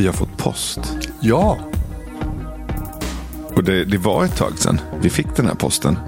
Vi 0.00 0.06
har 0.06 0.12
fått 0.12 0.36
post. 0.36 0.80
Ja. 1.20 1.58
Och 3.54 3.64
det, 3.64 3.84
det 3.84 3.98
var 3.98 4.24
ett 4.24 4.36
tag 4.36 4.58
sedan 4.58 4.80
vi 5.02 5.10
fick 5.10 5.26
den 5.36 5.46
här 5.46 5.54
posten. 5.54 5.98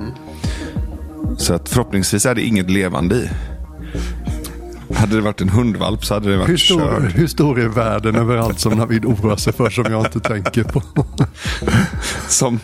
Så 1.39 1.55
att 1.55 1.69
förhoppningsvis 1.69 2.27
är 2.27 2.35
det 2.35 2.43
inget 2.43 2.71
levande 2.71 3.15
i. 3.17 3.29
Hade 4.95 5.15
det 5.17 5.21
varit 5.21 5.41
en 5.41 5.49
hundvalp 5.49 6.05
så 6.05 6.15
hade 6.15 6.31
det 6.31 6.37
varit 6.37 6.49
Hur 6.49 6.57
stor, 6.57 6.81
kört. 6.81 7.19
hur 7.19 7.27
stor 7.27 7.61
är 7.61 7.69
världen 7.69 8.17
över 8.17 8.37
allt 8.37 8.61
som 8.61 8.73
Navid 8.73 9.05
oroar 9.05 9.37
sig 9.37 9.53
för 9.53 9.71
som 9.71 9.85
jag 9.91 10.07
inte 10.07 10.21
tänker 10.21 10.65
på? 10.65 10.83
Som 12.29 12.61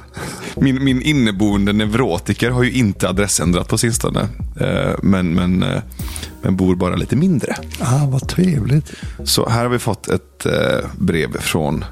min, 0.56 0.84
min 0.84 1.02
inneboende 1.02 1.72
neurotiker 1.72 2.50
har 2.50 2.62
ju 2.62 2.72
inte 2.72 3.08
adressändrat 3.08 3.69
på 3.69 3.78
sistone. 3.78 4.20
Eh, 4.60 4.95
Men, 5.02 5.34
men, 5.34 5.62
eh, 5.62 5.83
men 6.42 6.56
bor 6.56 6.74
bara 6.74 6.97
lite 6.97 7.16
mindre. 7.16 7.56
Ah, 7.80 8.06
vad 8.06 8.28
trevligt. 8.28 8.92
Så 9.24 9.48
här 9.48 9.62
har 9.62 9.69
vi 9.69 9.78
fått 9.78 10.09
ett 10.09 10.47
eh, 10.47 10.91
brev 10.98 11.38
från 11.41 11.84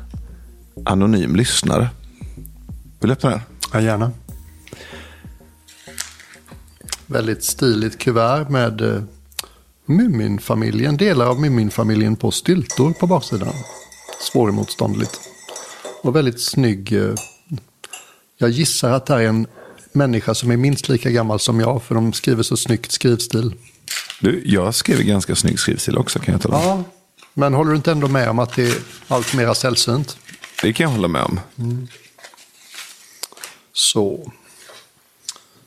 anonym 0.84 1.36
lyssnare. 1.36 1.88
Vill 3.00 3.08
du 3.08 3.12
öppna 3.12 3.30
den? 3.30 3.40
Ja, 3.72 3.80
gärna. 3.80 4.12
Väldigt 7.06 7.44
stiligt 7.44 7.98
kuvert 7.98 8.48
med 8.48 8.80
eh, 8.80 9.02
Muminfamiljen, 9.86 10.96
delar 10.96 11.26
av 11.26 11.40
Muminfamiljen 11.40 12.16
på 12.16 12.30
styltor 12.30 12.92
på 12.92 13.06
baksidan. 13.06 13.52
Svåremotståndligt. 14.32 15.20
Och 16.02 16.16
väldigt 16.16 16.40
snygg. 16.40 16.92
eh, 16.92 17.14
Jag 18.38 18.50
gissar 18.50 18.90
att 18.92 19.06
det 19.06 19.14
här 19.14 19.20
är 19.20 19.28
en 19.28 19.46
människa 19.92 20.34
som 20.34 20.50
är 20.50 20.56
minst 20.56 20.88
lika 20.88 21.10
gammal 21.10 21.40
som 21.40 21.60
jag, 21.60 21.82
för 21.82 21.94
de 21.94 22.12
skriver 22.12 22.42
så 22.42 22.56
snyggt 22.56 22.92
skrivstil. 22.92 23.54
Du, 24.20 24.42
jag 24.44 24.74
skrev 24.74 25.02
ganska 25.02 25.34
snygg 25.34 25.60
skrivstil 25.60 25.98
också 25.98 26.18
kan 26.18 26.32
jag 26.32 26.42
tala 26.42 26.56
om. 26.56 26.62
Ja, 26.62 26.84
men 27.34 27.54
håller 27.54 27.70
du 27.70 27.76
inte 27.76 27.92
ändå 27.92 28.08
med 28.08 28.30
om 28.30 28.38
att 28.38 28.56
det 28.56 28.66
är 28.66 28.78
allt 29.08 29.34
mera 29.34 29.54
sällsynt? 29.54 30.18
Det 30.62 30.72
kan 30.72 30.84
jag 30.84 30.90
hålla 30.90 31.08
med 31.08 31.22
om. 31.22 31.40
Så. 33.72 34.32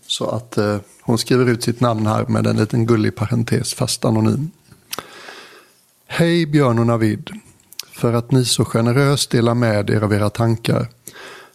Så 0.08 0.30
att 0.30 0.58
eh, 0.58 0.78
hon 1.02 1.17
skriver 1.17 1.45
ut 1.45 1.64
sitt 1.64 1.80
namn 1.80 2.08
här 2.08 2.25
med 2.25 2.47
en 2.47 2.58
liten 2.58 2.86
gullig 2.86 3.16
parentes, 3.16 3.73
fast 3.73 4.06
anonym. 4.06 4.52
Hej 6.08 6.45
Björn 6.45 6.80
och 6.80 6.88
Navid. 6.88 7.30
För 7.92 8.14
att 8.14 8.31
ni 8.31 8.45
så 8.45 8.66
generöst 8.66 9.30
delar 9.30 9.53
med 9.53 9.90
er 9.90 10.02
av 10.02 10.14
era 10.14 10.30
tankar. 10.30 10.88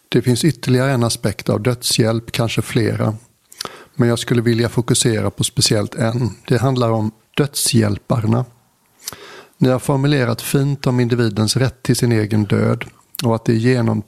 Det 0.09 0.23
finns 0.23 0.45
ytterligare 0.45 0.93
en 0.93 1.05
aspekt 1.05 1.49
av 1.49 1.63
dödshjälp, 1.63 2.33
kanske 2.33 2.63
flera. 2.63 3.17
Men 3.97 4.09
jag 4.09 4.19
skulle 4.19 4.43
vilja 4.43 4.69
fokusera 4.69 5.31
på 5.31 5.45
speciellt 5.45 5.95
en. 5.95 6.31
Det 6.49 6.59
handlar 6.59 6.91
om 6.91 7.11
dödshjälparna. 7.37 8.45
Ni 9.59 9.69
har 9.69 9.79
formulerat 9.79 10.43
fint 10.43 10.87
om 10.87 11.01
individens 11.01 11.57
rätt 11.57 11.83
till 11.83 11.97
sin 11.97 12.13
egen 12.13 12.45
död 12.45 12.85
och 13.25 13.35
att 13.35 13.45
det 13.45 13.53
är 13.53 13.57
genom, 13.57 14.03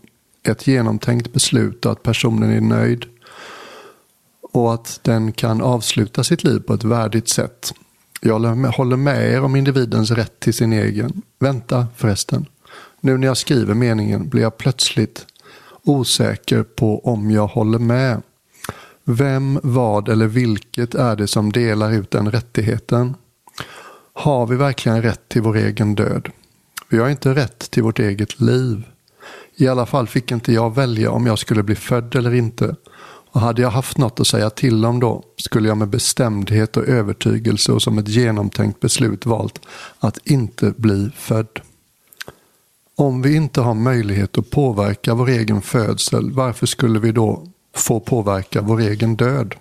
ett 0.48 0.67
genomtänkt 0.67 1.33
beslut 1.33 1.87
och 1.87 1.93
att 1.93 2.03
personen 2.03 2.51
är 2.51 2.61
nöjd 2.61 3.05
och 4.53 4.75
att 4.75 5.01
den 5.03 5.33
kan 5.33 5.62
avsluta 5.62 6.25
sitt 6.25 6.45
liv 6.45 6.61
på 6.61 6.75
ett 6.75 6.84
värdigt 6.84 7.28
sätt. 7.28 7.73
Jag 8.21 8.33
håller 8.33 8.55
med- 8.55 8.71
håller 8.71 8.97
med 8.97 9.33
er 9.33 9.43
om 9.43 9.56
individens 9.56 10.11
rätt 10.11 10.41
till 10.41 10.55
sin 10.55 10.73
egen. 10.73 11.23
Vänta 11.39 11.87
förresten. 11.97 12.47
Nu 13.00 13.19
när 13.19 13.27
jag 13.27 13.37
skriver 13.37 13.75
meningen 13.75 14.28
blir 14.28 14.43
jag 14.43 14.56
plötsligt 14.59 15.27
osäker 15.83 16.62
på 16.62 17.06
om 17.06 17.31
jag 17.31 17.47
håller 17.47 17.78
med. 17.78 18.22
Vem, 19.09 19.61
vad 19.62 20.09
eller 20.09 20.27
vilket 20.27 20.94
är 20.94 21.17
det 21.17 21.27
som 21.27 21.53
delar 21.53 21.93
ut 21.93 22.11
den 22.11 22.31
rättigheten? 22.31 23.15
Har 24.12 24.47
vi 24.47 24.56
verkligen 24.56 25.03
rätt 25.03 25.28
till 25.28 25.43
vår 25.43 25.56
egen 25.56 25.94
död? 25.94 26.28
Vi 26.89 26.99
har 26.99 27.09
inte 27.09 27.34
rätt 27.34 27.71
till 27.71 27.83
vårt 27.83 27.99
eget 27.99 28.41
liv. 28.41 28.84
I 29.56 29.69
alla 29.69 29.87
fall 29.87 30.06
fick 30.06 30.33
inte 30.33 30.53
jag 30.53 30.75
välja 30.75 31.11
om 31.11 31.27
jag 31.27 31.39
skulle 31.39 31.62
bli 31.62 31.75
född 31.75 32.15
eller 32.15 32.34
inte. 32.34 32.77
Och 33.31 33.41
hade 33.41 33.62
jag 33.62 33.71
haft 33.71 33.99
något 33.99 34.21
att 34.21 34.27
säga 34.27 34.50
till 34.50 34.84
om 34.84 35.00
då 35.00 35.25
skulle 35.37 35.69
jag 35.69 35.77
med 35.77 35.89
bestämdhet 35.89 36.77
och 36.77 36.89
övertygelse 36.89 37.72
och 37.72 37.83
som 37.83 37.99
ett 37.99 38.09
genomtänkt 38.09 38.81
beslut 38.81 39.27
valt 39.27 39.61
att 39.99 40.19
inte 40.25 40.75
bli 40.77 41.11
född. 41.16 41.61
Om 42.97 43.22
vi 43.22 43.37
inte 43.37 43.61
har 43.61 43.75
möjlighet 43.75 44.39
att 44.39 44.50
påverka 44.50 45.15
vår 45.15 45.28
egen 45.28 45.62
födsel, 45.62 46.31
varför 46.33 46.66
skulle 46.66 46.99
vi 46.99 47.12
då 47.12 47.47
får 47.78 48.00
påverka 48.00 48.62
vår 48.62 48.81
egen 48.81 49.16
död? 49.16 49.54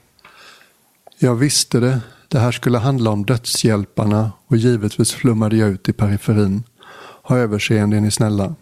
Jag 1.20 1.36
visste 1.36 1.80
det. 1.80 2.02
Det 2.28 2.40
här 2.40 2.52
skulle 2.52 2.78
handla 2.78 3.10
om 3.10 3.26
dödshjälparna 3.26 4.32
och 4.48 4.58
givetvis 4.58 5.14
flummade 5.14 5.58
jag 5.58 5.70
ut 5.70 5.90
i 5.90 5.94
periferin. 5.94 6.64
Ha 7.24 7.38
överseende 7.38 7.98
är 7.98 8.02
ni 8.02 8.12
snälla. 8.12 8.56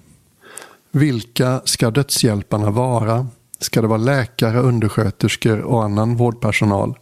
Vilka 0.92 1.62
ska 1.66 1.92
dödshjälparna 1.92 2.72
vara? 2.72 3.28
Ska 3.59 3.81
det 3.81 3.88
vara 3.88 3.97
läkare, 3.97 4.59
undersköterskor 4.59 5.59
och 5.62 5.84
annan 5.84 6.16
vårdpersonal? 6.16 6.97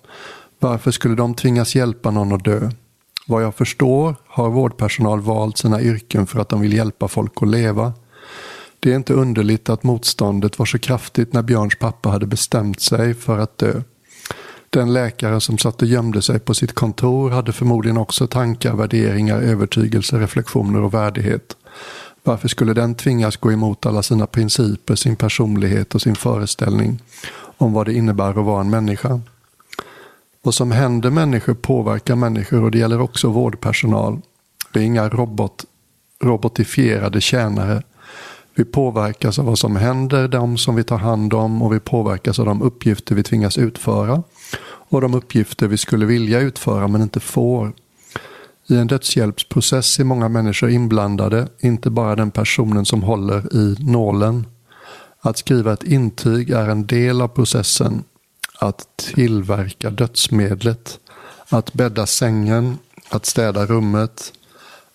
Varför 0.60 0.92
skulle 0.92 1.16
de 1.16 1.36
tvingas 1.36 1.76
hjälpa 1.76 2.12
någon 2.12 2.34
att 2.34 2.44
dö? 2.44 2.72
Vad 3.28 3.44
jag 3.44 3.56
förstår 3.56 4.16
har 4.28 4.50
vårdpersonal 4.50 5.22
valt 5.22 5.58
sina 5.58 5.82
yrken 5.82 6.28
för 6.28 6.40
att 6.40 6.50
de 6.50 6.62
vill 6.62 6.74
hjälpa 6.74 7.08
folk 7.08 7.34
att 7.36 7.48
leva. 7.48 7.94
Det 8.84 8.92
är 8.92 8.96
inte 8.96 9.14
underligt 9.14 9.70
att 9.70 9.84
motståndet 9.84 10.60
var 10.60 10.66
så 10.66 10.80
kraftigt 10.80 11.34
när 11.34 11.42
Björns 11.42 11.76
pappa 11.80 12.10
hade 12.10 12.26
bestämt 12.26 12.82
sig 12.82 13.14
för 13.14 13.40
att 13.40 13.58
dö. 13.58 13.82
Den 14.70 14.94
läkare 14.94 15.42
som 15.42 15.58
satt 15.58 15.82
och 15.82 15.88
gömde 15.88 16.22
sig 16.22 16.40
på 16.40 16.54
sitt 16.54 16.74
kontor 16.74 17.30
hade 17.30 17.54
förmodligen 17.54 17.98
också 17.98 18.28
tankar, 18.28 18.76
värderingar, 18.76 19.42
övertygelser, 19.42 20.20
reflektioner 20.20 20.82
och 20.82 20.94
värdighet. 20.94 21.58
Varför 22.24 22.48
skulle 22.48 22.74
den 22.74 22.96
tvingas 22.96 23.38
gå 23.38 23.52
emot 23.52 23.86
alla 23.86 24.04
sina 24.04 24.28
principer, 24.28 24.96
sin 24.96 25.16
personlighet 25.16 25.96
och 25.96 26.02
sin 26.02 26.16
föreställning 26.16 27.00
om 27.58 27.74
vad 27.74 27.86
det 27.86 27.94
innebär 27.94 28.30
att 28.30 28.46
vara 28.46 28.62
en 28.62 28.70
människa? 28.70 29.22
Vad 30.42 30.54
som 30.54 30.72
händer 30.72 31.10
människor 31.10 31.54
påverkar 31.54 32.16
människor 32.16 32.64
och 32.64 32.72
det 32.72 32.78
gäller 32.78 33.02
också 33.02 33.30
vårdpersonal. 33.30 34.22
Vi 34.74 34.80
är 34.80 34.84
inga 34.84 35.10
robot, 35.10 35.66
robotifierade 36.24 37.22
tjänare. 37.22 37.84
Vi 38.56 38.66
påverkas 38.66 39.40
av 39.40 39.46
vad 39.46 39.60
som 39.60 39.76
händer 39.76 40.28
dem 40.28 40.58
som 40.58 40.76
vi 40.76 40.84
tar 40.84 40.98
hand 40.98 41.34
om 41.34 41.62
och 41.62 41.74
vi 41.74 41.80
påverkas 41.80 42.40
av 42.40 42.46
de 42.46 42.62
uppgifter 42.62 43.16
vi 43.16 43.24
tvingas 43.24 43.58
utföra 43.58 44.24
och 44.64 45.02
de 45.02 45.14
uppgifter 45.14 45.68
vi 45.68 45.78
skulle 45.78 46.06
vilja 46.06 46.40
utföra 46.40 46.88
men 46.88 47.02
inte 47.02 47.20
får. 47.20 47.74
I 48.68 48.78
en 48.78 48.88
dödshjälpsprocess 48.88 50.00
är 50.00 50.04
många 50.04 50.30
människor 50.30 50.70
inblandade, 50.70 51.48
inte 51.60 51.90
bara 51.90 52.16
den 52.16 52.32
personen 52.32 52.86
som 52.86 53.04
håller 53.04 53.56
i 53.56 53.76
nålen. 53.80 54.46
Att 55.22 55.38
skriva 55.38 55.74
ett 55.74 55.84
intyg 55.84 56.50
är 56.50 56.70
en 56.70 56.88
del 56.88 57.22
av 57.22 57.28
processen. 57.28 58.04
Att 58.60 58.88
tillverka 58.96 59.90
dödsmedlet. 59.90 61.00
Att 61.50 61.74
bädda 61.74 62.06
sängen. 62.06 62.78
Att 63.10 63.26
städa 63.26 63.66
rummet. 63.66 64.34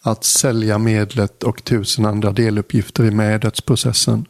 Att 0.07 0.25
sälja 0.25 0.79
medlet 0.79 1.43
och 1.43 1.65
tusen 1.65 2.07
andra 2.07 2.33
deluppgifter 2.33 3.05
är 3.05 3.11
med 3.11 3.37
i 3.37 3.39
dödsprocessen. 3.39 4.27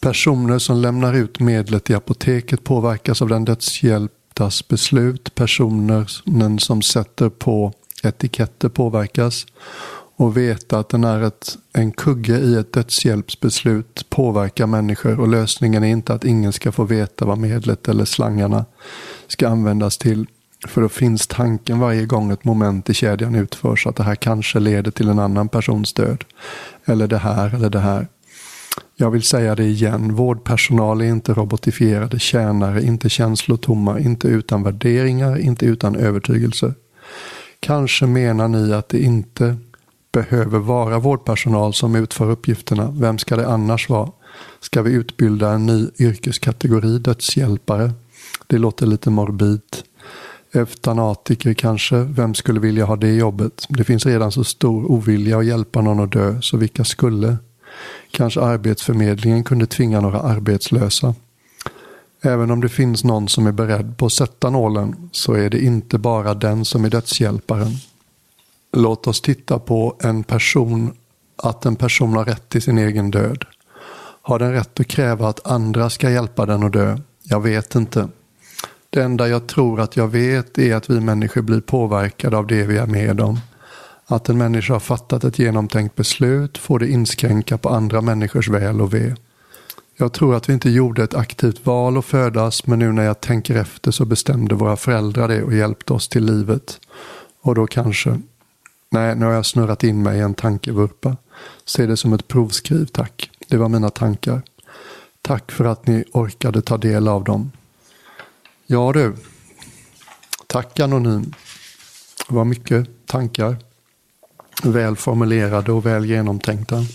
Personer 0.00 0.58
som 0.58 0.76
lämnar 0.76 1.14
ut 1.14 1.40
medlet 1.40 1.90
i 1.90 1.94
apoteket 1.94 2.64
påverkas 2.64 3.22
av 3.22 3.28
den 3.28 3.44
dödshjälptas 3.44 4.68
beslut. 4.68 5.34
Personen 5.34 6.58
som 6.58 6.82
sätter 6.82 7.28
på 7.28 7.72
etiketter 8.02 8.68
påverkas. 8.68 9.46
Och 10.16 10.36
veta 10.36 10.78
att 10.78 10.88
den 10.88 11.04
är 11.04 11.22
ett, 11.22 11.58
en 11.72 11.92
kugge 11.92 12.38
i 12.38 12.54
ett 12.54 12.72
dödshjälpsbeslut 12.72 14.10
påverkar 14.10 14.66
människor 14.66 15.20
och 15.20 15.28
lösningen 15.28 15.84
är 15.84 15.88
inte 15.88 16.14
att 16.14 16.24
ingen 16.24 16.52
ska 16.52 16.72
få 16.72 16.84
veta 16.84 17.24
vad 17.24 17.38
medlet 17.38 17.88
eller 17.88 18.04
slangarna 18.04 18.64
ska 19.26 19.48
användas 19.48 19.98
till. 19.98 20.26
För 20.66 20.80
då 20.80 20.88
finns 20.88 21.26
tanken 21.26 21.78
varje 21.78 22.06
gång 22.06 22.30
ett 22.30 22.44
moment 22.44 22.90
i 22.90 22.94
kedjan 22.94 23.34
utförs 23.34 23.86
att 23.86 23.96
det 23.96 24.02
här 24.02 24.14
kanske 24.14 24.58
leder 24.58 24.90
till 24.90 25.08
en 25.08 25.18
annan 25.18 25.48
persons 25.48 25.92
död. 25.92 26.24
Eller 26.84 27.06
det 27.06 27.18
här 27.18 27.54
eller 27.54 27.70
det 27.70 27.78
här. 27.78 28.08
Jag 28.96 29.10
vill 29.10 29.22
säga 29.22 29.54
det 29.54 29.64
igen, 29.64 30.14
vårdpersonal 30.14 31.00
är 31.00 31.04
inte 31.04 31.34
robotifierade 31.34 32.18
tjänare, 32.18 32.82
inte 32.82 33.08
känslotomma, 33.08 34.00
inte 34.00 34.28
utan 34.28 34.62
värderingar, 34.62 35.38
inte 35.38 35.66
utan 35.66 35.96
övertygelse. 35.96 36.74
Kanske 37.60 38.06
menar 38.06 38.48
ni 38.48 38.72
att 38.72 38.88
det 38.88 38.98
inte 38.98 39.56
behöver 40.12 40.58
vara 40.58 40.98
vårdpersonal 40.98 41.74
som 41.74 41.94
utför 41.94 42.30
uppgifterna. 42.30 42.94
Vem 42.96 43.18
ska 43.18 43.36
det 43.36 43.48
annars 43.48 43.88
vara? 43.88 44.10
Ska 44.60 44.82
vi 44.82 44.92
utbilda 44.92 45.50
en 45.50 45.66
ny 45.66 45.88
yrkeskategori, 45.98 46.98
dödshjälpare? 46.98 47.92
Det 48.46 48.58
låter 48.58 48.86
lite 48.86 49.10
morbid. 49.10 49.60
Eutanatiker 50.56 51.54
kanske, 51.54 51.96
vem 51.96 52.34
skulle 52.34 52.60
vilja 52.60 52.84
ha 52.84 52.96
det 52.96 53.14
jobbet? 53.14 53.66
Det 53.68 53.84
finns 53.84 54.06
redan 54.06 54.32
så 54.32 54.44
stor 54.44 54.90
ovilja 54.90 55.38
att 55.38 55.46
hjälpa 55.46 55.80
någon 55.80 56.00
att 56.00 56.12
dö, 56.12 56.40
så 56.40 56.56
vilka 56.56 56.84
skulle? 56.84 57.36
Kanske 58.10 58.40
Arbetsförmedlingen 58.40 59.44
kunde 59.44 59.66
tvinga 59.66 60.00
några 60.00 60.20
arbetslösa. 60.20 61.14
Även 62.22 62.50
om 62.50 62.60
det 62.60 62.68
finns 62.68 63.04
någon 63.04 63.28
som 63.28 63.46
är 63.46 63.52
beredd 63.52 63.98
på 63.98 64.06
att 64.06 64.12
sätta 64.12 64.50
nålen 64.50 65.10
så 65.12 65.32
är 65.32 65.50
det 65.50 65.60
inte 65.60 65.98
bara 65.98 66.34
den 66.34 66.64
som 66.64 66.84
är 66.84 66.90
dödshjälparen. 66.90 67.72
Låt 68.72 69.06
oss 69.06 69.20
titta 69.20 69.58
på 69.58 69.96
en 70.00 70.24
person, 70.24 70.92
att 71.36 71.66
en 71.66 71.76
person 71.76 72.12
har 72.12 72.24
rätt 72.24 72.48
till 72.48 72.62
sin 72.62 72.78
egen 72.78 73.10
död. 73.10 73.44
Har 74.22 74.38
den 74.38 74.52
rätt 74.52 74.80
att 74.80 74.86
kräva 74.86 75.28
att 75.28 75.46
andra 75.46 75.90
ska 75.90 76.10
hjälpa 76.10 76.46
den 76.46 76.62
att 76.62 76.72
dö? 76.72 76.98
Jag 77.22 77.40
vet 77.40 77.74
inte. 77.74 78.08
Det 78.96 79.02
enda 79.02 79.28
jag 79.28 79.46
tror 79.46 79.80
att 79.80 79.96
jag 79.96 80.08
vet 80.08 80.58
är 80.58 80.74
att 80.74 80.90
vi 80.90 81.00
människor 81.00 81.42
blir 81.42 81.60
påverkade 81.60 82.36
av 82.36 82.46
det 82.46 82.62
vi 82.62 82.76
är 82.76 82.86
med 82.86 83.20
om. 83.20 83.40
Att 84.06 84.28
en 84.28 84.38
människa 84.38 84.72
har 84.72 84.80
fattat 84.80 85.24
ett 85.24 85.38
genomtänkt 85.38 85.94
beslut 85.94 86.58
får 86.58 86.78
det 86.78 86.88
inskränka 86.88 87.58
på 87.58 87.68
andra 87.68 88.00
människors 88.00 88.48
väl 88.48 88.80
och 88.80 88.94
ve. 88.94 89.14
Jag 89.96 90.12
tror 90.12 90.34
att 90.34 90.48
vi 90.48 90.52
inte 90.52 90.70
gjorde 90.70 91.04
ett 91.04 91.14
aktivt 91.14 91.66
val 91.66 91.98
att 91.98 92.04
födas, 92.04 92.66
men 92.66 92.78
nu 92.78 92.92
när 92.92 93.02
jag 93.02 93.20
tänker 93.20 93.54
efter 93.54 93.90
så 93.90 94.04
bestämde 94.04 94.54
våra 94.54 94.76
föräldrar 94.76 95.28
det 95.28 95.42
och 95.42 95.54
hjälpte 95.54 95.92
oss 95.92 96.08
till 96.08 96.24
livet. 96.24 96.80
Och 97.40 97.54
då 97.54 97.66
kanske... 97.66 98.20
Nej, 98.90 99.16
nu 99.16 99.24
har 99.24 99.32
jag 99.32 99.46
snurrat 99.46 99.84
in 99.84 100.02
mig 100.02 100.18
i 100.18 100.20
en 100.20 100.34
tankevurpa. 100.34 101.16
Se 101.64 101.86
det 101.86 101.96
som 101.96 102.12
ett 102.12 102.28
provskriv, 102.28 102.86
tack. 102.86 103.30
Det 103.48 103.56
var 103.56 103.68
mina 103.68 103.90
tankar. 103.90 104.42
Tack 105.22 105.52
för 105.52 105.64
att 105.64 105.86
ni 105.86 106.04
orkade 106.12 106.62
ta 106.62 106.76
del 106.76 107.08
av 107.08 107.24
dem. 107.24 107.50
Ja 108.66 108.92
du. 108.92 109.16
Tack 110.46 110.80
Anonym. 110.80 111.34
Det 112.28 112.34
var 112.34 112.44
mycket 112.44 113.06
tankar. 113.06 113.56
Väl 114.62 114.96
formulerade 114.96 115.72
och 115.72 115.86
väl 115.86 116.04
genomtänkta. 116.04 116.86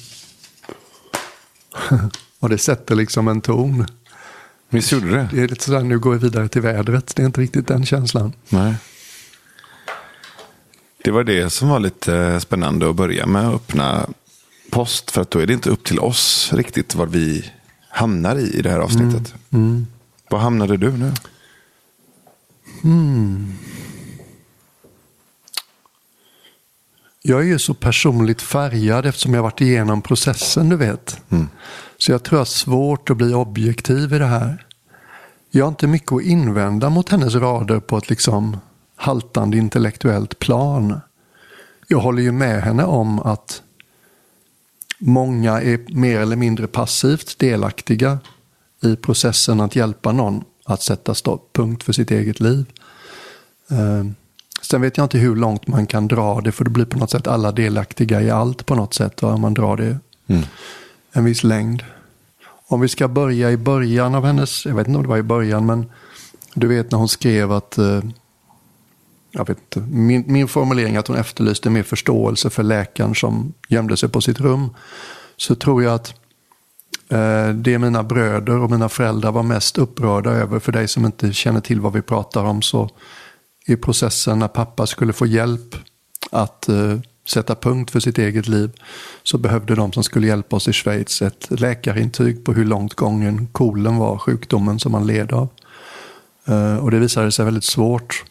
och 2.40 2.50
det 2.50 2.58
sätter 2.58 2.96
liksom 2.96 3.28
en 3.28 3.42
ton. 3.42 3.86
Visst 4.70 4.92
gjorde 4.92 5.12
det? 5.12 5.30
Det 5.32 5.42
är 5.42 5.48
lite 5.48 5.66
sådär, 5.66 5.82
nu 5.82 6.00
går 6.00 6.12
vi 6.12 6.18
vidare 6.18 6.48
till 6.48 6.62
vädret. 6.62 7.16
Det 7.16 7.22
är 7.22 7.26
inte 7.26 7.42
riktigt 7.42 7.68
den 7.68 7.86
känslan. 7.86 8.34
Nej. 8.50 8.76
Det 11.04 11.12
var 11.12 11.24
det 11.24 11.50
som 11.50 11.70
var 11.70 11.80
lite 11.80 12.40
spännande 12.40 12.90
att 12.90 12.96
börja 12.96 13.26
med 13.26 13.48
att 13.48 13.56
öppna 13.56 14.10
post. 14.70 15.12
För 15.12 15.22
att 15.22 15.32
då 15.32 15.40
är 15.40 15.48
det 15.48 15.54
inte 15.54 15.70
upp 15.70 15.84
till 15.84 16.00
oss 16.00 16.54
riktigt 16.54 16.96
vad 16.96 17.10
vi 17.12 17.52
hamnar 17.90 18.36
i 18.36 18.58
i 18.58 18.62
det 18.62 18.70
här 18.70 18.80
avsnittet. 18.80 19.34
Mm. 19.50 19.66
Mm. 19.66 19.88
Vad 20.30 20.42
hamnade 20.42 20.78
du 20.78 20.92
nu? 20.92 21.12
Mm. 22.84 23.54
Jag 27.22 27.40
är 27.40 27.46
ju 27.46 27.60
så 27.60 27.74
personligt 27.74 28.42
färgad 28.42 29.06
eftersom 29.06 29.34
jag 29.34 29.44
varit 29.44 29.62
igenom 29.62 30.02
processen, 30.02 30.70
du 30.70 30.76
vet. 30.76 31.22
Mm. 31.30 31.48
Så 31.98 32.12
jag 32.12 32.24
tror 32.24 32.38
jag 32.38 32.42
har 32.42 32.46
svårt 32.46 33.10
att 33.10 33.18
bli 33.18 33.34
objektiv 33.34 34.14
i 34.14 34.20
det 34.20 34.26
här. 34.26 34.66
Jag 35.52 35.66
har 35.66 35.70
inte 35.70 35.88
mycket 35.88 36.12
att 36.12 36.22
invända 36.22 36.90
mot 36.90 37.10
hennes 37.10 37.36
rader 37.36 37.80
på 37.80 37.98
ett 37.98 38.10
liksom 38.10 38.58
haltande 38.96 39.58
intellektuellt 39.58 40.40
plan. 40.40 41.00
Jag 41.88 42.00
håller 42.00 42.22
ju 42.22 42.32
med 42.32 42.64
henne 42.64 42.84
om 42.84 43.20
att 43.20 43.62
många 45.00 45.62
är 45.62 45.96
mer 45.96 46.20
eller 46.20 46.36
mindre 46.36 46.68
passivt 46.68 47.40
delaktiga 47.40 48.20
i 48.82 48.96
processen 48.96 49.62
att 49.62 49.76
hjälpa 49.76 50.12
någon 50.12 50.44
att 50.72 50.82
sätta 50.82 51.16
stopp, 51.16 51.50
punkt 51.54 51.84
för 51.84 51.94
sitt 51.94 52.12
eget 52.12 52.40
liv. 52.40 52.66
Eh, 53.72 54.06
sen 54.62 54.82
vet 54.82 54.98
jag 54.98 55.06
inte 55.06 55.18
hur 55.18 55.36
långt 55.36 55.68
man 55.68 55.88
kan 55.88 56.08
dra 56.08 56.42
det, 56.42 56.52
för 56.52 56.64
det 56.64 56.70
blir 56.70 56.86
på 56.86 56.98
något 57.00 57.12
sätt 57.12 57.28
alla 57.28 57.52
delaktiga 57.52 58.22
i 58.22 58.30
allt 58.30 58.66
på 58.66 58.76
något 58.76 58.94
sätt, 58.94 59.24
om 59.24 59.42
man 59.42 59.54
drar 59.54 59.78
det 59.78 59.98
Mm. 60.28 60.44
en 61.12 61.26
viss 61.26 61.44
längd. 61.44 61.84
Om 62.68 62.82
vi 62.82 62.88
ska 62.88 63.08
börja 63.08 63.52
i 63.52 63.58
början 63.58 64.16
av 64.16 64.26
hennes, 64.26 64.66
jag 64.66 64.76
vet 64.76 64.88
inte 64.88 64.98
om 64.98 65.04
det 65.04 65.10
var 65.10 65.18
i 65.18 65.24
början, 65.24 65.66
men 65.66 65.86
du 66.54 66.68
vet 66.68 66.92
när 66.92 66.98
hon 66.98 67.08
skrev 67.10 67.52
att, 67.52 67.78
eh, 67.78 68.02
jag 69.32 69.48
vet 69.48 69.58
inte, 69.58 69.80
min, 69.80 70.24
min 70.28 70.48
formulering 70.48 70.98
att 70.98 71.08
hon 71.08 71.18
efterlyste 71.18 71.70
mer 71.70 71.84
förståelse 71.84 72.50
för 72.50 72.64
läkaren 72.64 73.16
som 73.16 73.54
gömde 73.68 73.98
sig 73.98 74.10
på 74.10 74.22
sitt 74.22 74.40
rum, 74.40 74.70
så 75.38 75.56
tror 75.56 75.84
jag 75.84 75.94
att 75.94 76.14
Eh, 77.12 77.50
det 77.50 77.80
mina 77.80 78.04
bröder 78.04 78.58
och 78.58 78.72
mina 78.72 78.90
föräldrar 78.90 79.32
var 79.32 79.44
mest 79.44 79.78
upprörda 79.78 80.32
över, 80.32 80.60
för 80.60 80.72
dig 80.72 80.88
som 80.88 81.06
inte 81.06 81.34
känner 81.34 81.62
till 81.62 81.82
vad 81.82 81.94
vi 81.94 82.02
pratar 82.02 82.44
om, 82.44 82.62
så 82.62 82.90
i 83.68 83.76
processen 83.76 84.40
när 84.40 84.48
pappa 84.48 84.88
skulle 84.88 85.14
få 85.14 85.26
hjälp 85.26 85.76
att 86.32 86.70
eh, 86.70 87.00
sätta 87.28 87.56
punkt 87.56 87.92
för 87.92 88.00
sitt 88.00 88.18
eget 88.18 88.48
liv 88.48 88.72
så 89.24 89.38
behövde 89.38 89.76
de 89.76 89.94
som 89.94 90.04
skulle 90.04 90.28
hjälpa 90.28 90.56
oss 90.56 90.68
i 90.68 90.74
Schweiz 90.74 91.22
ett 91.22 91.60
läkarintyg 91.60 92.46
på 92.46 92.54
hur 92.54 92.66
långt 92.66 92.94
gången 92.94 93.48
kolen 93.52 93.98
var, 93.98 94.18
sjukdomen 94.18 94.80
som 94.80 94.92
man 94.92 95.08
led 95.08 95.34
av. 95.34 95.50
Eh, 96.48 96.78
och 96.78 96.92
det 96.92 97.00
visade 97.00 97.32
sig 97.32 97.46
väldigt 97.46 97.64
svårt. 97.64 98.24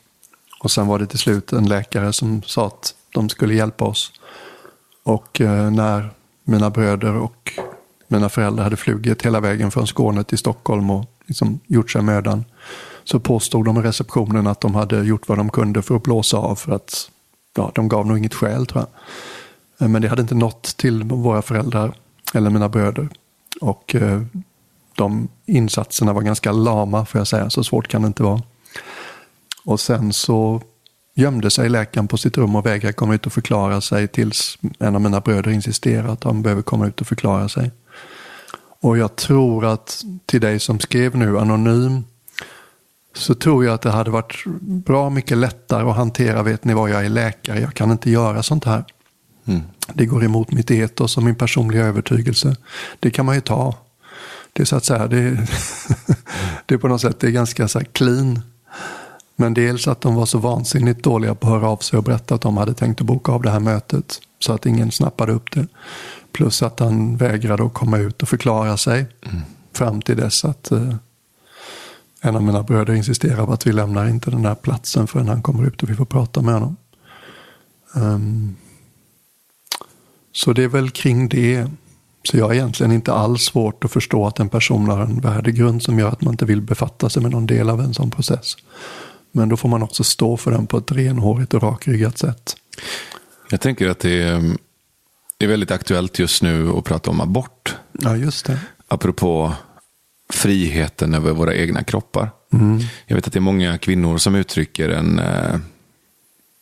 Och 0.61 0.71
sen 0.71 0.87
var 0.87 0.99
det 0.99 1.07
till 1.07 1.19
slut 1.19 1.53
en 1.53 1.69
läkare 1.69 2.13
som 2.13 2.43
sa 2.43 2.67
att 2.67 2.95
de 3.15 3.29
skulle 3.29 3.55
hjälpa 3.55 3.85
oss. 3.85 4.13
Och 5.03 5.41
när 5.73 6.11
mina 6.45 6.71
bröder 6.71 7.15
och 7.15 7.53
mina 8.11 8.29
föräldrar 8.29 8.65
hade 8.65 8.77
flugit 8.77 9.23
hela 9.23 9.41
vägen 9.41 9.71
från 9.71 9.87
Skåne 9.87 10.25
till 10.25 10.39
Stockholm 10.39 10.91
och 10.91 11.05
liksom 11.27 11.61
gjort 11.67 11.91
sig 11.91 12.03
mödan 12.03 12.45
så 13.05 13.21
påstod 13.21 13.65
de 13.65 13.79
i 13.79 13.81
receptionen 13.81 14.47
att 14.47 14.61
de 14.61 14.75
hade 14.75 15.03
gjort 15.03 15.29
vad 15.29 15.39
de 15.39 15.51
kunde 15.51 15.83
för 15.83 15.97
att 15.97 16.03
blåsa 16.03 16.37
av 16.37 16.55
för 16.55 16.73
att 16.73 17.11
ja, 17.57 17.73
de 17.75 17.89
gav 17.89 18.07
nog 18.07 18.19
inget 18.19 18.35
skäl 18.35 18.67
tror 18.67 18.85
jag. 18.85 19.87
Eh, 19.87 19.91
men 19.91 20.03
det 20.03 20.09
hade 20.09 20.23
inte 20.23 20.35
nått 20.35 20.77
till 20.77 21.03
våra 21.03 21.43
föräldrar 21.43 21.93
eller 22.35 22.51
mina 22.51 22.69
bröder. 22.69 23.09
Och 23.61 23.95
eh, 23.95 24.23
de 24.95 25.29
insatserna 25.47 26.13
var 26.13 26.23
ganska 26.23 26.53
lama 26.53 27.07
får 27.07 27.19
jag 27.19 27.29
säga, 27.29 27.51
så 27.51 27.65
svårt 27.65 27.89
kan 27.89 28.03
det 28.03 28.07
inte 28.07 28.23
vara. 28.23 28.43
Och 29.65 29.81
sen 29.81 30.13
så 30.13 30.63
gömde 31.15 31.51
sig 31.51 31.69
läkaren 31.69 32.09
på 32.09 32.17
sitt 32.17 32.39
rum 32.39 32.57
och 32.57 32.67
vägrade 32.67 32.93
komma 32.93 33.15
ut 33.15 33.27
och 33.27 33.33
förklara 33.33 33.81
sig 33.81 34.09
tills 34.09 34.59
en 34.79 34.95
av 34.95 35.01
mina 35.01 35.21
bröder 35.21 35.51
insisterade 35.51 36.13
att 36.13 36.25
han 36.25 36.43
behöver 36.43 36.63
komma 36.63 36.87
ut 36.87 37.01
och 37.01 37.07
förklara 37.07 37.49
sig. 37.49 37.71
Och 38.83 38.99
jag 38.99 39.17
tror 39.17 39.65
att 39.65 40.05
till 40.27 40.41
dig 40.41 40.61
som 40.61 40.81
skrev 40.81 41.17
nu 41.17 41.39
anonym 41.39 42.05
så 43.15 43.35
tror 43.35 43.65
jag 43.65 43.75
att 43.75 43.83
det 43.83 43.91
hade 43.91 44.11
varit 44.11 44.45
bra 44.85 45.11
mycket 45.11 45.39
lättare 45.39 45.91
att 45.91 45.97
hantera, 45.97 46.43
vet 46.43 46.65
ni 46.65 46.75
vad, 46.75 46.91
jag 46.91 47.05
är 47.05 47.09
läkare, 47.09 47.61
jag 47.61 47.75
kan 47.75 47.91
inte 47.91 48.11
göra 48.11 48.43
sånt 48.43 48.65
här. 48.65 48.85
Mm. 49.45 49.63
Det 49.95 50.07
går 50.07 50.25
emot 50.25 50.53
mitt 50.53 50.71
etos 50.71 51.17
och 51.17 51.23
min 51.23 51.35
personliga 51.35 51.85
övertygelse. 51.85 52.57
Det 53.01 53.11
kan 53.11 53.27
man 53.27 53.35
ju 53.35 53.41
ta. 53.41 53.75
Det 54.53 54.63
är 54.63 54.67
så 54.67 54.77
att 54.77 54.85
säga, 54.85 55.07
det, 55.07 55.31
det 56.67 56.75
är 56.75 56.79
på 56.79 56.89
något 56.89 57.01
sätt 57.01 57.21
det 57.21 57.27
är 57.27 57.31
ganska 57.31 57.69
så 57.69 57.81
clean. 57.93 58.41
Men 59.41 59.55
dels 59.55 59.89
att 59.89 60.01
de 60.01 60.15
var 60.15 60.27
så 60.27 60.39
vansinnigt 60.39 61.03
dåliga 61.03 61.35
på 61.35 61.47
att 61.47 61.53
höra 61.53 61.69
av 61.69 61.77
sig 61.77 61.97
och 61.97 62.05
berätta 62.05 62.35
att 62.35 62.41
de 62.41 62.57
hade 62.57 62.75
tänkt 62.75 63.01
att 63.01 63.07
boka 63.07 63.33
av 63.33 63.43
det 63.43 63.51
här 63.51 63.61
mötet. 63.61 64.21
Så 64.39 64.53
att 64.53 64.67
ingen 64.67 64.91
snappade 64.91 65.33
upp 65.33 65.51
det. 65.51 65.67
Plus 66.33 66.63
att 66.63 66.81
han 66.81 67.17
vägrade 67.17 67.65
att 67.65 67.75
komma 67.75 67.99
ut 67.99 68.23
och 68.23 68.29
förklara 68.29 68.77
sig. 68.77 69.07
Mm. 69.23 69.43
Fram 69.73 70.03
till 70.03 70.17
dess 70.17 70.45
att 70.45 70.71
eh, 70.71 70.95
en 72.21 72.37
av 72.37 72.43
mina 72.43 72.63
bröder 72.63 72.95
insisterar 72.95 73.47
på 73.47 73.53
att 73.53 73.67
vi 73.67 73.73
lämnar 73.73 74.09
inte 74.09 74.31
den 74.31 74.45
här 74.45 74.55
platsen 74.55 75.07
förrän 75.07 75.29
han 75.29 75.43
kommer 75.43 75.67
ut 75.67 75.83
och 75.83 75.91
vi 75.91 75.95
får 75.95 76.05
prata 76.05 76.43
med 76.43 76.55
honom. 76.55 76.77
Um, 77.95 78.57
så 80.33 80.53
det 80.53 80.65
är 80.65 80.69
väl 80.69 80.91
kring 80.91 81.29
det. 81.29 81.71
Så 82.23 82.37
jag 82.37 82.47
har 82.47 82.55
egentligen 82.55 82.93
inte 82.93 83.13
alls 83.13 83.43
svårt 83.43 83.85
att 83.85 83.93
förstå 83.93 84.27
att 84.27 84.41
en 84.41 84.49
person 84.49 84.89
har 84.89 85.01
en 85.01 85.21
värdegrund 85.21 85.83
som 85.83 85.99
gör 85.99 86.09
att 86.09 86.21
man 86.21 86.35
inte 86.35 86.45
vill 86.45 86.63
befatta 86.63 87.11
sig 87.11 87.23
med 87.23 87.31
någon 87.31 87.47
del 87.47 87.71
av 87.71 87.81
en 87.81 87.95
sån 87.95 88.11
process. 88.11 88.57
Men 89.33 89.49
då 89.49 89.57
får 89.57 89.69
man 89.69 89.83
också 89.83 90.05
stå 90.05 90.37
för 90.37 90.51
den 90.51 90.67
på 90.67 90.79
ett 90.79 90.93
renhårigt 90.93 91.55
och 91.55 91.63
rakryggat 91.63 92.19
sätt. 92.19 92.57
Jag 93.51 93.61
tänker 93.61 93.89
att 93.89 93.99
det 93.99 94.23
är, 95.39 95.47
väldigt 95.47 95.71
aktuellt 95.71 96.19
just 96.19 96.43
nu 96.43 96.71
att 96.71 96.85
prata 96.85 97.11
om 97.11 97.21
abort. 97.21 97.77
Ja, 97.93 98.17
just 98.17 98.47
det. 98.47 98.59
Apropå 98.89 99.53
friheten 100.33 101.15
över 101.15 101.33
våra 101.33 101.55
egna 101.55 101.85
kroppar. 101.85 102.31
Mm. 102.53 102.81
Jag 103.07 103.17
vet 103.17 103.27
att 103.27 103.33
det 103.33 103.39
är 103.39 103.41
många 103.41 103.79
kvinnor 103.79 104.19
som 104.19 104.35
uttrycker 104.35 104.89
en 104.89 105.19
eh, 105.19 105.59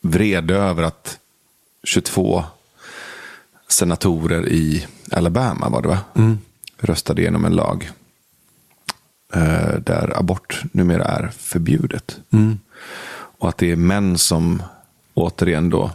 vrede 0.01 0.55
över 0.55 0.83
att 0.83 1.19
22 1.83 2.43
senatorer 3.67 4.47
i 4.49 4.87
Alabama 5.11 5.69
var 5.69 5.81
det 5.81 5.87
va? 5.87 5.99
Mm. 6.15 6.37
röstade 6.77 7.21
igenom 7.21 7.45
en 7.45 7.55
lag 7.55 7.91
eh, 9.33 9.79
där 9.85 10.13
abort 10.19 10.61
numera 10.71 11.03
är 11.03 11.31
förbjudet. 11.37 12.19
Mm. 12.31 12.59
Och 13.39 13.49
att 13.49 13.57
det 13.57 13.71
är 13.71 13.75
män 13.75 14.17
som 14.17 14.63
återigen 15.13 15.69
då, 15.69 15.91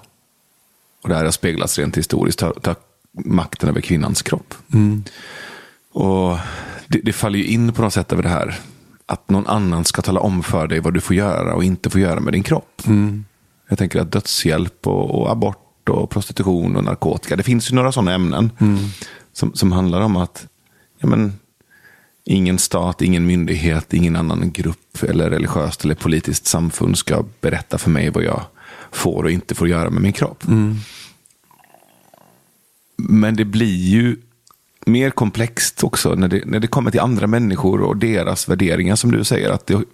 och 1.03 1.09
det 1.09 1.15
här 1.15 1.25
har 1.25 1.31
speglats 1.31 1.79
rent 1.79 1.97
historiskt, 1.99 2.39
tar, 2.39 2.53
tar 2.53 2.77
makten 3.13 3.69
över 3.69 3.81
kvinnans 3.81 4.23
kropp. 4.23 4.55
Mm. 4.73 5.05
Och 5.93 6.39
det, 6.87 6.99
det 7.03 7.13
faller 7.13 7.39
ju 7.39 7.47
in 7.47 7.73
på 7.73 7.83
något 7.83 7.93
sätt 7.93 8.13
över 8.13 8.23
det 8.23 8.29
här. 8.29 8.61
Att 9.07 9.31
någon 9.31 9.47
annan 9.47 9.85
ska 9.85 10.03
tala 10.03 10.21
om 10.21 10.43
för 10.43 10.67
dig 10.67 10.81
vad 10.81 10.95
du 10.95 11.01
får 11.01 11.17
göra 11.17 11.55
och 11.55 11.65
inte 11.65 11.91
får 11.91 12.01
göra 12.01 12.21
med 12.21 12.33
din 12.33 12.43
kropp. 12.43 12.83
Mm. 12.87 13.25
Jag 13.69 13.79
tänker 13.79 14.01
att 14.01 14.13
dödshjälp 14.13 14.87
och, 14.87 15.21
och 15.21 15.31
abort 15.31 15.89
och 15.89 16.11
prostitution 16.11 16.77
och 16.77 16.85
narkotika. 16.85 17.37
Det 17.37 17.43
finns 17.43 17.71
ju 17.71 17.75
några 17.75 17.93
sådana 17.93 18.13
ämnen 18.15 18.51
Mm. 18.61 18.79
som, 19.33 19.55
som 19.55 19.73
handlar 19.73 20.01
om 20.01 20.17
att 20.17 20.47
ja, 20.99 21.07
men, 21.07 21.33
ingen 22.25 22.59
stat, 22.59 23.03
ingen 23.03 23.27
myndighet, 23.27 23.95
ingen 23.95 24.17
annan 24.17 24.51
grupp 24.53 25.03
eller 25.03 25.31
religiöst 25.31 25.85
eller 25.85 25.95
politiskt 25.95 26.47
samfund 26.47 26.99
ska 26.99 27.25
berätta 27.41 27.79
för 27.79 27.91
mig 27.91 28.11
vad 28.11 28.25
jag 28.25 28.43
får 28.93 29.25
och 29.25 29.31
inte 29.31 29.55
får 29.55 29.69
göra 29.69 29.91
med 29.91 30.03
min 30.03 30.13
kropp. 30.13 30.45
Men 32.97 33.37
det 33.37 33.45
blir 33.45 33.77
ju 33.77 34.17
mer 34.87 35.11
komplext 35.11 35.85
också 35.85 36.15
när 36.15 36.29
det, 36.29 36.43
när 36.47 36.61
det 36.61 36.67
kommer 36.67 36.91
till 36.91 37.01
andra 37.01 37.27
människor 37.27 37.81
och 37.81 37.97
deras 37.97 38.49
värderingar 38.49 38.97
som 38.97 39.13
du 39.13 39.25
säger. 39.25 39.51
Att 39.51 39.67
det 39.67 39.85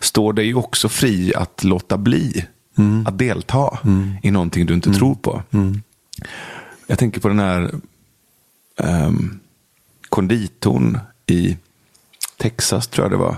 står 0.00 0.32
dig 0.32 0.54
också 0.54 0.88
fri 0.88 1.34
att 1.34 1.64
låta 1.64 1.98
bli. 1.98 2.46
Mm. 2.78 3.06
Att 3.06 3.18
delta 3.18 3.78
mm. 3.84 4.12
i 4.22 4.30
någonting 4.30 4.66
du 4.66 4.74
inte 4.74 4.88
mm. 4.88 4.98
tror 4.98 5.14
på. 5.14 5.42
Mm. 5.50 5.82
Jag 6.86 6.98
tänker 6.98 7.20
på 7.20 7.28
den 7.28 7.38
här 7.38 7.70
um, 8.76 9.40
konditorn 10.08 10.98
i 11.26 11.56
Texas, 12.38 12.88
tror 12.88 13.04
jag 13.04 13.12
det 13.12 13.16
var. 13.16 13.36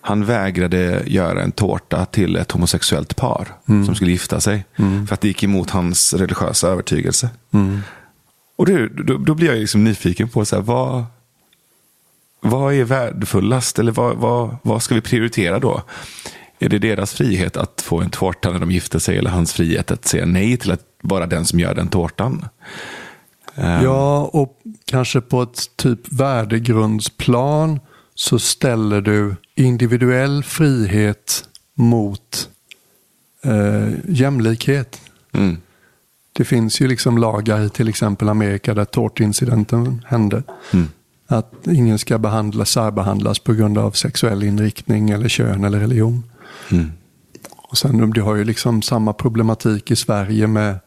Han 0.00 0.24
vägrade 0.24 1.02
göra 1.06 1.42
en 1.42 1.52
tårta 1.52 2.04
till 2.04 2.36
ett 2.36 2.52
homosexuellt 2.52 3.16
par 3.16 3.48
mm. 3.68 3.86
som 3.86 3.94
skulle 3.94 4.10
gifta 4.10 4.40
sig. 4.40 4.64
Mm. 4.76 5.06
För 5.06 5.14
att 5.14 5.20
det 5.20 5.28
gick 5.28 5.42
emot 5.42 5.70
hans 5.70 6.14
religiösa 6.14 6.68
övertygelse. 6.68 7.30
Och 8.56 8.66
det, 8.66 8.88
då, 8.88 9.18
då, 9.18 9.34
blir 9.34 9.48
jag 9.48 9.58
liksom 9.58 9.84
nyfiken 9.84 10.28
på 10.28 10.44
så 10.44 10.56
här, 10.56 10.62
vad, 10.62 11.04
vad 12.40 12.74
är 12.74 12.84
värdefullast? 12.84 13.78
Eller 13.78 13.92
vad, 13.92 14.16
vad, 14.16 14.56
vad 14.62 14.82
ska 14.82 14.94
vi 14.94 15.00
prioritera 15.00 15.58
då? 15.58 15.82
Är 16.58 16.68
det 16.68 16.78
deras 16.78 17.12
frihet 17.12 17.56
att 17.56 17.80
få 17.80 18.00
en 18.00 18.10
tårta 18.10 18.50
när 18.50 18.58
de 18.58 18.70
gifter 18.70 18.98
sig 18.98 19.18
eller 19.18 19.30
hans 19.30 19.52
frihet 19.52 19.90
att 19.90 20.04
säga 20.04 20.26
nej 20.26 20.56
till 20.56 20.72
att 20.72 20.84
vara 21.02 21.26
den 21.26 21.44
som 21.44 21.60
gör 21.60 21.74
den 21.74 21.88
tårtan? 21.88 22.48
Um. 23.56 23.64
Ja, 23.64 24.30
och 24.32 24.58
kanske 24.84 25.20
på 25.20 25.42
ett 25.42 25.76
typ 25.76 26.12
värdegrundsplan 26.12 27.80
så 28.14 28.38
ställer 28.38 29.00
du 29.00 29.36
individuell 29.54 30.44
frihet 30.44 31.48
mot 31.74 32.48
eh, 33.44 33.88
jämlikhet. 34.08 35.00
Mm. 35.32 35.56
Det 36.32 36.44
finns 36.44 36.80
ju 36.80 36.88
liksom 36.88 37.18
lagar 37.18 37.60
i 37.60 37.70
till 37.70 37.88
exempel 37.88 38.28
Amerika 38.28 38.74
där 38.74 38.84
tårtincidenten 38.84 40.04
hände. 40.06 40.42
Mm. 40.72 40.88
Att 41.26 41.66
ingen 41.66 41.98
ska 41.98 42.18
behandla, 42.18 42.64
särbehandlas 42.64 43.38
på 43.38 43.52
grund 43.52 43.78
av 43.78 43.90
sexuell 43.90 44.42
inriktning 44.42 45.10
eller 45.10 45.28
kön 45.28 45.64
eller 45.64 45.80
religion. 45.80 46.22
Mm. 46.70 46.92
Och 47.56 47.78
sen 47.78 48.10
du 48.10 48.22
har 48.22 48.34
ju 48.34 48.44
liksom 48.44 48.82
samma 48.82 49.12
problematik 49.12 49.90
i 49.90 49.96
Sverige 49.96 50.46
med, 50.46 50.78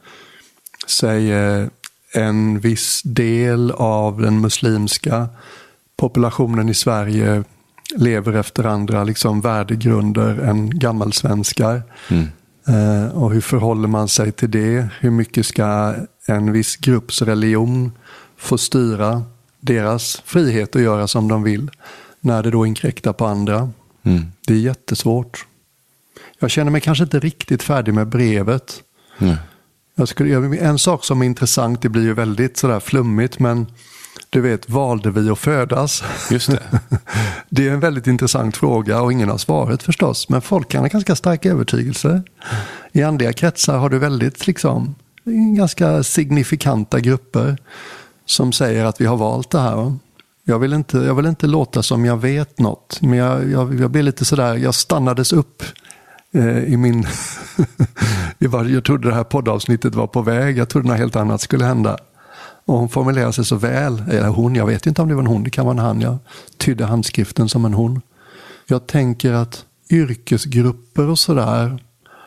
säg 0.87 1.31
eh, 1.31 1.67
en 2.13 2.59
viss 2.59 3.01
del 3.03 3.71
av 3.71 4.21
den 4.21 4.41
muslimska 4.41 5.27
populationen 5.97 6.69
i 6.69 6.73
Sverige 6.73 7.43
lever 7.95 8.33
efter 8.33 8.63
andra 8.63 9.03
liksom 9.03 9.41
värdegrunder 9.41 10.39
än 10.39 10.79
gammalsvenskar. 10.79 11.81
Mm. 12.09 12.27
Eh, 12.67 13.17
och 13.17 13.31
hur 13.31 13.41
förhåller 13.41 13.87
man 13.87 14.07
sig 14.07 14.31
till 14.31 14.51
det? 14.51 14.87
Hur 14.99 15.09
mycket 15.09 15.45
ska 15.45 15.95
en 16.25 16.51
viss 16.51 16.75
grupps 16.75 17.21
religion 17.21 17.91
få 18.37 18.57
styra 18.57 19.23
deras 19.59 20.21
frihet 20.25 20.75
att 20.75 20.81
göra 20.81 21.07
som 21.07 21.27
de 21.27 21.43
vill 21.43 21.71
när 22.19 22.43
det 22.43 22.51
då 22.51 22.65
inkräktar 22.65 23.13
på 23.13 23.25
andra? 23.25 23.71
Mm. 24.03 24.25
Det 24.47 24.53
är 24.53 24.57
jättesvårt. 24.57 25.45
Jag 26.39 26.51
känner 26.51 26.71
mig 26.71 26.81
kanske 26.81 27.03
inte 27.03 27.19
riktigt 27.19 27.63
färdig 27.63 27.93
med 27.93 28.07
brevet. 28.07 28.83
Mm. 29.19 29.35
Jag 29.99 30.07
skulle, 30.07 30.57
en 30.57 30.79
sak 30.79 31.03
som 31.03 31.21
är 31.21 31.25
intressant, 31.25 31.81
det 31.81 31.89
blir 31.89 32.03
ju 32.03 32.13
väldigt 32.13 32.57
sådär 32.57 32.79
flummigt, 32.79 33.39
men 33.39 33.67
du 34.29 34.41
vet, 34.41 34.69
valde 34.69 35.11
vi 35.11 35.29
att 35.29 35.39
födas? 35.39 36.03
Just 36.31 36.51
det. 36.51 36.79
det 37.49 37.67
är 37.67 37.71
en 37.71 37.79
väldigt 37.79 38.07
intressant 38.07 38.57
fråga 38.57 39.01
och 39.01 39.11
ingen 39.11 39.29
har 39.29 39.37
svaret 39.37 39.83
förstås. 39.83 40.29
Men 40.29 40.41
folk 40.41 40.69
kan 40.69 40.81
ha 40.81 40.87
ganska 40.87 41.15
starka 41.15 41.51
övertygelser. 41.51 42.23
I 42.91 43.03
andliga 43.03 43.33
kretsar 43.33 43.77
har 43.77 43.89
du 43.89 43.99
väldigt, 43.99 44.47
liksom, 44.47 44.95
ganska 45.57 46.03
signifikanta 46.03 46.99
grupper 46.99 47.57
som 48.25 48.51
säger 48.51 48.85
att 48.85 49.01
vi 49.01 49.05
har 49.05 49.17
valt 49.17 49.49
det 49.49 49.59
här. 49.59 49.93
Jag 50.43 50.59
vill 50.59 50.73
inte, 50.73 50.97
jag 50.97 51.15
vill 51.15 51.25
inte 51.25 51.47
låta 51.47 51.83
som 51.83 52.05
jag 52.05 52.17
vet 52.17 52.59
något, 52.59 53.01
men 53.01 53.19
jag, 53.19 53.51
jag, 53.51 53.79
jag 53.79 53.91
blir 53.91 54.03
lite 54.03 54.25
sådär, 54.25 54.55
jag 54.55 54.75
stannades 54.75 55.33
upp 55.33 55.63
Eh, 56.31 56.63
i 56.63 56.77
min... 56.77 57.07
jag 58.69 58.83
trodde 58.83 59.09
det 59.09 59.15
här 59.15 59.23
poddavsnittet 59.23 59.95
var 59.95 60.07
på 60.07 60.21
väg, 60.21 60.57
jag 60.57 60.69
trodde 60.69 60.87
något 60.87 60.97
helt 60.97 61.15
annat 61.15 61.41
skulle 61.41 61.65
hända. 61.65 61.97
Och 62.65 62.77
hon 62.77 62.89
formulerar 62.89 63.31
sig 63.31 63.45
så 63.45 63.55
väl. 63.55 64.03
Eller 64.11 64.27
hon, 64.27 64.55
jag 64.55 64.65
vet 64.65 64.85
inte 64.85 65.01
om 65.01 65.07
det 65.07 65.15
var 65.15 65.21
en 65.21 65.27
hon, 65.27 65.43
det 65.43 65.49
kan 65.49 65.65
vara 65.65 65.73
en 65.73 65.85
han. 65.85 66.01
Jag 66.01 66.17
tydde 66.57 66.85
handskriften 66.85 67.49
som 67.49 67.65
en 67.65 67.73
hon. 67.73 68.01
Jag 68.67 68.87
tänker 68.87 69.33
att 69.33 69.65
yrkesgrupper 69.89 71.09
och 71.09 71.19
sådär. 71.19 71.83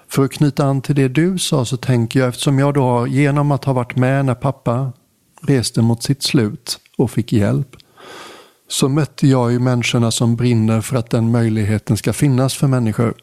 För 0.08 0.24
att 0.24 0.32
knyta 0.32 0.64
an 0.64 0.82
till 0.82 0.94
det 0.94 1.08
du 1.08 1.38
sa 1.38 1.64
så 1.64 1.76
tänker 1.76 2.20
jag, 2.20 2.28
eftersom 2.28 2.58
jag 2.58 2.74
då 2.74 3.06
genom 3.06 3.50
att 3.50 3.64
ha 3.64 3.72
varit 3.72 3.96
med 3.96 4.24
när 4.24 4.34
pappa 4.34 4.92
reste 5.42 5.82
mot 5.82 6.02
sitt 6.02 6.22
slut 6.22 6.78
och 6.98 7.10
fick 7.10 7.32
hjälp. 7.32 7.76
Så 8.68 8.88
mötte 8.88 9.26
jag 9.26 9.52
ju 9.52 9.58
människorna 9.58 10.10
som 10.10 10.36
brinner 10.36 10.80
för 10.80 10.96
att 10.96 11.10
den 11.10 11.30
möjligheten 11.30 11.96
ska 11.96 12.12
finnas 12.12 12.54
för 12.54 12.66
människor. 12.66 13.14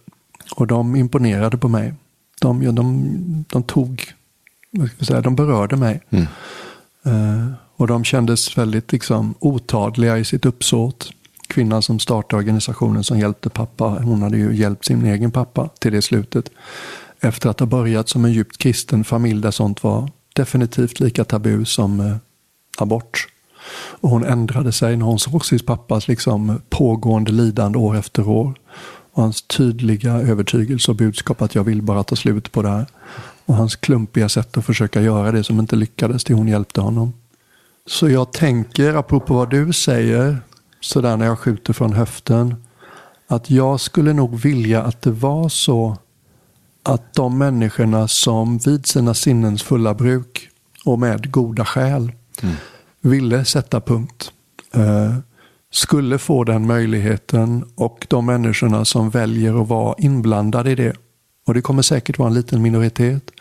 Och 0.56 0.68
de 0.68 0.96
imponerade 0.96 1.58
på 1.58 1.68
mig. 1.68 1.94
De, 2.42 2.66
de, 2.66 2.76
de, 2.76 3.46
de 3.50 3.64
tog, 3.64 4.14
vad 4.72 4.88
ska 4.88 4.96
jag 5.00 5.08
säga, 5.08 5.22
de 5.22 5.36
berörde 5.36 5.76
mig. 5.76 6.02
Mm. 6.10 6.28
Eh, 7.04 7.52
och 7.76 7.88
de 7.88 8.04
kändes 8.04 8.58
väldigt 8.58 8.92
liksom, 8.92 9.36
otadliga 9.40 10.18
i 10.18 10.26
sitt 10.26 10.46
uppsåt. 10.46 11.12
Kvinnan 11.48 11.82
som 11.82 12.00
startade 12.00 12.40
organisationen 12.40 13.04
som 13.04 13.20
hjälpte 13.20 13.50
pappa, 13.50 13.86
hon 13.86 14.22
hade 14.22 14.38
ju 14.38 14.56
hjälpt 14.56 14.86
sin 14.86 15.06
egen 15.06 15.32
pappa 15.32 15.70
till 15.80 15.92
det 15.92 16.02
slutet. 16.02 16.50
Efter 17.20 17.50
att 17.50 17.60
ha 17.60 17.68
börjat 17.68 18.10
som 18.10 18.26
en 18.26 18.34
djupt 18.34 18.58
kristen 18.58 19.04
familj 19.04 19.42
där 19.42 19.52
sånt 19.52 19.84
var 19.84 20.12
definitivt 20.34 21.00
lika 21.00 21.24
tabu 21.24 21.66
som 21.66 22.00
eh, 22.00 22.16
abort. 22.78 23.28
Och 23.72 24.10
hon 24.10 24.24
ändrade 24.24 24.72
sig 24.72 24.98
när 24.98 25.06
hon 25.06 25.20
såg 25.20 25.46
sin 25.46 25.60
pappas 25.60 26.08
liksom, 26.08 26.62
pågående 26.70 27.32
lidande 27.32 27.78
år 27.78 27.98
efter 27.98 28.28
år. 28.28 28.54
Och 29.20 29.24
hans 29.24 29.42
tydliga 29.42 30.14
övertygelse 30.14 30.92
och 30.92 30.98
budskap 30.98 31.42
att 31.42 31.56
jag 31.56 31.64
vill 31.64 31.82
bara 31.82 32.04
ta 32.04 32.16
slut 32.16 32.52
på 32.52 32.62
det 32.62 32.70
här. 32.70 32.86
Och 33.46 33.56
hans 33.56 33.76
klumpiga 33.76 34.30
sätt 34.30 34.58
att 34.58 34.66
försöka 34.66 35.02
göra 35.02 35.32
det 35.32 35.44
som 35.44 35.60
inte 35.60 35.76
lyckades 35.76 36.24
till 36.24 36.36
hon 36.36 36.48
hjälpte 36.48 36.82
honom. 36.82 37.14
Så 37.86 38.10
jag 38.10 38.34
tänker, 38.34 38.94
apropå 38.94 39.34
vad 39.34 39.50
du 39.50 39.74
säger, 39.74 40.38
sådär 40.80 41.18
när 41.18 41.26
jag 41.26 41.40
skjuter 41.40 41.74
från 41.74 41.94
höften, 41.94 42.56
att 43.28 43.50
jag 43.50 43.80
skulle 43.80 44.14
nog 44.14 44.40
vilja 44.40 44.84
att 44.84 45.02
det 45.02 45.12
var 45.12 45.50
så 45.50 45.98
att 46.84 47.14
de 47.14 47.38
människorna 47.38 48.08
som 48.08 48.58
vid 48.58 48.86
sina 48.86 49.14
sinnens 49.14 49.64
fulla 49.64 49.94
bruk 49.94 50.50
och 50.86 51.00
med 51.00 51.32
goda 51.32 51.66
skäl 51.66 52.12
mm. 52.42 52.56
ville 53.02 53.46
sätta 53.46 53.82
punkt 53.82 54.32
eh, 54.74 55.16
skulle 55.72 56.18
få 56.18 56.44
den 56.44 56.68
möjligheten 56.68 57.66
och 57.76 58.08
de 58.10 58.26
människorna 58.26 58.86
som 58.86 59.10
väljer 59.10 59.62
att 59.62 59.68
vara 59.68 59.96
inblandade 59.98 60.72
i 60.72 60.76
det 60.76 60.94
och 61.48 61.54
det 61.54 61.62
kommer 61.62 61.82
säkert 61.82 62.18
vara 62.18 62.30
en 62.30 62.34
liten 62.34 62.62
minoritet. 62.62 63.32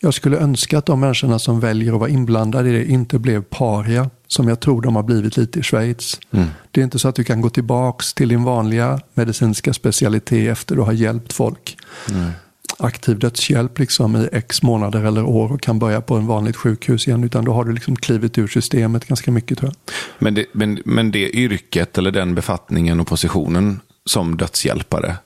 Jag 0.00 0.14
skulle 0.14 0.36
önska 0.36 0.78
att 0.78 0.86
de 0.86 1.00
människorna 1.00 1.38
som 1.38 1.60
väljer 1.60 1.92
att 1.92 2.00
vara 2.00 2.10
inblandade 2.10 2.68
i 2.68 2.72
det 2.72 2.84
inte 2.84 3.18
blev 3.18 3.42
paria, 3.42 4.10
som 4.26 4.48
jag 4.48 4.60
tror 4.60 4.82
de 4.82 4.96
har 4.96 5.02
blivit 5.02 5.36
lite 5.36 5.58
i 5.58 5.62
Schweiz. 5.62 6.20
Mm. 6.30 6.46
Det 6.70 6.80
är 6.80 6.84
inte 6.84 6.98
så 6.98 7.08
att 7.08 7.14
du 7.14 7.24
kan 7.24 7.40
gå 7.40 7.50
tillbaks 7.50 8.14
till 8.14 8.28
din 8.28 8.44
vanliga 8.44 9.00
medicinska 9.14 9.72
specialitet 9.72 10.52
efter 10.52 10.76
att 10.76 10.86
ha 10.86 10.92
hjälpt 10.92 11.32
folk. 11.32 11.76
Mm. 12.10 12.30
Aktiv 12.78 13.18
dödshjälp 13.18 13.78
liksom 13.78 14.16
i 14.16 14.28
x 14.32 14.62
månader 14.62 15.04
eller 15.04 15.24
år 15.24 15.52
och 15.52 15.60
kan 15.60 15.78
börja 15.78 16.00
på 16.00 16.16
en 16.16 16.26
vanligt 16.26 16.56
sjukhus 16.56 17.08
igen. 17.08 17.24
Utan 17.24 17.44
då 17.44 17.52
har 17.52 17.64
du 17.64 17.72
liksom 17.72 17.96
klivit 17.96 18.38
ur 18.38 18.46
systemet 18.46 19.04
ganska 19.04 19.30
mycket 19.30 19.58
tror 19.58 19.70
jag. 19.70 19.94
Men 20.18 20.34
det, 20.34 20.46
men, 20.52 20.82
men 20.84 21.10
det 21.10 21.36
yrket 21.36 21.98
eller 21.98 22.10
den 22.10 22.34
befattningen 22.34 23.00
och 23.00 23.06
positionen 23.06 23.80
som 24.04 24.36
dödshjälpare 24.36 25.16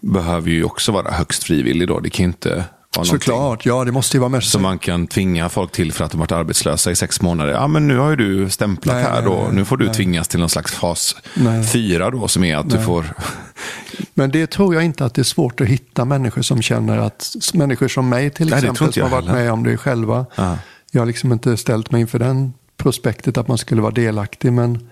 behöver 0.00 0.50
ju 0.50 0.64
också 0.64 0.92
vara 0.92 1.10
högst 1.10 1.44
frivillig 1.44 1.88
då. 1.88 2.00
Det 2.00 2.10
kan 2.10 2.24
inte 2.24 2.64
Såklart, 3.04 3.66
ja 3.66 3.84
det 3.84 3.92
måste 3.92 4.16
ju 4.16 4.20
vara 4.20 4.28
mest. 4.28 4.50
Som 4.50 4.62
man 4.62 4.78
kan 4.78 5.06
tvinga 5.06 5.48
folk 5.48 5.72
till 5.72 5.92
för 5.92 6.04
att 6.04 6.10
de 6.10 6.20
varit 6.20 6.32
arbetslösa 6.32 6.90
i 6.90 6.96
sex 6.96 7.20
månader. 7.20 7.52
Ja 7.52 7.66
men 7.66 7.88
nu 7.88 7.98
har 7.98 8.10
ju 8.10 8.16
du 8.16 8.50
stämplat 8.50 8.96
nej, 8.96 9.04
här 9.04 9.22
då. 9.22 9.48
Nu 9.52 9.64
får 9.64 9.76
du 9.76 9.84
nej. 9.84 9.94
tvingas 9.94 10.28
till 10.28 10.40
någon 10.40 10.48
slags 10.48 10.74
fas 10.74 11.16
nej. 11.34 11.64
fyra 11.64 12.10
då 12.10 12.28
som 12.28 12.44
är 12.44 12.56
att 12.56 12.70
du 12.70 12.82
får. 12.82 13.14
Men 14.14 14.30
det 14.30 14.50
tror 14.50 14.74
jag 14.74 14.84
inte 14.84 15.04
att 15.04 15.14
det 15.14 15.22
är 15.22 15.24
svårt 15.24 15.60
att 15.60 15.66
hitta 15.66 16.04
människor 16.04 16.42
som 16.42 16.62
känner 16.62 16.98
att, 16.98 17.34
människor 17.54 17.88
som 17.88 18.08
mig 18.08 18.30
till 18.30 18.52
exempel 18.52 18.92
som 18.92 19.02
har 19.02 19.10
varit 19.10 19.30
med 19.30 19.52
om 19.52 19.62
det 19.62 19.76
själva. 19.76 20.26
Aha. 20.36 20.58
Jag 20.90 21.00
har 21.00 21.06
liksom 21.06 21.32
inte 21.32 21.56
ställt 21.56 21.90
mig 21.90 22.00
inför 22.00 22.18
den 22.18 22.52
prospektet 22.76 23.38
att 23.38 23.48
man 23.48 23.58
skulle 23.58 23.82
vara 23.82 23.92
delaktig. 23.92 24.52
Men 24.52 24.88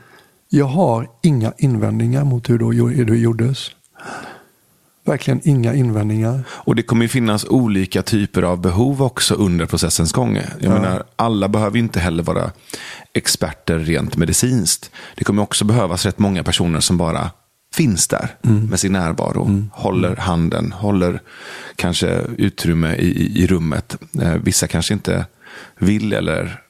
jag 0.48 0.66
har 0.66 1.08
inga 1.22 1.52
invändningar 1.58 2.24
mot 2.24 2.50
hur 2.50 3.04
det 3.04 3.16
gjordes 3.16 3.70
verkligen 5.08 5.40
inga 5.44 5.74
invändningar. 5.74 6.42
Och 6.50 6.76
det 6.76 6.82
kommer 6.82 7.04
ju 7.04 7.08
finnas 7.08 7.44
olika 7.44 8.02
typer 8.02 8.42
av 8.42 8.60
behov 8.60 9.02
också 9.02 9.34
under 9.34 9.66
processens 9.66 10.12
gång. 10.12 10.36
Jag 10.36 10.44
ja. 10.60 10.70
menar, 10.70 11.04
alla 11.16 11.48
behöver 11.48 11.78
inte 11.78 12.00
heller 12.00 12.22
vara 12.22 12.50
experter 13.12 13.78
rent 13.78 14.16
medicinskt. 14.16 14.90
Det 15.14 15.24
kommer 15.24 15.42
också 15.42 15.64
behövas 15.64 16.06
rätt 16.06 16.18
många 16.18 16.44
personer 16.44 16.80
som 16.80 16.96
bara 16.96 17.30
finns 17.74 18.08
där 18.08 18.36
med 18.42 18.80
sin 18.80 18.92
närvaro. 18.92 19.62
Håller 19.72 20.16
handen, 20.16 20.72
håller 20.72 21.20
kanske 21.76 22.20
utrymme 22.38 22.94
i, 22.94 23.06
i, 23.06 23.42
i 23.42 23.46
rummet. 23.46 23.96
Eh, 24.22 24.34
vissa 24.34 24.66
kanske 24.66 24.94
inte 24.94 25.26
vill 25.78 26.12
eller 26.12 26.60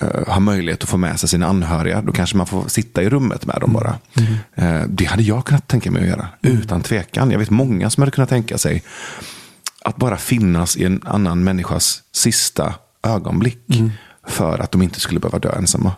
eh, 0.00 0.28
har 0.28 0.40
möjlighet 0.40 0.82
att 0.82 0.88
få 0.88 0.96
med 0.96 1.20
sig 1.20 1.28
sina 1.28 1.46
anhöriga. 1.46 2.02
Då 2.02 2.12
kanske 2.12 2.36
man 2.36 2.46
får 2.46 2.68
sitta 2.68 3.02
i 3.02 3.08
rummet 3.08 3.46
med 3.46 3.58
dem 3.60 3.72
bara. 3.72 3.98
Eh, 4.54 4.82
det 4.88 5.04
hade 5.04 5.22
jag 5.22 5.44
kunnat 5.44 5.68
tänka 5.68 5.90
mig 5.90 6.02
att 6.02 6.08
göra, 6.08 6.28
utan 6.42 6.80
tvekan. 6.80 7.30
Jag 7.30 7.38
vet 7.38 7.50
många 7.50 7.90
som 7.90 8.02
hade 8.02 8.10
kunnat 8.10 8.28
tänka 8.28 8.58
sig 8.58 8.82
att 9.84 9.96
bara 9.96 10.16
finnas 10.16 10.76
i 10.76 10.84
en 10.84 11.00
annan 11.04 11.44
människas 11.44 12.02
sista 12.12 12.74
ögonblick. 13.02 13.64
För 14.28 14.58
att 14.58 14.72
de 14.72 14.82
inte 14.82 15.00
skulle 15.00 15.20
behöva 15.20 15.38
dö 15.38 15.52
ensamma. 15.58 15.92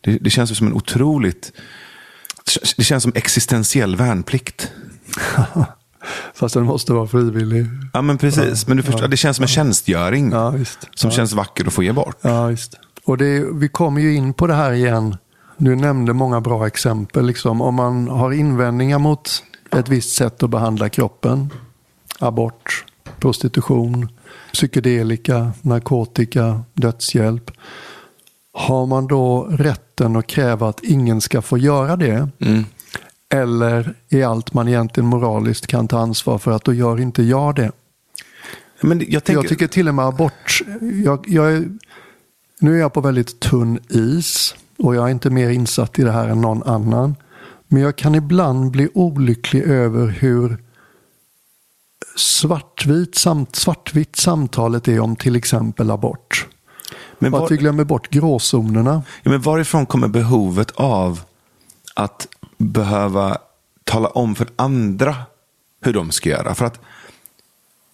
Det, 0.00 0.18
det 0.20 0.30
känns 0.30 0.58
som 0.58 0.66
en 0.66 0.72
otroligt... 0.72 1.52
Det 2.76 2.84
känns 2.84 3.02
som 3.02 3.12
existentiell 3.14 3.96
värnplikt. 3.96 4.72
Fast 6.34 6.54
den 6.54 6.64
måste 6.64 6.92
vara 6.92 7.06
frivillig. 7.06 7.66
Ja, 7.92 8.02
men 8.02 8.18
precis. 8.18 8.66
Men 8.66 8.76
du 8.76 8.82
förstår, 8.82 9.08
det 9.08 9.16
känns 9.16 9.36
som 9.36 9.42
en 9.42 9.48
tjänstgöring. 9.48 10.30
Ja. 10.32 10.54
Som 10.94 11.10
känns 11.10 11.32
vacker 11.32 11.66
att 11.66 11.72
få 11.72 11.82
ge 11.82 11.92
bort. 11.92 12.16
Ja, 12.20 12.46
visst. 12.46 12.74
Och 13.10 13.18
det, 13.18 13.44
vi 13.52 13.68
kommer 13.68 14.00
ju 14.00 14.14
in 14.14 14.32
på 14.32 14.46
det 14.46 14.54
här 14.54 14.72
igen. 14.72 15.16
Du 15.56 15.76
nämnde 15.76 16.12
många 16.12 16.40
bra 16.40 16.66
exempel. 16.66 17.26
Liksom. 17.26 17.60
Om 17.60 17.74
man 17.74 18.08
har 18.08 18.32
invändningar 18.32 18.98
mot 18.98 19.44
ett 19.76 19.88
visst 19.88 20.16
sätt 20.16 20.42
att 20.42 20.50
behandla 20.50 20.88
kroppen. 20.88 21.50
Abort, 22.18 22.84
prostitution, 23.18 24.08
psykedelika, 24.52 25.52
narkotika, 25.62 26.60
dödshjälp. 26.74 27.50
Har 28.52 28.86
man 28.86 29.06
då 29.06 29.46
rätten 29.50 30.16
att 30.16 30.26
kräva 30.26 30.68
att 30.68 30.80
ingen 30.82 31.20
ska 31.20 31.42
få 31.42 31.58
göra 31.58 31.96
det? 31.96 32.28
Mm. 32.38 32.64
Eller 33.34 33.94
är 34.08 34.26
allt 34.26 34.54
man 34.54 34.68
egentligen 34.68 35.06
moraliskt 35.06 35.66
kan 35.66 35.88
ta 35.88 35.98
ansvar 35.98 36.38
för 36.38 36.50
att 36.50 36.64
då 36.64 36.74
gör 36.74 37.00
inte 37.00 37.22
jag 37.22 37.54
det? 37.54 37.72
Men 38.80 39.04
jag, 39.08 39.24
tänker, 39.24 39.42
Jag 39.42 39.48
tycker 39.48 39.66
till 39.66 39.88
och 39.88 39.94
med 39.94 40.04
abort, 40.04 40.62
jag, 41.04 41.24
jag 41.28 41.52
är, 41.52 41.64
nu 42.60 42.74
är 42.74 42.80
jag 42.80 42.92
på 42.92 43.00
väldigt 43.00 43.40
tunn 43.40 43.78
is 43.88 44.54
och 44.78 44.94
jag 44.94 45.06
är 45.06 45.10
inte 45.10 45.30
mer 45.30 45.50
insatt 45.50 45.98
i 45.98 46.02
det 46.02 46.12
här 46.12 46.28
än 46.28 46.40
någon 46.40 46.62
annan. 46.62 47.16
Men 47.68 47.82
jag 47.82 47.96
kan 47.96 48.14
ibland 48.14 48.70
bli 48.70 48.88
olycklig 48.94 49.62
över 49.62 50.06
hur 50.06 50.58
svartvit, 52.16 53.14
samt, 53.14 53.56
svartvitt 53.56 54.16
samtalet 54.16 54.88
är 54.88 55.00
om 55.00 55.16
till 55.16 55.36
exempel 55.36 55.90
abort. 55.90 56.46
men, 57.18 57.32
var, 57.32 57.44
att 57.44 57.50
vi 57.50 57.56
glömmer 57.56 57.84
bort 57.84 58.10
gråzonerna. 58.10 59.02
ja, 59.22 59.30
men 59.30 59.40
varifrån 59.40 59.86
kommer 59.86 60.08
behovet 60.08 60.70
av 60.70 61.20
att 61.94 62.28
behöva 62.58 63.38
tala 63.84 64.08
om 64.08 64.34
för 64.34 64.48
andra 64.56 65.16
hur 65.82 65.92
de 65.92 66.10
ska 66.10 66.28
göra? 66.28 66.54
För 66.54 66.64
att 66.64 66.80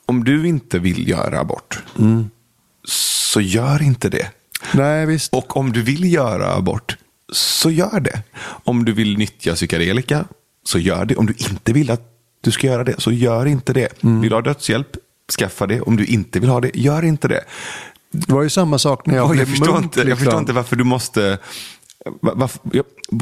om 0.06 0.24
du 0.24 0.48
inte 0.48 0.78
vill 0.78 1.08
göra 1.08 1.40
abort, 1.40 1.82
så 2.84 3.40
gör 3.40 3.82
inte 3.82 4.08
det. 4.08 4.30
Nej, 4.74 5.06
visst. 5.06 5.34
Och 5.34 5.56
om 5.56 5.72
du 5.72 5.82
vill 5.82 6.12
göra 6.12 6.54
abort, 6.54 6.96
så 7.32 7.70
gör 7.70 8.00
det. 8.00 8.22
Om 8.64 8.84
du 8.84 8.92
vill 8.92 9.18
nyttja 9.18 9.54
psykedelika, 9.54 10.24
så 10.64 10.78
gör 10.78 11.04
det. 11.04 11.16
Om 11.16 11.26
du 11.26 11.34
inte 11.38 11.72
vill 11.72 11.90
att 11.90 12.02
du 12.40 12.50
ska 12.50 12.66
göra 12.66 12.84
det, 12.84 12.94
så 12.98 13.12
gör 13.12 13.46
inte 13.46 13.72
det. 13.72 14.02
Mm. 14.02 14.20
Vill 14.20 14.30
du 14.30 14.36
ha 14.36 14.42
dödshjälp, 14.42 14.96
skaffa 15.38 15.66
det. 15.66 15.80
Om 15.80 15.96
du 15.96 16.04
inte 16.04 16.40
vill 16.40 16.48
ha 16.50 16.60
det, 16.60 16.70
gör 16.74 17.04
inte 17.04 17.28
det. 17.28 17.44
Det 18.12 18.32
var 18.32 18.42
ju 18.42 18.50
samma 18.50 18.78
sak 18.78 19.06
när 19.06 19.16
jag 19.16 19.24
Oj, 19.30 19.36
blev 19.36 19.48
jag, 19.48 19.48
förstår 19.48 19.72
munk. 19.72 19.84
inte, 19.84 20.00
jag 20.00 20.06
liksom. 20.06 20.24
förstår 20.24 20.40
inte 20.40 20.52
varför 20.52 20.76
du 20.76 20.84
måste... 20.84 21.38
va- 22.22 22.32
Varför, 22.34 22.60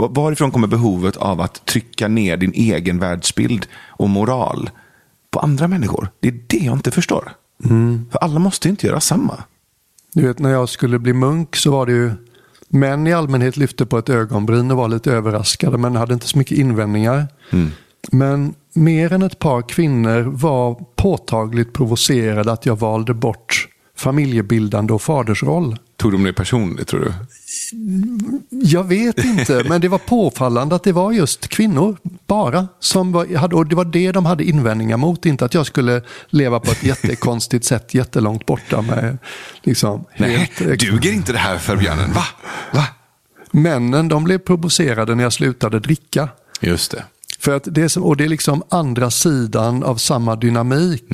varifrån 0.08 0.50
kommer 0.50 0.66
behovet 0.66 1.16
av 1.16 1.40
att 1.40 1.66
trycka 1.66 2.08
ner 2.08 2.37
din 2.37 2.52
egen 2.54 2.98
världsbild 2.98 3.66
och 3.87 4.08
moral 4.08 4.70
på 5.30 5.40
andra 5.40 5.68
människor? 5.68 6.08
Det 6.20 6.28
är 6.28 6.40
det 6.46 6.56
jag 6.64 6.72
inte 6.76 6.90
förstår. 6.90 7.32
Mm. 7.64 8.06
För 8.12 8.18
alla 8.18 8.38
måste 8.38 8.68
ju 8.68 8.70
inte 8.70 8.87
göra 8.87 9.00
samma. 9.00 9.44
Du 10.14 10.27
vet 10.27 10.38
när 10.38 10.50
jag 10.50 10.68
skulle 10.68 10.98
bli 10.98 11.12
munk 11.12 11.57
så 11.57 11.70
var 11.70 11.87
det 11.87 11.92
ju 11.92 12.11
män 12.68 13.07
i 13.07 13.12
allmänhet 13.12 13.57
lyfte 13.57 13.87
på 13.87 13.98
ett 13.98 14.09
ögonbryn 14.09 14.70
och 14.70 14.77
var 14.77 14.88
lite 14.88 15.12
överraskade 15.12 15.79
men 15.79 15.96
hade 15.96 16.14
inte 16.14 16.29
så 16.29 16.38
mycket 16.38 16.59
invändningar. 16.59 17.27
Men 18.12 18.55
mer 18.72 19.12
än 19.12 19.22
ett 19.22 19.38
par 19.38 19.62
kvinnor 19.68 20.22
var 20.22 20.85
påtagligt 20.96 21.72
provocerade 21.72 22.53
att 22.53 22.66
jag 22.66 22.79
valde 22.79 23.14
bort 23.14 23.68
familjebildande 23.96 24.92
och 24.92 25.03
fadersroll. 25.03 25.79
Tog 25.96 26.12
de 26.12 26.24
det 26.24 26.33
personligt 26.33 26.88
tror 26.88 27.00
du? 27.00 27.12
Jag 28.50 28.84
vet 28.84 29.24
inte, 29.24 29.64
men 29.68 29.80
det 29.80 29.88
var 29.88 29.98
påfallande 29.98 30.74
att 30.74 30.82
det 30.82 30.92
var 30.92 31.12
just 31.12 31.48
kvinnor 31.48 31.96
bara. 32.26 32.68
Som 32.80 33.12
var, 33.12 33.37
hade, 33.37 33.56
och 33.56 33.66
det 33.66 33.76
var 33.76 33.84
det 33.84 34.12
de 34.12 34.26
hade 34.26 34.44
invändningar 34.44 34.96
mot. 34.96 35.26
Inte 35.26 35.44
att 35.44 35.54
jag 35.54 35.66
skulle 35.66 36.02
leva 36.26 36.60
på 36.60 36.70
ett 36.70 36.82
jättekonstigt 36.84 37.64
sätt 37.64 37.94
jättelångt 37.94 38.46
borta 38.46 38.82
med 38.82 39.18
liksom, 39.62 40.04
Nej, 40.16 40.50
helt, 40.54 40.80
duger 40.80 41.12
inte 41.12 41.32
det 41.32 41.38
här 41.38 41.58
för 41.58 41.76
björnen? 41.76 42.12
Va? 42.12 42.24
Va? 42.72 42.87
Männen 43.50 44.08
de 44.08 44.24
blev 44.24 44.38
provocerade 44.38 45.14
när 45.14 45.22
jag 45.22 45.32
slutade 45.32 45.80
dricka. 45.80 46.28
Just 46.60 46.90
det. 46.90 47.04
För 47.38 47.56
att 47.56 47.64
det 47.66 47.96
är, 47.96 48.02
och 48.02 48.16
det 48.16 48.24
är 48.24 48.28
liksom 48.28 48.62
andra 48.68 49.10
sidan 49.10 49.82
av 49.82 49.96
samma 49.96 50.37
dynamik. 50.37 51.04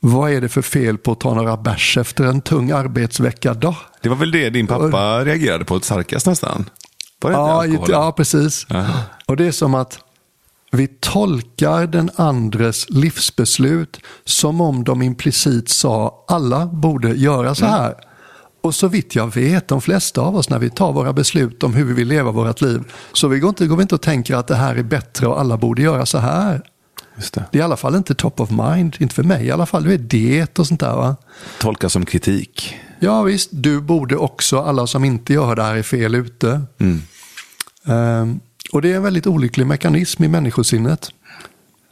Vad 0.00 0.32
är 0.32 0.40
det 0.40 0.48
för 0.48 0.62
fel 0.62 0.98
på 0.98 1.12
att 1.12 1.20
ta 1.20 1.34
några 1.34 1.56
bärs 1.56 1.98
efter 1.98 2.24
en 2.24 2.40
tung 2.40 2.70
arbetsvecka 2.70 3.54
då? 3.54 3.76
Det 4.02 4.08
var 4.08 4.16
väl 4.16 4.30
det 4.30 4.50
din 4.50 4.66
pappa 4.66 5.24
reagerade 5.24 5.64
på 5.64 5.80
starkast 5.80 6.26
nästan? 6.26 6.70
Ja, 7.22 7.64
ja, 7.88 8.12
precis. 8.16 8.66
Aha. 8.70 9.00
Och 9.26 9.36
det 9.36 9.46
är 9.46 9.52
som 9.52 9.74
att 9.74 9.98
vi 10.72 10.86
tolkar 11.00 11.86
den 11.86 12.10
andres 12.16 12.90
livsbeslut 12.90 14.00
som 14.24 14.60
om 14.60 14.84
de 14.84 15.02
implicit 15.02 15.68
sa 15.68 16.24
alla 16.28 16.66
borde 16.66 17.08
göra 17.08 17.54
så 17.54 17.66
här. 17.66 17.94
Och 18.62 18.74
så 18.74 18.88
vitt 18.88 19.14
jag 19.14 19.34
vet, 19.34 19.68
de 19.68 19.80
flesta 19.80 20.20
av 20.20 20.36
oss 20.36 20.50
när 20.50 20.58
vi 20.58 20.70
tar 20.70 20.92
våra 20.92 21.12
beslut 21.12 21.62
om 21.62 21.74
hur 21.74 21.84
vi 21.84 21.92
vill 21.92 22.08
leva 22.08 22.30
vårt 22.30 22.60
liv, 22.60 22.82
så 23.12 23.28
vi 23.28 23.38
går 23.38 23.48
inte, 23.48 23.66
går 23.66 23.76
vi 23.76 23.82
inte 23.82 23.94
och 23.94 24.00
tänker 24.00 24.34
att 24.34 24.46
det 24.46 24.54
här 24.54 24.76
är 24.76 24.82
bättre 24.82 25.26
och 25.26 25.40
alla 25.40 25.56
borde 25.56 25.82
göra 25.82 26.06
så 26.06 26.18
här. 26.18 26.62
Just 27.20 27.34
det. 27.34 27.44
Det 27.50 27.58
är 27.58 27.60
i 27.60 27.64
alla 27.64 27.76
fall 27.76 27.94
inte 27.94 28.14
top 28.14 28.40
of 28.40 28.50
mind, 28.50 28.96
inte 28.98 29.14
för 29.14 29.22
mig 29.22 29.46
i 29.46 29.50
alla 29.50 29.66
fall. 29.66 29.84
Det 29.84 29.94
är 29.94 29.98
det 29.98 30.58
och 30.58 30.66
sånt 30.66 30.80
där 30.80 30.96
va. 30.96 31.16
Tolkas 31.58 31.92
som 31.92 32.06
kritik. 32.06 32.76
Ja 33.00 33.22
visst, 33.22 33.50
du 33.52 33.80
borde 33.80 34.16
också, 34.16 34.60
alla 34.60 34.86
som 34.86 35.04
inte 35.04 35.32
gör 35.32 35.56
det 35.56 35.62
här 35.62 35.76
är 35.76 35.82
fel 35.82 36.14
ute. 36.14 36.62
Ehm, 37.86 38.40
och 38.72 38.82
det 38.82 38.92
är 38.92 38.96
en 38.96 39.02
väldigt 39.02 39.26
olycklig 39.26 39.66
mekanism 39.66 40.24
i 40.24 40.28
människosinnet. 40.28 41.08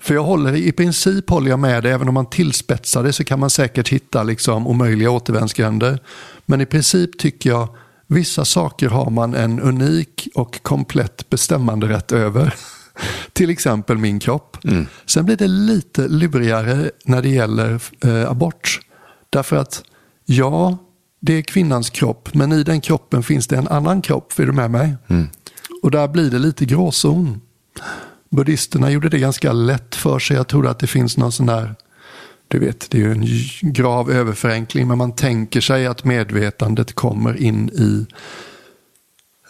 För 0.01 0.14
jag 0.14 0.25
håller, 0.25 0.57
i 0.57 0.73
princip 0.73 1.31
håller 1.31 1.51
jag 1.51 1.59
med 1.59 1.83
dig, 1.83 1.93
även 1.93 2.09
om 2.09 2.14
man 2.14 2.27
tillspetsar 2.27 3.03
det 3.03 3.12
så 3.12 3.25
kan 3.25 3.41
man 3.41 3.51
säkert 3.51 3.88
hitta 3.88 4.23
liksom 4.23 4.67
omöjliga 4.67 5.11
återvändsgränder. 5.11 5.99
Men 6.47 6.61
i 6.61 6.67
princip 6.67 7.19
tycker 7.19 7.51
jag 7.51 7.69
vissa 8.07 8.45
saker 8.45 8.88
har 8.88 9.11
man 9.11 9.35
en 9.35 9.61
unik 9.61 10.29
och 10.35 10.62
komplett 10.62 11.31
bestämmanderätt 11.31 12.12
över. 12.12 12.55
Till 13.33 13.51
exempel 13.51 13.99
min 13.99 14.21
kropp. 14.21 14.57
Sen 15.07 15.25
blir 15.25 15.37
det 15.37 15.49
lite 15.49 16.09
lurigare 16.09 16.91
när 17.05 17.23
det 17.23 17.29
gäller 17.29 17.81
eh, 18.05 18.31
abort. 18.31 18.81
Därför 19.31 19.57
att 19.57 19.83
ja, 20.25 20.79
det 21.21 21.33
är 21.33 21.43
kvinnans 21.43 21.91
kropp, 21.91 22.35
men 22.35 22.53
i 22.53 22.63
den 22.63 22.81
kroppen 22.81 23.23
finns 23.23 23.47
det 23.47 23.57
en 23.57 23.69
annan 23.69 24.03
kropp. 24.03 24.39
Är 24.39 24.47
du 24.47 24.53
med 24.53 24.71
mig? 24.71 24.95
Och 25.83 25.91
där 25.91 26.09
blir 26.09 26.31
det 26.31 26.39
lite 26.39 26.65
gråzon. 26.65 27.41
Buddhisterna 28.31 28.91
gjorde 28.91 29.09
det 29.09 29.19
ganska 29.19 29.53
lätt 29.53 29.95
för 29.95 30.19
sig. 30.19 30.37
Jag 30.37 30.49
tror 30.49 30.67
att 30.67 30.79
det 30.79 30.87
finns 30.87 31.17
någon 31.17 31.33
sån 31.33 31.47
där, 31.47 31.75
du 32.49 32.59
vet, 32.59 32.91
det 32.91 32.99
är 32.99 33.03
ju 33.03 33.13
en 33.13 33.27
grav 33.73 34.11
överförenkling, 34.11 34.89
men 34.89 34.99
man 34.99 35.13
tänker 35.13 35.61
sig 35.61 35.87
att 35.87 36.05
medvetandet 36.05 36.95
kommer 36.95 37.37
in 37.37 37.69
i 37.69 38.07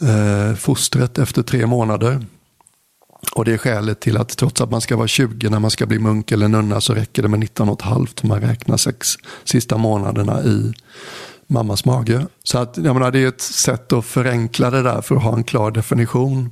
eh, 0.06 0.54
fostret 0.56 1.18
efter 1.18 1.42
tre 1.42 1.66
månader. 1.66 2.26
Och 3.34 3.44
det 3.44 3.52
är 3.52 3.58
skälet 3.58 4.00
till 4.00 4.16
att 4.16 4.28
trots 4.36 4.60
att 4.60 4.70
man 4.70 4.80
ska 4.80 4.96
vara 4.96 5.08
20 5.08 5.50
när 5.50 5.58
man 5.58 5.70
ska 5.70 5.86
bli 5.86 5.98
munk 5.98 6.32
eller 6.32 6.48
nunna 6.48 6.80
så 6.80 6.94
räcker 6.94 7.22
det 7.22 7.28
med 7.28 7.40
19 7.40 7.68
och 7.68 7.80
ett 7.80 7.86
halvt. 7.86 8.22
Man 8.22 8.40
räknar 8.40 8.76
sex 8.76 9.16
sista 9.44 9.76
månaderna 9.76 10.42
i 10.42 10.72
mammas 11.46 11.84
mage. 11.84 12.26
Så 12.44 12.58
att, 12.58 12.76
jag 12.76 12.94
menar, 12.94 13.10
det 13.10 13.18
är 13.18 13.28
ett 13.28 13.40
sätt 13.40 13.92
att 13.92 14.04
förenkla 14.04 14.70
det 14.70 14.82
där 14.82 15.00
för 15.00 15.16
att 15.16 15.22
ha 15.22 15.36
en 15.36 15.44
klar 15.44 15.70
definition. 15.70 16.50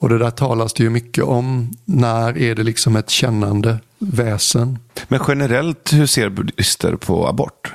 Och 0.00 0.08
det 0.08 0.18
där 0.18 0.30
talas 0.30 0.72
det 0.72 0.82
ju 0.82 0.90
mycket 0.90 1.24
om. 1.24 1.72
När 1.84 2.38
är 2.38 2.54
det 2.54 2.62
liksom 2.62 2.96
ett 2.96 3.10
kännande 3.10 3.78
väsen? 3.98 4.78
Men 5.08 5.20
generellt, 5.28 5.92
hur 5.92 6.06
ser 6.06 6.28
buddhister 6.28 6.96
på 6.96 7.28
abort? 7.28 7.72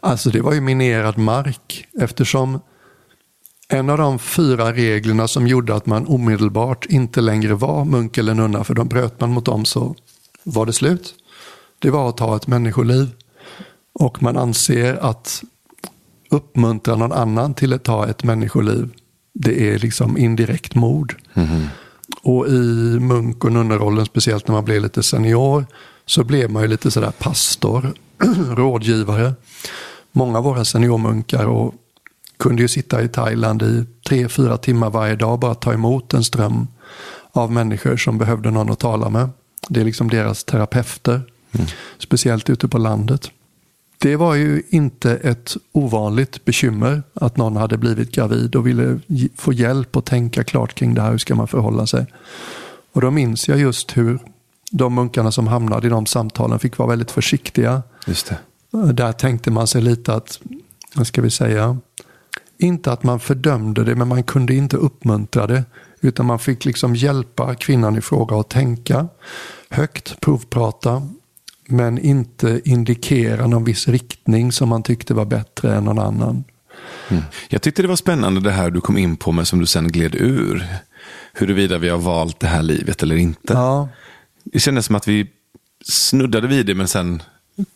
Alltså 0.00 0.30
det 0.30 0.40
var 0.40 0.52
ju 0.52 0.60
minerad 0.60 1.18
mark 1.18 1.86
eftersom 2.00 2.60
en 3.68 3.90
av 3.90 3.98
de 3.98 4.18
fyra 4.18 4.72
reglerna 4.72 5.28
som 5.28 5.46
gjorde 5.46 5.74
att 5.74 5.86
man 5.86 6.06
omedelbart 6.06 6.86
inte 6.86 7.20
längre 7.20 7.54
var 7.54 7.84
munk 7.84 8.18
eller 8.18 8.34
nunna, 8.34 8.64
för 8.64 8.74
de 8.74 8.88
bröt 8.88 9.20
man 9.20 9.30
mot 9.30 9.44
dem 9.44 9.64
så 9.64 9.94
var 10.42 10.66
det 10.66 10.72
slut. 10.72 11.14
Det 11.78 11.90
var 11.90 12.08
att 12.08 12.16
ta 12.16 12.36
ett 12.36 12.46
människoliv. 12.46 13.08
Och 13.92 14.22
man 14.22 14.36
anser 14.36 14.94
att 14.94 15.42
uppmuntra 16.30 16.96
någon 16.96 17.12
annan 17.12 17.54
till 17.54 17.72
att 17.72 17.84
ta 17.84 18.06
ett 18.06 18.24
människoliv, 18.24 18.88
det 19.32 19.70
är 19.70 19.78
liksom 19.78 20.18
indirekt 20.18 20.74
mord. 20.74 21.16
Och 22.22 22.48
i 22.48 22.98
munk 23.00 23.44
och 23.44 23.52
nunnerollen, 23.52 24.06
speciellt 24.06 24.48
när 24.48 24.54
man 24.54 24.64
blev 24.64 24.82
lite 24.82 25.02
senior, 25.02 25.66
så 26.06 26.24
blev 26.24 26.50
man 26.50 26.62
ju 26.62 26.68
lite 26.68 26.90
sådär 26.90 27.12
pastor, 27.18 27.92
rådgivare. 28.56 29.34
Många 30.12 30.38
av 30.38 30.44
våra 30.44 30.64
seniormunkar 30.64 31.46
och 31.46 31.74
kunde 32.36 32.62
ju 32.62 32.68
sitta 32.68 33.02
i 33.02 33.08
Thailand 33.08 33.62
i 33.62 33.84
tre, 34.08 34.28
fyra 34.28 34.56
timmar 34.56 34.90
varje 34.90 35.16
dag 35.16 35.32
och 35.32 35.38
bara 35.38 35.54
ta 35.54 35.72
emot 35.72 36.14
en 36.14 36.24
ström 36.24 36.66
av 37.32 37.52
människor 37.52 37.96
som 37.96 38.18
behövde 38.18 38.50
någon 38.50 38.70
att 38.70 38.78
tala 38.78 39.08
med. 39.08 39.28
Det 39.68 39.80
är 39.80 39.84
liksom 39.84 40.10
deras 40.10 40.44
terapeuter, 40.44 41.22
mm. 41.52 41.66
speciellt 41.98 42.50
ute 42.50 42.68
på 42.68 42.78
landet. 42.78 43.30
Det 43.98 44.16
var 44.16 44.34
ju 44.34 44.62
inte 44.68 45.16
ett 45.16 45.56
ovanligt 45.72 46.44
bekymmer 46.44 47.02
att 47.14 47.36
någon 47.36 47.56
hade 47.56 47.78
blivit 47.78 48.12
gravid 48.12 48.56
och 48.56 48.66
ville 48.66 49.00
få 49.36 49.52
hjälp 49.52 49.96
att 49.96 50.06
tänka 50.06 50.44
klart 50.44 50.74
kring 50.74 50.94
det 50.94 51.02
här. 51.02 51.10
Hur 51.10 51.18
ska 51.18 51.34
man 51.34 51.48
förhålla 51.48 51.86
sig? 51.86 52.06
Och 52.92 53.00
då 53.00 53.10
minns 53.10 53.48
jag 53.48 53.58
just 53.58 53.96
hur 53.96 54.18
de 54.70 54.94
munkarna 54.94 55.32
som 55.32 55.46
hamnade 55.46 55.86
i 55.86 55.90
de 55.90 56.06
samtalen 56.06 56.58
fick 56.58 56.78
vara 56.78 56.88
väldigt 56.88 57.10
försiktiga. 57.10 57.82
Just 58.06 58.26
det. 58.26 58.92
Där 58.92 59.12
tänkte 59.12 59.50
man 59.50 59.66
sig 59.66 59.82
lite 59.82 60.14
att, 60.14 60.40
vad 60.94 61.06
ska 61.06 61.22
vi 61.22 61.30
säga, 61.30 61.78
inte 62.58 62.92
att 62.92 63.02
man 63.02 63.20
fördömde 63.20 63.84
det, 63.84 63.94
men 63.94 64.08
man 64.08 64.22
kunde 64.22 64.54
inte 64.54 64.76
uppmuntra 64.76 65.46
det. 65.46 65.64
Utan 66.00 66.26
man 66.26 66.38
fick 66.38 66.64
liksom 66.64 66.96
hjälpa 66.96 67.54
kvinnan 67.54 67.96
i 67.96 68.00
fråga 68.00 68.36
att 68.36 68.48
tänka 68.48 69.08
högt, 69.70 70.20
provprata, 70.20 71.08
men 71.68 71.98
inte 71.98 72.60
indikera 72.64 73.46
någon 73.46 73.64
viss 73.64 73.88
riktning 73.88 74.52
som 74.52 74.68
man 74.68 74.82
tyckte 74.82 75.14
var 75.14 75.24
bättre 75.24 75.74
än 75.74 75.84
någon 75.84 75.98
annan. 75.98 76.44
Mm. 77.08 77.22
Jag 77.48 77.62
tyckte 77.62 77.82
det 77.82 77.88
var 77.88 77.96
spännande 77.96 78.40
det 78.40 78.50
här 78.50 78.70
du 78.70 78.80
kom 78.80 78.98
in 78.98 79.16
på, 79.16 79.32
men 79.32 79.46
som 79.46 79.58
du 79.58 79.66
sen 79.66 79.88
gled 79.88 80.14
ur. 80.14 80.66
Huruvida 81.32 81.78
vi 81.78 81.88
har 81.88 81.98
valt 81.98 82.40
det 82.40 82.46
här 82.46 82.62
livet 82.62 83.02
eller 83.02 83.16
inte. 83.16 83.52
Ja. 83.52 83.88
Det 84.44 84.58
kändes 84.58 84.86
som 84.86 84.96
att 84.96 85.08
vi 85.08 85.26
snuddade 85.84 86.46
vid 86.46 86.66
det, 86.66 86.74
men 86.74 86.88
sen 86.88 87.22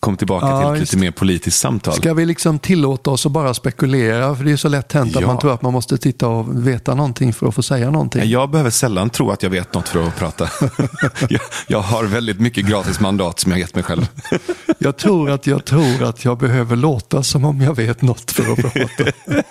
kom 0.00 0.16
tillbaka 0.16 0.46
ja, 0.46 0.62
till 0.62 0.72
ett 0.74 0.80
lite 0.80 0.96
mer 0.96 1.10
politiskt 1.10 1.58
samtal. 1.58 1.94
Ska 1.94 2.14
vi 2.14 2.26
liksom 2.26 2.58
tillåta 2.58 3.10
oss 3.10 3.26
att 3.26 3.32
bara 3.32 3.54
spekulera? 3.54 4.36
För 4.36 4.44
det 4.44 4.52
är 4.52 4.56
så 4.56 4.68
lätt 4.68 4.92
hänt 4.92 5.10
ja. 5.14 5.20
att 5.20 5.26
man 5.26 5.38
tror 5.38 5.54
att 5.54 5.62
man 5.62 5.72
måste 5.72 5.98
titta 5.98 6.28
och 6.28 6.66
veta 6.66 6.94
någonting 6.94 7.32
för 7.32 7.48
att 7.48 7.54
få 7.54 7.62
säga 7.62 7.90
någonting. 7.90 8.30
Jag 8.30 8.50
behöver 8.50 8.70
sällan 8.70 9.10
tro 9.10 9.30
att 9.30 9.42
jag 9.42 9.50
vet 9.50 9.74
något 9.74 9.88
för 9.88 10.06
att 10.06 10.16
prata. 10.16 10.48
jag, 11.28 11.40
jag, 11.66 11.80
har 11.80 12.04
väldigt 12.04 12.40
mycket 12.40 12.66
gratis 12.66 13.00
mandat 13.00 13.40
som 13.40 13.52
jag 13.52 13.60
gett 13.60 13.74
mig 13.74 13.84
själv. 13.84 14.08
jag 14.78 14.96
tror 14.96 15.30
att 15.30 15.46
jag 15.46 15.64
tror 15.64 16.02
att 16.02 16.24
jag 16.24 16.38
behöver 16.38 16.76
låta 16.76 17.22
som 17.22 17.44
om 17.44 17.60
jag 17.60 17.76
vet 17.76 18.02
något 18.02 18.30
för 18.30 18.52
att 18.52 18.58
prata. 18.58 19.12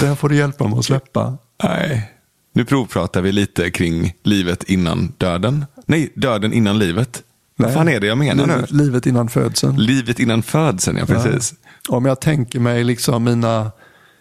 Det 0.00 0.06
här 0.06 0.14
får 0.14 0.28
du 0.28 0.36
hjälpa 0.36 0.68
mig 0.68 0.78
att 0.78 0.84
släppa. 0.84 1.38
Nej. 1.62 2.10
Nu 2.52 2.64
provpratar 2.64 3.22
vi 3.22 3.32
lite 3.32 3.70
kring 3.70 4.14
livet 4.22 4.64
innan 4.64 5.12
döden. 5.18 5.66
Nej, 5.86 6.12
döden 6.14 6.52
innan 6.52 6.78
livet. 6.78 7.22
Vad 7.56 7.72
fan 7.72 7.88
är 7.88 8.00
det 8.00 8.06
jag 8.06 8.18
menar 8.18 8.46
livet, 8.46 8.70
nu? 8.70 8.78
Livet 8.78 9.06
innan 9.06 9.28
födseln. 9.28 9.76
Livet 9.76 10.20
innan 10.20 10.42
födseln, 10.42 10.96
ja 10.96 11.06
precis. 11.06 11.54
Ja. 11.88 11.96
Om 11.96 12.04
jag 12.04 12.20
tänker 12.20 12.60
mig 12.60 12.84
liksom 12.84 13.24
mina 13.24 13.72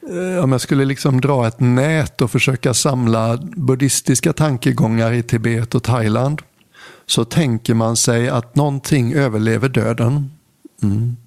eh, 0.10 0.44
om 0.44 0.52
jag 0.52 0.62
skulle 0.62 0.86
liksom 0.86 1.22
dra 1.22 1.48
ett 1.48 1.60
nät 1.60 2.22
och 2.22 2.32
försöka 2.32 2.74
samla 2.74 3.38
buddhistiska 3.38 4.34
tankegångar 4.34 5.12
i 5.12 5.24
Tibet 5.24 5.76
och 5.76 5.84
Thailand 5.84 6.42
så 7.06 7.26
tänker 7.26 7.74
man 7.74 7.98
sig 7.98 8.30
att 8.30 8.56
någonting 8.56 9.14
överlever 9.14 9.70
döden. 9.70 10.32
Mm. 10.84 11.18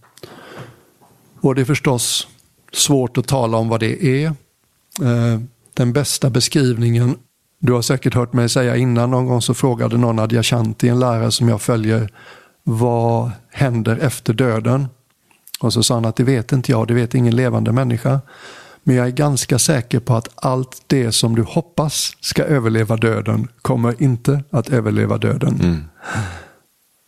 Och 1.41 1.55
det 1.55 1.61
är 1.61 1.65
förstås 1.65 2.29
svårt 2.73 3.19
att 3.19 3.27
tala 3.27 3.57
om 3.57 3.69
vad 3.69 3.81
det 3.81 4.05
är. 4.05 4.27
Eh, 5.03 5.41
den 5.75 5.93
bästa 5.93 6.31
beskrivningen 6.31 7.17
du 7.59 7.73
har 7.73 7.83
säkert 7.83 8.15
hört 8.15 8.33
mig 8.33 8.49
säga 8.49 8.77
innan, 8.77 9.11
någon 9.11 9.27
gång 9.27 9.43
så 9.43 9.55
frågade 9.55 9.97
någon 9.97 10.19
Adyashanti, 10.19 10.89
en 10.89 10.99
lärare 10.99 11.31
som 11.31 11.49
jag 11.49 11.63
följer, 11.63 12.11
vad 12.65 13.31
händer 13.51 13.97
efter 13.97 14.33
döden? 14.35 14.89
Och 15.61 15.73
så 15.73 15.83
sa 15.83 15.95
han 15.95 16.05
att 16.05 16.17
det 16.17 16.25
vet 16.25 16.53
inte 16.53 16.73
jag, 16.73 16.89
det 16.89 16.95
vet 16.95 17.15
ingen 17.15 17.37
levande 17.37 17.73
människa. 17.73 18.21
Men 18.83 18.97
jag 18.97 19.07
är 19.07 19.11
ganska 19.11 19.59
säker 19.59 20.01
på 20.01 20.15
att 20.15 20.29
allt 20.35 20.83
det 20.87 21.13
som 21.13 21.35
du 21.35 21.43
hoppas 21.43 22.17
ska 22.21 22.45
överleva 22.45 22.97
döden 22.97 23.49
kommer 23.63 24.03
inte 24.03 24.45
att 24.51 24.69
överleva 24.69 25.19
döden. 25.19 25.61
Mm. 25.61 25.85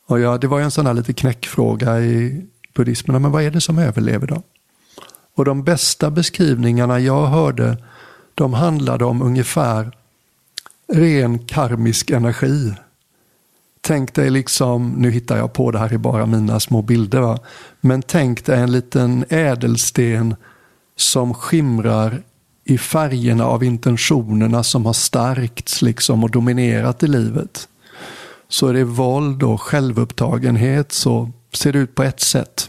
Och 0.07 0.21
ja, 0.21 0.39
det 0.39 0.47
var 0.47 0.59
ju 0.59 0.65
en 0.65 0.71
sån 0.71 0.87
här 0.87 0.95
lite 0.95 1.13
knäckfråga 1.13 2.01
i 2.01 2.47
buddhismen, 2.75 3.23
men 3.23 3.31
vad 3.31 3.43
är 3.43 3.51
det 3.51 3.61
som 3.61 3.79
överlever 3.79 4.27
då? 4.27 4.43
Och 5.37 5.45
de 5.45 5.65
bästa 5.65 6.11
beskrivningarna 6.11 7.01
jag 7.01 7.27
hörde, 7.27 7.77
de 8.35 8.55
handlade 8.55 9.05
om 9.05 9.23
ungefär 9.23 9.98
ren 10.93 11.39
karmisk 11.39 12.11
energi. 12.11 12.73
Tänk 13.81 14.15
dig 14.15 14.31
liksom, 14.31 14.93
nu 14.97 15.11
hittar 15.11 15.37
jag 15.37 15.53
på 15.53 15.71
det 15.71 15.79
här 15.79 15.93
i 15.93 15.99
bara 15.99 16.27
mina 16.27 16.61
små 16.61 16.83
bilder, 16.83 17.21
va? 17.21 17.39
men 17.81 18.03
tänk 18.03 18.45
dig 18.45 18.61
en 18.61 18.73
liten 18.73 19.25
ädelsten 19.29 20.37
som 20.97 21.35
skimrar 21.35 22.23
i 22.65 22.79
färgerna 22.79 23.47
av 23.47 23.65
intentionerna 23.65 24.63
som 24.63 24.87
har 24.87 24.93
stärkts 24.93 25.83
liksom 25.83 26.25
och 26.25 26.31
dominerat 26.31 27.03
i 27.03 27.07
livet. 27.07 27.69
Så 28.49 28.67
är 28.67 28.75
det 28.75 28.85
våld 28.85 29.43
och 29.43 29.61
självupptagenhet 29.61 30.93
så 30.93 31.31
ser 31.53 31.73
det 31.73 31.79
ut 31.79 31.95
på 31.95 32.03
ett 32.03 32.21
sätt. 32.21 32.69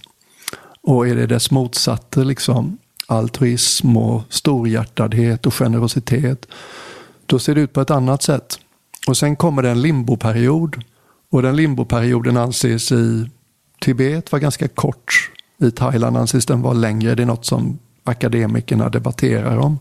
Och 0.81 1.07
är 1.07 1.15
det 1.15 1.27
dess 1.27 1.51
motsatser, 1.51 2.25
liksom 2.25 2.77
altruism 3.07 3.97
och 3.97 4.21
storhjärtadhet 4.29 5.45
och 5.45 5.53
generositet, 5.53 6.47
då 7.29 7.39
ser 7.39 7.55
det 7.55 7.61
ut 7.61 7.73
på 7.73 7.81
ett 7.81 7.91
annat 7.91 8.23
sätt. 8.23 8.59
Och 9.07 9.17
sen 9.17 9.35
kommer 9.35 9.61
det 9.61 9.69
en 9.69 9.81
limboperiod. 9.81 10.83
Och 11.31 11.41
den 11.41 11.55
limboperioden 11.55 12.37
anses 12.37 12.91
i 12.91 13.29
Tibet 13.81 14.31
vara 14.31 14.39
ganska 14.39 14.67
kort. 14.67 15.31
I 15.57 15.71
Thailand 15.71 16.17
anses 16.17 16.45
den 16.45 16.61
vara 16.61 16.73
längre. 16.73 17.15
Det 17.15 17.23
är 17.23 17.27
något 17.27 17.45
som 17.45 17.79
akademikerna 18.03 18.89
debatterar 18.89 19.57
om. 19.57 19.79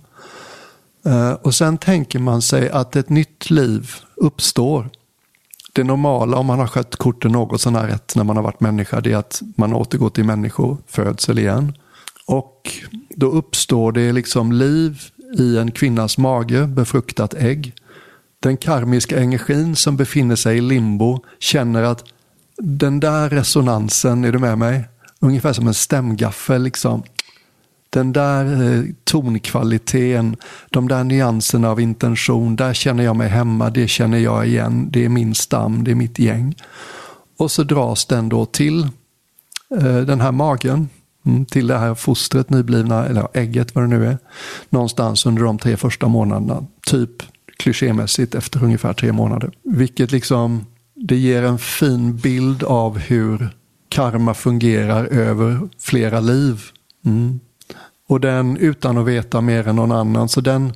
Eh, 1.04 1.32
och 1.32 1.54
sen 1.54 1.78
tänker 1.78 2.18
man 2.18 2.42
sig 2.42 2.70
att 2.70 2.96
ett 2.96 3.08
nytt 3.08 3.50
liv 3.50 3.90
uppstår. 4.16 4.90
Det 5.72 5.84
normala 5.84 6.36
om 6.36 6.46
man 6.46 6.58
har 6.58 6.66
skött 6.66 6.96
korten 6.96 7.32
något 7.32 7.60
sånär 7.60 7.86
rätt 7.86 8.16
när 8.16 8.24
man 8.24 8.36
har 8.36 8.42
varit 8.42 8.60
människa, 8.60 9.00
det 9.00 9.12
är 9.12 9.16
att 9.16 9.42
man 9.56 9.74
återgår 9.74 10.10
till 10.10 10.24
människofödsel 10.24 11.38
igen. 11.38 11.72
Och 12.26 12.72
då 13.08 13.30
uppstår 13.30 13.92
det 13.92 14.12
liksom 14.12 14.52
liv 14.52 15.02
i 15.34 15.58
en 15.58 15.70
kvinnas 15.70 16.18
mage, 16.18 16.66
befruktat 16.66 17.34
ägg. 17.34 17.74
Den 18.40 18.56
karmiska 18.56 19.18
energin 19.18 19.76
som 19.76 19.96
befinner 19.96 20.36
sig 20.36 20.58
i 20.58 20.60
limbo 20.60 21.24
känner 21.38 21.82
att 21.82 22.04
den 22.58 23.00
där 23.00 23.28
resonansen, 23.28 24.24
är 24.24 24.32
du 24.32 24.38
med 24.38 24.58
mig? 24.58 24.84
Ungefär 25.20 25.52
som 25.52 25.66
en 25.66 25.74
stämgaffel. 25.74 26.62
Liksom. 26.62 27.02
Den 27.90 28.12
där 28.12 28.62
eh, 28.62 28.84
tonkvaliteten, 29.04 30.36
de 30.70 30.88
där 30.88 31.04
nyanserna 31.04 31.70
av 31.70 31.80
intention, 31.80 32.56
där 32.56 32.74
känner 32.74 33.04
jag 33.04 33.16
mig 33.16 33.28
hemma, 33.28 33.70
det 33.70 33.88
känner 33.88 34.18
jag 34.18 34.46
igen, 34.46 34.88
det 34.90 35.04
är 35.04 35.08
min 35.08 35.34
stam, 35.34 35.84
det 35.84 35.90
är 35.90 35.94
mitt 35.94 36.18
gäng. 36.18 36.54
Och 37.38 37.50
så 37.50 37.62
dras 37.62 38.06
den 38.06 38.28
då 38.28 38.46
till 38.46 38.82
eh, 39.80 39.96
den 39.96 40.20
här 40.20 40.32
magen 40.32 40.88
Mm, 41.28 41.46
till 41.46 41.66
det 41.66 41.78
här 41.78 41.94
fostret, 41.94 42.50
nyblivna, 42.50 43.06
eller 43.06 43.28
ägget 43.34 43.74
vad 43.74 43.84
det 43.84 43.88
nu 43.88 44.06
är, 44.06 44.18
någonstans 44.68 45.26
under 45.26 45.42
de 45.42 45.58
tre 45.58 45.76
första 45.76 46.08
månaderna. 46.08 46.66
Typ 46.86 47.10
klichémässigt 47.56 48.34
efter 48.34 48.64
ungefär 48.64 48.92
tre 48.92 49.12
månader. 49.12 49.50
Vilket 49.62 50.12
liksom, 50.12 50.66
det 50.94 51.16
ger 51.16 51.42
en 51.42 51.58
fin 51.58 52.16
bild 52.16 52.62
av 52.62 52.98
hur 52.98 53.48
karma 53.88 54.34
fungerar 54.34 55.04
över 55.04 55.60
flera 55.78 56.20
liv. 56.20 56.62
Mm. 57.04 57.40
Och 58.08 58.20
den 58.20 58.56
utan 58.56 58.98
att 58.98 59.06
veta 59.06 59.40
mer 59.40 59.68
än 59.68 59.76
någon 59.76 59.92
annan. 59.92 60.28
Så 60.28 60.40
den, 60.40 60.72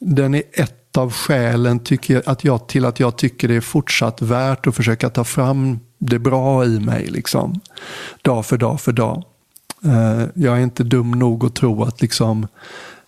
den 0.00 0.34
är 0.34 0.42
ett 0.52 0.96
av 0.96 1.12
skälen 1.12 1.78
tycker 1.78 2.22
att 2.26 2.44
jag, 2.44 2.68
till 2.68 2.84
att 2.84 3.00
jag 3.00 3.18
tycker 3.18 3.48
det 3.48 3.54
är 3.54 3.60
fortsatt 3.60 4.22
värt 4.22 4.66
att 4.66 4.76
försöka 4.76 5.10
ta 5.10 5.24
fram 5.24 5.78
det 5.98 6.18
bra 6.18 6.64
i 6.64 6.80
mig. 6.80 7.06
Liksom. 7.06 7.60
Dag 8.22 8.46
för 8.46 8.56
dag 8.56 8.80
för 8.80 8.92
dag. 8.92 9.24
Eh, 9.86 10.26
jag 10.34 10.58
är 10.58 10.62
inte 10.62 10.84
dum 10.84 11.10
nog 11.10 11.44
att 11.44 11.54
tro 11.54 11.82
att 11.82 12.00
liksom 12.02 12.46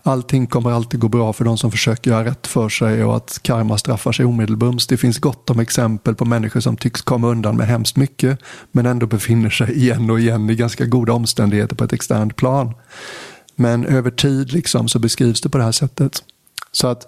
allting 0.03 0.47
kommer 0.47 0.71
alltid 0.71 1.01
gå 1.01 1.09
bra 1.09 1.33
för 1.33 1.45
de 1.45 1.59
som 1.59 1.71
försöker 1.71 2.11
göra 2.11 2.25
rätt 2.25 2.47
för 2.47 2.69
sig 2.69 3.05
och 3.05 3.17
att 3.17 3.39
karma 3.43 3.79
straffar 3.79 4.13
sig 4.13 4.25
omedelbums. 4.25 4.87
Det 4.87 4.97
finns 4.97 5.19
gott 5.19 5.51
om 5.51 5.61
exempel 5.61 6.15
på 6.15 6.25
människor 6.25 6.61
som 6.61 6.77
tycks 6.77 7.03
komma 7.03 7.29
undan 7.29 7.57
med 7.57 7.67
hemskt 7.67 7.97
mycket 7.97 8.39
men 8.73 8.87
ändå 8.87 9.07
befinner 9.07 9.51
sig 9.51 9.73
igen 9.73 10.11
och 10.11 10.21
igen 10.21 10.51
i 10.51 10.55
ganska 10.55 10.87
goda 10.87 11.13
omständigheter 11.13 11.77
på 11.77 11.85
ett 11.85 11.93
externt 11.93 12.37
plan. 12.37 12.75
Men 13.55 13.87
över 13.87 14.11
tid 14.11 14.53
liksom 14.53 14.89
så 14.89 14.99
beskrivs 14.99 15.41
det 15.41 15.49
på 15.49 15.59
det 15.59 15.65
här 15.65 15.73
sättet. 15.73 16.23
Så 16.73 16.87
att 16.89 17.07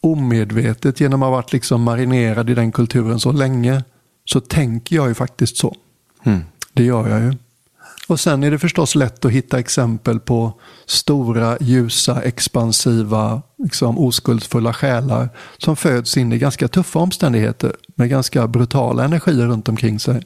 omedvetet 0.00 1.00
genom 1.00 1.22
att 1.22 1.26
ha 1.26 1.36
varit 1.36 1.52
liksom 1.52 1.82
marinerad 1.82 2.50
i 2.50 2.54
den 2.54 2.72
kulturen 2.72 3.20
så 3.20 3.32
länge 3.32 3.84
så 4.24 4.40
tänker 4.40 4.96
jag 4.96 5.08
ju 5.08 5.14
faktiskt 5.14 5.56
så. 5.56 5.76
Mm. 6.24 6.40
Det 6.72 6.84
gör 6.84 7.08
jag 7.08 7.20
ju. 7.20 7.34
Och 8.12 8.20
sen 8.20 8.44
är 8.44 8.50
det 8.50 8.58
förstås 8.58 8.94
lätt 8.94 9.24
att 9.24 9.32
hitta 9.32 9.58
exempel 9.58 10.20
på 10.20 10.52
stora, 10.86 11.56
ljusa, 11.60 12.22
expansiva, 12.22 13.42
liksom 13.58 13.98
oskuldsfulla 13.98 14.72
själar 14.72 15.28
som 15.58 15.76
föds 15.76 16.16
in 16.16 16.32
i 16.32 16.38
ganska 16.38 16.68
tuffa 16.68 16.98
omständigheter 16.98 17.76
med 17.94 18.10
ganska 18.10 18.48
brutala 18.48 19.04
energier 19.04 19.46
runt 19.46 19.68
omkring 19.68 20.00
sig. 20.00 20.22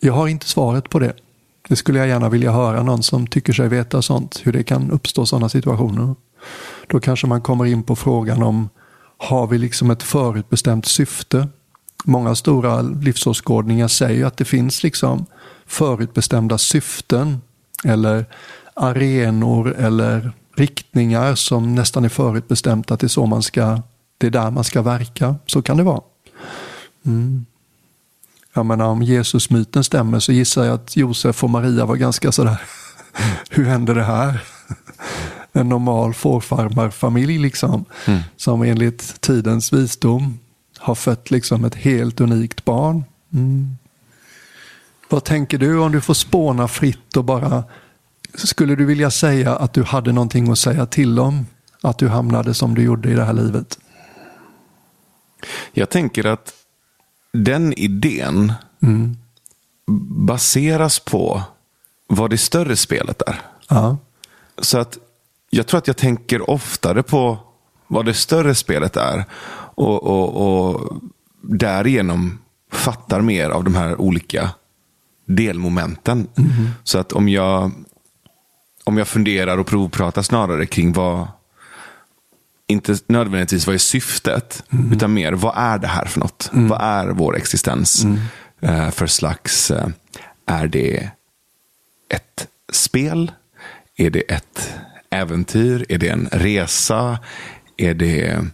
Jag 0.00 0.12
har 0.12 0.28
inte 0.28 0.48
svaret 0.48 0.88
på 0.88 0.98
det. 0.98 1.12
Det 1.68 1.76
skulle 1.76 1.98
jag 1.98 2.08
gärna 2.08 2.28
vilja 2.28 2.52
höra 2.52 2.82
någon 2.82 3.02
som 3.02 3.26
tycker 3.26 3.52
sig 3.52 3.68
veta 3.68 4.02
sånt, 4.02 4.40
hur 4.44 4.52
det 4.52 4.62
kan 4.62 4.90
uppstå 4.90 5.26
sådana 5.26 5.48
situationer. 5.48 6.14
Då 6.86 7.00
kanske 7.00 7.26
man 7.26 7.40
kommer 7.40 7.64
in 7.64 7.82
på 7.82 7.96
frågan 7.96 8.42
om 8.42 8.68
har 9.18 9.46
vi 9.46 9.58
liksom 9.58 9.90
ett 9.90 10.02
förutbestämt 10.02 10.86
syfte? 10.86 11.48
Många 12.04 12.34
stora 12.34 12.82
livsåskådningar 12.82 13.88
säger 13.88 14.26
att 14.26 14.36
det 14.36 14.44
finns 14.44 14.82
liksom 14.82 15.26
förutbestämda 15.72 16.58
syften 16.58 17.40
eller 17.84 18.26
arenor 18.74 19.74
eller 19.74 20.32
riktningar 20.56 21.34
som 21.34 21.74
nästan 21.74 22.04
är 22.04 22.08
förutbestämt 22.08 22.90
att 22.90 23.00
det 23.00 23.06
är 23.06 23.08
så 23.08 23.26
man 23.26 23.42
ska, 23.42 23.82
det 24.18 24.26
är 24.26 24.30
där 24.30 24.50
man 24.50 24.64
ska 24.64 24.82
verka. 24.82 25.36
Så 25.46 25.62
kan 25.62 25.76
det 25.76 25.82
vara. 25.82 26.00
Mm. 27.06 27.46
Jag 28.54 28.66
menar, 28.66 28.86
om 28.86 29.02
Jesusmyten 29.02 29.84
stämmer 29.84 30.20
så 30.20 30.32
gissar 30.32 30.64
jag 30.64 30.74
att 30.74 30.96
Josef 30.96 31.44
och 31.44 31.50
Maria 31.50 31.86
var 31.86 31.96
ganska 31.96 32.32
sådär, 32.32 32.60
hur 33.50 33.64
hände 33.64 33.94
det 33.94 34.04
här? 34.04 34.42
En 35.54 35.68
normal 35.68 36.14
fårfarmarfamilj 36.14 37.38
liksom, 37.38 37.84
mm. 38.06 38.20
som 38.36 38.62
enligt 38.62 39.20
tidens 39.20 39.72
visdom 39.72 40.38
har 40.78 40.94
fött 40.94 41.30
liksom 41.30 41.64
ett 41.64 41.74
helt 41.74 42.20
unikt 42.20 42.64
barn. 42.64 43.04
Mm. 43.32 43.76
Vad 45.12 45.24
tänker 45.24 45.58
du 45.58 45.78
om 45.78 45.92
du 45.92 46.00
får 46.00 46.14
spåna 46.14 46.68
fritt 46.68 47.16
och 47.16 47.24
bara, 47.24 47.64
skulle 48.34 48.74
du 48.74 48.84
vilja 48.84 49.10
säga 49.10 49.56
att 49.56 49.72
du 49.72 49.82
hade 49.82 50.12
någonting 50.12 50.50
att 50.50 50.58
säga 50.58 50.86
till 50.86 51.18
om? 51.18 51.46
Att 51.82 51.98
du 51.98 52.08
hamnade 52.08 52.54
som 52.54 52.74
du 52.74 52.82
gjorde 52.82 53.10
i 53.10 53.14
det 53.14 53.24
här 53.24 53.32
livet? 53.32 53.78
Jag 55.72 55.90
tänker 55.90 56.26
att 56.26 56.52
den 57.32 57.72
idén 57.72 58.52
mm. 58.82 59.16
baseras 60.26 60.98
på 60.98 61.42
vad 62.08 62.30
det 62.30 62.38
större 62.38 62.76
spelet 62.76 63.22
är. 63.22 63.40
Ja. 63.68 63.96
Så 64.58 64.78
att 64.78 64.98
jag 65.50 65.66
tror 65.66 65.78
att 65.78 65.86
jag 65.86 65.96
tänker 65.96 66.50
oftare 66.50 67.02
på 67.02 67.38
vad 67.86 68.06
det 68.06 68.14
större 68.14 68.54
spelet 68.54 68.96
är. 68.96 69.24
Och, 69.74 70.02
och, 70.02 70.70
och 70.72 70.96
därigenom 71.42 72.38
fattar 72.70 73.20
mer 73.20 73.50
av 73.50 73.64
de 73.64 73.74
här 73.74 74.00
olika 74.00 74.50
delmomenten. 75.24 76.28
Mm. 76.36 76.68
Så 76.84 76.98
att 76.98 77.12
om 77.12 77.28
jag, 77.28 77.72
om 78.84 78.98
jag 78.98 79.08
funderar 79.08 79.58
och 79.58 79.66
provpratar 79.66 80.22
snarare 80.22 80.66
kring 80.66 80.92
vad, 80.92 81.28
inte 82.66 82.96
nödvändigtvis 83.06 83.66
vad 83.66 83.74
är 83.74 83.78
syftet, 83.78 84.64
mm. 84.70 84.92
utan 84.92 85.14
mer 85.14 85.32
vad 85.32 85.54
är 85.56 85.78
det 85.78 85.86
här 85.86 86.04
för 86.04 86.20
något? 86.20 86.50
Mm. 86.52 86.68
Vad 86.68 86.80
är 86.82 87.06
vår 87.06 87.36
existens 87.36 88.04
mm. 88.04 88.18
uh, 88.64 88.90
för 88.90 89.06
slags, 89.06 89.70
uh, 89.70 89.86
är 90.46 90.66
det 90.66 91.10
ett 92.08 92.48
spel? 92.72 93.32
Är 93.96 94.10
det 94.10 94.20
ett 94.20 94.74
äventyr? 95.10 95.86
Är 95.88 95.98
det 95.98 96.08
en 96.08 96.28
resa? 96.32 97.18
Är 97.76 97.94
det, 97.94 98.46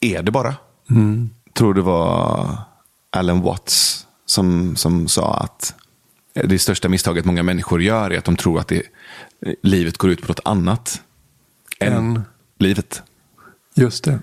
är 0.00 0.22
det 0.22 0.30
bara? 0.30 0.54
Mm. 0.90 1.30
Tror 1.54 1.74
det 1.74 1.82
var 1.82 2.56
Alan 3.10 3.40
Watts 3.40 4.06
som, 4.32 4.76
som 4.76 5.08
sa 5.08 5.34
att 5.34 5.74
det 6.34 6.58
största 6.58 6.88
misstaget 6.88 7.24
många 7.24 7.42
människor 7.42 7.82
gör 7.82 8.10
är 8.10 8.18
att 8.18 8.24
de 8.24 8.36
tror 8.36 8.60
att 8.60 8.68
det, 8.68 8.82
livet 9.62 9.98
går 9.98 10.10
ut 10.10 10.22
på 10.22 10.28
något 10.28 10.40
annat 10.44 11.02
än, 11.78 11.92
än 11.92 12.22
livet. 12.58 13.02
Just 13.74 14.04
det. 14.04 14.18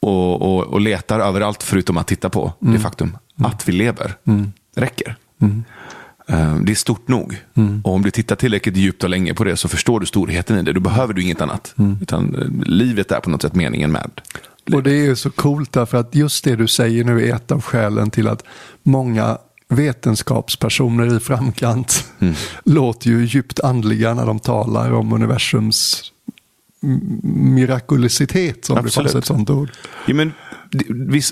Och, 0.00 0.42
och, 0.42 0.64
och, 0.64 0.80
letar 0.80 1.20
överallt 1.20 1.62
förutom 1.62 1.96
att 1.96 2.06
titta 2.06 2.30
på 2.30 2.52
mm. 2.62 2.74
det 2.74 2.80
faktum 2.80 3.16
mm. 3.38 3.50
att 3.50 3.68
vi 3.68 3.72
lever. 3.72 4.14
Mm. 4.24 4.52
räcker. 4.76 5.16
Mm. 5.40 5.64
Eh, 6.26 6.56
det 6.56 6.72
är 6.72 6.76
stort 6.76 7.08
nog. 7.08 7.36
Mm. 7.54 7.80
Och 7.84 7.94
om 7.94 8.02
du 8.02 8.10
tittar 8.10 8.36
tillräckligt 8.36 8.76
djupt 8.76 9.04
och 9.04 9.10
länge 9.10 9.34
på 9.34 9.44
det 9.44 9.56
så 9.56 9.68
förstår 9.68 10.00
du 10.00 10.06
storheten 10.06 10.58
i 10.58 10.62
det. 10.62 10.72
Då 10.72 10.80
behöver 10.80 11.14
du 11.14 11.22
inget 11.22 11.40
annat. 11.40 11.74
Mm. 11.78 11.98
Utan 12.02 12.34
eh, 12.34 12.68
livet 12.68 13.12
är 13.12 13.20
på 13.20 13.30
något 13.30 13.42
sätt 13.42 13.54
meningen 13.54 13.92
med. 13.92 14.10
Och 14.74 14.82
det 14.82 15.06
är 15.06 15.14
så 15.14 15.30
coolt 15.30 15.72
därför 15.72 15.98
att 15.98 16.14
just 16.14 16.44
det 16.44 16.56
du 16.56 16.68
säger 16.68 17.04
nu 17.04 17.28
är 17.28 17.34
ett 17.34 17.50
av 17.50 17.62
skälen 17.62 18.10
till 18.10 18.28
att 18.28 18.44
många 18.82 19.38
vetenskapspersoner 19.68 21.16
i 21.16 21.20
framkant 21.20 22.04
mm. 22.18 22.34
låter 22.64 23.10
ju 23.10 23.24
djupt 23.24 23.60
andliga 23.60 24.14
när 24.14 24.26
de 24.26 24.38
talar 24.38 24.92
om 24.92 25.12
universums 25.12 26.12
mirakulositet, 27.22 28.64
som 28.64 28.76
Absolut. 28.76 28.94
det 28.94 29.12
fanns 29.12 29.14
ett 29.14 29.26
sånt 29.26 29.50
ord. 29.50 29.70
Ja, 30.06 30.14
men, 30.14 30.32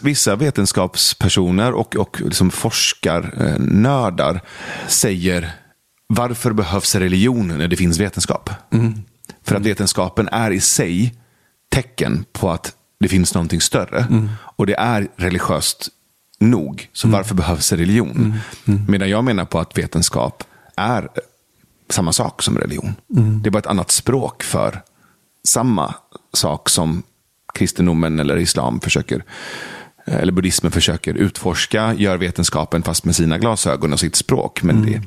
vissa 0.03 0.37
vetenskapspersoner 0.37 1.73
och, 1.73 1.97
och 1.97 2.21
liksom 2.21 2.51
forskarnördar 2.51 4.41
säger 4.89 5.51
varför 6.07 6.53
behövs 6.53 6.95
religion 6.95 7.49
när 7.49 7.69
det 7.69 7.77
finns 7.77 7.99
vetenskap? 7.99 8.51
Mm. 8.73 8.95
För 9.43 9.57
att 9.57 9.67
vetenskapen 9.67 10.29
är 10.33 10.51
i 10.51 10.61
sig 10.61 11.15
tecken 11.71 12.25
på 12.33 12.51
att 12.51 12.73
det 13.01 13.09
finns 13.09 13.35
någonting 13.35 13.61
större. 13.61 14.01
Mm. 14.01 14.29
Och 14.41 14.67
det 14.67 14.75
är 14.75 15.09
religiöst 15.17 15.89
nog. 16.39 16.89
Så 16.93 17.07
mm. 17.07 17.19
varför 17.19 17.35
behövs 17.35 17.73
religion? 17.73 18.11
Mm. 18.11 18.33
mm. 18.65 18.85
Medan 18.89 19.09
jag 19.09 19.25
menar 19.25 19.45
på 19.45 19.59
att 19.59 19.79
vetenskap 19.79 20.45
är 20.77 21.09
samma 21.91 22.13
sak 22.13 22.43
som 22.43 22.59
religion. 22.59 22.95
Det 23.43 23.49
är 23.49 23.51
bara 23.51 23.59
ett 23.59 23.67
annat 23.67 23.91
språk 23.91 24.43
för 24.43 24.83
samma 25.49 25.95
sak 26.33 26.69
som 26.69 27.03
kristendomen 27.55 28.21
eller 28.21 28.37
islam 28.37 28.81
försöker 28.81 29.25
eller 30.07 30.33
buddhismen 30.33 30.73
försöker 30.73 31.15
utforska, 31.15 31.95
gör 31.95 32.17
vetenskapen 32.17 32.83
fast 32.83 33.05
med 33.05 33.17
sina 33.17 33.39
glasögon 33.39 33.93
och 33.93 34.01
sitt 34.01 34.17
språk. 34.17 34.63
Men 34.63 34.77
mm. 34.77 34.93
det, 34.93 35.03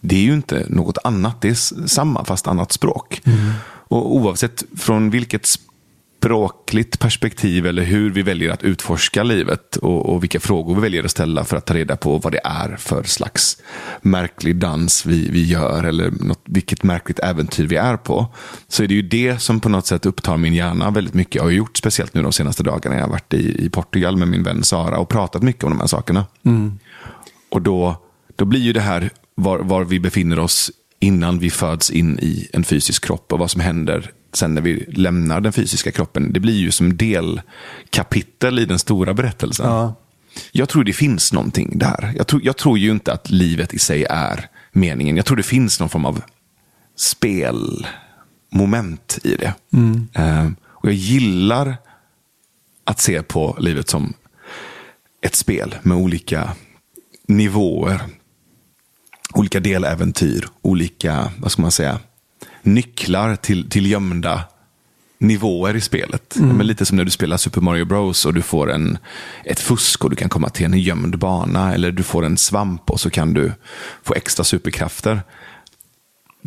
det 0.00 0.16
är 0.16 0.20
ju 0.20 0.34
inte 0.34 0.66
något 0.68 0.98
annat, 1.04 1.40
det 1.40 1.48
är 1.48 1.86
samma 1.86 2.24
fast 2.24 2.46
annat 2.46 2.72
språk. 2.72 3.22
Mm. 3.24 3.52
Och 3.66 4.16
oavsett 4.16 4.64
från 4.76 5.10
vilket 5.10 5.48
språkligt 6.24 6.98
perspektiv 6.98 7.66
eller 7.66 7.82
hur 7.82 8.10
vi 8.10 8.22
väljer 8.22 8.50
att 8.50 8.62
utforska 8.62 9.22
livet 9.22 9.76
och, 9.76 10.12
och, 10.12 10.22
vilka 10.22 10.40
frågor 10.40 10.74
vi 10.74 10.80
väljer 10.80 11.04
att 11.04 11.10
ställa 11.10 11.44
för 11.44 11.56
att 11.56 11.66
ta 11.66 11.74
reda 11.74 11.96
på 11.96 12.18
vad 12.18 12.32
det 12.32 12.40
är 12.44 12.76
för 12.76 13.02
slags 13.02 13.62
märklig 14.02 14.56
dans 14.56 15.06
vi, 15.06 15.30
vi 15.30 15.44
gör 15.44 15.84
eller 15.84 16.10
något, 16.10 16.40
vilket 16.44 16.82
märkligt 16.82 17.18
äventyr 17.18 17.66
vi 17.66 17.76
är 17.76 17.96
på. 17.96 18.26
Så 18.68 18.82
är 18.82 18.86
det 18.86 18.94
ju 18.94 19.02
det 19.02 19.38
som 19.38 19.60
på 19.60 19.68
något 19.68 19.86
sätt 19.86 20.06
upptar 20.06 20.36
min 20.36 20.54
hjärna 20.54 20.90
väldigt 20.90 21.14
mycket. 21.14 21.34
Jag 21.34 21.42
har 21.42 21.50
gjort 21.50 21.76
speciellt 21.76 22.14
nu 22.14 22.22
de 22.22 22.32
senaste 22.32 22.62
dagarna. 22.62 22.96
Jag 22.96 23.02
har 23.02 23.10
varit 23.10 23.34
i, 23.34 23.64
i 23.66 23.70
Portugal 23.70 24.16
med 24.16 24.28
min 24.28 24.42
vän 24.42 24.64
Sara 24.64 24.98
och 24.98 25.08
pratat 25.08 25.42
mycket 25.42 25.64
om 25.64 25.70
de 25.70 25.80
här 25.80 25.86
sakerna. 25.86 26.26
Mm. 26.44 26.78
Och 27.50 27.62
då, 27.62 27.96
då 28.36 28.44
blir 28.44 28.60
ju 28.60 28.72
det 28.72 28.80
här 28.80 29.10
var, 29.34 29.58
var 29.58 29.84
vi 29.84 30.00
befinner 30.00 30.38
oss 30.38 30.70
innan 31.00 31.38
vi 31.38 31.50
föds 31.50 31.90
in 31.90 32.18
i 32.18 32.48
en 32.52 32.64
fysisk 32.64 33.04
kropp 33.04 33.32
och 33.32 33.38
vad 33.38 33.50
som 33.50 33.60
händer 33.60 34.10
sen 34.36 34.54
när 34.54 34.62
vi 34.62 34.84
lämnar 34.88 35.40
den 35.40 35.52
fysiska 35.52 35.92
kroppen. 35.92 36.32
Det 36.32 36.40
blir 36.40 36.54
ju 36.54 36.70
som 36.70 36.96
delkapitel 36.96 38.58
i 38.58 38.64
den 38.64 38.78
stora 38.78 39.14
berättelsen. 39.14 39.66
Ja. 39.66 39.94
Jag 40.52 40.68
tror 40.68 40.84
det 40.84 40.92
finns 40.92 41.32
någonting 41.32 41.78
där. 41.78 42.12
Jag 42.16 42.26
tror, 42.26 42.44
jag 42.44 42.56
tror 42.56 42.78
ju 42.78 42.90
inte 42.90 43.12
att 43.12 43.30
livet 43.30 43.74
i 43.74 43.78
sig 43.78 44.06
är 44.10 44.48
meningen. 44.72 45.16
Jag 45.16 45.26
tror 45.26 45.36
det 45.36 45.42
finns 45.42 45.80
någon 45.80 45.88
form 45.88 46.04
av 46.04 46.22
spelmoment 46.96 49.18
i 49.24 49.36
det. 49.36 49.54
Mm. 49.72 50.08
Uh, 50.18 50.50
och 50.66 50.88
jag 50.88 50.94
gillar 50.94 51.76
att 52.84 53.00
se 53.00 53.22
på 53.22 53.56
livet 53.60 53.88
som 53.88 54.12
ett 55.20 55.34
spel 55.34 55.74
med 55.82 55.96
olika 55.96 56.52
nivåer. 57.28 58.02
Olika 59.34 59.60
deläventyr, 59.60 60.48
olika, 60.62 61.32
vad 61.38 61.52
ska 61.52 61.62
man 61.62 61.70
säga, 61.70 61.98
nycklar 62.66 63.36
till, 63.36 63.70
till 63.70 63.90
gömda 63.90 64.44
nivåer 65.18 65.76
i 65.76 65.80
spelet. 65.80 66.36
Mm. 66.36 66.56
Men 66.56 66.66
lite 66.66 66.86
som 66.86 66.96
när 66.96 67.04
du 67.04 67.10
spelar 67.10 67.36
Super 67.36 67.60
Mario 67.60 67.84
Bros 67.84 68.26
och 68.26 68.34
du 68.34 68.42
får 68.42 68.72
en, 68.72 68.98
ett 69.44 69.60
fusk 69.60 70.04
och 70.04 70.10
du 70.10 70.16
kan 70.16 70.28
komma 70.28 70.48
till 70.48 70.66
en 70.66 70.78
gömd 70.78 71.18
bana. 71.18 71.74
Eller 71.74 71.92
du 71.92 72.02
får 72.02 72.24
en 72.24 72.36
svamp 72.36 72.90
och 72.90 73.00
så 73.00 73.10
kan 73.10 73.34
du 73.34 73.52
få 74.02 74.14
extra 74.14 74.44
superkrafter. 74.44 75.22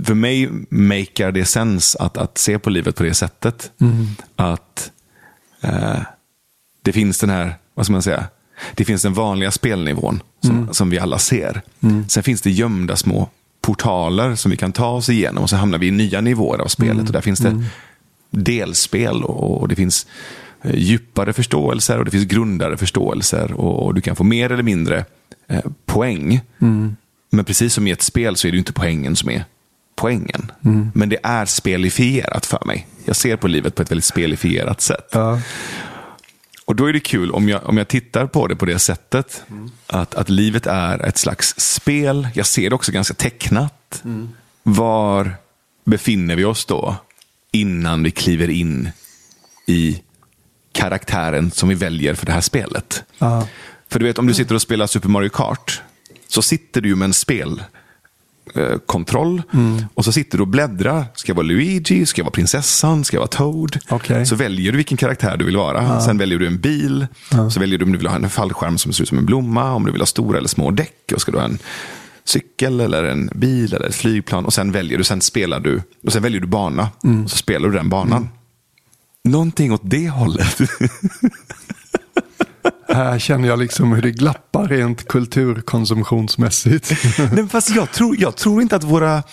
För 0.04 0.14
mig 0.14 0.50
makar 0.70 1.32
det 1.32 1.46
sens 1.46 1.96
att, 1.96 2.18
att 2.18 2.38
se 2.38 2.60
på 2.60 2.70
livet 2.70 2.96
på 2.96 3.04
det 3.04 3.14
sättet. 3.14 3.72
Mm. 3.82 4.08
Att 4.36 4.92
eh, 5.62 6.00
det 6.82 6.94
finns 6.94 7.20
den 7.20 7.30
här, 7.30 7.56
vad 7.74 7.86
ska 7.86 7.94
man 7.94 8.02
säga, 8.02 8.26
det 8.76 8.86
finns 8.86 9.02
den 9.02 9.14
vanliga 9.14 9.52
spelnivån 9.52 10.24
som, 10.42 10.58
mm. 10.58 10.74
som 10.74 10.90
vi 10.90 11.00
alla 11.00 11.20
ser. 11.20 11.62
Mm. 11.82 12.10
Sen 12.10 12.24
finns 12.24 12.42
det 12.42 12.52
gömda 12.52 12.96
små 12.96 13.30
portaler 13.68 14.36
som 14.36 14.52
vi 14.52 14.58
kan 14.58 14.72
ta 14.72 14.88
oss 14.88 15.10
igenom 15.10 15.44
och 15.44 15.50
så 15.50 15.56
hamnar 15.56 15.78
vi 15.78 15.88
i 15.88 15.92
nya 15.92 16.22
nivåer 16.22 16.60
av 16.60 16.68
spelet. 16.68 16.94
Mm. 16.94 17.06
Och 17.06 17.12
där 17.12 17.22
finns 17.22 17.40
det 17.40 17.50
mm. 17.50 17.64
delspel 18.30 19.24
och, 19.24 19.62
och 19.62 19.68
det 19.68 19.76
finns 19.76 20.08
eh, 20.62 20.76
djupare 20.76 21.34
förståelser 21.34 22.00
och 22.00 22.06
det 22.06 22.12
finns 22.12 22.26
grundare 22.26 22.78
förståelser 22.78 23.54
och, 23.54 23.86
och 23.86 23.94
du 23.94 24.02
kan 24.02 24.16
få 24.16 24.24
mer 24.24 24.52
eller 24.52 24.64
mindre 24.64 25.06
eh, 25.48 25.66
poäng. 25.86 26.42
Mm. 26.60 26.96
Men 27.30 27.46
precis 27.46 27.74
som 27.74 27.88
i 27.88 27.92
ett 27.92 28.02
spel 28.02 28.36
så 28.36 28.48
är 28.48 28.52
det 28.52 28.58
inte 28.58 28.74
poängen 28.74 29.16
som 29.16 29.30
är 29.30 29.46
poängen. 29.96 30.52
Men 30.94 31.10
det 31.10 31.18
är 31.24 31.46
spelifierat 31.46 32.46
för 32.46 32.66
mig. 32.66 32.88
Jag 33.06 33.16
ser 33.16 33.36
på 33.36 33.48
livet 33.48 33.76
på 33.76 33.82
ett 33.82 33.92
väldigt 33.92 34.06
spelifierat 34.06 34.82
sätt. 34.82 35.10
Ja. 35.12 35.40
Och 36.68 36.76
då 36.76 36.86
är 36.86 36.94
det 36.94 37.00
kul 37.00 37.32
om 37.32 37.50
jag, 37.50 37.66
om 37.66 37.78
jag 37.78 37.88
tittar 37.88 38.28
på 38.28 38.48
det 38.48 38.56
på 38.56 38.66
det 38.66 38.80
sättet. 38.80 39.44
Att, 39.88 40.16
att 40.16 40.30
livet 40.30 40.68
är 40.68 41.06
ett 41.06 41.18
slags 41.18 41.54
spel. 41.58 42.28
Jag 42.34 42.46
ser 42.46 42.70
det 42.70 42.76
också 42.76 42.92
ganska 42.92 43.14
tecknat. 43.14 44.04
Var 44.64 45.36
befinner 45.86 46.36
vi 46.36 46.46
oss 46.46 46.66
då? 46.66 46.96
Innan 47.52 48.04
vi 48.04 48.12
kliver 48.12 48.50
in 48.50 48.90
i 49.66 50.02
karaktären 50.72 51.52
som 51.52 51.70
vi 51.70 51.76
väljer 51.76 52.14
för 52.14 52.26
det 52.26 52.32
här 52.32 52.42
spelet. 52.42 53.04
Ja. 53.18 53.48
För 53.90 54.00
du 54.00 54.06
vet, 54.06 54.20
om 54.20 54.28
du 54.28 54.34
sitter 54.34 54.56
och 54.56 54.62
spelar 54.62 54.88
Super 54.88 55.10
Mario 55.10 55.30
Kart. 55.30 55.82
Så 56.28 56.42
sitter 56.42 56.82
du 56.82 56.90
ju 56.90 56.96
med 56.96 57.06
en 57.06 57.14
spel 57.14 57.64
kontroll. 58.86 59.42
Och 59.94 60.06
så 60.06 60.12
sitter 60.12 60.38
du 60.38 60.42
och 60.42 60.48
bläddrar. 60.48 61.06
Ska 61.16 61.30
jag 61.30 61.36
vara 61.36 61.46
Luigi? 61.46 62.06
Ska 62.06 62.20
jag 62.22 62.26
vara 62.26 62.32
prinsessan? 62.32 63.04
Ska 63.04 63.16
jag 63.16 63.22
vara 63.22 63.28
Toad? 63.28 63.78
Okej. 63.90 64.26
Så 64.26 64.36
väljer 64.36 64.72
du 64.72 64.76
vilken 64.78 64.98
karaktär 64.98 65.38
du 65.38 65.46
vill 65.46 65.58
vara. 65.58 66.02
Sen 66.02 66.18
väljer 66.18 66.40
du 66.40 66.48
en 66.48 66.60
bil. 66.60 67.08
Så 67.52 67.60
väljer 67.60 67.80
du 67.80 67.86
om 67.86 67.92
du 67.92 67.98
vill 67.98 68.08
ha 68.08 68.16
en 68.16 68.30
fallskärm 68.30 68.78
som 68.78 68.94
ser 68.94 69.04
ut 69.04 69.10
som 69.10 69.18
en 69.18 69.26
blomma. 69.26 69.74
Om 69.74 69.86
du 69.86 69.92
vill 69.92 70.02
ha 70.02 70.06
stora 70.06 70.38
eller 70.38 70.50
små 70.50 70.72
däck. 70.72 71.12
Och 71.16 71.22
ska 71.22 71.32
du 71.32 71.38
ha 71.38 71.46
en 71.46 71.58
cykel 72.26 72.80
eller 72.80 73.04
en 73.04 73.30
bil 73.36 73.74
eller 73.74 73.88
ett 73.88 73.96
flygplan. 73.96 74.46
Och 74.46 74.54
sen 74.54 74.72
väljer 74.72 74.98
du, 74.98 75.04
sen 75.04 75.22
spelar 75.22 75.60
du. 75.60 75.82
Och 76.06 76.14
sen 76.14 76.24
väljer 76.24 76.42
du 76.42 76.48
bana. 76.48 76.90
Och 77.24 77.32
så 77.32 77.38
spelar 77.38 77.70
du 77.70 77.76
den 77.76 77.90
banan. 77.90 78.30
Någonting 79.24 79.74
åt 79.74 79.82
det 79.84 80.10
hållet. 80.10 80.58
Här 82.88 83.20
känner 83.20 83.48
jag 83.48 83.60
liksom 83.60 83.92
hur 83.92 84.02
det 84.02 84.12
glappar 84.12 84.68
rent 84.68 85.08
kulturkonsumtionsmässigt. 85.08 86.92
Nej, 87.34 87.48
fast 87.48 87.76
jag 87.76 87.92
tror, 87.92 88.16
jag 88.20 88.36
tror 88.36 88.62
inte 88.62 88.76
att 88.76 88.84
våra... 88.84 89.24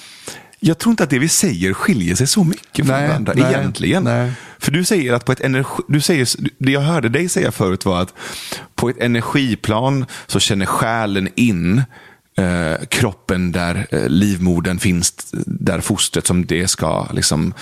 Jag 0.61 0.79
tror 0.79 0.90
inte 0.90 1.05
att 1.05 1.11
det 1.11 1.18
vi 1.18 1.29
säger 1.29 1.73
skiljer 1.73 2.14
sig 2.14 2.27
så 2.27 2.44
mycket 2.44 2.87
från 2.87 2.97
Nej, 2.97 3.09
varandra 3.09 3.33
nej, 3.37 3.55
egentligen. 3.55 4.05
nej. 4.05 4.33
För 4.59 4.73
du 4.73 4.85
säger 4.85 5.12
att 5.12 5.25
på 5.25 5.33
ett 5.33 5.40
energi... 5.40 5.83
Du 5.88 6.01
säger, 6.01 6.29
det 6.59 6.73
jag 6.73 6.81
hörde 6.81 7.09
dig 7.09 7.29
säga 7.29 7.53
förut 7.53 7.85
var 7.85 8.03
att 8.03 8.14
på 8.75 8.88
ett 8.88 8.99
energiplan 9.01 10.07
så 10.27 10.40
känner 10.40 10.66
själen 10.66 11.29
in 11.35 11.83
eh, 12.38 12.87
kroppen 12.88 13.53
där 13.53 13.87
eh, 13.90 14.09
livmodern 14.09 14.79
finns, 14.79 15.12
där 15.47 15.81
fostret 15.81 16.27
som 16.27 16.47
det 16.47 16.68
ska 16.68 17.09
liksom 17.12 17.55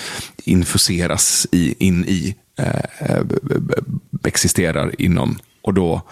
infuseras 0.44 1.46
i, 1.52 1.74
in 1.86 2.04
i 2.04 2.36
eh, 2.58 3.10
eh, 3.10 3.22
existerar 4.24 5.00
inom. 5.00 5.38
Och 5.62 5.74
då 5.74 6.02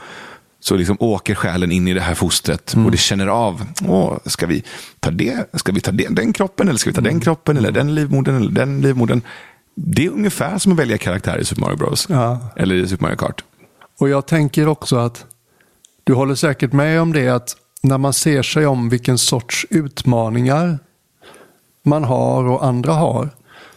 så 0.61 0.77
liksom 0.77 0.97
åker 1.01 1.35
själen 1.35 1.73
in 1.73 1.89
i 1.89 1.95
det 1.95 2.01
här 2.01 2.15
fostret 2.15 2.75
och 2.85 2.91
det 2.91 2.97
känner 2.97 3.27
av. 3.27 3.67
Åh, 3.89 4.19
ska 4.25 4.47
vi 4.47 4.65
ta, 5.01 5.11
det? 5.11 5.51
Ska 5.53 5.73
vi 5.73 5.81
ta 5.81 5.91
det, 5.91 6.09
den 6.11 6.33
kroppen 6.33 6.69
eller 6.69 6.79
ska 6.79 6.91
vi 6.91 6.95
ta 6.95 7.01
den 7.01 7.21
kroppen 7.21 7.57
eller 7.57 7.73
den 7.73 7.95
livmodern 7.95 8.37
eller 8.37 8.51
den 8.51 8.81
livmodern? 8.81 9.23
Det 9.75 10.07
är 10.07 10.11
ungefär 10.11 10.59
som 10.59 10.73
att 10.73 10.79
välja 10.79 10.99
karaktär 10.99 11.39
i 11.39 11.45
Super 11.45 11.61
Mario 11.61 11.77
Bros. 11.77 12.07
Ja. 12.09 12.39
Eller 12.57 12.75
i 12.75 12.89
Super 12.89 13.03
Mario 13.03 13.17
Kart. 13.17 13.45
Och 14.01 14.09
jag 14.09 14.27
tänker 14.27 14.69
också 14.69 14.97
att 14.97 15.25
du 16.05 16.15
håller 16.15 16.35
säkert 16.35 16.73
med 16.73 17.01
om 17.01 17.13
det 17.13 17.29
att 17.29 17.57
när 17.83 17.99
man 17.99 18.13
ser 18.13 18.43
sig 18.43 18.67
om 18.67 18.89
vilken 18.89 19.19
sorts 19.19 19.67
utmaningar 19.71 20.79
man 21.83 22.05
har 22.05 22.45
och 22.45 22.65
andra 22.65 22.93
har 22.93 23.31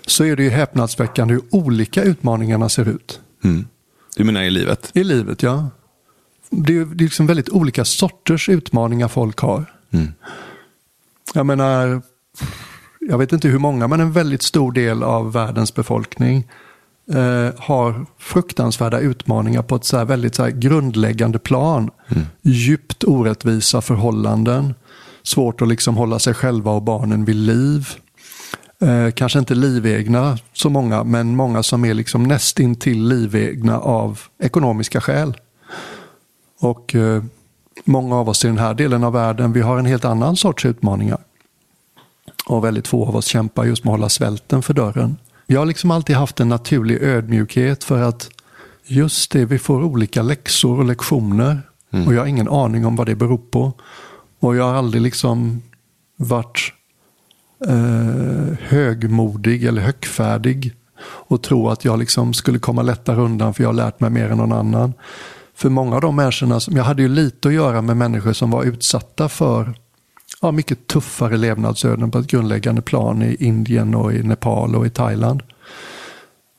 så 0.05 0.23
är 0.23 0.35
det 0.35 0.43
ju 0.43 0.49
häpnadsväckande 0.49 1.33
hur 1.33 1.43
olika 1.51 2.03
utmaningarna 2.03 2.69
ser 2.69 2.89
ut. 2.89 3.19
Mm. 3.43 3.67
Du 4.15 4.23
menar 4.23 4.41
i 4.41 4.49
livet? 4.49 4.91
I 4.93 5.03
livet, 5.03 5.43
ja. 5.43 5.69
Det 6.49 6.77
är, 6.77 6.85
det 6.85 7.03
är 7.03 7.05
liksom 7.05 7.27
väldigt 7.27 7.49
olika 7.49 7.85
sorters 7.85 8.49
utmaningar 8.49 9.07
folk 9.07 9.39
har. 9.39 9.65
Mm. 9.91 10.07
Jag 11.33 11.45
menar, 11.45 12.01
jag 12.99 13.17
vet 13.17 13.31
inte 13.31 13.47
hur 13.47 13.59
många, 13.59 13.87
men 13.87 13.99
en 13.99 14.11
väldigt 14.11 14.41
stor 14.41 14.71
del 14.71 15.03
av 15.03 15.33
världens 15.33 15.73
befolkning 15.73 16.47
eh, 17.11 17.59
har 17.59 18.05
fruktansvärda 18.19 18.99
utmaningar 18.99 19.61
på 19.61 19.75
ett 19.75 19.85
så 19.85 19.97
här 19.97 20.05
väldigt 20.05 20.35
så 20.35 20.43
här 20.43 20.51
grundläggande 20.51 21.39
plan. 21.39 21.91
Djupt 22.41 23.03
orättvisa 23.03 23.81
förhållanden. 23.81 24.73
Svårt 25.23 25.61
att 25.61 25.67
liksom 25.67 25.97
hålla 25.97 26.19
sig 26.19 26.33
själva 26.33 26.71
och 26.71 26.81
barnen 26.81 27.25
vid 27.25 27.35
liv. 27.35 27.87
Eh, 28.83 29.11
kanske 29.11 29.39
inte 29.39 29.55
livegna 29.55 30.37
så 30.53 30.69
många, 30.69 31.03
men 31.03 31.35
många 31.35 31.63
som 31.63 31.85
är 31.85 31.93
liksom 31.93 32.23
nästintill 32.23 33.07
livegna 33.07 33.79
av 33.79 34.19
ekonomiska 34.39 35.01
skäl. 35.01 35.37
Och 36.59 36.95
eh, 36.95 37.23
många 37.83 38.15
av 38.15 38.29
oss 38.29 38.45
i 38.45 38.47
den 38.47 38.57
här 38.57 38.73
delen 38.73 39.03
av 39.03 39.13
världen, 39.13 39.53
vi 39.53 39.61
har 39.61 39.77
en 39.77 39.85
helt 39.85 40.05
annan 40.05 40.35
sorts 40.35 40.65
utmaningar. 40.65 41.19
Och 42.45 42.63
väldigt 42.63 42.87
få 42.87 43.05
av 43.05 43.15
oss 43.15 43.25
kämpar 43.25 43.63
just 43.63 43.83
med 43.83 43.91
att 43.91 43.99
hålla 43.99 44.09
svälten 44.09 44.61
för 44.61 44.73
dörren. 44.73 45.17
Jag 45.47 45.61
har 45.61 45.65
liksom 45.65 45.91
alltid 45.91 46.15
haft 46.15 46.39
en 46.39 46.49
naturlig 46.49 47.01
ödmjukhet 47.01 47.83
för 47.83 48.01
att 48.01 48.29
just 48.85 49.31
det, 49.31 49.45
vi 49.45 49.59
får 49.59 49.83
olika 49.83 50.21
läxor 50.21 50.79
och 50.79 50.85
lektioner. 50.85 51.61
Och 52.07 52.13
jag 52.13 52.21
har 52.21 52.27
ingen 52.27 52.49
aning 52.49 52.85
om 52.85 52.95
vad 52.95 53.07
det 53.07 53.15
beror 53.15 53.37
på. 53.37 53.73
Och 54.39 54.55
jag 54.55 54.63
har 54.63 54.73
aldrig 54.73 55.01
liksom 55.01 55.61
varit 56.17 56.73
eh, 57.67 58.57
högmodig 58.59 59.63
eller 59.63 59.81
högfärdig 59.81 60.73
och 61.05 61.43
tro 61.43 61.69
att 61.69 61.85
jag 61.85 61.99
liksom 61.99 62.33
skulle 62.33 62.59
komma 62.59 62.81
lättare 62.81 63.21
undan 63.21 63.53
för 63.53 63.63
jag 63.63 63.69
har 63.69 63.73
lärt 63.73 63.99
mig 63.99 64.09
mer 64.09 64.29
än 64.29 64.37
någon 64.37 64.51
annan. 64.51 64.93
För 65.55 65.69
många 65.69 65.95
av 65.95 66.01
de 66.01 66.15
människorna, 66.15 66.59
som, 66.59 66.77
jag 66.77 66.83
hade 66.83 67.01
ju 67.01 67.07
lite 67.07 67.47
att 67.47 67.53
göra 67.53 67.81
med 67.81 67.97
människor 67.97 68.33
som 68.33 68.51
var 68.51 68.63
utsatta 68.63 69.29
för 69.29 69.73
ja, 70.41 70.51
mycket 70.51 70.87
tuffare 70.87 71.37
levnadsöden 71.37 72.11
på 72.11 72.17
ett 72.17 72.27
grundläggande 72.27 72.81
plan 72.81 73.21
i 73.21 73.35
Indien 73.39 73.95
och 73.95 74.13
i 74.13 74.23
Nepal 74.23 74.75
och 74.75 74.85
i 74.85 74.89
Thailand. 74.89 75.43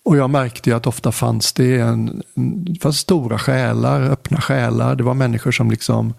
Och 0.04 0.16
jag 0.16 0.30
märkte 0.30 0.70
ju 0.70 0.76
att 0.76 0.86
ofta 0.86 1.12
fanns 1.12 1.52
det 1.52 1.80
en, 1.80 2.22
det 2.34 2.80
fanns 2.80 2.98
stora 2.98 3.38
själar, 3.38 4.02
öppna 4.02 4.40
själar. 4.40 4.94
Det 4.94 5.02
var 5.02 5.14
människor 5.14 5.52
som 5.52 5.70
liksom, 5.70 6.14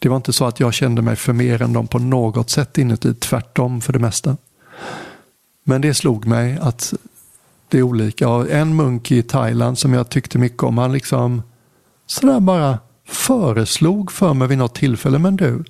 det 0.00 0.08
var 0.08 0.16
inte 0.16 0.32
så 0.32 0.44
att 0.44 0.60
jag 0.60 0.74
kände 0.74 1.02
mig 1.02 1.16
för 1.16 1.32
mer 1.32 1.62
än 1.62 1.72
dem 1.72 1.86
på 1.86 1.98
något 1.98 2.50
sätt 2.50 2.78
inuti, 2.78 3.14
tvärtom 3.14 3.80
för 3.80 3.92
det 3.92 3.98
mesta. 3.98 4.36
Men 5.64 5.80
det 5.80 5.94
slog 5.94 6.26
mig 6.26 6.58
att 6.60 6.94
det 7.68 7.78
är 7.78 7.82
olika. 7.82 8.28
Och 8.28 8.50
en 8.50 8.76
munk 8.76 9.10
i 9.10 9.22
Thailand 9.22 9.78
som 9.78 9.94
jag 9.94 10.08
tyckte 10.08 10.38
mycket 10.38 10.62
om, 10.62 10.78
han 10.78 10.92
liksom 10.92 11.42
sådär 12.06 12.40
bara 12.40 12.78
föreslog 13.06 14.12
för 14.12 14.34
mig 14.34 14.48
vid 14.48 14.58
något 14.58 14.74
tillfälle, 14.74 15.18
men 15.18 15.36
du, 15.36 15.64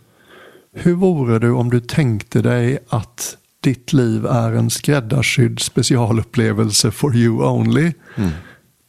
hur 0.72 0.94
vore 0.94 1.38
du 1.38 1.50
om 1.50 1.70
du 1.70 1.80
tänkte 1.80 2.42
dig 2.42 2.78
att 2.88 3.36
ditt 3.60 3.92
liv 3.92 4.26
är 4.26 4.52
en 4.52 4.70
skräddarsydd 4.70 5.60
specialupplevelse 5.60 6.90
for 6.90 7.16
you 7.16 7.44
only? 7.44 7.92
Mm. 8.16 8.30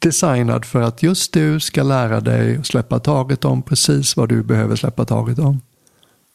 Designad 0.02 0.66
för 0.66 0.82
att 0.82 1.04
just 1.04 1.34
du 1.34 1.60
ska 1.60 1.84
lära 1.84 2.20
dig 2.20 2.58
att 2.58 2.66
släppa 2.66 3.00
taget 3.00 3.46
om 3.46 3.62
precis 3.62 4.18
vad 4.18 4.30
du 4.30 4.44
behöver 4.44 4.76
släppa 4.76 5.06
taget 5.06 5.40
om. 5.40 5.62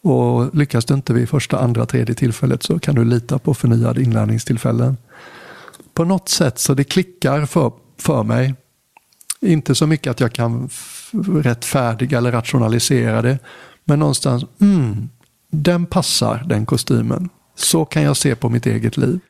Och 0.03 0.55
lyckas 0.55 0.85
du 0.85 0.95
inte 0.95 1.13
vid 1.13 1.29
första, 1.29 1.59
andra, 1.59 1.87
tredje 1.87 2.15
tillfället 2.15 2.63
så 2.63 2.79
kan 2.79 2.95
du 2.95 3.05
lita 3.05 3.39
på 3.39 3.55
förnyade 3.55 4.03
inlärningstillfällen. 4.03 4.97
På 5.95 6.05
något 6.05 6.29
sätt 6.29 6.59
så 6.59 6.75
det 6.75 6.85
klickar 6.85 7.47
för, 7.47 7.73
för 7.99 8.23
mig. 8.23 8.55
Inte 9.41 9.75
så 9.75 9.87
mycket 9.87 10.11
att 10.11 10.21
jag 10.21 10.33
kan 10.33 10.69
rättfärdiga 11.29 12.19
eller 12.19 12.33
rationalisera 12.33 13.23
det. 13.23 13.39
Men 13.85 13.99
någonstans, 13.99 14.45
mm, 14.61 15.09
den 15.51 15.87
passar 15.87 16.45
den 16.49 16.67
kostymen. 16.67 17.29
Så 17.55 17.85
kan 17.85 18.03
jag 18.03 18.17
se 18.17 18.35
på 18.35 18.49
mitt 18.49 18.67
eget 18.67 18.97
liv. 18.97 19.21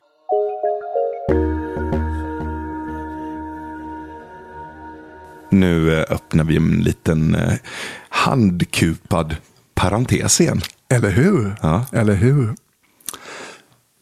Nu 5.59 5.99
eh, 5.99 6.05
öppnar 6.09 6.43
vi 6.43 6.55
en 6.55 6.79
liten 6.79 7.35
eh, 7.35 7.53
handkupad 8.09 9.35
parentes 9.73 10.41
igen. 10.41 10.61
Eller 10.89 11.09
hur? 11.11 11.55
Ja. 11.61 11.85
Eller 11.91 12.15
hur? 12.15 12.55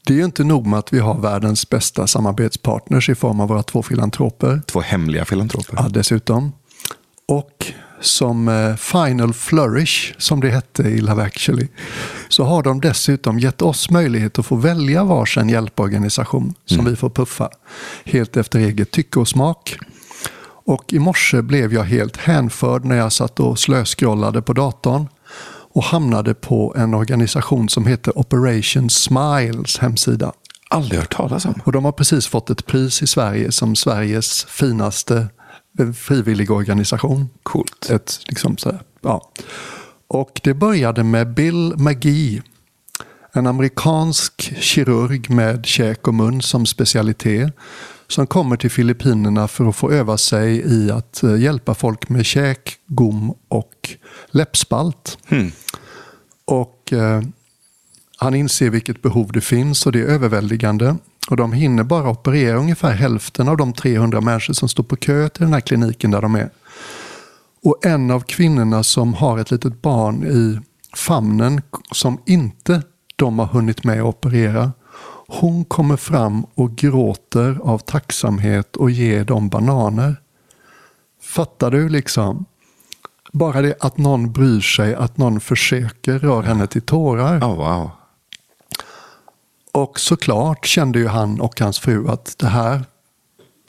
Det 0.06 0.14
är 0.14 0.18
ju 0.18 0.26
inte 0.26 0.44
nog 0.44 0.68
med 0.68 0.80
att 0.80 0.94
vi 0.94 1.00
har 1.00 1.22
världens 1.22 1.70
bästa 1.70 2.08
samarbetspartners 2.08 3.10
i 3.10 3.16
form 3.16 3.40
av 3.40 3.48
våra 3.48 3.64
två 3.64 3.84
filantroper. 3.84 4.62
Två 4.68 4.82
hemliga 4.82 5.26
filantroper. 5.26 5.76
Ja, 5.78 5.88
dessutom. 5.90 6.52
Och 7.28 7.74
som 8.02 8.48
eh, 8.48 8.76
Final 8.76 9.34
Flourish, 9.34 10.14
som 10.18 10.40
det 10.40 10.50
hette 10.50 10.84
i 10.84 11.02
Love 11.02 11.24
actually, 11.24 11.68
så 12.30 12.44
har 12.44 12.64
de 12.64 12.82
dessutom 12.82 13.40
gett 13.40 13.62
oss 13.62 13.90
möjlighet 13.90 14.40
att 14.40 14.46
få 14.46 14.56
välja 14.56 15.04
varsin 15.04 15.50
hjälporganisation 15.50 16.54
som 16.66 16.86
vi 16.86 16.96
får 16.96 17.10
puffa. 17.10 17.50
Helt 18.06 18.38
efter 18.38 18.60
eget 18.60 18.92
tycke 18.92 19.20
och 19.20 19.28
smak. 19.28 19.78
Och 20.66 20.94
i 20.94 21.00
morse 21.00 21.42
blev 21.42 21.74
jag 21.74 21.84
helt 21.84 22.18
hänförd 22.18 22.86
när 22.86 22.96
jag 22.96 23.14
satt 23.14 23.40
och 23.40 23.60
slöskrollade 23.60 24.42
på 24.42 24.54
datorn 24.54 25.08
och 25.76 25.84
hamnade 25.84 26.34
på 26.34 26.74
en 26.78 26.94
organisation 26.94 27.70
som 27.70 27.86
heter 27.88 28.20
Operation 28.20 28.90
Smiles 28.90 29.78
hemsida. 29.78 30.34
Aldrig 30.70 31.00
hört 31.00 31.16
talas 31.16 31.46
om. 31.46 31.62
Och 31.64 31.72
de 31.72 31.86
har 31.86 31.92
precis 31.92 32.28
fått 32.28 32.50
ett 32.50 32.66
pris 32.66 33.02
i 33.02 33.08
Sverige 33.08 33.52
som 33.52 33.76
Sveriges 33.76 34.46
finaste 34.46 35.28
eh, 35.80 35.92
frivilligorganisation. 35.92 37.30
Coolt. 37.44 37.90
Ett, 37.90 38.20
liksom 38.28 38.58
så 38.58 38.80
ja. 39.02 39.32
Och 40.08 40.42
det 40.44 40.54
började 40.54 41.04
med 41.04 41.34
Bill 41.34 41.74
McGee 41.78 42.42
En 43.34 43.48
amerikansk 43.48 44.54
kirurg 44.60 45.30
med 45.30 45.66
käk 45.66 46.08
och 46.08 46.14
mun 46.14 46.42
som 46.42 46.66
specialitet 46.66 47.54
som 48.08 48.28
kommer 48.28 48.58
till 48.58 48.72
Filippinerna 48.72 49.48
för 49.48 49.70
att 49.70 49.76
få 49.76 49.92
öva 49.92 50.18
sig 50.18 50.64
i 50.66 50.92
att 50.92 51.24
eh, 51.24 51.36
hjälpa 51.36 51.74
folk 51.74 52.10
med 52.10 52.26
käk, 52.26 52.78
gom 52.88 53.34
och 53.48 53.90
läppspalt. 54.28 55.18
Hmm. 55.28 55.52
Och 56.46 56.94
eh, 56.94 57.22
Han 58.18 58.36
inser 58.36 58.70
vilket 58.70 59.02
behov 59.02 59.32
det 59.32 59.42
finns 59.42 59.86
och 59.86 59.92
det 59.92 60.00
är 60.00 60.06
överväldigande. 60.06 60.96
Och 61.30 61.38
De 61.38 61.54
hinner 61.54 61.84
bara 61.84 62.10
operera 62.10 62.58
ungefär 62.58 62.92
hälften 62.92 63.50
av 63.50 63.58
de 63.58 63.74
300 63.74 64.22
människor 64.22 64.54
som 64.54 64.70
står 64.70 64.84
på 64.84 64.96
kö 64.96 65.30
till 65.30 65.44
den 65.44 65.54
här 65.54 65.62
kliniken 65.62 66.12
där 66.12 66.22
de 66.22 66.36
är. 66.36 66.50
Och 67.64 67.86
en 67.86 68.12
av 68.12 68.20
kvinnorna 68.20 68.84
som 68.84 69.14
har 69.14 69.40
ett 69.40 69.52
litet 69.52 69.82
barn 69.82 70.24
i 70.24 70.60
famnen 70.98 71.62
som 71.92 72.22
inte 72.26 72.82
de 73.16 73.40
har 73.40 73.46
hunnit 73.46 73.84
med 73.84 74.00
att 74.00 74.06
operera. 74.06 74.72
Hon 75.28 75.66
kommer 75.66 75.98
fram 75.98 76.46
och 76.56 76.76
gråter 76.76 77.60
av 77.64 77.80
tacksamhet 77.80 78.76
och 78.76 78.92
ger 78.92 79.24
dem 79.24 79.50
bananer. 79.50 80.22
Fattar 81.22 81.72
du 81.72 81.90
liksom? 81.90 82.46
Bara 83.32 83.62
det 83.62 83.76
att 83.80 83.98
någon 83.98 84.32
bryr 84.32 84.62
sig, 84.62 84.96
att 84.96 85.18
någon 85.18 85.40
försöker 85.40 86.20
rör 86.20 86.44
henne 86.44 86.68
till 86.68 86.82
tårar. 86.82 87.40
Oh, 87.40 87.56
wow. 87.56 87.92
Och 89.72 90.00
såklart 90.00 90.66
kände 90.66 91.00
ju 91.00 91.08
han 91.08 91.42
och 91.42 91.60
hans 91.60 91.80
fru 91.80 92.08
att 92.08 92.36
det 92.38 92.48
här 92.48 92.86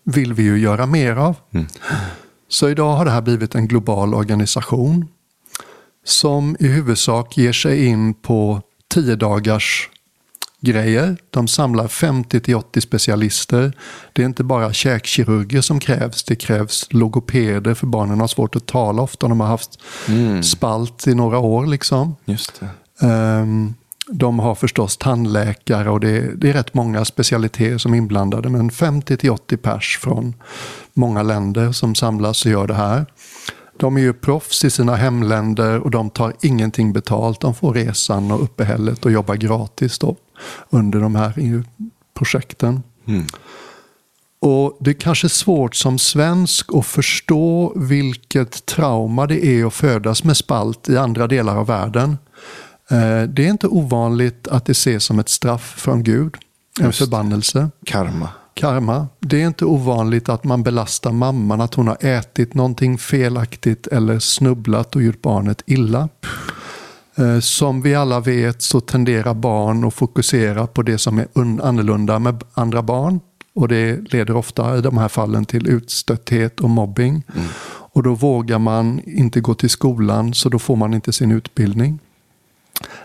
vill 0.05 0.35
vi 0.35 0.43
ju 0.43 0.59
göra 0.59 0.87
mer 0.87 1.17
av. 1.17 1.37
Så 2.49 2.69
idag 2.69 2.97
har 2.97 3.05
det 3.05 3.11
här 3.11 3.23
blivit 3.23 3.55
en 3.55 3.69
global 3.69 4.15
organisation 4.15 5.09
som 6.05 6.57
i 6.61 6.69
huvudsak 6.69 7.37
ger 7.37 7.53
sig 7.53 7.87
in 7.87 8.15
på 8.15 8.63
10 8.89 9.17
dagars 9.17 9.91
grejer. 10.73 11.17
De 11.31 11.49
samlar 11.49 11.87
50-80 11.87 12.81
specialister. 12.81 13.73
Det 14.13 14.23
är 14.23 14.27
inte 14.27 14.45
bara 14.45 14.73
käkkirurger 14.73 15.61
som 15.61 15.81
krävs. 15.81 16.25
Det 16.25 16.37
krävs 16.37 16.87
logopeder 16.91 17.75
för 17.75 17.87
barnen 17.87 18.21
har 18.21 18.29
svårt 18.29 18.57
att 18.57 18.67
tala 18.67 19.03
ofta. 19.03 19.29
De 19.29 19.41
har 19.41 19.47
haft 19.47 19.71
spalt 20.43 21.07
i 21.07 21.15
några 21.15 21.39
år. 21.39 21.67
liksom. 21.67 22.17
Just. 22.25 22.61
Ehm, 23.01 23.75
De 24.11 24.39
har 24.39 24.55
förstås 24.55 24.97
tandläkare 24.97 25.91
och 25.91 26.01
det 26.01 26.11
är, 26.11 26.33
det 26.37 26.49
är 26.49 26.53
rätt 26.53 26.75
många 26.75 27.05
specialiteter 27.05 27.79
som 27.79 27.93
är 27.95 27.99
inblandade. 27.99 28.49
Men 28.49 28.71
50-80 28.71 29.57
pers 29.57 29.99
från 30.03 30.35
många 30.95 31.23
länder 31.23 31.73
som 31.73 31.95
samlas 31.95 32.45
och 32.45 32.51
gör 32.51 32.67
det 32.67 32.75
här. 32.75 33.07
De 33.79 33.97
är 33.97 34.01
ju 34.01 34.13
proffs 34.13 34.65
i 34.65 34.71
sina 34.71 34.97
hemländer 34.97 35.79
och 35.81 35.91
de 35.91 36.11
tar 36.11 36.33
ingenting 36.43 36.93
betalt. 36.93 37.41
De 37.41 37.55
får 37.55 37.75
resan 37.75 38.31
och 38.31 38.43
uppehället 38.43 39.05
och 39.05 39.13
jobbar 39.13 39.35
gratis 39.35 39.99
då 39.99 40.17
under 40.71 41.01
de 41.01 41.15
här 41.15 41.65
projekten. 42.15 42.83
Och 44.41 44.77
Det 44.81 44.91
är 44.91 44.95
kanske 44.95 45.29
svårt 45.29 45.75
som 45.75 45.99
svensk 45.99 46.75
att 46.75 46.87
förstå 46.87 47.73
vilket 47.77 48.67
trauma 48.67 49.27
det 49.27 49.47
är 49.47 49.65
att 49.67 49.75
födas 49.75 50.25
med 50.25 50.37
spalt 50.37 50.89
i 50.89 50.97
andra 50.97 51.27
delar 51.27 51.57
av 51.57 51.67
världen. 51.67 52.19
Eh, 52.91 53.23
Det 53.29 53.47
är 53.47 53.51
inte 53.51 53.67
ovanligt 53.67 54.49
att 54.49 54.65
det 54.65 54.73
ses 54.73 55.05
som 55.05 55.19
ett 55.19 55.29
straff 55.29 55.75
från 55.79 56.03
Gud, 56.03 56.37
en 56.81 56.87
Just 56.87 56.99
förbannelse. 56.99 57.71
Karma. 57.87 58.29
Karma. 58.55 59.09
Det 59.21 59.43
är 59.43 59.47
inte 59.47 59.65
ovanligt 59.65 60.29
att 60.29 60.45
man 60.45 60.63
belastar 60.63 61.13
mamman 61.13 61.61
att 61.61 61.75
hon 61.75 61.89
har 61.89 61.97
ätit 62.01 62.55
någonting 62.55 62.99
felaktigt 62.99 63.87
eller 63.87 64.19
snubblat 64.19 64.97
och 64.97 65.03
gjort 65.03 65.23
barnet 65.23 65.63
illa. 65.67 66.09
Eh, 67.19 67.39
Som 67.41 67.83
vi 67.83 67.95
alla 67.95 68.21
vet 68.21 68.63
så 68.63 68.81
tenderar 68.81 69.35
barn 69.35 69.85
att 69.85 69.95
fokusera 69.95 70.67
på 70.67 70.83
det 70.83 70.99
som 70.99 71.19
är 71.19 71.27
un- 71.35 71.61
annorlunda 71.63 72.19
med 72.19 72.45
andra 72.55 72.83
barn. 72.83 73.21
Och 73.55 73.69
det 73.69 74.13
leder 74.13 74.37
ofta 74.37 74.79
i 74.79 74.81
de 74.81 74.99
här 74.99 75.09
fallen 75.09 75.45
till 75.45 75.67
utstötthet 75.69 76.61
och 76.61 76.71
mobbing. 76.71 77.23
Och 77.69 78.03
då 78.03 78.15
vågar 78.15 78.59
man 78.59 79.01
inte 79.05 79.41
gå 79.41 79.55
till 79.55 79.71
skolan 79.71 80.35
så 80.35 80.49
då 80.49 80.59
får 80.59 80.77
man 80.77 80.95
inte 80.95 81.13
sin 81.13 81.31
utbildning. 81.33 81.99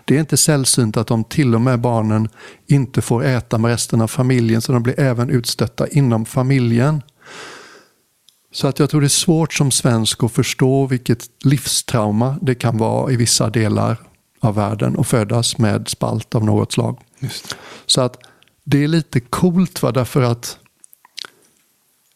Det 0.04 0.16
är 0.16 0.20
inte 0.20 0.36
sällsynt 0.36 0.96
att 0.96 1.06
de 1.06 1.24
till 1.24 1.54
och 1.54 1.60
med 1.60 1.80
barnen 1.80 2.28
inte 2.66 3.02
får 3.02 3.24
äta 3.24 3.58
med 3.58 3.70
resten 3.70 4.00
av 4.00 4.06
familjen 4.08 4.60
så 4.62 4.72
de 4.72 4.82
blir 4.82 5.00
även 5.00 5.30
utstötta 5.30 5.88
inom 5.88 6.24
familjen. 6.24 7.02
Så 8.52 8.68
att 8.68 8.78
jag 8.78 8.90
tror 8.90 9.00
det 9.00 9.06
är 9.06 9.08
svårt 9.08 9.52
som 9.52 9.70
svensk 9.70 10.24
att 10.24 10.32
förstå 10.32 10.86
vilket 10.86 11.30
livstrauma 11.44 12.38
det 12.42 12.54
kan 12.54 12.78
vara 12.78 13.12
i 13.12 13.16
vissa 13.16 13.50
delar 13.50 13.96
av 14.40 14.54
världen 14.54 14.96
att 14.98 15.06
födas 15.06 15.58
med 15.58 15.88
spalt 15.88 16.34
av 16.34 16.44
något 16.44 16.72
slag. 16.72 16.98
Just. 17.18 17.56
Så 17.86 18.00
att 18.00 18.16
det 18.64 18.84
är 18.84 18.88
lite 18.88 19.20
coolt 19.20 19.82
va? 19.82 19.92
därför 19.92 20.22
att 20.22 20.58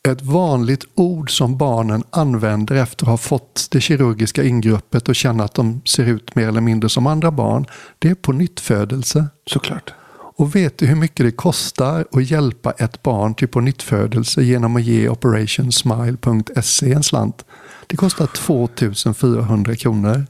ett 0.09 0.23
vanligt 0.23 0.85
ord 0.95 1.37
som 1.37 1.59
barnen 1.59 2.05
använder 2.11 2.75
efter 2.75 3.05
att 3.05 3.11
ha 3.11 3.17
fått 3.17 3.69
det 3.71 3.81
kirurgiska 3.81 4.45
ingreppet 4.45 5.09
och 5.09 5.15
känna 5.15 5.45
att 5.45 5.55
de 5.55 5.81
ser 5.85 6.05
ut 6.05 6.35
mer 6.35 6.49
eller 6.49 6.61
mindre 6.61 6.89
som 6.89 7.07
andra 7.07 7.31
barn, 7.31 7.67
det 7.99 8.09
är 8.09 8.15
på 8.15 8.33
nyttfödelse. 8.33 9.27
Såklart. 9.47 9.95
Och 10.37 10.57
vet 10.57 10.79
du 10.79 10.87
hur 10.87 10.97
mycket 10.97 11.27
det 11.27 11.33
kostar 11.33 12.07
att 12.13 12.31
hjälpa 12.31 12.73
ett 12.73 13.03
barn 13.03 13.35
till 13.35 13.49
på 13.49 13.61
nyttfödelse 13.61 14.43
genom 14.43 14.77
att 14.77 14.83
ge 14.83 15.09
operationsmile.se 15.09 16.93
en 16.93 17.03
slant? 17.03 17.45
Det 17.87 17.97
kostar 17.97 18.27
2400 18.27 19.77
kronor. 19.77 20.27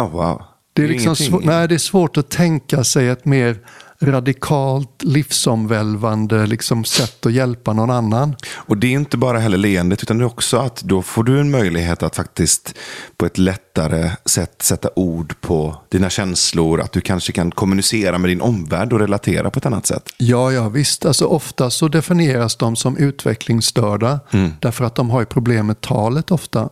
Oh, 0.00 0.10
wow. 0.10 0.42
Det 0.72 0.84
är, 0.84 0.88
liksom 0.88 1.08
ingenting. 1.08 1.30
svår, 1.30 1.42
nej, 1.44 1.68
det 1.68 1.74
är 1.74 1.78
svårt 1.78 2.16
att 2.16 2.30
tänka 2.30 2.84
sig 2.84 3.08
ett 3.08 3.24
mer 3.24 3.58
radikalt 4.00 5.02
livsomvälvande 5.02 6.46
liksom, 6.46 6.84
sätt 6.84 7.26
att 7.26 7.32
hjälpa 7.32 7.72
någon 7.72 7.90
annan. 7.90 8.36
Och 8.54 8.78
det 8.78 8.86
är 8.86 8.92
inte 8.92 9.16
bara 9.16 9.38
heller 9.38 9.58
leendet, 9.58 10.02
utan 10.02 10.18
det 10.18 10.24
är 10.24 10.26
också 10.26 10.56
att 10.56 10.82
då 10.82 11.02
får 11.02 11.24
du 11.24 11.40
en 11.40 11.50
möjlighet 11.50 12.02
att 12.02 12.16
faktiskt 12.16 12.74
på 13.16 13.26
ett 13.26 13.38
lättare 13.38 14.10
sätt 14.24 14.62
sätta 14.62 14.88
ord 14.96 15.34
på 15.40 15.76
dina 15.88 16.10
känslor. 16.10 16.80
Att 16.80 16.92
du 16.92 17.00
kanske 17.00 17.32
kan 17.32 17.50
kommunicera 17.50 18.18
med 18.18 18.30
din 18.30 18.40
omvärld 18.40 18.92
och 18.92 19.00
relatera 19.00 19.50
på 19.50 19.58
ett 19.58 19.66
annat 19.66 19.86
sätt. 19.86 20.10
Ja, 20.16 20.52
ja 20.52 20.68
visst. 20.68 21.06
Alltså, 21.06 21.26
ofta 21.26 21.70
så 21.70 21.88
definieras 21.88 22.56
de 22.56 22.76
som 22.76 22.96
utvecklingsstörda 22.96 24.20
därför 24.60 24.84
att 24.84 24.94
de 24.94 25.10
har 25.10 25.24
problem 25.24 25.66
med 25.66 25.80
talet 25.80 26.30
ofta. 26.30 26.68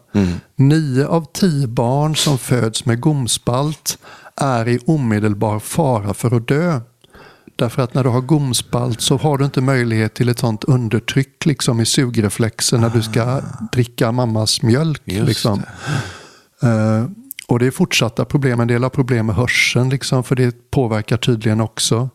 Nio 0.56 1.06
av 1.06 1.26
tio 1.32 1.66
barn 1.66 2.16
som 2.16 2.38
föds 2.38 2.84
med 2.84 3.00
gomspalt 3.00 3.98
är 4.36 4.68
i 4.68 4.78
omedelbar 4.86 5.58
fara 5.58 6.14
för 6.14 6.36
att 6.36 6.48
dö. 6.48 6.80
Därför 7.56 7.82
att 7.82 7.94
när 7.94 8.04
du 8.04 8.10
har 8.10 8.20
gomspalt 8.20 9.00
så 9.00 9.16
har 9.16 9.38
du 9.38 9.44
inte 9.44 9.60
möjlighet 9.60 10.14
till 10.14 10.28
ett 10.28 10.38
sånt 10.38 10.64
undertryck 10.64 11.46
liksom 11.46 11.80
i 11.80 11.86
sugreflexen 11.86 12.80
när 12.80 12.90
du 12.90 13.02
ska 13.02 13.40
dricka 13.72 14.12
mammas 14.12 14.62
mjölk. 14.62 15.02
Liksom. 15.04 15.62
Eh, 16.62 17.04
och 17.46 17.58
det 17.58 17.66
är 17.66 17.70
fortsatta 17.70 18.24
problem. 18.24 18.60
En 18.60 18.68
del 18.68 18.82
har 18.82 18.90
problem 18.90 19.26
med 19.26 19.34
hörseln, 19.34 19.88
liksom, 19.88 20.24
för 20.24 20.36
det 20.36 20.70
påverkar 20.70 21.16
tydligen 21.16 21.60
också. 21.60 22.10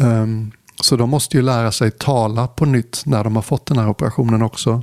Ehm, 0.00 0.52
så 0.80 0.96
de 0.96 1.10
måste 1.10 1.36
ju 1.36 1.42
lära 1.42 1.72
sig 1.72 1.90
tala 1.90 2.46
på 2.46 2.64
nytt 2.64 3.02
när 3.06 3.24
de 3.24 3.36
har 3.36 3.42
fått 3.42 3.66
den 3.66 3.78
här 3.78 3.88
operationen 3.88 4.42
också. 4.42 4.82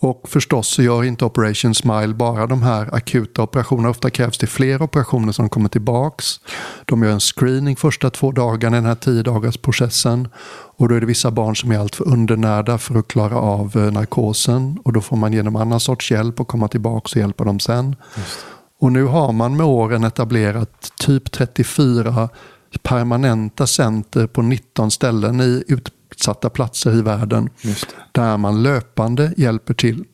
Och 0.00 0.28
förstås 0.28 0.68
så 0.68 0.82
gör 0.82 1.04
inte 1.04 1.24
Operation 1.24 1.74
Smile 1.74 2.14
bara 2.14 2.46
de 2.46 2.62
här 2.62 2.94
akuta 2.94 3.42
operationerna. 3.42 3.90
Ofta 3.90 4.10
krävs 4.10 4.38
det 4.38 4.46
fler 4.46 4.82
operationer 4.82 5.32
som 5.32 5.48
kommer 5.48 5.68
tillbaks. 5.68 6.40
De 6.84 7.02
gör 7.02 7.10
en 7.10 7.20
screening 7.20 7.76
första 7.76 8.10
två 8.10 8.32
dagarna 8.32 8.76
i 8.76 8.80
den 8.80 8.88
här 8.88 8.94
tio 8.94 9.22
dagars 9.22 9.56
processen. 9.56 10.28
Och 10.76 10.88
då 10.88 10.94
är 10.94 11.00
det 11.00 11.06
vissa 11.06 11.30
barn 11.30 11.56
som 11.56 11.72
är 11.72 11.78
alltför 11.78 12.08
undernärda 12.08 12.78
för 12.78 12.98
att 12.98 13.08
klara 13.08 13.36
av 13.38 13.76
eh, 13.76 13.92
narkosen. 13.92 14.78
Och 14.84 14.92
då 14.92 15.00
får 15.00 15.16
man 15.16 15.32
genom 15.32 15.56
annan 15.56 15.80
sorts 15.80 16.10
hjälp 16.10 16.40
och 16.40 16.48
komma 16.48 16.68
tillbaks 16.68 17.12
och 17.12 17.20
hjälpa 17.20 17.44
dem 17.44 17.60
sen. 17.60 17.96
Och 18.80 18.92
nu 18.92 19.04
har 19.04 19.32
man 19.32 19.56
med 19.56 19.66
åren 19.66 20.04
etablerat 20.04 20.92
typ 20.96 21.32
34 21.32 22.28
permanenta 22.82 23.66
center 23.66 24.26
på 24.26 24.42
19 24.42 24.90
ställen 24.90 25.40
i 25.40 25.64
utsatta 26.10 26.50
platser 26.50 26.94
i 26.98 27.02
världen. 27.02 27.48
Där 28.12 28.36
man 28.36 28.62
löpande 28.62 29.32
hjälper 29.36 29.74
till. 29.74 30.04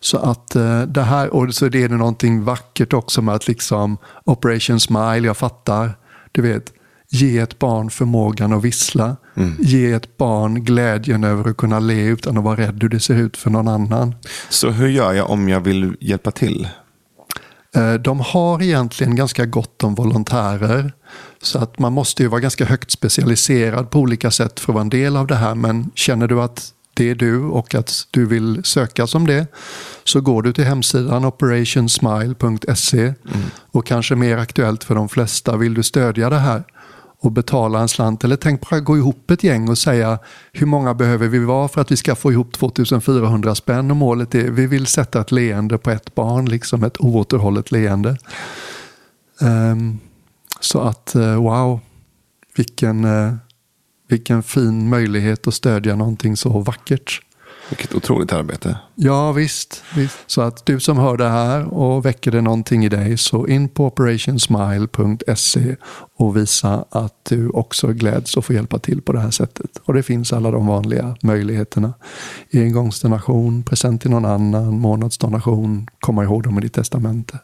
Så 0.00 0.18
att 0.18 0.56
eh, 0.56 0.82
det 0.82 1.02
här, 1.02 1.34
och 1.34 1.54
så 1.54 1.66
är 1.66 1.70
det 1.70 1.88
någonting 1.88 2.44
vackert 2.44 2.92
också 2.92 3.22
med 3.22 3.34
att 3.34 3.48
liksom 3.48 3.98
Operation 4.24 4.80
Smile, 4.80 5.26
jag 5.26 5.36
fattar, 5.36 5.98
du 6.32 6.42
vet, 6.42 6.72
ge 7.08 7.38
ett 7.38 7.58
barn 7.58 7.90
förmågan 7.90 8.52
att 8.52 8.62
vissla. 8.64 9.16
Ge 9.58 9.92
ett 9.92 10.16
barn 10.16 10.64
glädjen 10.64 11.24
över 11.24 11.50
att 11.50 11.56
kunna 11.56 11.78
le 11.80 12.02
utan 12.06 12.38
att 12.38 12.44
vara 12.44 12.56
rädd 12.56 12.82
hur 12.82 12.88
det 12.88 13.00
ser 13.00 13.14
ut 13.14 13.36
för 13.36 13.50
någon 13.50 13.68
annan. 13.68 14.14
Så 14.48 14.70
hur 14.70 14.88
gör 14.88 15.12
jag 15.12 15.30
om 15.30 15.48
jag 15.48 15.60
vill 15.60 15.96
hjälpa 16.00 16.30
till? 16.30 16.68
Eh, 17.76 17.94
De 17.94 18.20
har 18.20 18.62
egentligen 18.62 19.16
ganska 19.16 19.46
gott 19.46 19.84
om 19.84 19.94
volontärer. 19.94 20.92
Så 21.46 21.58
att 21.58 21.78
man 21.78 21.92
måste 21.92 22.22
ju 22.22 22.28
vara 22.28 22.40
ganska 22.40 22.64
högt 22.64 22.90
specialiserad 22.90 23.90
på 23.90 23.98
olika 23.98 24.30
sätt 24.30 24.60
för 24.60 24.72
att 24.72 24.74
vara 24.74 24.82
en 24.82 24.88
del 24.88 25.16
av 25.16 25.26
det 25.26 25.34
här. 25.34 25.54
Men 25.54 25.90
känner 25.94 26.28
du 26.28 26.40
att 26.42 26.72
det 26.94 27.10
är 27.10 27.14
du 27.14 27.42
och 27.42 27.74
att 27.74 28.06
du 28.10 28.26
vill 28.26 28.60
söka 28.64 29.06
som 29.06 29.26
det 29.26 29.46
så 30.04 30.20
går 30.20 30.42
du 30.42 30.52
till 30.52 30.64
hemsidan 30.64 31.24
operationsmile.se 31.24 33.02
mm. 33.02 33.14
och 33.70 33.86
kanske 33.86 34.14
mer 34.14 34.38
aktuellt 34.38 34.84
för 34.84 34.94
de 34.94 35.08
flesta, 35.08 35.56
vill 35.56 35.74
du 35.74 35.82
stödja 35.82 36.30
det 36.30 36.38
här 36.38 36.64
och 37.20 37.32
betala 37.32 37.80
en 37.80 37.88
slant 37.88 38.24
eller 38.24 38.36
tänk 38.36 38.70
bara 38.70 38.80
gå 38.80 38.96
ihop 38.96 39.30
ett 39.30 39.44
gäng 39.44 39.68
och 39.68 39.78
säga 39.78 40.18
hur 40.52 40.66
många 40.66 40.94
behöver 40.94 41.28
vi 41.28 41.38
vara 41.38 41.68
för 41.68 41.80
att 41.80 41.90
vi 41.90 41.96
ska 41.96 42.14
få 42.14 42.32
ihop 42.32 42.52
2400 42.52 43.54
spänn 43.54 43.90
och 43.90 43.96
målet 43.96 44.34
är 44.34 44.50
vi 44.50 44.66
vill 44.66 44.86
sätta 44.86 45.20
ett 45.20 45.32
leende 45.32 45.78
på 45.78 45.90
ett 45.90 46.14
barn, 46.14 46.46
liksom 46.46 46.84
ett 46.84 47.00
oåterhållet 47.00 47.72
leende. 47.72 48.16
Um, 49.40 50.00
så 50.60 50.80
att 50.80 51.12
uh, 51.16 51.34
wow, 51.34 51.80
vilken, 52.56 53.04
uh, 53.04 53.34
vilken 54.08 54.42
fin 54.42 54.88
möjlighet 54.88 55.46
att 55.46 55.54
stödja 55.54 55.96
någonting 55.96 56.36
så 56.36 56.60
vackert. 56.60 57.22
Vilket 57.68 57.94
otroligt 57.94 58.32
arbete. 58.32 58.78
Ja, 58.94 59.32
visst, 59.32 59.82
visst. 59.96 60.18
Så 60.26 60.40
att 60.40 60.66
du 60.66 60.80
som 60.80 60.98
hör 60.98 61.16
det 61.16 61.28
här 61.28 61.64
och 61.64 62.06
väcker 62.06 62.30
det 62.30 62.40
någonting 62.40 62.84
i 62.84 62.88
dig, 62.88 63.18
så 63.18 63.46
in 63.46 63.68
på 63.68 63.86
operationsmile.se 63.86 65.76
och 66.16 66.36
visa 66.36 66.84
att 66.90 67.24
du 67.28 67.48
också 67.48 67.92
gläds 67.92 68.36
och 68.36 68.44
får 68.44 68.56
hjälpa 68.56 68.78
till 68.78 69.02
på 69.02 69.12
det 69.12 69.20
här 69.20 69.30
sättet. 69.30 69.70
Och 69.84 69.94
det 69.94 70.02
finns 70.02 70.32
alla 70.32 70.50
de 70.50 70.66
vanliga 70.66 71.16
möjligheterna. 71.22 71.94
Engångsdonation, 72.52 73.62
present 73.62 74.02
till 74.02 74.10
någon 74.10 74.24
annan, 74.24 74.78
månadsdonation, 74.80 75.88
komma 76.00 76.24
ihåg 76.24 76.42
dem 76.42 76.58
i 76.58 76.60
ditt 76.60 76.72
testamente. 76.74 77.38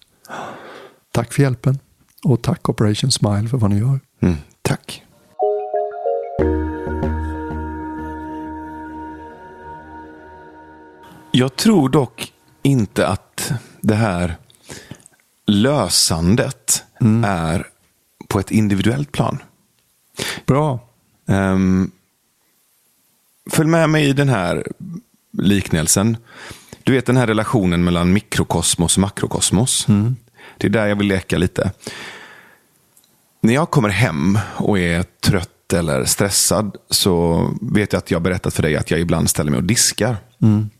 Tack 1.12 1.32
för 1.32 1.42
hjälpen 1.42 1.78
och 2.24 2.42
tack 2.42 2.68
Operation 2.68 3.10
Smile 3.10 3.48
för 3.48 3.58
vad 3.58 3.70
ni 3.70 3.78
gör. 3.78 4.00
Mm, 4.20 4.36
tack. 4.62 5.02
Jag 11.30 11.56
tror 11.56 11.88
dock 11.88 12.32
inte 12.62 13.06
att 13.06 13.52
det 13.80 13.94
här 13.94 14.36
lösandet 15.46 16.84
mm. 17.00 17.24
är 17.24 17.66
på 18.28 18.40
ett 18.40 18.50
individuellt 18.50 19.12
plan. 19.12 19.38
Bra. 20.46 20.80
Um, 21.26 21.90
följ 23.50 23.68
med 23.68 23.90
mig 23.90 24.08
i 24.08 24.12
den 24.12 24.28
här 24.28 24.66
liknelsen. 25.38 26.16
Du 26.82 26.92
vet 26.92 27.06
den 27.06 27.16
här 27.16 27.26
relationen 27.26 27.84
mellan 27.84 28.12
mikrokosmos 28.12 28.96
och 28.96 29.00
makrokosmos. 29.00 29.88
Mm. 29.88 30.16
Det 30.58 30.66
är 30.66 30.70
där 30.70 30.86
jag 30.86 30.96
vill 30.96 31.06
leka 31.06 31.38
lite. 31.38 31.70
När 33.40 33.54
jag 33.54 33.70
kommer 33.70 33.88
hem 33.88 34.38
och 34.56 34.78
är 34.78 35.02
trött 35.02 35.72
eller 35.72 36.04
stressad 36.04 36.76
så 36.90 37.48
vet 37.60 37.92
jag 37.92 37.98
att 37.98 38.10
jag 38.10 38.22
berättat 38.22 38.54
för 38.54 38.62
dig 38.62 38.76
att 38.76 38.90
jag 38.90 39.00
ibland 39.00 39.30
ställer 39.30 39.50
mig 39.50 39.58
och 39.58 39.64
diskar. 39.64 40.16
Mm. 40.42 40.70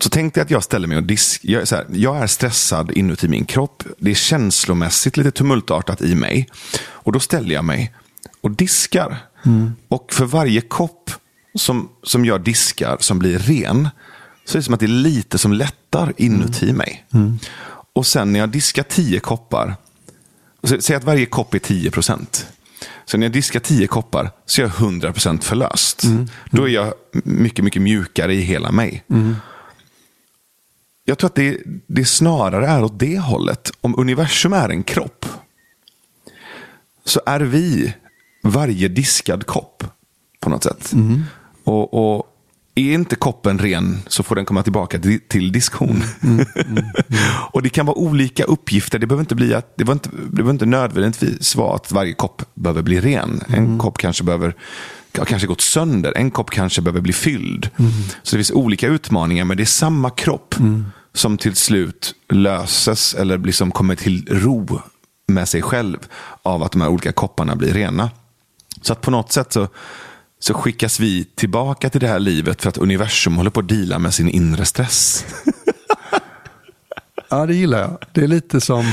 Så 0.00 0.08
tänkte 0.08 0.40
jag 0.40 0.44
att 0.44 0.50
jag 0.50 0.64
ställer 0.64 0.88
mig 0.88 0.96
och 0.96 1.02
disk. 1.02 1.40
Jag 1.44 1.62
är, 1.62 1.76
här, 1.76 1.86
jag 1.90 2.16
är 2.16 2.26
stressad 2.26 2.92
inuti 2.92 3.28
min 3.28 3.44
kropp. 3.44 3.82
Det 3.98 4.10
är 4.10 4.14
känslomässigt 4.14 5.16
lite 5.16 5.30
tumultartat 5.30 6.02
i 6.02 6.14
mig. 6.14 6.48
Och 6.88 7.12
då 7.12 7.20
ställer 7.20 7.54
jag 7.54 7.64
mig 7.64 7.94
och 8.40 8.50
diskar. 8.50 9.18
Mm. 9.44 9.72
Och 9.88 10.12
för 10.12 10.24
varje 10.24 10.60
kopp 10.60 11.10
som, 11.54 11.88
som 12.02 12.24
jag 12.24 12.40
diskar 12.40 12.96
som 13.00 13.18
blir 13.18 13.38
ren. 13.38 13.88
Så 14.44 14.56
är 14.56 14.60
det 14.60 14.64
som 14.64 14.74
att 14.74 14.80
det 14.80 14.86
är 14.86 14.88
lite 14.88 15.38
som 15.38 15.52
lättar 15.52 16.12
inuti 16.16 16.64
mm. 16.64 16.76
mig. 16.76 17.06
Mm. 17.12 17.38
Och 17.96 18.06
sen 18.06 18.32
när 18.32 18.40
jag 18.40 18.48
diskar 18.48 18.82
tio 18.82 19.20
koppar. 19.20 19.76
Säg 20.80 20.96
att 20.96 21.04
varje 21.04 21.26
kopp 21.26 21.54
är 21.54 21.58
10 21.58 21.90
procent. 21.90 22.46
Så 23.04 23.18
när 23.18 23.26
jag 23.26 23.32
diskar 23.32 23.60
tio 23.60 23.86
koppar 23.86 24.30
så 24.46 24.60
är 24.60 24.66
jag 24.66 24.74
100 24.74 25.12
procent 25.12 25.44
förlöst. 25.44 26.04
Mm. 26.04 26.26
Då 26.50 26.68
är 26.68 26.72
jag 26.72 26.94
mycket, 27.12 27.64
mycket 27.64 27.82
mjukare 27.82 28.34
i 28.34 28.40
hela 28.40 28.72
mig. 28.72 29.04
Mm. 29.10 29.36
Jag 31.04 31.18
tror 31.18 31.28
att 31.28 31.34
det, 31.34 31.58
det 31.86 32.04
snarare 32.04 32.66
är 32.66 32.84
åt 32.84 32.98
det 32.98 33.18
hållet. 33.18 33.70
Om 33.80 33.98
universum 33.98 34.52
är 34.52 34.68
en 34.68 34.82
kropp. 34.82 35.26
Så 37.04 37.20
är 37.26 37.40
vi 37.40 37.94
varje 38.42 38.88
diskad 38.88 39.46
kopp. 39.46 39.84
På 40.40 40.50
något 40.50 40.64
sätt. 40.64 40.92
Mm. 40.92 41.24
Och, 41.64 41.94
och, 41.94 42.35
är 42.76 42.94
inte 42.94 43.16
koppen 43.16 43.58
ren 43.58 43.98
så 44.06 44.22
får 44.22 44.34
den 44.34 44.44
komma 44.44 44.62
tillbaka 44.62 44.98
till, 44.98 45.20
till 45.28 45.52
diskhon. 45.52 46.02
Mm, 46.22 46.34
mm, 46.34 46.46
mm. 46.68 46.84
och 47.52 47.62
det 47.62 47.68
kan 47.68 47.86
vara 47.86 47.96
olika 47.96 48.44
uppgifter. 48.44 48.98
Det 48.98 49.06
behöver 49.06 49.22
inte, 49.22 49.34
bli 49.34 49.54
att, 49.54 49.76
det 49.76 49.84
behöver 49.84 49.92
inte, 50.04 50.08
det 50.26 50.36
behöver 50.36 50.52
inte 50.52 50.66
nödvändigtvis 50.66 51.56
vara 51.56 51.76
att 51.76 51.92
varje 51.92 52.12
kopp 52.12 52.42
behöver 52.54 52.82
bli 52.82 53.00
ren. 53.00 53.40
En 53.48 53.54
mm. 53.54 53.78
kopp 53.78 53.98
kanske 53.98 54.24
behöver 54.24 54.54
kanske 55.12 55.46
gått 55.46 55.60
sönder. 55.60 56.12
En 56.16 56.30
kopp 56.30 56.50
kanske 56.50 56.82
behöver 56.82 57.00
bli 57.00 57.12
fylld. 57.12 57.70
Mm. 57.76 57.92
Så 58.22 58.36
det 58.36 58.38
finns 58.38 58.50
olika 58.50 58.88
utmaningar, 58.88 59.44
men 59.44 59.56
det 59.56 59.62
är 59.62 59.64
samma 59.64 60.10
kropp 60.10 60.58
mm. 60.58 60.86
som 61.12 61.38
till 61.38 61.56
slut 61.56 62.14
löses 62.28 63.14
eller 63.14 63.38
liksom 63.38 63.70
kommer 63.70 63.94
till 63.94 64.26
ro 64.30 64.80
med 65.28 65.48
sig 65.48 65.62
själv 65.62 65.98
av 66.42 66.62
att 66.62 66.72
de 66.72 66.80
här 66.80 66.88
olika 66.88 67.12
kopparna 67.12 67.56
blir 67.56 67.72
rena. 67.72 68.10
Så 68.82 68.92
att 68.92 69.00
på 69.00 69.10
något 69.10 69.32
sätt 69.32 69.52
så, 69.52 69.68
så 70.46 70.54
skickas 70.54 71.00
vi 71.00 71.24
tillbaka 71.24 71.90
till 71.90 72.00
det 72.00 72.08
här 72.08 72.18
livet 72.18 72.62
för 72.62 72.68
att 72.68 72.78
universum 72.78 73.36
håller 73.36 73.50
på 73.50 73.60
att 73.60 73.68
dela 73.68 73.98
med 73.98 74.14
sin 74.14 74.28
inre 74.28 74.64
stress. 74.64 75.24
ja, 77.28 77.46
det 77.46 77.54
gillar 77.54 77.78
jag. 77.78 77.98
Det 78.12 78.20
är 78.20 78.28
lite 78.28 78.60
som 78.60 78.92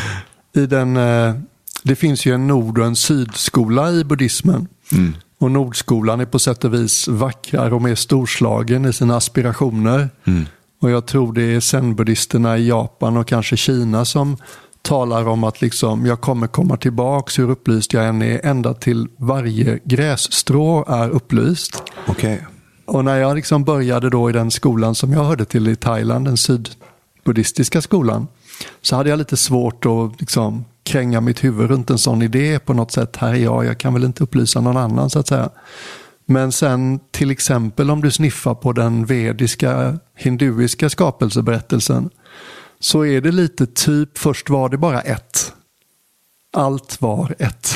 i 0.55 0.65
den... 0.65 0.97
Eh, 0.97 1.35
det 1.83 1.95
finns 1.95 2.25
ju 2.25 2.33
en 2.33 2.47
nord 2.47 2.79
och 2.79 2.85
en 2.85 2.95
sydskola 2.95 3.91
i 3.91 4.03
buddhismen. 4.03 4.67
Mm. 4.91 5.15
Och 5.39 5.51
Nordskolan 5.51 6.19
är 6.19 6.25
på 6.25 6.39
sätt 6.39 6.63
och 6.63 6.73
vis 6.73 7.07
vackrare 7.07 7.75
och 7.75 7.81
mer 7.81 7.95
storslagen 7.95 8.85
i 8.85 8.93
sina 8.93 9.17
aspirationer. 9.17 10.09
Mm. 10.23 10.45
Och 10.81 10.91
jag 10.91 11.05
tror 11.05 11.33
det 11.33 11.43
är 11.43 11.59
zen-buddhisterna 11.59 12.57
i 12.57 12.67
Japan 12.67 13.17
och 13.17 13.27
kanske 13.27 13.57
Kina 13.57 14.05
som 14.05 14.37
talar 14.83 15.27
om 15.27 15.43
att 15.43 15.61
liksom, 15.61 16.05
jag 16.05 16.21
kommer 16.21 16.47
komma 16.47 16.77
tillbaks 16.77 17.39
hur 17.39 17.49
upplyst 17.49 17.93
jag 17.93 18.05
än 18.07 18.21
är, 18.21 18.45
ända 18.45 18.73
till 18.73 19.07
varje 19.17 19.79
grässtrå 19.83 20.85
är 20.87 21.09
upplyst. 21.09 21.83
Okay. 22.07 22.37
Och 22.85 23.05
när 23.05 23.17
jag 23.17 23.35
liksom 23.35 23.63
började 23.63 24.09
då 24.09 24.29
i 24.29 24.33
den 24.33 24.51
skolan 24.51 24.95
som 24.95 25.13
jag 25.13 25.23
hörde 25.23 25.45
till 25.45 25.67
i 25.67 25.75
Thailand, 25.75 26.25
den 26.25 26.37
sydbuddhistiska 26.37 27.81
skolan, 27.81 28.27
så 28.81 28.95
hade 28.95 29.09
jag 29.09 29.19
lite 29.19 29.37
svårt 29.37 29.85
att 29.85 30.19
liksom 30.19 30.65
kränga 30.83 31.21
mitt 31.21 31.43
huvud 31.43 31.69
runt 31.69 31.89
en 31.89 31.97
sån 31.97 32.21
idé 32.21 32.59
på 32.59 32.73
något 32.73 32.91
sätt. 32.91 33.15
Här 33.15 33.33
är 33.33 33.37
jag, 33.37 33.65
jag 33.65 33.77
kan 33.77 33.93
väl 33.93 34.03
inte 34.03 34.23
upplysa 34.23 34.61
någon 34.61 34.77
annan 34.77 35.09
så 35.09 35.19
att 35.19 35.27
säga. 35.27 35.49
Men 36.25 36.51
sen 36.51 36.99
till 37.11 37.31
exempel 37.31 37.91
om 37.91 38.01
du 38.01 38.11
sniffar 38.11 38.55
på 38.55 38.71
den 38.73 39.05
vediska 39.05 39.99
hinduiska 40.15 40.89
skapelseberättelsen 40.89 42.09
så 42.83 43.05
är 43.05 43.21
det 43.21 43.31
lite 43.31 43.65
typ 43.65 44.17
först 44.17 44.49
var 44.49 44.69
det 44.69 44.77
bara 44.77 45.01
ett. 45.01 45.53
Allt 46.53 47.01
var 47.01 47.35
ett. 47.39 47.75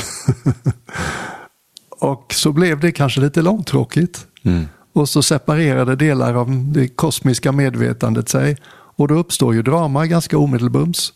och 1.90 2.34
så 2.34 2.52
blev 2.52 2.80
det 2.80 2.92
kanske 2.92 3.22
lite 3.22 3.42
långtråkigt. 3.42 4.28
Mm. 4.44 4.66
Och 4.94 5.10
så 5.10 5.24
separerade 5.24 5.96
delar 5.96 6.34
av 6.34 6.48
det 6.74 6.88
kosmiska 6.88 7.52
medvetandet 7.52 8.30
sig. 8.30 8.58
Och 8.70 9.08
då 9.08 9.16
uppstår 9.16 9.56
ju 9.56 9.62
drama 9.62 10.06
ganska 10.06 10.38
omedelbums. 10.38 11.14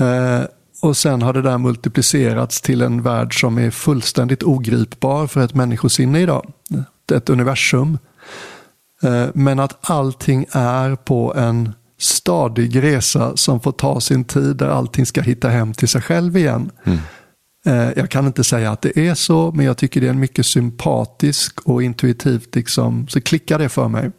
Eh, 0.00 0.42
och 0.82 0.96
sen 0.96 1.22
har 1.22 1.32
det 1.32 1.42
där 1.42 1.58
multiplicerats 1.58 2.60
till 2.60 2.82
en 2.82 3.02
värld 3.02 3.40
som 3.40 3.58
är 3.58 3.70
fullständigt 3.70 4.42
ogripbar 4.42 5.26
för 5.26 5.44
ett 5.44 5.54
människosinne 5.54 6.20
idag. 6.20 6.52
Ett 7.12 7.30
universum. 7.30 7.98
Eh, 9.02 9.26
men 9.34 9.60
att 9.60 9.90
allting 9.90 10.46
är 10.50 10.96
på 10.96 11.34
en 11.34 11.72
stadig 11.98 12.82
resa 12.82 13.36
som 13.36 13.60
får 13.60 13.72
ta 13.72 14.00
sin 14.00 14.24
tid 14.24 14.56
där 14.56 14.68
allting 14.68 15.06
ska 15.06 15.20
hitta 15.20 15.48
hem 15.48 15.74
till 15.74 15.88
sig 15.88 16.02
själv 16.02 16.36
igen. 16.36 16.70
Mm. 16.84 16.98
Eh, 17.66 17.92
jag 17.96 18.10
kan 18.10 18.26
inte 18.26 18.44
säga 18.44 18.70
att 18.70 18.82
det 18.82 18.98
är 19.08 19.14
så, 19.14 19.52
men 19.52 19.66
jag 19.66 19.76
tycker 19.76 20.00
det 20.00 20.06
är 20.06 20.10
en 20.10 20.20
mycket 20.20 20.46
sympatisk 20.46 21.60
och 21.60 21.82
intuitivt 21.82 22.54
liksom, 22.54 23.08
så 23.08 23.20
klickar 23.20 23.58
det 23.58 23.68
för 23.68 23.88
mig. 23.88 24.10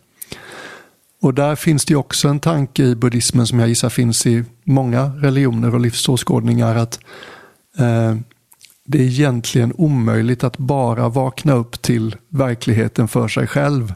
Och 1.21 1.33
där 1.33 1.55
finns 1.55 1.85
det 1.85 1.95
också 1.95 2.27
en 2.27 2.39
tanke 2.39 2.83
i 2.83 2.95
buddhismen 2.95 3.47
som 3.47 3.59
jag 3.59 3.69
gissar 3.69 3.89
finns 3.89 4.25
i 4.25 4.43
många 4.63 5.03
religioner 5.03 5.73
och 5.73 5.79
livsåskådningar 5.79 6.75
att 6.75 6.99
eh, 7.77 8.15
det 8.85 8.97
är 8.97 9.03
egentligen 9.03 9.73
omöjligt 9.75 10.43
att 10.43 10.57
bara 10.57 11.09
vakna 11.09 11.53
upp 11.53 11.81
till 11.81 12.15
verkligheten 12.29 13.07
för 13.07 13.27
sig 13.27 13.47
själv. 13.47 13.93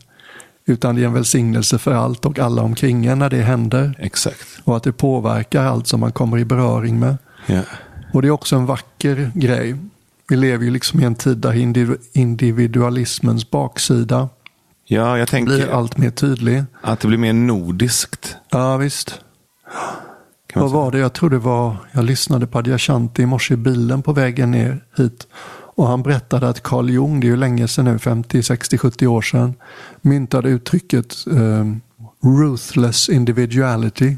Utan 0.72 0.96
det 0.96 1.02
är 1.02 1.06
en 1.06 1.14
välsignelse 1.14 1.78
för 1.78 1.94
allt 1.94 2.26
och 2.26 2.40
alla 2.40 2.62
omkring 2.62 3.06
en 3.06 3.20
när 3.20 3.30
det 3.30 3.42
händer. 3.42 3.96
Exakt. 4.00 4.48
Och 4.64 4.78
att 4.78 4.84
det 4.84 4.92
påverkar 4.92 5.66
allt 5.66 5.88
som 5.88 6.00
man 6.00 6.12
kommer 6.12 6.38
i 6.38 6.46
beröring 6.46 7.00
med. 7.00 7.18
Yeah. 7.48 7.66
Och 8.14 8.22
det 8.22 8.28
är 8.28 8.32
också 8.32 8.56
en 8.56 8.66
vacker 8.66 9.32
grej. 9.36 9.76
Vi 10.30 10.36
lever 10.36 10.66
ju 10.66 10.72
liksom 10.72 11.00
i 11.00 11.04
en 11.04 11.16
tid 11.16 11.38
där 11.38 11.54
individualismens 12.14 13.52
baksida 13.52 14.30
Ja, 14.92 15.18
jag 15.18 15.28
tänker 15.28 15.56
blir 15.56 15.70
allt 15.70 15.98
mer 15.98 16.12
tydlig. 16.12 16.64
Att 16.82 17.00
det 17.00 17.08
blir 17.08 17.18
mer 17.18 17.34
nordiskt. 17.34 18.38
Ja, 18.50 18.78
visst. 18.78 19.20
Vad 20.54 20.72
var 20.72 20.92
det? 20.92 20.98
Jag 20.98 21.14
tror 21.14 21.30
det 21.30 21.38
var, 21.38 21.76
jag 21.92 22.04
lyssnade 22.04 22.48
på 22.48 22.60
Adyashanti 22.60 23.22
i 23.22 23.26
morse 23.26 23.54
i 23.54 23.58
bilen 23.58 24.02
på 24.02 24.14
vägen 24.14 24.52
ner 24.52 24.84
hit. 24.98 25.28
Och 25.82 25.88
han 25.88 26.04
berättade 26.04 26.50
att 26.50 26.64
Carl 26.64 26.90
Jung, 26.90 27.20
det 27.20 27.28
är 27.28 27.30
ju 27.30 27.36
länge 27.38 27.68
sedan 27.68 27.86
nu, 27.86 28.00
50, 28.00 28.44
60, 28.44 28.78
70 28.78 29.08
år 29.08 29.22
sedan, 29.22 29.54
myntade 30.02 30.50
uttrycket 30.50 31.16
eh, 31.28 31.66
ruthless 32.42 33.10
individuality. 33.10 34.18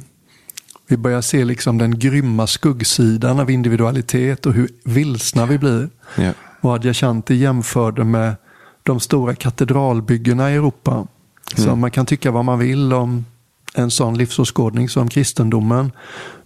Vi 0.87 0.97
börjar 0.97 1.21
se 1.21 1.45
liksom 1.45 1.77
den 1.77 1.99
grymma 1.99 2.47
skuggsidan 2.47 3.39
av 3.39 3.49
individualitet 3.49 4.45
och 4.45 4.53
hur 4.53 4.69
vilsna 4.83 5.45
vi 5.45 5.57
blir. 5.57 5.89
Ja. 6.17 6.31
Och 6.61 6.73
Adyashanti 6.73 7.35
jämförde 7.35 8.03
med 8.03 8.35
de 8.83 8.99
stora 8.99 9.35
katedralbyggena 9.35 10.51
i 10.51 10.55
Europa. 10.55 11.07
Så 11.55 11.75
man 11.75 11.91
kan 11.91 12.05
tycka 12.05 12.31
vad 12.31 12.45
man 12.45 12.59
vill 12.59 12.93
om 12.93 13.25
en 13.73 13.91
sån 13.91 14.17
livsåskådning 14.17 14.89
som 14.89 15.09
kristendomen. 15.09 15.91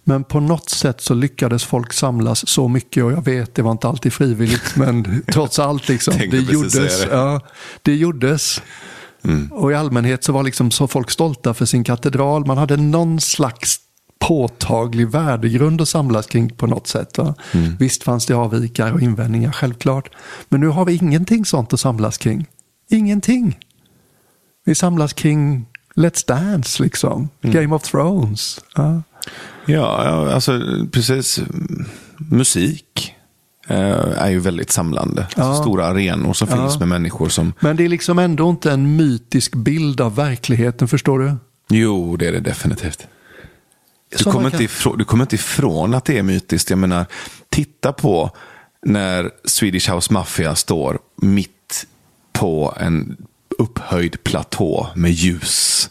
Men 0.04 0.24
på 0.24 0.40
något 0.40 0.70
sätt 0.70 1.00
så 1.00 1.14
lyckades 1.14 1.64
folk 1.64 1.92
samlas 1.92 2.48
så 2.48 2.68
mycket 2.68 3.04
och 3.04 3.12
jag 3.12 3.24
vet, 3.24 3.54
det 3.54 3.62
var 3.62 3.72
inte 3.72 3.88
alltid 3.88 4.12
frivilligt, 4.12 4.76
men 4.76 5.22
trots 5.32 5.58
allt 5.58 5.88
liksom. 5.88 6.14
Det 6.30 6.38
gjordes. 6.38 6.72
det. 6.72 7.08
Ja, 7.10 7.40
det 7.82 7.94
gjordes. 7.94 8.62
Och 9.50 9.72
i 9.72 9.74
allmänhet 9.74 10.24
så 10.24 10.32
var 10.32 10.42
liksom 10.42 10.70
så 10.70 10.88
folk 10.88 11.10
stolta 11.10 11.54
för 11.54 11.64
sin 11.64 11.84
katedral. 11.84 12.46
Man 12.46 12.58
hade 12.58 12.76
någon 12.76 13.20
slags 13.20 13.80
påtaglig 14.18 15.08
värdegrund 15.08 15.80
att 15.80 15.88
samlas 15.88 16.26
kring 16.26 16.50
på 16.50 16.66
något 16.66 16.86
sätt. 16.86 17.18
Va? 17.18 17.34
Visst 17.78 18.02
fanns 18.02 18.26
det 18.26 18.34
avvikare 18.34 18.92
och 18.92 19.00
invändningar, 19.00 19.52
självklart. 19.52 20.10
Men 20.48 20.60
nu 20.60 20.66
har 20.66 20.84
vi 20.84 20.94
ingenting 20.96 21.44
sånt 21.44 21.72
att 21.72 21.80
samlas 21.80 22.18
kring. 22.18 22.46
Ingenting. 22.90 23.58
Vi 24.64 24.74
samlas 24.74 25.12
kring 25.12 25.66
Let's 25.98 26.26
Dance, 26.26 26.82
liksom. 26.82 27.28
Game 27.42 27.74
of 27.74 27.82
Thrones. 27.82 28.60
Ja. 28.74 29.02
Ja, 29.66 30.04
ja, 30.04 30.32
alltså 30.32 30.60
precis. 30.92 31.40
Musik 32.16 33.14
eh, 33.68 34.22
är 34.22 34.28
ju 34.30 34.38
väldigt 34.40 34.70
samlande. 34.70 35.26
Alltså, 35.36 35.62
stora 35.62 35.86
arenor 35.86 36.32
som 36.32 36.48
finns 36.48 36.78
med 36.78 36.88
människor 36.88 37.28
som... 37.28 37.52
Men 37.60 37.76
det 37.76 37.84
är 37.84 37.88
liksom 37.88 38.18
ändå 38.18 38.50
inte 38.50 38.72
en 38.72 38.96
mytisk 38.96 39.54
bild 39.54 40.00
av 40.00 40.14
verkligheten, 40.16 40.88
förstår 40.88 41.18
du? 41.18 41.36
Jo, 41.68 42.16
det 42.16 42.28
är 42.28 42.32
det 42.32 42.40
definitivt. 42.40 43.06
Du 44.10 44.18
Som 44.18 44.32
kommer, 44.32 44.50
kan- 44.50 44.60
inte 44.60 44.64
ifrån, 44.64 44.98
du 44.98 45.04
kommer 45.04 45.24
inte 45.24 45.34
ifrån 45.34 45.94
att 45.94 46.04
det 46.04 46.18
är 46.18 46.22
mytiskt. 46.22 46.70
Jag 46.70 46.78
menar, 46.78 47.06
titta 47.48 47.92
på 47.92 48.30
när 48.86 49.30
Swedish 49.44 49.90
House 49.90 50.12
Mafia 50.12 50.54
står 50.54 50.98
mitt 51.22 51.86
på 52.32 52.74
en 52.80 53.16
upphöjd 53.58 54.24
platå 54.24 54.86
med 54.94 55.10
ljus. 55.10 55.90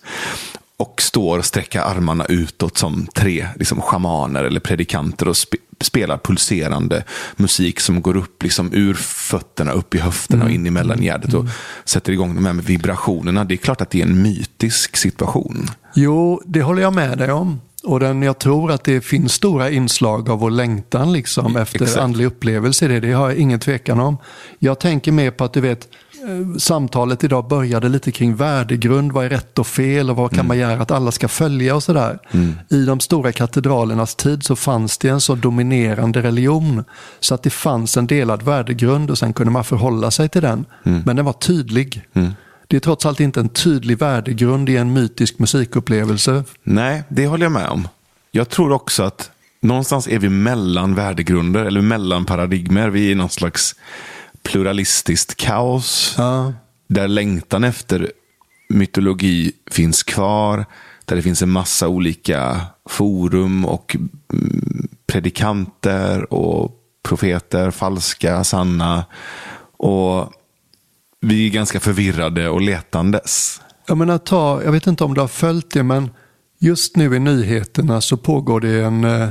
Och 0.77 1.01
står 1.01 1.37
och 1.37 1.45
sträcker 1.45 1.79
armarna 1.79 2.25
utåt 2.25 2.77
som 2.77 3.07
tre 3.15 3.47
liksom, 3.55 3.81
schamaner 3.81 4.43
eller 4.43 4.59
predikanter 4.59 5.27
och 5.27 5.37
spe, 5.37 5.57
spelar 5.81 6.17
pulserande 6.17 7.03
musik 7.35 7.79
som 7.79 8.01
går 8.01 8.17
upp 8.17 8.43
liksom, 8.43 8.73
ur 8.73 8.93
fötterna, 8.93 9.71
upp 9.71 9.95
i 9.95 9.97
höfterna 9.97 10.45
och 10.45 10.51
in 10.51 10.67
i 10.67 10.69
mellangärdet 10.69 11.33
och 11.33 11.45
sätter 11.85 12.11
igång 12.11 12.35
de 12.35 12.45
här 12.45 12.53
med 12.53 12.65
vibrationerna. 12.65 13.43
Det 13.43 13.55
är 13.55 13.57
klart 13.57 13.81
att 13.81 13.89
det 13.89 14.01
är 14.01 14.05
en 14.05 14.21
mytisk 14.21 14.97
situation. 14.97 15.67
Jo, 15.95 16.41
det 16.45 16.61
håller 16.61 16.81
jag 16.81 16.93
med 16.93 17.17
dig 17.17 17.31
om. 17.31 17.61
Och 17.83 17.99
den, 17.99 18.21
jag 18.21 18.39
tror 18.39 18.71
att 18.71 18.83
det 18.83 19.01
finns 19.01 19.33
stora 19.33 19.69
inslag 19.69 20.29
av 20.29 20.39
vår 20.39 20.51
längtan 20.51 21.13
liksom, 21.13 21.55
efter 21.57 21.83
Exakt. 21.83 22.01
andlig 22.01 22.25
upplevelse. 22.25 22.85
i 22.85 22.87
Det, 22.87 22.99
det 22.99 23.11
har 23.11 23.29
jag 23.29 23.37
ingen 23.37 23.59
tvekan 23.59 23.99
om. 23.99 24.17
Jag 24.59 24.79
tänker 24.79 25.11
mer 25.11 25.31
på 25.31 25.43
att 25.43 25.53
du 25.53 25.61
vet, 25.61 25.87
samtalet 26.57 27.23
idag 27.23 27.47
började 27.47 27.89
lite 27.89 28.11
kring 28.11 28.35
värdegrund. 28.35 29.11
Vad 29.11 29.25
är 29.25 29.29
rätt 29.29 29.59
och 29.59 29.67
fel 29.67 30.09
och 30.09 30.15
vad 30.15 30.35
kan 30.35 30.47
man 30.47 30.57
göra 30.57 30.81
att 30.81 30.91
alla 30.91 31.11
ska 31.11 31.27
följa 31.27 31.75
och 31.75 31.83
sådär. 31.83 32.19
I 32.69 32.85
de 32.85 32.99
stora 32.99 33.31
katedralernas 33.31 34.15
tid 34.15 34.43
så 34.43 34.55
fanns 34.55 34.97
det 34.97 35.09
en 35.09 35.21
så 35.21 35.35
dominerande 35.35 36.21
religion. 36.21 36.83
Så 37.19 37.35
att 37.35 37.43
det 37.43 37.49
fanns 37.49 37.97
en 37.97 38.07
delad 38.07 38.43
värdegrund 38.43 39.11
och 39.11 39.17
sen 39.17 39.33
kunde 39.33 39.51
man 39.51 39.63
förhålla 39.63 40.11
sig 40.11 40.29
till 40.29 40.41
den. 40.41 40.65
Men 40.83 41.15
den 41.15 41.25
var 41.25 41.33
tydlig. 41.33 42.01
Det 42.67 42.75
är 42.75 42.79
trots 42.79 43.05
allt 43.05 43.19
inte 43.19 43.39
en 43.39 43.49
tydlig 43.49 43.97
värdegrund 43.97 44.69
i 44.69 44.77
en 44.77 44.93
mytisk 44.93 45.39
musikupplevelse. 45.39 46.43
Nej, 46.63 47.03
det 47.09 47.27
håller 47.27 47.45
jag 47.45 47.51
med 47.51 47.69
om. 47.69 47.87
Jag 48.31 48.49
tror 48.49 48.71
också 48.71 49.03
att 49.03 49.31
någonstans 49.61 50.07
är 50.07 50.19
vi 50.19 50.29
mellan 50.29 50.95
värdegrunder 50.95 51.65
eller 51.65 51.81
mellan 51.81 52.25
paradigmer. 52.25 52.89
Vi 52.89 53.07
är 53.07 53.11
i 53.11 53.15
någon 53.15 53.29
slags 53.29 53.75
pluralistiskt 54.47 55.35
kaos. 55.35 56.15
Ja. 56.17 56.53
Där 56.87 57.07
längtan 57.07 57.63
efter 57.63 58.11
mytologi 58.69 59.51
finns 59.71 60.03
kvar. 60.03 60.65
Där 61.05 61.15
det 61.15 61.21
finns 61.21 61.41
en 61.41 61.49
massa 61.49 61.87
olika 61.87 62.61
forum 62.89 63.65
och 63.65 63.95
mm, 64.33 64.87
predikanter 65.07 66.33
och 66.33 66.71
profeter, 67.03 67.71
falska, 67.71 68.43
sanna. 68.43 69.05
Och 69.77 70.33
vi 71.21 71.47
är 71.47 71.51
ganska 71.51 71.79
förvirrade 71.79 72.49
och 72.49 72.61
letandes. 72.61 73.61
Jag 73.87 73.97
menar, 73.97 74.17
ta, 74.17 74.63
jag 74.63 74.71
vet 74.71 74.87
inte 74.87 75.03
om 75.03 75.13
du 75.13 75.21
har 75.21 75.27
följt 75.27 75.71
det, 75.71 75.83
men 75.83 76.09
just 76.59 76.95
nu 76.95 77.15
i 77.15 77.19
nyheterna 77.19 78.01
så 78.01 78.17
pågår 78.17 78.59
det 78.59 78.83
en 78.83 79.03
eh, 79.03 79.29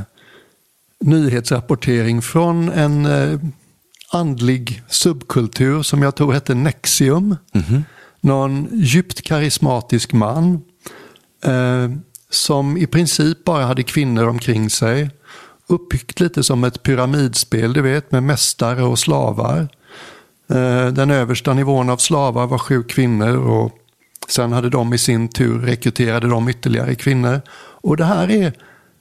nyhetsrapportering 1.00 2.22
från 2.22 2.68
en 2.68 3.06
eh, 3.06 3.40
andlig 4.12 4.82
subkultur 4.88 5.82
som 5.82 6.02
jag 6.02 6.14
tror 6.14 6.32
hette 6.32 6.54
Nexium. 6.54 7.36
Någon 8.20 8.68
djupt 8.72 9.22
karismatisk 9.22 10.12
man 10.12 10.60
eh, 11.44 11.90
som 12.30 12.76
i 12.76 12.86
princip 12.86 13.44
bara 13.44 13.64
hade 13.64 13.82
kvinnor 13.82 14.28
omkring 14.28 14.70
sig. 14.70 15.10
Uppbyggt 15.68 16.20
lite 16.20 16.42
som 16.42 16.64
ett 16.64 16.82
pyramidspel, 16.82 17.72
du 17.72 17.82
vet, 17.82 18.12
med 18.12 18.22
mästare 18.22 18.82
och 18.82 18.98
slavar. 18.98 19.68
Eh, 20.50 20.86
Den 20.86 21.10
översta 21.10 21.54
nivån 21.54 21.90
av 21.90 21.96
slavar 21.96 22.46
var 22.46 22.58
sju 22.58 22.82
kvinnor 22.82 23.36
och 23.36 23.72
sen 24.28 24.52
hade 24.52 24.70
de 24.70 24.94
i 24.94 24.98
sin 24.98 25.28
tur 25.28 25.58
rekryterade 25.58 26.28
de 26.28 26.48
ytterligare 26.48 26.94
kvinnor. 26.94 27.40
Och 27.82 27.96
det 27.96 28.04
här 28.04 28.30
är 28.30 28.52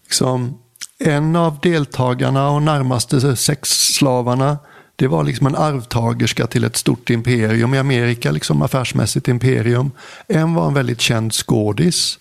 liksom 0.04 0.58
en 1.00 1.36
av 1.36 1.60
deltagarna 1.62 2.50
och 2.50 2.62
närmaste 2.62 3.36
sexslavarna. 3.36 4.58
Det 4.96 5.08
var 5.08 5.24
liksom 5.24 5.48
en 5.48 5.56
arvtagerska 5.56 6.48
till 6.48 6.64
ett 6.64 6.76
stort 6.76 7.10
imperium 7.10 7.74
i 7.74 7.78
Amerika, 7.78 8.32
liksom 8.32 8.62
affärsmässigt 8.62 9.28
imperium. 9.28 9.92
En 10.28 10.54
var 10.54 10.68
en 10.68 10.74
väldigt 10.74 11.02
känd 11.02 11.34
skådis. 11.34 12.18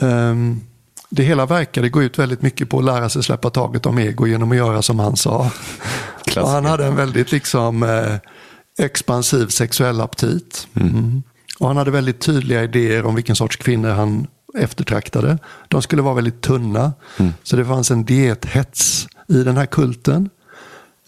Ehm, 0.00 0.60
det 1.10 1.22
hela 1.22 1.46
verkade 1.46 1.88
gå 1.88 2.02
ut 2.02 2.18
väldigt 2.18 2.42
mycket 2.42 2.68
på 2.68 2.78
att 2.78 2.84
lära 2.84 3.08
sig 3.08 3.22
släppa 3.22 3.50
taget 3.50 3.86
om 3.86 3.98
ego 3.98 4.26
genom 4.26 4.50
att 4.50 4.56
göra 4.56 4.82
som 4.82 4.98
han 4.98 5.16
sa. 5.16 5.50
Han 6.34 6.64
hade 6.64 6.86
en 6.86 6.96
väldigt 6.96 7.32
liksom 7.32 7.82
eh, 7.82 8.16
expansiv 8.86 9.46
sexuell 9.46 10.00
aptit. 10.00 10.66
Mm. 10.74 11.22
Och 11.58 11.68
han 11.68 11.76
hade 11.76 11.90
väldigt 11.90 12.20
tydliga 12.20 12.62
idéer 12.62 13.06
om 13.06 13.14
vilken 13.14 13.36
sorts 13.36 13.56
kvinnor 13.56 13.88
han 13.88 14.26
eftertraktade. 14.58 15.38
De 15.68 15.82
skulle 15.82 16.02
vara 16.02 16.14
väldigt 16.14 16.40
tunna. 16.40 16.92
Så 17.42 17.56
det 17.56 17.64
fanns 17.64 17.90
en 17.90 18.04
diethets 18.04 19.06
i 19.28 19.42
den 19.42 19.56
här 19.56 19.66
kulten. 19.66 20.30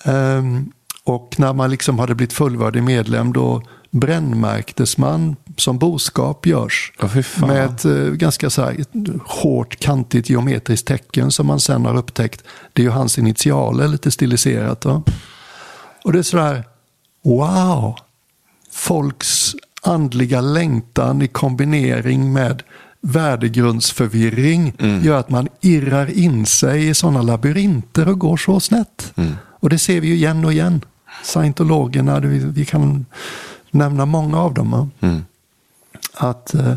Ehm, 0.05 0.73
och 1.05 1.35
när 1.39 1.53
man 1.53 1.71
liksom 1.71 1.99
hade 1.99 2.15
blivit 2.15 2.33
fullvärdig 2.33 2.83
medlem 2.83 3.33
då 3.33 3.63
brännmärktes 3.91 4.99
man 4.99 5.37
som 5.57 5.79
boskap 5.79 6.47
görs. 6.47 6.93
Fan. 7.23 7.49
med 7.49 7.65
ett 7.65 7.85
eh, 7.85 7.93
ganska 7.93 8.51
så 8.51 8.63
här, 8.63 8.77
hårt 9.27 9.77
kantigt 9.81 10.31
geometriskt 10.31 10.87
tecken 10.87 11.31
som 11.31 11.47
man 11.47 11.61
sen 11.61 11.85
har 11.85 11.97
upptäckt. 11.97 12.45
Det 12.73 12.83
är 12.83 12.85
ju 12.85 12.91
hans 12.91 13.19
initialer 13.19 13.89
lite 13.89 14.11
stiliserat. 14.11 14.81
Då. 14.81 15.03
Och 16.05 16.13
det 16.13 16.19
är 16.19 16.23
sådär, 16.23 16.65
wow! 17.25 17.97
Folks 18.71 19.55
andliga 19.83 20.41
längtan 20.41 21.23
i 21.23 21.29
kombinering 21.29 22.33
med 22.33 22.63
värdegrundsförvirring 23.01 24.75
gör 25.05 25.19
att 25.19 25.31
man 25.31 25.49
irrar 25.61 26.19
in 26.19 26.47
sig 26.47 26.89
i 26.89 26.95
sådana 26.95 27.23
labyrinter 27.23 28.09
och 28.09 28.19
går 28.19 28.37
så 28.37 28.61
snett. 28.61 29.13
Och 29.63 29.71
det 29.71 29.79
ser 29.79 30.01
vi 30.01 30.07
ju 30.09 30.15
igen 30.15 30.45
och 30.45 30.53
igen. 30.53 30.85
Scientologerna, 31.25 32.21
vi, 32.21 32.65
kan 32.65 33.07
nämna 33.71 34.07
många 34.07 34.39
av 34.39 34.55
dem. 34.55 34.71
va? 34.71 34.89
Att 36.15 36.55
eh, 36.55 36.75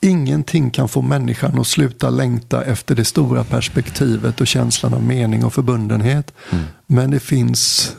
ingenting 0.00 0.70
kan 0.70 0.88
få 0.88 1.02
människan 1.02 1.58
att 1.58 1.66
sluta 1.66 2.10
längta 2.10 2.64
efter 2.64 2.94
det 2.94 3.04
stora 3.04 3.44
perspektivet 3.44 4.40
och 4.40 4.46
känslan 4.46 4.94
av 4.94 5.02
mening 5.02 5.44
och 5.44 5.54
förbundenhet. 5.54 6.32
Men 6.86 7.10
det 7.10 7.20
finns 7.20 7.92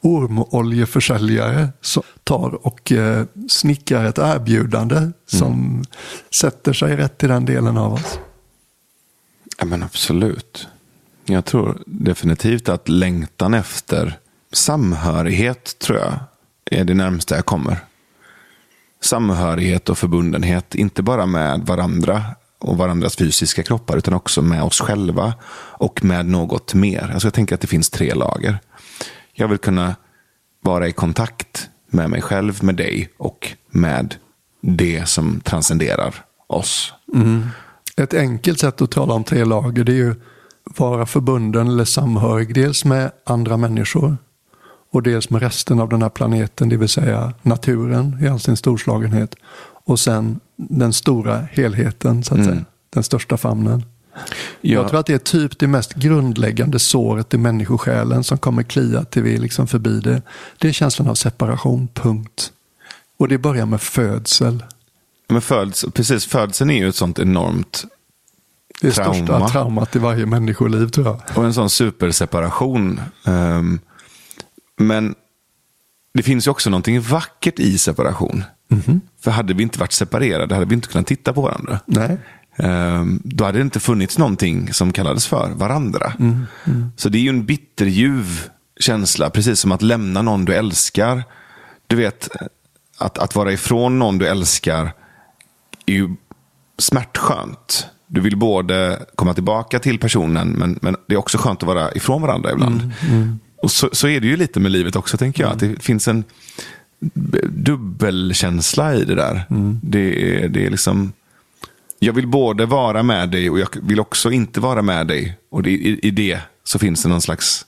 ormoljeförsäljare 0.00 1.68
som 1.80 2.02
tar 2.24 2.66
och 2.66 2.92
eh, 2.92 3.24
snickrar 3.48 4.04
ett 4.04 4.18
erbjudande 4.18 5.10
som 5.26 5.84
sätter 6.30 6.72
sig 6.72 6.96
rätt 6.96 7.24
i 7.24 7.26
den 7.26 7.44
delen 7.44 7.76
av 7.76 7.94
oss. 7.94 8.18
Ja, 9.58 9.64
men 9.64 9.82
absolut. 9.82 10.68
Jag 11.26 11.44
tror 11.44 11.82
definitivt 11.86 12.68
att 12.68 12.88
längtan 12.88 13.54
efter 13.54 14.18
samhörighet 14.52 15.78
tror 15.78 15.98
jag 15.98 16.18
är 16.70 16.84
det 16.84 16.94
närmsta 16.94 17.36
jag 17.36 17.44
kommer. 17.44 17.78
Samhörighet 19.00 19.88
och 19.88 19.98
förbundenhet, 19.98 20.74
inte 20.74 21.02
bara 21.02 21.26
med 21.26 21.60
varandra 21.60 22.24
och 22.58 22.76
varandras 22.76 23.16
fysiska 23.16 23.62
kroppar 23.62 23.96
utan 23.96 24.14
också 24.14 24.42
med 24.42 24.62
oss 24.62 24.80
själva 24.80 25.34
och 25.78 26.04
med 26.04 26.26
något 26.26 26.74
mer. 26.74 27.10
Alltså 27.12 27.26
jag 27.26 27.34
tänker 27.34 27.54
att 27.54 27.60
det 27.60 27.66
finns 27.66 27.90
tre 27.90 28.14
lager. 28.14 28.58
Jag 29.32 29.48
vill 29.48 29.58
kunna 29.58 29.94
vara 30.60 30.88
i 30.88 30.92
kontakt 30.92 31.68
med 31.86 32.10
mig 32.10 32.22
själv, 32.22 32.64
med 32.64 32.74
dig 32.74 33.08
och 33.16 33.52
med 33.70 34.14
det 34.60 35.08
som 35.08 35.40
transcenderar 35.40 36.14
oss. 36.46 36.92
Mm. 37.14 37.48
Ett 37.96 38.14
enkelt 38.14 38.60
sätt 38.60 38.82
att 38.82 38.90
tala 38.90 39.14
om 39.14 39.24
tre 39.24 39.44
lager 39.44 39.84
det 39.84 39.92
är 39.92 39.96
ju 39.96 40.14
vara 40.64 41.06
förbunden 41.06 41.68
eller 41.68 41.84
samhörig 41.84 42.54
dels 42.54 42.84
med 42.84 43.10
andra 43.24 43.56
människor 43.56 44.16
och 44.92 45.02
dels 45.02 45.30
med 45.30 45.42
resten 45.42 45.80
av 45.80 45.88
den 45.88 46.02
här 46.02 46.08
planeten, 46.08 46.68
det 46.68 46.76
vill 46.76 46.88
säga 46.88 47.32
naturen 47.42 48.18
i 48.22 48.28
all 48.28 48.40
sin 48.40 48.56
storslagenhet. 48.56 49.34
Och 49.86 50.00
sen 50.00 50.40
den 50.56 50.92
stora 50.92 51.38
helheten, 51.52 52.24
så 52.24 52.34
att 52.34 52.44
säga. 52.44 52.64
Den 52.90 53.02
största 53.02 53.36
famnen. 53.36 53.84
Ja. 54.60 54.74
Jag 54.74 54.88
tror 54.88 55.00
att 55.00 55.06
det 55.06 55.14
är 55.14 55.18
typ 55.18 55.58
det 55.58 55.66
mest 55.66 55.94
grundläggande 55.94 56.78
såret 56.78 57.34
i 57.34 57.38
människosjälen 57.38 58.24
som 58.24 58.38
kommer 58.38 58.62
klia 58.62 59.04
till 59.04 59.22
vi 59.22 59.34
är 59.34 59.38
liksom 59.38 59.66
förbi 59.66 60.00
det. 60.00 60.22
Det 60.58 60.68
är 60.68 60.72
känslan 60.72 61.08
av 61.08 61.14
separation, 61.14 61.88
punkt. 61.94 62.52
Och 63.18 63.28
det 63.28 63.38
börjar 63.38 63.66
med 63.66 63.80
födsel. 63.80 64.64
Men 65.28 65.40
föds, 65.40 65.84
precis, 65.94 66.26
födseln 66.26 66.70
är 66.70 66.78
ju 66.78 66.88
ett 66.88 66.96
sånt 66.96 67.18
enormt 67.18 67.84
Det 68.80 68.86
är 68.88 68.92
Trauma. 68.92 69.14
största 69.14 69.48
traumat 69.48 69.96
i 69.96 69.98
varje 69.98 70.26
människoliv 70.26 70.88
tror 70.88 71.06
jag. 71.06 71.20
och 71.38 71.44
en 71.44 71.54
sån 71.54 71.70
superseparation. 71.70 73.00
Ehm, 73.26 73.80
men 74.78 75.14
det 76.14 76.22
finns 76.22 76.46
ju 76.46 76.50
också 76.50 76.70
någonting 76.70 77.00
vackert 77.00 77.58
i 77.58 77.78
separation. 77.78 78.44
För 79.20 79.30
hade 79.30 79.54
vi 79.54 79.62
inte 79.62 79.78
varit 79.78 79.92
separerade 79.92 80.54
hade 80.54 80.66
vi 80.66 80.74
inte 80.74 80.88
kunnat 80.88 81.06
titta 81.06 81.32
på 81.32 81.40
varandra. 81.42 81.80
Nej. 81.86 82.18
Ehm, 82.56 83.20
då 83.24 83.44
hade 83.44 83.58
det 83.58 83.62
inte 83.62 83.80
funnits 83.80 84.18
någonting 84.18 84.72
som 84.72 84.92
kallades 84.92 85.26
för 85.26 85.48
varandra. 85.54 86.12
Mm, 86.18 86.46
Så 86.96 87.08
det 87.08 87.18
är 87.18 87.22
ju 87.22 87.28
en 87.28 87.46
bitterljuv 87.46 88.48
känsla, 88.80 89.30
precis 89.30 89.60
som 89.60 89.72
att 89.72 89.82
lämna 89.82 90.22
någon 90.22 90.44
du 90.44 90.54
älskar. 90.54 91.22
Du 91.86 91.96
vet, 91.96 92.28
att, 92.98 93.18
att 93.18 93.34
vara 93.34 93.52
ifrån 93.52 93.98
någon 93.98 94.18
du 94.18 94.26
älskar 94.28 94.92
är 95.86 95.92
ju 95.94 96.14
smärtskönt. 96.78 97.86
Du 98.14 98.20
vill 98.20 98.36
både 98.36 99.02
komma 99.14 99.34
tillbaka 99.34 99.78
till 99.78 99.98
personen, 99.98 100.48
men, 100.48 100.78
men 100.82 100.96
det 101.06 101.14
är 101.14 101.18
också 101.18 101.38
skönt 101.38 101.62
att 101.62 101.66
vara 101.66 101.92
ifrån 101.92 102.22
varandra 102.22 102.52
ibland. 102.52 102.92
Och 103.62 103.70
så, 103.70 103.88
så 103.92 104.08
är 104.08 104.20
det 104.20 104.26
ju 104.26 104.36
lite 104.36 104.60
med 104.60 104.72
livet 104.72 104.96
också, 104.96 105.16
tänker 105.16 105.42
jag. 105.42 105.52
Att 105.52 105.58
det 105.58 105.82
finns 105.82 106.08
en 106.08 106.24
dubbelkänsla 107.48 108.94
i 108.94 109.04
det 109.04 109.14
där. 109.14 109.42
Det, 109.82 110.38
är, 110.44 110.48
det 110.48 110.66
är 110.66 110.70
liksom... 110.70 111.12
Jag 111.98 112.12
vill 112.12 112.26
både 112.26 112.66
vara 112.66 113.02
med 113.02 113.30
dig 113.30 113.50
och 113.50 113.58
jag 113.58 113.68
vill 113.82 114.00
också 114.00 114.30
inte 114.30 114.60
vara 114.60 114.82
med 114.82 115.06
dig. 115.06 115.36
Och 115.50 115.62
det, 115.62 115.70
i, 115.70 115.98
i 116.02 116.10
det 116.10 116.38
så 116.64 116.78
finns 116.78 117.02
det 117.02 117.08
någon 117.08 117.22
slags... 117.22 117.66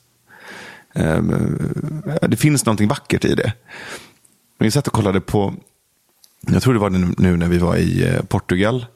ehm, 0.94 1.58
det 2.28 2.36
finns 2.36 2.66
någonting 2.66 2.88
vackert 2.88 3.24
i 3.24 3.34
det. 3.34 3.52
Vi 4.58 4.70
satt 4.70 4.86
och 4.86 4.92
kollade 4.92 5.20
på, 5.20 5.54
jag 6.46 6.62
tror 6.62 6.74
det 6.74 6.80
var 6.80 6.90
nu- 6.90 7.14
nu 7.18 7.36
när 7.36 7.48
vi 7.48 7.58
var 7.58 7.76
i 7.76 8.08
eh, 8.08 8.22
Portugal. 8.22 8.86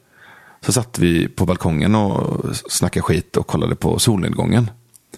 Så 0.65 0.71
satt 0.71 0.99
vi 0.99 1.27
på 1.27 1.45
balkongen 1.45 1.95
och 1.95 2.45
snackade 2.55 3.01
skit 3.03 3.37
och 3.37 3.47
kollade 3.47 3.75
på 3.75 3.99
solnedgången. 3.99 4.71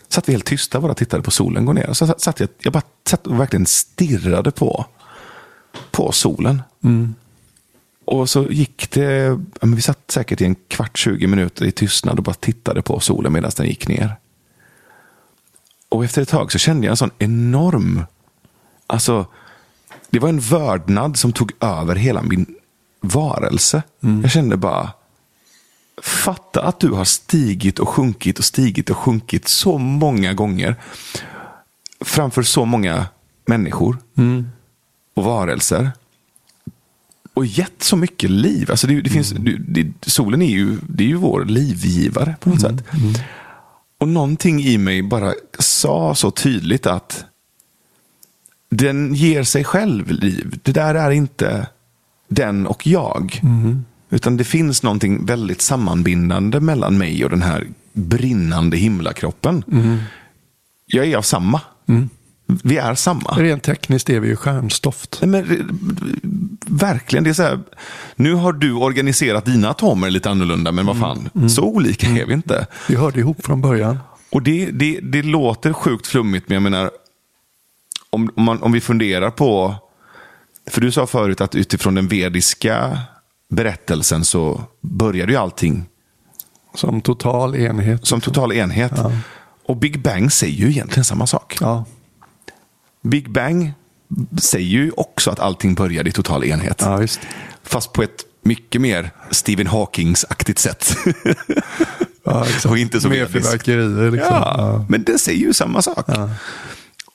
Satt 0.08 0.30
vi 0.30 0.34
helt 0.34 0.46
tysta 0.46 0.82
bara 0.82 0.91
och 0.91 0.98
tittade 0.98 1.24
på 1.24 1.32
solen 1.32 1.66
gå 1.66 1.74
ner. 1.74 1.94
Så 1.94 2.08
satt- 2.18 2.39
jag, 2.39 2.50
jag 2.60 2.74
bara 2.74 2.82
satt 3.08 3.28
och 3.28 3.39
verkligen 3.39 3.66
stirrade 3.66 4.52
på, 4.52 4.86
på 5.91 6.12
solen. 6.12 6.62
Och 8.06 8.30
så 8.30 8.44
gick 8.44 8.91
det, 8.91 9.39
vi 9.62 9.82
satt 9.82 10.12
säkert 10.12 10.41
i 10.41 10.46
en 10.46 10.56
kvart, 10.68 10.98
20 10.98 11.28
minuter 11.28 11.66
i 11.66 11.72
tystnad 11.72 12.18
och 12.18 12.24
bara 12.24 12.34
tittade 12.36 12.82
på 12.82 13.00
solen 13.00 13.34
medan 13.34 13.52
den 13.58 13.66
gick 13.68 13.88
ner. 13.88 14.16
Och 15.89 16.06
efter 16.06 16.22
ett 16.22 16.30
tag 16.30 16.52
så 16.52 16.58
kände 16.58 16.88
jag 16.88 16.91
en 16.91 16.98
sån 16.98 17.12
enorm, 17.20 18.04
alltså 18.88 19.26
det 20.10 20.20
var 20.20 20.30
en 20.30 20.39
vördnad 20.39 21.18
som 21.18 21.32
tog 21.34 21.52
över 21.60 21.96
hela 21.96 22.22
min 22.22 22.56
varelse. 23.02 23.84
Jag 24.22 24.32
kände 24.32 24.58
bara, 24.58 24.91
fatta 26.02 26.62
att 26.62 26.80
du 26.80 26.91
har 26.91 27.06
stigit 27.06 27.80
och 27.80 27.89
sjunkit 27.89 28.39
och 28.39 28.46
stigit 28.46 28.89
och 28.89 28.98
sjunkit 28.98 29.48
så 29.48 29.78
många 29.78 30.34
gånger. 30.34 30.76
Framför 32.02 32.44
så 32.44 32.66
många 32.66 33.06
människor 33.46 33.98
och 35.14 35.24
varelser. 35.24 35.91
Och 37.34 37.46
gett 37.46 37.84
så 37.84 37.96
mycket 37.96 38.30
liv. 38.30 38.72
Alltså 38.72 38.88
det, 38.88 39.02
det 39.02 39.10
finns, 39.10 39.32
det, 39.32 39.58
det, 39.58 39.91
solen 40.02 40.41
är 40.41 40.50
ju, 40.50 40.78
det 40.89 41.04
är 41.04 41.08
ju 41.08 41.16
vår 41.16 41.46
livgivare 41.46 42.36
på 42.39 42.50
något 42.50 42.62
sätt. 42.62 42.84
Och 43.98 44.08
någonting 44.08 44.64
i 44.64 44.78
mig 44.78 45.04
bara 45.04 45.34
sa 45.60 46.16
så 46.16 46.32
tydligt 46.32 46.86
att 46.88 47.26
den 48.70 49.14
ger 49.14 49.44
sig 49.44 49.64
själv 49.64 50.12
liv. 50.12 50.60
Det 50.64 50.72
där 50.72 50.96
är 50.96 51.12
inte 51.12 51.68
den 52.28 52.68
och 52.68 52.88
jag. 52.88 53.39
Utan 54.14 54.38
det 54.38 54.43
finns 54.43 54.84
någonting 54.84 55.26
väldigt 55.26 55.61
sammanbindande 55.61 56.59
mellan 56.59 56.97
mig 56.97 57.24
och 57.24 57.30
den 57.30 57.41
här 57.41 57.68
brinnande 57.93 58.78
himlakroppen. 58.78 59.64
Jag 60.86 61.05
är 61.05 61.18
av 61.18 61.22
samma. 61.22 61.61
Vi 62.45 62.78
är 62.78 62.95
samma. 62.95 63.30
Rent 63.30 63.64
tekniskt 63.64 64.09
är 64.09 64.20
vi 64.20 64.28
ju 64.28 64.36
stjärnstoft. 64.36 65.20
Nej, 65.22 65.30
men, 65.30 65.51
eh, 65.51 65.66
verkligen, 66.68 67.24
det 67.24 67.30
är 67.30 67.34
så 67.34 67.43
här. 67.43 67.59
Nu 68.16 68.34
har 68.34 68.53
du 68.53 68.74
organiserat 68.74 69.45
dina 69.45 69.70
atomer 69.70 70.09
lite 70.09 70.30
annorlunda, 70.30 70.72
men 70.72 70.86
vad 70.86 70.99
fan, 70.99 71.49
så 71.49 71.64
olika 71.64 72.07
är 72.07 72.26
vi 72.26 72.34
inte. 72.34 72.68
Vi 72.89 72.95
hörde 72.95 73.20
ihop 73.20 73.45
från 73.45 73.61
början. 73.61 73.99
Och 74.30 74.41
det, 74.41 74.66
det, 74.72 74.99
det 74.99 75.22
låter 75.24 75.74
sjukt 75.74 76.07
flummigt, 76.07 76.49
men 76.49 76.53
jag 76.53 76.64
menar, 76.64 76.91
om, 78.09 78.32
om, 78.36 78.43
man, 78.43 78.61
om 78.61 78.72
vi 78.72 78.82
funderar 78.82 79.30
på, 79.30 79.76
för 80.70 80.82
du 80.82 80.91
sa 80.91 81.07
förut 81.07 81.41
att 81.41 81.55
utifrån 81.55 81.95
den 81.95 82.07
vediska 82.07 82.99
berättelsen 83.56 84.26
så 84.26 84.62
började 84.82 85.32
ju 85.32 85.38
allting 85.38 85.86
Som 86.76 87.01
total 87.01 87.56
enhet. 87.56 88.08
som 88.08 88.22
total 88.22 88.54
enhet. 88.54 88.91
Och 89.66 89.78
Big 89.78 90.01
Bang 90.01 90.32
säger 90.32 90.54
ju 90.58 90.70
egentligen 90.70 91.06
samma 91.06 91.28
sak. 91.28 91.58
Ja, 91.62 91.86
Big 93.01 93.32
Bang 93.32 93.72
säger 94.41 94.68
ju 94.68 94.91
också 94.97 95.32
att 95.32 95.39
allting 95.39 95.74
började 95.76 96.10
i 96.10 96.14
total 96.14 96.43
enhet. 96.43 96.82
ja. 96.82 97.08
Fast 97.64 97.93
på 97.93 98.04
ett 98.04 98.26
mycket 98.41 98.82
mer 98.82 99.12
Stephen 99.32 99.68
Hawkings-aktigt 99.68 100.60
sätt. 100.60 100.95
Ja. 102.26 102.45
Och 102.70 102.78
inte 102.78 103.01
så 103.01 103.10
Mer 103.10 103.26
fyrverkerier 103.26 104.12
liksom. 104.12 104.34
Ja, 104.34 104.56
Ja. 104.58 104.86
men 104.89 105.04
det 105.04 105.18
säger 105.20 105.39
ju 105.39 105.54
samma 105.54 105.82
sak. 105.82 106.06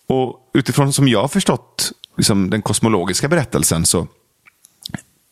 Och 0.08 0.36
utifrån 0.54 0.92
som 0.92 1.08
jag 1.08 1.20
har 1.20 1.28
förstått 1.28 1.92
liksom, 2.16 2.50
den 2.50 2.62
kosmologiska 2.62 3.28
berättelsen 3.28 3.86
så 3.86 4.06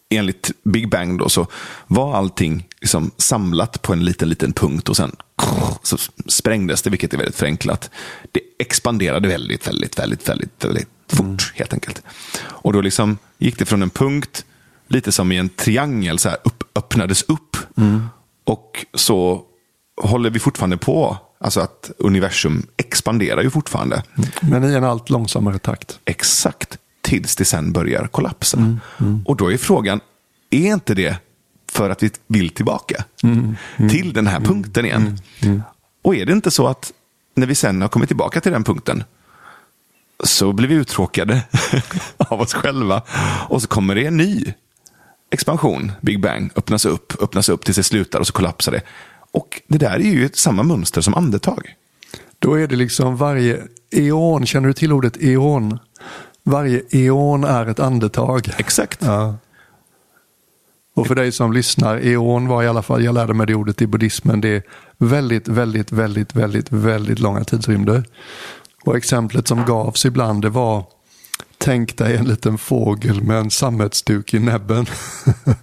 enligt 0.09 0.50
Big 0.64 0.90
Bang 0.90 1.18
då 1.18 1.28
så 1.28 1.46
var 1.86 2.16
allting 2.16 2.68
liksom 2.80 3.11
samlat 3.16 3.82
på 3.82 3.92
en 3.92 4.04
liten, 4.04 4.28
liten 4.28 4.52
punkt 4.52 4.88
och 4.88 4.96
sen 4.96 5.16
så 5.82 5.96
sprängdes 6.26 6.82
det, 6.82 6.90
vilket 6.90 7.14
är 7.14 7.18
väldigt 7.18 7.36
förenklat. 7.36 7.90
Det 8.32 8.40
expanderade 8.59 9.28
väldigt, 9.28 9.68
väldigt, 9.68 9.98
väldigt, 9.98 10.28
väldigt, 10.28 10.64
väldigt 10.64 10.88
fort 11.09 11.52
helt 11.54 11.72
enkelt. 11.72 12.02
Och 12.38 12.72
då 12.72 12.80
liksom 12.80 13.18
gick 13.38 13.59
det 13.59 13.64
från 13.64 13.82
en 13.82 13.90
punkt, 13.90 14.44
lite 14.88 15.12
som 15.12 15.32
i 15.32 15.36
en 15.36 15.48
triangel, 15.48 16.18
så 16.18 16.28
här, 16.28 16.38
upp, 16.44 16.64
öppnades 16.74 17.22
upp. 17.22 17.57
Och 18.44 18.86
så 18.94 19.42
håller 20.02 20.30
vi 20.30 20.38
fortfarande 20.38 20.76
på. 20.76 21.16
Alltså 21.40 21.61
att 21.61 21.90
universum 21.98 22.66
expanderar 22.76 23.42
ju 23.42 23.50
fortfarande. 23.50 24.02
Men 24.40 24.64
i 24.64 24.74
en 24.74 24.84
allt 24.84 25.11
långsammare 25.11 25.59
takt. 25.59 25.98
Exakt 26.04 26.78
tills 27.07 27.36
det 27.36 27.44
sen 27.44 27.72
börjar 27.72 28.07
kollapsa. 28.07 28.78
Och 29.24 29.36
då 29.36 29.52
är 29.52 29.57
frågan, 29.57 30.00
är 30.50 30.72
inte 30.72 30.94
det 30.94 31.16
för 31.68 31.90
att 31.90 32.02
vi 32.02 32.11
vill 32.26 32.50
tillbaka 32.50 33.04
till 33.90 34.12
den 34.12 34.26
här 34.26 34.40
punkten 34.40 34.84
igen? 34.84 35.18
Och 36.02 36.14
är 36.16 36.26
det 36.26 36.32
inte 36.32 36.50
så 36.50 36.66
att 36.66 36.92
när 37.34 37.46
vi 37.46 37.54
sen 37.54 37.82
har 37.82 37.88
kommit 37.88 38.09
tillbaka 38.09 38.40
till 38.40 38.52
den 38.52 38.64
punkten 38.64 39.04
så 40.24 40.52
blir 40.52 40.68
vi 40.68 40.74
uttråkade 40.74 41.42
av 42.18 42.40
oss 42.40 42.54
själva. 42.54 43.02
Och 43.48 43.62
så 43.62 43.68
kommer 43.68 43.94
det 43.94 44.07
en 44.07 44.16
ny 44.16 44.54
expansion, 45.30 45.92
Big 46.00 46.20
Bang, 46.20 46.50
öppnas 46.57 46.84
upp, 46.84 47.22
öppnas 47.22 47.48
upp 47.48 47.64
tills 47.64 47.76
det 47.76 47.82
slutar 47.82 48.20
och 48.20 48.26
så 48.26 48.32
kollapsar 48.32 48.72
det. 48.72 48.82
Och 49.30 49.62
det 49.68 49.78
där 49.78 49.94
är 49.94 50.11
ju 50.11 50.28
samma 50.32 50.62
mönster 50.62 51.00
som 51.00 51.14
andetag. 51.14 51.74
Då 52.38 52.54
är 52.54 52.66
det 52.66 52.76
liksom 52.76 53.16
varje 53.16 53.62
eon, 53.90 54.46
känner 54.46 54.68
du 54.68 54.74
till 54.74 54.92
ordet 54.92 55.16
eon? 55.16 55.78
Varje 56.49 56.82
eon 56.90 57.44
är 57.44 57.66
ett 57.66 57.80
andetag. 57.80 58.51
Exakt. 58.59 59.03
Ja. 59.03 59.34
Och 60.94 61.07
för 61.07 61.14
dig 61.14 61.32
som 61.32 61.53
lyssnar, 61.53 62.07
eon 62.07 62.49
var 62.49 62.62
i 62.62 62.68
alla 62.68 62.82
fall, 62.82 63.05
jag 63.05 63.14
lärde 63.14 63.34
mig 63.34 63.47
det 63.47 63.55
ordet 63.55 63.82
i 63.82 63.86
buddhismen, 63.86 64.40
det 64.40 64.49
är 64.49 64.62
väldigt, 64.99 65.49
väldigt, 65.49 65.92
väldigt, 65.92 66.36
väldigt, 66.36 66.72
väldigt 66.72 67.18
långa 67.18 67.44
tidsrymder. 67.44 68.05
Och 68.84 68.97
exemplet 68.97 69.49
som 69.49 69.64
gavs 69.64 70.05
ibland 70.05 70.42
det 70.42 70.49
var, 70.49 70.84
tänk 71.59 71.97
dig 71.97 72.16
en 72.16 72.24
liten 72.24 72.59
fågel 72.59 73.22
med 73.22 73.38
en 73.38 73.51
sammetsduk 73.51 74.34
i 74.34 74.38
näbben. 74.38 74.86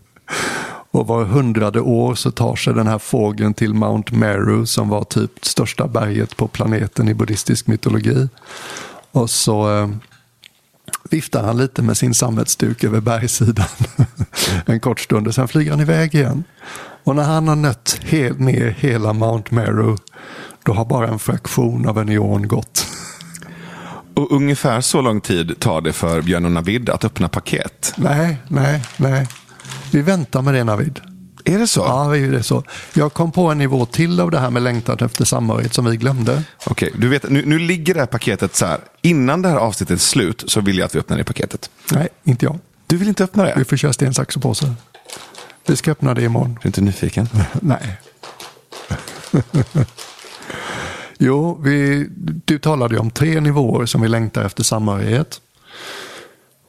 Och 0.92 1.08
var 1.08 1.24
hundrade 1.24 1.82
år 1.82 2.16
så 2.16 2.32
tar 2.32 2.56
sig 2.56 2.74
den 2.74 2.88
här 2.88 3.00
fågeln 3.00 3.54
till 3.54 3.74
Mount 3.74 4.16
Meru 4.16 4.66
som 4.66 4.90
var 4.90 5.04
typ 5.04 5.46
största 5.46 5.88
berget 5.88 6.38
på 6.38 6.48
planeten 6.48 7.10
i 7.10 7.14
buddhistisk 7.14 7.68
mytologi. 7.68 8.28
Och 9.12 9.30
så 9.30 9.78
eh, 9.78 9.90
viftar 11.10 11.44
han 11.44 11.58
lite 11.58 11.82
med 11.82 11.98
sin 11.98 12.14
sammetsduk 12.14 12.84
över 12.84 13.02
bergssidan 13.02 13.66
en 14.66 14.80
kort 14.80 15.00
stund 15.00 15.28
och 15.28 15.36
sen 15.36 15.48
flyger 15.48 15.72
han 15.72 15.82
iväg 15.82 16.16
igen. 16.16 16.44
Och 17.04 17.16
när 17.16 17.24
han 17.24 17.48
har 17.48 17.56
nött 17.56 18.00
helt 18.04 18.40
ner 18.40 18.76
hela 18.80 19.14
Mount 19.14 19.56
Meru 19.56 19.98
då 20.64 20.74
har 20.74 20.86
bara 20.86 21.08
en 21.08 21.20
fraktion 21.20 21.88
av 21.88 21.98
en 21.98 22.10
eon 22.10 22.48
gått. 22.48 22.88
Och 24.16 24.32
ungefär 24.32 24.82
så 24.82 25.02
lång 25.02 25.22
tid 25.22 25.60
tar 25.60 25.82
det 25.82 25.94
för 25.94 26.22
Björn 26.22 26.46
och 26.46 26.52
Navid 26.52 26.90
att 26.90 27.06
öppna 27.06 27.30
paket? 27.30 27.94
Nej, 27.98 28.38
nej, 28.48 28.84
nej. 28.98 29.28
Vi 29.92 30.02
väntar 30.02 30.42
med 30.42 30.54
det 30.54 30.64
Navid. 30.64 31.00
Är 31.46 31.60
det 31.60 31.68
så? 31.68 31.80
Ja, 31.80 32.10
det 32.12 32.20
är 32.20 32.32
det 32.32 32.44
så. 32.44 32.64
Jag 32.94 33.14
kom 33.14 33.32
på 33.32 33.52
en 33.52 33.58
nivå 33.58 33.86
till 33.86 34.20
av 34.20 34.32
det 34.32 34.40
här 34.40 34.50
med 34.50 34.62
längtan 34.62 34.98
efter 35.02 35.26
samhörighet 35.26 35.74
som 35.74 35.86
vi 35.86 35.98
glömde. 35.98 36.44
Okej, 36.66 36.92
du 36.98 37.10
vet, 37.10 37.30
nu, 37.30 37.46
nu 37.46 37.60
ligger 37.60 37.94
det 37.94 38.00
här 38.00 38.08
paketet 38.08 38.56
så 38.56 38.66
här. 38.66 38.80
Innan 39.02 39.42
det 39.42 39.50
här 39.50 39.58
avsnittet 39.58 39.96
är 39.96 40.02
slut 40.02 40.44
så 40.48 40.62
vill 40.62 40.78
jag 40.78 40.86
att 40.86 40.96
vi 40.96 41.00
öppnar 41.00 41.18
det 41.18 41.24
paketet. 41.24 41.70
Nej, 41.92 42.08
inte 42.24 42.46
jag. 42.46 42.60
Du 42.88 42.98
vill 42.98 43.08
inte 43.08 43.24
öppna 43.24 43.44
det? 43.44 43.54
Vi 43.58 43.66
får 43.66 43.78
köra 43.78 43.94
sten, 43.94 44.14
sax 44.14 44.36
och 44.36 44.42
påse. 44.42 44.74
Vi 45.68 45.76
ska 45.76 45.92
öppna 45.92 46.14
det 46.14 46.24
imorgon. 46.24 46.54
Du 46.54 46.60
är 46.62 46.68
inte 46.68 46.82
nyfiken? 46.82 47.30
Nej. 47.62 47.98
jo, 51.18 51.60
vi, 51.64 52.08
du 52.46 52.60
talade 52.60 52.96
ju 52.96 53.00
om 53.00 53.12
tre 53.12 53.40
nivåer 53.40 53.86
som 53.86 54.02
vi 54.02 54.08
längtar 54.08 54.44
efter 54.46 54.64
samhörighet. 54.64 55.42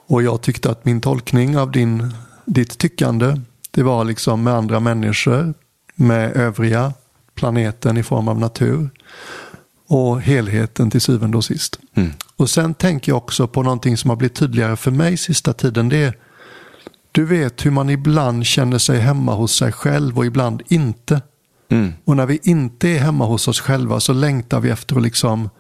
Och 0.07 0.23
jag 0.23 0.43
tyckte 0.43 0.71
att 0.71 0.85
min 0.85 1.01
tolkning 1.01 1.59
av 1.59 1.71
din, 1.71 2.15
ditt 2.45 2.79
tyckande, 2.79 3.41
det 3.75 3.83
var 3.83 4.05
liksom 4.05 4.43
med 4.43 4.55
andra 4.55 4.81
människor, 4.81 5.55
med 5.95 6.37
övriga 6.37 6.93
planeten 7.35 7.97
i 7.97 8.03
form 8.03 8.29
av 8.29 8.39
natur 8.39 8.91
och 9.87 10.21
helheten 10.21 10.91
till 10.91 11.01
syvende 11.01 11.37
och 11.37 11.45
sist. 11.45 11.79
Mm. 11.95 12.11
Och 12.37 12.51
sen 12.51 12.75
tänker 12.75 13.13
jag 13.13 13.17
också 13.17 13.47
på 13.47 13.63
någonting 13.63 13.97
som 13.97 14.11
har 14.11 14.17
blivit 14.17 14.37
tydligare 14.37 14.77
för 14.77 14.91
mig 14.91 15.17
sista 15.17 15.53
tiden. 15.53 15.89
Det 15.89 16.05
är, 16.05 16.17
du 17.13 17.25
vet 17.25 17.67
hur 17.67 17.71
man 17.71 17.91
ibland 17.91 18.47
känner 18.47 18.79
sig 18.79 18.99
hemma 18.99 19.35
hos 19.35 19.53
sig 19.53 19.73
själv 19.73 20.19
och 20.19 20.27
ibland 20.27 20.63
inte. 20.69 21.23
Mm. 21.69 21.93
Och 22.05 22.17
när 22.17 22.27
vi 22.27 22.39
inte 22.43 22.89
är 22.89 22.99
hemma 22.99 23.25
hos 23.25 23.49
oss 23.49 23.61
själva 23.61 24.01
så 24.01 24.13
längtar 24.13 24.61
vi 24.61 24.71
efter 24.71 24.97
att 24.97 25.03
liksom 25.03 25.51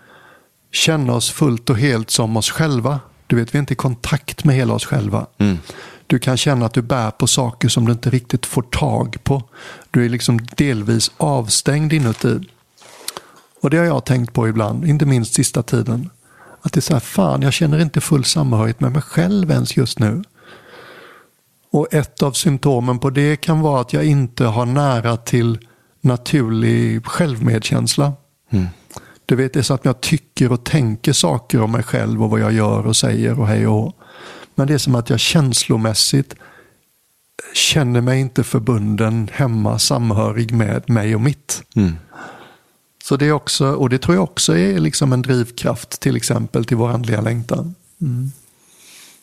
känna 0.72 1.12
oss 1.12 1.30
fullt 1.30 1.70
och 1.70 1.78
helt 1.78 2.10
som 2.10 2.36
oss 2.36 2.50
själva. 2.50 3.00
Du 3.26 3.36
vet, 3.36 3.54
vi 3.54 3.58
är 3.58 3.60
inte 3.60 3.72
i 3.72 3.76
kontakt 3.76 4.44
med 4.44 4.56
hela 4.56 4.74
oss 4.74 4.84
själva. 4.84 5.26
Mm. 5.38 5.58
Du 6.06 6.18
kan 6.18 6.36
känna 6.36 6.66
att 6.66 6.74
du 6.74 6.82
bär 6.82 7.10
på 7.10 7.26
saker 7.26 7.68
som 7.68 7.84
du 7.84 7.92
inte 7.92 8.10
riktigt 8.10 8.46
får 8.46 8.62
tag 8.62 9.16
på. 9.22 9.42
Du 9.90 10.04
är 10.04 10.08
liksom 10.08 10.40
delvis 10.56 11.10
avstängd 11.16 11.92
inuti. 11.92 12.40
Och 13.60 13.70
det 13.70 13.76
har 13.76 13.84
jag 13.84 14.04
tänkt 14.04 14.32
på 14.32 14.48
ibland, 14.48 14.84
inte 14.84 15.06
minst 15.06 15.34
sista 15.34 15.62
tiden. 15.62 16.10
Att 16.62 16.72
det 16.72 16.78
är 16.78 16.82
så 16.82 16.92
här, 16.92 17.00
fan 17.00 17.42
jag 17.42 17.52
känner 17.52 17.78
inte 17.78 18.00
full 18.00 18.24
samhörighet 18.24 18.80
med 18.80 18.92
mig 18.92 19.02
själv 19.02 19.50
ens 19.50 19.76
just 19.76 19.98
nu. 19.98 20.22
Och 21.70 21.94
ett 21.94 22.22
av 22.22 22.32
symptomen 22.32 22.98
på 22.98 23.10
det 23.10 23.36
kan 23.36 23.60
vara 23.60 23.80
att 23.80 23.92
jag 23.92 24.04
inte 24.04 24.44
har 24.44 24.66
nära 24.66 25.16
till 25.16 25.58
naturlig 26.00 27.06
självmedkänsla. 27.06 28.12
Mm. 28.50 28.66
Du 29.26 29.36
vet, 29.36 29.52
det 29.52 29.58
är 29.58 29.62
så 29.62 29.74
att 29.74 29.84
jag 29.84 30.00
tycker 30.00 30.52
och 30.52 30.64
tänker 30.64 31.12
saker 31.12 31.60
om 31.60 31.72
mig 31.72 31.82
själv 31.82 32.22
och 32.22 32.30
vad 32.30 32.40
jag 32.40 32.52
gör 32.52 32.86
och 32.86 32.96
säger 32.96 33.40
och 33.40 33.46
hej 33.46 33.66
och 33.66 33.74
hå. 33.74 33.92
Men 34.54 34.66
det 34.66 34.74
är 34.74 34.78
som 34.78 34.94
att 34.94 35.10
jag 35.10 35.20
känslomässigt 35.20 36.34
känner 37.54 38.00
mig 38.00 38.20
inte 38.20 38.44
förbunden, 38.44 39.28
hemma, 39.32 39.78
samhörig 39.78 40.52
med 40.52 40.90
mig 40.90 41.14
och 41.14 41.20
mitt. 41.20 41.62
Mm. 41.76 41.96
Så 43.04 43.16
det 43.16 43.26
är 43.26 43.32
också, 43.32 43.72
och 43.72 43.90
det 43.90 43.98
tror 43.98 44.14
jag 44.14 44.24
också 44.24 44.56
är 44.56 44.78
liksom 44.78 45.12
en 45.12 45.22
drivkraft 45.22 46.00
till 46.00 46.16
exempel 46.16 46.64
till 46.64 46.76
vår 46.76 46.88
andliga 46.88 47.20
längtan. 47.20 47.74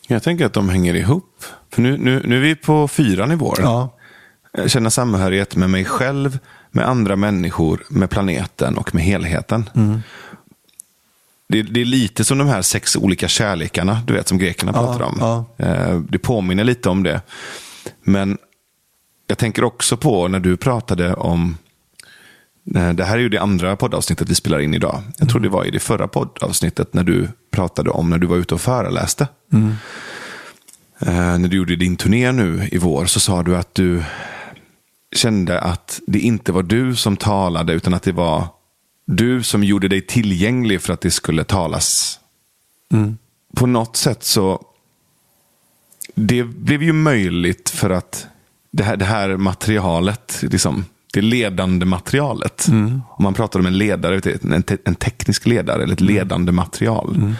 Jag 0.06 0.22
tänker 0.22 0.46
att 0.46 0.52
de 0.52 0.68
hänger 0.68 0.94
ihop. 0.94 1.44
För 1.70 1.82
nu, 1.82 1.98
nu, 1.98 2.22
nu 2.24 2.36
är 2.36 2.40
vi 2.40 2.54
på 2.54 2.88
fyra 2.88 3.26
nivåer. 3.26 3.60
Ja, 3.60 3.98
Känna 4.66 4.90
samhörighet 4.90 5.56
med 5.56 5.70
mig 5.70 5.84
själv, 5.84 6.38
med 6.70 6.88
andra 6.88 7.16
människor, 7.16 7.82
med 7.88 8.10
planeten 8.10 8.78
och 8.78 8.94
med 8.94 9.04
helheten. 9.04 9.70
Det, 11.52 11.62
det 11.62 11.80
är 11.80 11.84
lite 11.84 12.24
som 12.24 12.38
de 12.38 12.48
här 12.48 12.62
sex 12.62 12.96
olika 12.96 13.28
kärlekarna, 13.28 14.00
du 14.06 14.12
vet, 14.14 14.28
som 14.28 14.38
grekerna 14.38 14.72
Ja, 14.74 14.86
pratar 14.86 15.04
om. 15.04 15.16
ja. 15.20 15.44
Eh, 15.66 15.98
Det 16.08 16.18
påminner 16.18 16.64
lite 16.64 16.88
om 16.88 17.02
det. 17.02 17.20
Men 18.04 18.38
jag 19.26 19.38
tänker 19.38 19.64
också 19.64 19.96
på 19.96 20.28
när 20.28 20.40
du 20.40 20.56
pratade 20.56 21.14
om 21.14 21.56
eh, 22.76 22.92
det 22.92 23.04
här 23.04 23.14
är 23.14 23.20
ju 23.20 23.28
det 23.28 23.38
andra 23.38 23.76
poddavsnittet 23.76 24.28
vi 24.28 24.34
spelar 24.34 24.60
in 24.60 24.74
idag. 24.74 25.02
Jag 25.18 25.28
tror 25.28 25.40
det 25.40 25.48
var 25.48 25.64
i 25.64 25.70
det 25.70 25.78
förra 25.78 26.08
poddavsnittet 26.08 26.94
när 26.94 27.04
du 27.04 27.28
pratade 27.50 27.90
om 27.90 28.10
när 28.10 28.18
du 28.18 28.26
var 28.26 28.36
ute 28.36 28.54
och 28.54 28.60
föreläste. 28.60 29.28
Eh, 31.00 31.38
när 31.38 31.48
du 31.48 31.56
gjorde 31.56 31.76
din 31.76 31.96
turné 31.96 32.32
nu 32.32 32.68
i 32.72 32.78
vår 32.78 33.06
så 33.06 33.20
sa 33.20 33.42
du 33.42 33.56
att 33.56 33.74
du 33.74 34.02
kände 35.16 35.60
att 35.60 36.00
det 36.06 36.18
inte 36.18 36.52
var 36.52 36.62
du 36.62 36.96
som 36.96 37.16
talade 37.16 37.72
utan 37.72 37.94
att 37.94 38.02
det 38.02 38.12
var 38.12 38.46
du 39.06 39.42
som 39.42 39.64
gjorde 39.64 39.88
dig 39.88 40.00
tillgänglig 40.00 40.82
för 40.82 40.92
att 40.92 41.00
det 41.00 41.10
skulle 41.10 41.44
talas. 41.44 42.18
På 43.56 43.66
något 43.66 43.96
sätt 43.96 44.22
så 44.22 44.64
det 46.14 46.44
blev 46.44 46.82
ju 46.82 46.92
möjligt 46.92 47.70
för 47.70 47.90
att 47.90 48.26
det 48.70 48.84
här, 48.84 48.96
det 48.96 49.04
här 49.04 49.36
materialet, 49.36 50.38
liksom, 50.42 50.84
det 51.12 51.20
ledande 51.20 51.86
materialet. 51.86 52.66
Om 53.08 53.22
man 53.24 53.34
pratar 53.34 53.60
om 53.60 53.66
en 53.66 53.78
ledare, 53.78 54.38
en, 54.54 54.62
te, 54.62 54.76
en 54.84 54.94
teknisk 54.94 55.46
ledare 55.46 55.82
eller 55.82 55.92
ett 55.92 56.00
ledande 56.00 56.52
material 56.52 57.34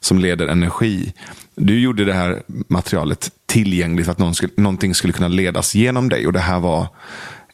som 0.00 0.18
leder 0.18 0.46
energi. 0.46 1.12
Du 1.54 1.80
gjorde 1.80 2.04
det 2.04 2.12
här 2.12 2.42
materialet 2.68 3.30
tillgängligt 3.46 4.04
för 4.04 4.12
att 4.12 4.18
någon 4.18 4.34
skulle, 4.34 4.52
någonting 4.56 4.94
skulle 4.94 5.12
kunna 5.12 5.28
ledas 5.28 5.74
genom 5.74 6.08
dig. 6.08 6.26
Och 6.26 6.32
det 6.32 6.40
här 6.40 6.60
var 6.60 6.86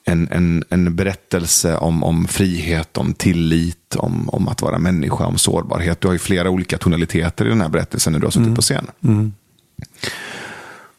en, 0.09 0.28
en, 0.30 0.64
en 0.68 0.96
berättelse 0.96 1.76
om, 1.76 2.04
om 2.04 2.28
frihet, 2.28 2.98
om 2.98 3.14
tillit, 3.14 3.96
om, 3.96 4.28
om 4.28 4.48
att 4.48 4.62
vara 4.62 4.78
människa, 4.78 5.26
om 5.26 5.38
sårbarhet. 5.38 6.00
Du 6.00 6.09
har 6.09 6.12
ju 6.12 6.18
flera 6.18 6.50
olika 6.50 6.78
tonaliteter 6.78 7.46
i 7.46 7.48
den 7.48 7.61
här 7.61 7.68
berättelsen 7.68 8.12
när 8.12 8.20
du 8.20 8.26
har 8.26 8.30
suttit 8.30 8.54
på 8.54 8.62
scen. 8.62 8.86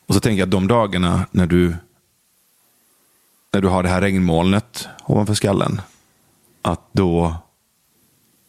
Och 0.08 0.16
så 0.16 0.20
tänker 0.20 0.40
jag 0.40 0.48
att 0.48 0.52
de 0.52 0.68
dagarna 0.68 1.26
när 1.32 1.48
du, 1.48 1.76
när 3.54 3.62
du 3.62 3.68
har 3.68 3.84
det 3.84 3.90
här 3.90 4.02
regnmolnet 4.02 4.88
ovanför 5.06 5.34
skallen, 5.34 5.82
att 6.62 6.90
då 6.92 7.36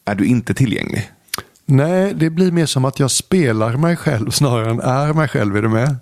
är 0.04 0.14
du 0.14 0.26
inte 0.26 0.54
tillgänglig. 0.54 1.10
Nej, 1.64 2.14
det 2.14 2.30
blir 2.30 2.52
mer 2.52 2.66
som 2.66 2.84
att 2.84 2.98
jag 2.98 3.10
spelar 3.10 3.76
mig 3.76 3.96
själv 3.96 4.30
snarare 4.30 4.70
än 4.70 4.80
är 4.80 5.12
mig 5.12 5.28
själv. 5.28 5.56
Är 5.56 5.62
du 5.62 5.68
med? 5.68 5.96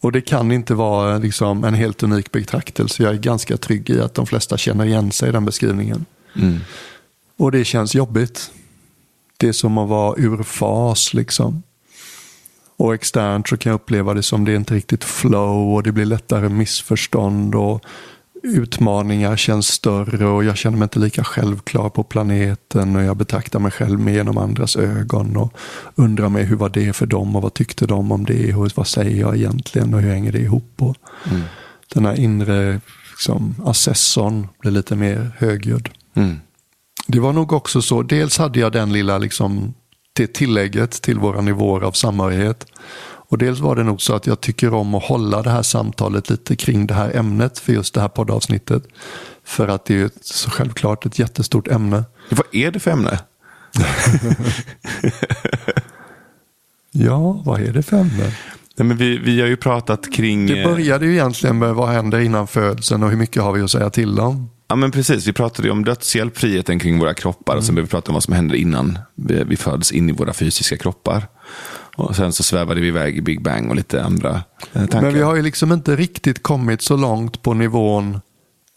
Och 0.00 0.12
det 0.12 0.20
kan 0.20 0.52
inte 0.52 0.74
vara 0.74 1.18
liksom, 1.18 1.64
en 1.64 1.74
helt 1.74 2.02
unik 2.02 2.32
betraktelse. 2.32 3.02
Jag 3.02 3.14
är 3.14 3.18
ganska 3.18 3.56
trygg 3.56 3.90
i 3.90 4.00
att 4.00 4.14
de 4.14 4.26
flesta 4.26 4.56
känner 4.56 4.84
igen 4.84 5.12
sig 5.12 5.28
i 5.28 5.32
den 5.32 5.44
beskrivningen. 5.44 6.04
Och 7.36 7.52
det 7.52 7.64
känns 7.64 7.94
jobbigt. 7.94 8.50
Det 9.36 9.48
är 9.48 9.52
som 9.52 9.78
att 9.78 9.88
vara 9.88 10.14
ur 10.18 10.42
fas 10.42 11.14
liksom. 11.14 11.62
Och 12.76 12.94
externt 12.94 13.48
så 13.48 13.56
kan 13.56 13.70
jag 13.70 13.74
uppleva 13.74 14.14
det 14.14 14.22
som 14.22 14.44
det 14.44 14.54
inte 14.54 14.74
riktigt 14.74 15.04
flow 15.04 15.74
och 15.74 15.82
det 15.82 15.92
blir 15.92 16.04
lättare 16.04 16.48
missförstånd 16.48 17.54
och 17.54 17.84
utmaningar 18.46 19.36
känns 19.36 19.68
större 19.68 20.26
och 20.26 20.44
jag 20.44 20.56
känner 20.56 20.78
mig 20.78 20.86
inte 20.86 20.98
lika 20.98 21.24
självklar 21.24 21.88
på 21.88 22.02
planeten 22.02 22.96
och 22.96 23.02
jag 23.02 23.16
betraktar 23.16 23.58
mig 23.58 23.70
själv 23.70 24.00
med 24.00 24.14
genom 24.14 24.38
andras 24.38 24.76
ögon 24.76 25.36
och 25.36 25.56
undrar 25.94 26.28
mig 26.28 26.44
hur 26.44 26.56
var 26.56 26.68
det 26.68 26.92
för 26.92 27.06
dem 27.06 27.36
och 27.36 27.42
vad 27.42 27.54
tyckte 27.54 27.86
de 27.86 28.12
om 28.12 28.24
det 28.24 28.54
och 28.54 28.70
vad 28.74 28.86
säger 28.86 29.20
jag 29.20 29.36
egentligen 29.36 29.94
och 29.94 30.00
hur 30.00 30.10
hänger 30.10 30.32
det 30.32 30.40
ihop? 30.40 30.72
Och 30.78 30.96
Den 31.94 32.06
här 32.06 32.20
inre 32.20 32.80
liksom, 33.10 33.54
assessorn 33.64 34.48
blir 34.60 34.72
lite 34.72 34.96
mer 34.96 35.30
högljudd. 35.38 35.88
Mm. 36.14 36.36
Det 37.06 37.20
var 37.20 37.32
nog 37.32 37.52
också 37.52 37.82
så, 37.82 38.02
dels 38.02 38.38
hade 38.38 38.60
jag 38.60 38.72
den 38.72 38.92
lilla 38.92 39.18
liksom, 39.18 39.74
det 40.12 40.34
tillägget 40.34 40.90
till 40.90 41.18
våra 41.18 41.40
nivåer 41.40 41.80
av 41.80 41.92
samhörighet. 41.92 42.66
Och 43.28 43.38
dels 43.38 43.60
var 43.60 43.76
det 43.76 43.82
nog 43.82 44.02
så 44.02 44.14
att 44.14 44.26
jag 44.26 44.40
tycker 44.40 44.74
om 44.74 44.94
att 44.94 45.04
hålla 45.04 45.42
det 45.42 45.50
här 45.50 45.62
samtalet 45.62 46.30
lite 46.30 46.56
kring 46.56 46.86
det 46.86 46.94
här 46.94 47.16
ämnet 47.16 47.58
för 47.58 47.72
just 47.72 47.94
det 47.94 48.00
här 48.00 48.08
poddavsnittet. 48.08 48.82
För 49.44 49.68
att 49.68 49.84
det 49.84 49.94
är 49.94 49.98
ju 49.98 50.06
ett, 50.06 50.26
så 50.26 50.50
självklart 50.50 51.06
ett 51.06 51.18
jättestort 51.18 51.68
ämne. 51.68 52.04
Vad 52.30 52.46
är 52.52 52.70
det 52.70 52.80
för 52.80 52.90
ämne? 52.90 53.18
Ja, 56.98 57.42
vad 57.44 57.60
är 57.60 57.72
det 57.72 57.82
för 57.82 57.96
ämne? 57.96 58.32
Nej, 58.76 58.86
men 58.86 58.96
vi, 58.96 59.18
vi 59.18 59.40
har 59.40 59.48
ju 59.48 59.56
pratat 59.56 60.12
kring... 60.12 60.46
Det 60.46 60.64
började 60.64 61.06
ju 61.06 61.12
egentligen 61.12 61.58
med 61.58 61.74
vad 61.74 61.88
händer 61.88 62.18
innan 62.18 62.46
födseln 62.46 63.02
och 63.02 63.10
hur 63.10 63.16
mycket 63.16 63.42
har 63.42 63.52
vi 63.52 63.62
att 63.62 63.70
säga 63.70 63.90
till 63.90 64.20
om. 64.20 64.50
Ja, 64.68 64.76
men 64.76 64.90
precis. 64.90 65.26
Vi 65.26 65.32
pratade 65.32 65.68
ju 65.68 65.72
om 65.72 65.84
dödshjälp, 65.84 66.38
friheten 66.38 66.78
kring 66.78 66.98
våra 66.98 67.14
kroppar. 67.14 67.56
Och 67.56 67.64
sen 67.64 67.74
började 67.74 67.86
vi 67.86 67.90
prata 67.90 68.10
om 68.10 68.14
vad 68.14 68.22
som 68.22 68.34
händer 68.34 68.54
innan 68.54 68.98
vi, 69.14 69.44
vi 69.44 69.56
föds 69.56 69.92
in 69.92 70.08
i 70.10 70.12
våra 70.12 70.32
fysiska 70.32 70.76
kroppar. 70.76 71.26
Och 71.96 72.16
sen 72.16 72.32
så 72.32 72.42
svävade 72.42 72.80
vi 72.80 72.86
iväg 72.86 73.16
i 73.16 73.20
Big 73.20 73.42
Bang 73.42 73.70
och 73.70 73.76
lite 73.76 74.04
andra 74.04 74.30
eh, 74.72 74.72
tankar. 74.72 75.02
Men 75.02 75.14
vi 75.14 75.22
har 75.22 75.36
ju 75.36 75.42
liksom 75.42 75.72
inte 75.72 75.96
riktigt 75.96 76.42
kommit 76.42 76.82
så 76.82 76.96
långt 76.96 77.42
på 77.42 77.54
nivån 77.54 78.20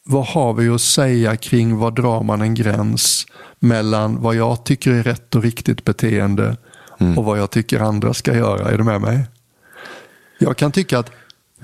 vad 0.05 0.25
har 0.25 0.53
vi 0.53 0.69
att 0.69 0.81
säga 0.81 1.37
kring 1.37 1.77
vad 1.77 1.95
drar 1.95 2.23
man 2.23 2.41
en 2.41 2.55
gräns 2.55 3.25
mellan 3.59 4.21
vad 4.21 4.35
jag 4.35 4.63
tycker 4.63 4.91
är 4.91 5.03
rätt 5.03 5.35
och 5.35 5.43
riktigt 5.43 5.85
beteende 5.85 6.57
och 7.17 7.25
vad 7.25 7.39
jag 7.39 7.51
tycker 7.51 7.79
andra 7.79 8.13
ska 8.13 8.35
göra. 8.35 8.71
Är 8.71 8.77
du 8.77 8.83
med 8.83 9.01
mig? 9.01 9.25
Jag 10.39 10.57
kan 10.57 10.71
tycka 10.71 10.99
att 10.99 11.11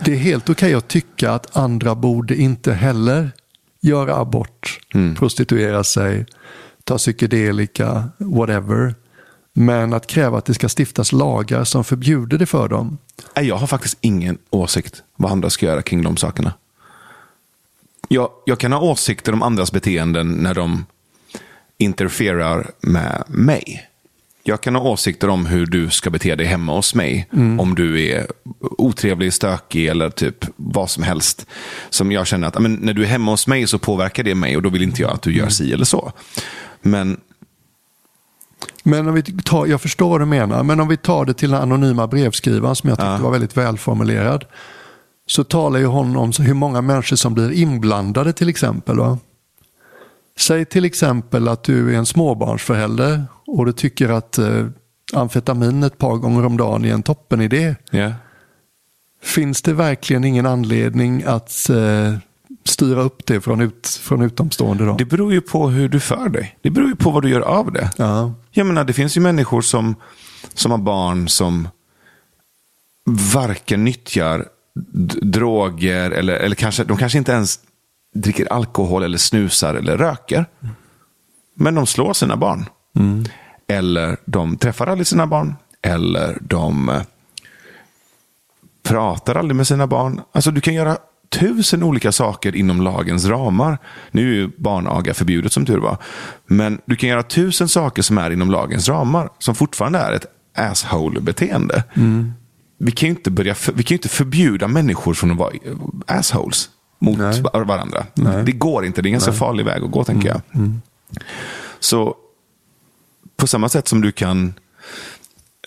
det 0.05 0.11
är 0.11 0.17
helt 0.17 0.49
okej 0.49 0.73
att 0.73 0.87
tycka 0.87 1.31
att 1.31 1.57
andra 1.57 1.95
borde 1.95 2.35
inte 2.35 2.73
heller 2.73 3.31
göra 3.81 4.15
abort, 4.15 4.79
prostituera 5.17 5.83
sig, 5.83 6.25
ta 6.83 6.97
psykedelika, 6.97 8.09
whatever. 8.17 8.95
Men 9.57 9.93
att 9.93 10.07
kräva 10.07 10.37
att 10.37 10.45
det 10.45 10.53
ska 10.53 10.69
stiftas 10.77 11.11
lagar 11.11 11.63
som 11.63 11.83
förbjuder 11.83 12.37
det 12.37 12.45
för 12.45 12.67
dem. 12.67 12.97
Jag 13.35 13.55
har 13.55 13.67
faktiskt 13.67 13.97
ingen 14.01 14.37
åsikt 14.49 15.03
vad 15.15 15.31
andra 15.31 15.49
ska 15.49 15.65
göra 15.65 15.81
kring 15.81 16.03
de 16.03 16.17
sakerna. 16.17 16.53
Jag, 18.07 18.29
jag 18.45 18.59
kan 18.59 18.71
ha 18.71 18.79
åsikter 18.79 19.33
om 19.33 19.41
andras 19.41 19.71
beteenden 19.71 20.31
när 20.31 20.53
de 20.53 20.85
interfererar 21.77 22.71
med 22.79 23.23
mig. 23.27 23.89
Jag 24.43 24.61
kan 24.61 24.75
ha 24.75 24.81
åsikter 24.81 25.29
om 25.29 25.45
hur 25.45 25.65
du 25.65 25.89
ska 25.89 26.09
bete 26.09 26.35
dig 26.35 26.45
hemma 26.45 26.75
hos 26.75 26.95
mig. 26.95 27.27
Om 27.59 27.75
du 27.75 28.07
är 28.09 28.27
otrevlig, 28.59 29.33
stökig 29.33 29.87
eller 29.87 30.09
typ 30.09 30.45
vad 30.55 30.89
som 30.89 31.03
helst. 31.03 31.47
Som 31.89 32.11
jag 32.11 32.27
känner 32.27 32.47
att 32.47 32.61
men, 32.61 32.73
när 32.73 32.93
du 32.93 33.03
är 33.03 33.07
hemma 33.07 33.31
hos 33.31 33.47
mig 33.47 33.67
så 33.67 33.79
påverkar 33.79 34.23
det 34.23 34.35
mig 34.35 34.55
och 34.55 34.61
då 34.61 34.69
vill 34.69 34.83
inte 34.83 35.01
jag 35.01 35.11
att 35.11 35.21
du 35.21 35.33
gör 35.37 35.49
si 35.49 35.73
eller 35.73 35.85
så. 35.85 36.11
Men 36.81 37.17
Men 38.87 39.07
om 39.07 39.13
vi 39.13 39.21
tar, 39.23 39.65
jag 39.65 39.81
förstår 39.81 40.09
vad 40.09 40.21
du 40.21 40.25
menar, 40.25 40.63
men 40.63 40.79
om 40.79 40.87
vi 40.87 40.97
tar 40.97 41.25
det 41.25 41.33
till 41.33 41.51
den 41.51 41.61
anonyma 41.61 42.07
brevskrivaren 42.07 42.75
som 42.75 42.89
jag 42.89 42.97
tyckte 42.97 43.11
Ja. 43.11 43.17
var 43.17 43.31
väldigt 43.31 43.57
välformulerad. 43.57 44.45
Så 45.27 45.43
talar 45.43 45.79
ju 45.79 45.85
hon 45.85 46.15
om 46.17 46.31
hur 46.39 46.53
många 46.53 46.81
människor 46.81 47.15
som 47.15 47.33
blir 47.33 47.51
inblandade 47.51 48.33
till 48.33 48.49
exempel. 48.49 48.97
Va? 48.97 49.17
Säg 50.37 50.65
till 50.65 50.85
exempel 50.85 51.47
att 51.47 51.63
du 51.63 51.93
är 51.93 51.97
en 51.97 52.05
småbarnsförälder 52.05 53.23
och 53.47 53.65
du 53.65 53.71
tycker 53.71 54.09
att 54.09 54.37
eh, 54.37 54.65
amfetamin 55.13 55.83
ett 55.83 55.97
par 55.97 56.15
gånger 56.15 56.45
om 56.45 56.57
dagen 56.57 56.85
är 56.85 56.93
en 56.93 57.03
toppenidé. 57.03 57.75
ja. 57.91 58.11
Finns 59.23 59.61
det 59.61 59.73
verkligen 59.73 60.23
ingen 60.23 60.45
anledning 60.45 61.23
att 61.25 61.69
eh, 61.69 62.13
styra 62.65 63.01
upp 63.01 63.25
det 63.25 63.41
från, 63.41 63.61
ut, 63.61 63.87
från 63.87 64.21
utomstående? 64.21 64.85
Då? 64.85 64.95
det 64.97 65.05
beror 65.05 65.33
ju 65.33 65.41
på 65.41 65.69
hur 65.69 65.89
du 65.89 65.99
för 65.99 66.29
dig. 66.29 66.57
Det 66.61 66.69
beror 66.69 66.87
ju 66.87 66.95
på 66.95 67.11
vad 67.11 67.23
du 67.23 67.29
gör 67.29 67.41
av 67.41 67.71
det. 67.71 67.89
Ja. 67.97 68.33
Jag 68.51 68.67
menar, 68.67 68.83
det 68.83 68.93
finns 68.93 69.17
ju 69.17 69.21
människor 69.21 69.61
som, 69.61 69.95
som 70.53 70.71
har 70.71 70.77
barn 70.77 71.29
som 71.29 71.67
varken 73.33 73.83
nyttjar 73.83 74.45
droger 75.21 76.11
eller, 76.11 76.33
eller 76.33 76.55
kanske, 76.55 76.83
de 76.83 76.97
kanske 76.97 77.17
inte 77.17 77.31
ens 77.31 77.59
dricker 78.13 78.53
alkohol 78.53 79.03
eller 79.03 79.17
snusar 79.17 79.75
eller 79.75 79.97
röker. 79.97 80.45
Men 81.53 81.75
de 81.75 81.85
slår 81.85 82.13
sina 82.13 82.37
barn. 82.37 82.65
Eller 83.67 84.17
de 84.25 84.57
träffar 84.57 84.87
aldrig 84.87 85.07
sina 85.07 85.27
barn. 85.27 85.55
Eller 85.81 86.37
de 86.41 86.89
eh, 86.89 87.01
pratar 88.83 89.35
aldrig 89.35 89.55
med 89.55 89.67
sina 89.67 89.87
barn. 89.87 90.21
Alltså 90.31 90.51
du 90.51 90.61
kan 90.61 90.73
göra 90.73 90.97
tusen 91.29 91.83
olika 91.83 92.11
saker 92.11 92.55
inom 92.55 92.81
lagens 92.81 93.25
ramar. 93.25 93.77
Nu 94.11 94.29
är 94.31 94.35
ju 94.35 94.49
barnaga 94.57 95.13
förbjudet 95.13 95.53
som 95.53 95.65
tur 95.65 95.77
var. 95.77 95.97
Men 96.47 96.81
du 96.85 96.95
kan 96.95 97.09
göra 97.09 97.23
tusen 97.23 97.67
saker 97.67 98.01
som 98.01 98.17
är 98.17 98.31
inom 98.31 98.51
lagens 98.51 98.89
ramar. 98.89 99.29
Som 99.39 99.55
fortfarande 99.55 99.99
är 99.99 100.11
ett 100.11 100.25
asshole-beteende. 100.57 101.83
Vi 102.77 102.91
kan 102.91 103.09
ju 103.09 103.15
inte, 103.15 103.31
börja 103.31 103.55
för, 103.55 103.73
vi 103.73 103.83
kan 103.83 103.95
inte 103.95 104.09
förbjuda 104.09 104.67
människor 104.67 105.13
från 105.13 105.31
att 105.31 105.37
vara 105.37 105.53
assholes 106.07 106.69
mot 106.99 107.17
Nej. 107.17 107.41
va- 107.41 107.63
varandra. 107.63 108.05
Nej. 108.13 108.43
Det 108.45 108.51
går 108.51 108.85
inte. 108.85 109.01
Det 109.01 109.05
är 109.07 109.09
en 109.09 109.13
ganska 109.13 109.33
farlig 109.33 109.65
väg 109.65 109.83
att 109.83 109.91
gå, 109.91 110.03
tänker 110.03 110.29
jag. 110.29 110.41
Så 111.79 112.15
på 113.37 113.47
samma 113.47 113.69
sätt 113.69 113.87
som 113.87 114.01
du 114.01 114.11
kan 114.11 114.53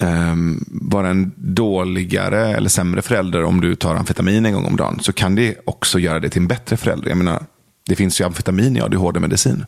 ehm, 0.00 0.64
vara 0.68 1.08
en 1.08 1.32
dåligare 1.36 2.56
eller 2.56 2.68
sämre 2.68 3.02
förälder 3.02 3.44
om 3.44 3.60
du 3.60 3.74
tar 3.74 3.94
amfetamin 3.94 4.46
en 4.46 4.52
gång 4.52 4.64
om 4.64 4.76
dagen, 4.76 4.98
så 5.00 5.12
kan 5.12 5.34
det 5.34 5.56
också 5.64 5.98
göra 5.98 6.20
dig 6.20 6.30
till 6.30 6.42
en 6.42 6.48
bättre 6.48 6.76
förälder. 6.76 7.08
Jag 7.08 7.18
menar, 7.18 7.42
det 7.86 7.96
finns 7.96 8.20
ju 8.20 8.24
amfetamin 8.24 8.76
i 8.76 8.80
ADHD-medicin. 8.80 9.64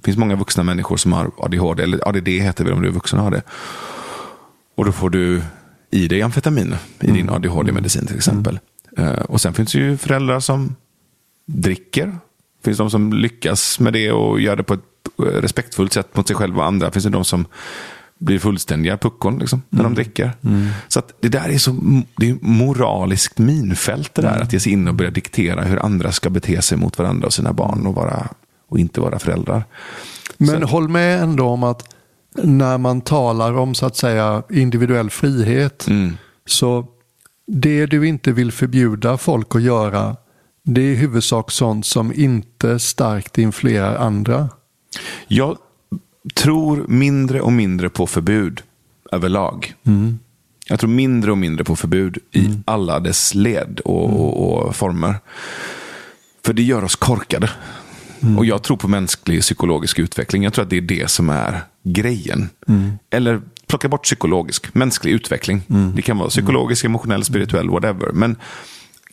Det 0.00 0.04
finns 0.04 0.16
många 0.16 0.36
vuxna 0.36 0.62
människor 0.62 0.96
som 0.96 1.12
har 1.12 1.30
ADHD, 1.38 1.82
eller 1.82 2.08
ADD 2.08 2.28
heter 2.28 2.64
det 2.64 2.72
om 2.72 2.82
du 2.82 2.88
är 2.88 2.92
vuxen 2.92 3.18
och 3.18 3.24
har 3.24 3.30
det. 3.30 3.42
Och 4.74 4.84
då 4.84 4.92
får 4.92 5.10
du 5.10 5.42
i 5.90 6.08
dig 6.08 6.22
amfetamin 6.22 6.74
i 7.00 7.10
din 7.10 7.30
ADHD-medicin 7.30 8.06
till 8.06 8.16
exempel. 8.16 8.58
Eh, 8.96 9.12
och 9.12 9.40
sen 9.40 9.54
finns 9.54 9.72
det 9.72 9.78
ju 9.78 9.96
föräldrar 9.96 10.40
som 10.40 10.76
dricker. 11.46 12.06
Det 12.06 12.64
finns 12.64 12.78
de 12.78 12.90
som 12.90 13.12
lyckas 13.12 13.80
med 13.80 13.92
det 13.92 14.12
och 14.12 14.40
gör 14.40 14.56
det 14.56 14.62
på 14.62 14.74
ett 14.74 14.80
eh, 15.18 15.24
respektfullt 15.24 15.92
sätt 15.92 16.16
mot 16.16 16.26
sig 16.26 16.36
själva 16.36 16.60
och 16.60 16.66
andra. 16.66 16.86
Det 16.86 16.92
finns 16.92 17.04
det 17.04 17.10
de 17.10 17.24
som 17.24 17.46
blir 18.20 18.38
fullständiga 18.38 18.96
puckon 18.96 19.38
liksom, 19.38 19.62
när 19.68 19.82
de 19.82 19.94
dricker. 19.94 20.32
Så 20.88 20.98
att 20.98 21.12
det 21.20 21.28
där 21.28 21.48
är 21.48 21.58
så 21.58 21.76
det 22.16 22.30
är 22.30 22.36
moraliskt 22.40 23.38
minfält 23.38 24.14
det 24.14 24.22
där. 24.22 24.40
Att 24.40 24.52
ge 24.52 24.60
sig 24.60 24.72
in 24.72 24.88
och 24.88 24.94
börja 24.94 25.10
diktera 25.10 25.62
hur 25.62 25.84
andra 25.84 26.12
ska 26.12 26.30
bete 26.30 26.62
sig 26.62 26.78
mot 26.78 26.98
varandra 26.98 27.26
och 27.26 27.32
sina 27.32 27.52
barn 27.52 27.86
och, 27.86 27.94
vara, 27.94 28.28
och 28.68 28.78
inte 28.78 29.00
vara 29.00 29.18
föräldrar. 29.18 29.64
Men 30.38 30.62
håll 30.62 30.88
med 30.88 31.22
ändå 31.22 31.48
om 31.48 31.62
att 31.62 31.94
när 32.42 32.78
man 32.78 33.00
talar 33.00 33.52
om 33.52 33.74
så 33.74 33.86
att 33.86 33.96
säga 33.96 34.42
individuell 34.50 35.10
frihet 35.10 35.86
Mm. 35.88 36.16
så 36.46 36.86
det 37.46 37.86
du 37.86 38.08
inte 38.08 38.32
vill 38.32 38.52
förbjuda 38.52 39.16
folk 39.16 39.54
att 39.54 39.62
göra 39.62 40.16
det 40.62 40.80
är 40.80 40.92
i 40.92 40.94
huvudsak 40.94 41.50
sånt 41.50 41.86
som 41.86 42.12
inte 42.12 42.78
starkt 42.78 43.38
influerar 43.38 43.96
andra. 43.96 44.48
Jag 45.28 45.56
tror 46.34 46.84
mindre 46.88 47.40
och 47.40 47.52
mindre 47.52 47.88
på 47.88 48.06
förbud 48.06 48.62
överlag. 49.12 49.74
Jag 50.66 50.80
tror 50.80 50.90
mindre 50.90 51.30
och 51.30 51.38
mindre 51.38 51.64
på 51.64 51.76
förbud 51.76 52.18
i 52.32 52.48
alla 52.64 53.00
dess 53.00 53.34
led 53.34 53.80
och, 53.84 54.20
och, 54.20 54.66
och 54.66 54.76
former. 54.76 55.14
För 56.44 56.52
det 56.52 56.62
gör 56.62 56.84
oss 56.84 56.96
korkade. 56.96 57.50
Och 58.38 58.44
jag 58.44 58.62
tror 58.62 58.76
på 58.76 58.88
mänsklig 58.88 59.40
psykologisk 59.40 59.98
utveckling. 59.98 60.44
Jag 60.44 60.52
tror 60.52 60.64
att 60.64 60.70
det 60.70 60.76
är 60.76 60.80
det 60.80 61.10
som 61.10 61.30
är 61.30 61.60
grejen. 61.82 62.48
Eller 63.10 63.40
plocka 63.66 63.88
bort 63.88 64.04
psykologisk, 64.04 64.74
mänsklig 64.74 65.12
utveckling. 65.12 65.62
Det 65.94 66.02
kan 66.02 66.18
vara 66.18 66.28
psykologisk, 66.28 66.84
emotionell, 66.84 67.24
spirituell, 67.24 67.70
whatever. 67.70 68.12
Men 68.12 68.36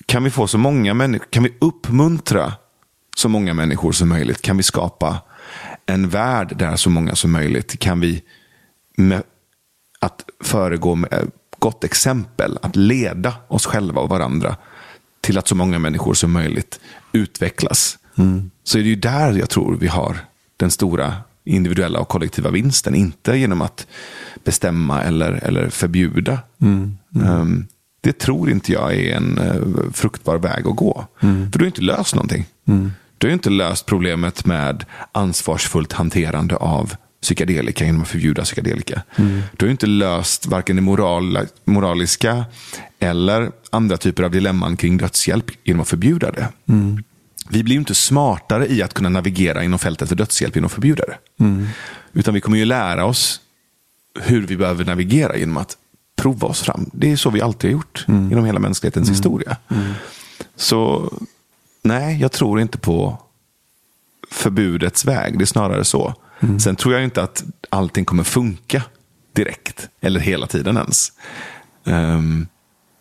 kan 0.05 0.24
vi 0.24 0.30
få 0.30 0.47
så 0.47 0.58
många 0.58 0.93
människor, 0.93 1.28
kan 1.30 1.43
vi 1.43 1.53
uppmuntra 1.60 2.53
så 3.18 3.30
många 3.30 3.53
människor 3.53 3.91
som 3.91 4.10
möjligt? 4.10 4.41
Kan 4.41 4.58
vi 4.58 4.64
skapa 4.64 5.18
en 5.88 6.09
värld 6.09 6.57
där 6.57 6.75
så 6.75 6.89
många 6.89 7.15
som 7.15 7.31
möjligt? 7.31 7.79
Kan 7.79 7.99
vi 7.99 8.23
med 8.97 9.23
att 9.99 10.23
föregå 10.43 10.95
med 10.95 11.13
ett 11.13 11.29
gott 11.59 11.83
exempel, 11.83 12.59
att 12.61 12.75
leda 12.75 13.33
oss 13.47 13.65
själva 13.65 14.01
och 14.01 14.09
varandra 14.09 14.55
till 15.21 15.38
att 15.38 15.47
så 15.47 15.55
många 15.55 15.79
människor 15.79 16.13
som 16.13 16.31
möjligt 16.31 16.79
utvecklas. 17.11 17.97
Så 18.63 18.77
är 18.77 18.83
det 18.83 18.89
ju 18.89 18.95
där 18.95 19.33
jag 19.33 19.49
tror 19.49 19.77
vi 19.77 19.88
har 19.88 20.17
den 20.57 20.71
stora 20.71 21.15
individuella 21.43 21.99
och 21.99 22.07
kollektiva 22.07 22.49
vinsten. 22.49 22.95
Inte 22.95 23.38
genom 23.38 23.61
att 23.61 23.88
bestämma 24.43 25.03
eller, 25.03 25.31
eller 25.31 25.69
förbjuda. 25.69 26.39
Um, 27.13 27.67
det 28.01 28.19
tror 28.19 28.49
inte 28.49 28.71
jag 28.71 28.95
är 28.95 29.15
en 29.15 29.39
uh, 29.39 29.91
fruktbar 29.91 30.38
väg 30.38 30.67
att 30.67 30.75
gå. 30.75 31.05
För 31.51 31.59
du 31.59 31.59
har 31.59 31.67
inte 31.67 31.81
löst 31.81 32.15
någonting. 32.15 32.45
Du 33.18 33.28
har 33.28 33.34
inte 33.34 33.49
löst 33.49 33.86
problemet 33.86 34.45
med 34.45 34.86
ansvarsfullt 35.11 35.93
hanterande 35.93 36.55
av 36.55 36.93
psykedelika 37.22 37.86
genom 37.86 38.01
att 38.01 38.07
förbjuda 38.07 38.43
psykedelika. 38.43 39.01
Du 39.57 39.65
har 39.65 39.72
inte 39.72 39.88
löst 39.88 40.45
varken 40.47 40.76
det 40.76 40.82
moral, 40.82 41.39
moraliska 41.65 42.45
eller 42.99 43.51
andra 43.70 43.97
typer 43.97 44.24
av 44.24 44.32
dilemman 44.32 44.78
kring 44.78 44.97
dödshjälp 44.97 45.45
genom 45.63 45.82
att 45.82 45.89
förbjuda 45.89 46.32
det. 46.32 46.47
Vi 47.49 47.63
blir 47.63 47.74
ju 47.74 47.80
inte 47.80 47.95
smartare 47.95 48.68
i 48.68 48.84
att 48.84 48.93
kunna 48.93 49.09
navigera 49.09 49.63
inom 49.63 49.80
fältet 49.80 50.09
för 50.09 50.15
dödshjälp 50.15 50.55
genom 50.55 50.65
att 50.65 50.72
förbjuda 50.72 51.03
det. 51.05 51.18
Utan 52.13 52.34
vi 52.34 52.41
kommer 52.41 52.57
ju 52.57 52.65
lära 52.65 53.05
oss 53.05 53.39
hur 54.22 54.47
vi 54.47 54.57
behöver 54.57 54.86
navigera 54.86 55.38
genom 55.38 55.57
att 55.57 55.78
prova 56.15 56.47
oss 56.47 56.61
fram. 56.61 56.89
Det 56.93 57.11
är 57.11 57.15
så 57.15 57.30
vi 57.30 57.41
alltid 57.41 57.70
har 57.70 57.74
gjort 57.74 58.05
genom 58.07 58.45
hela 58.45 58.59
mänsklighetens 58.59 59.09
historia. 59.09 59.57
Så 60.55 61.11
nej, 61.88 62.21
jag 62.21 62.31
tror 62.31 62.59
inte 62.59 62.77
på 62.77 63.21
förbudets 64.31 65.05
väg. 65.05 65.38
Det 65.38 65.43
är 65.43 65.45
snarare 65.45 65.83
så. 65.83 66.13
Sen 66.59 66.75
tror 66.75 66.93
jag 66.93 67.03
inte 67.03 67.23
att 67.23 67.43
allting 67.69 68.05
kommer 68.05 68.23
funka 68.23 68.83
direkt. 69.33 69.89
Eller 70.01 70.19
hela 70.19 70.47
tiden 70.47 70.77
ens. 70.77 71.11
Ehm, 71.85 72.47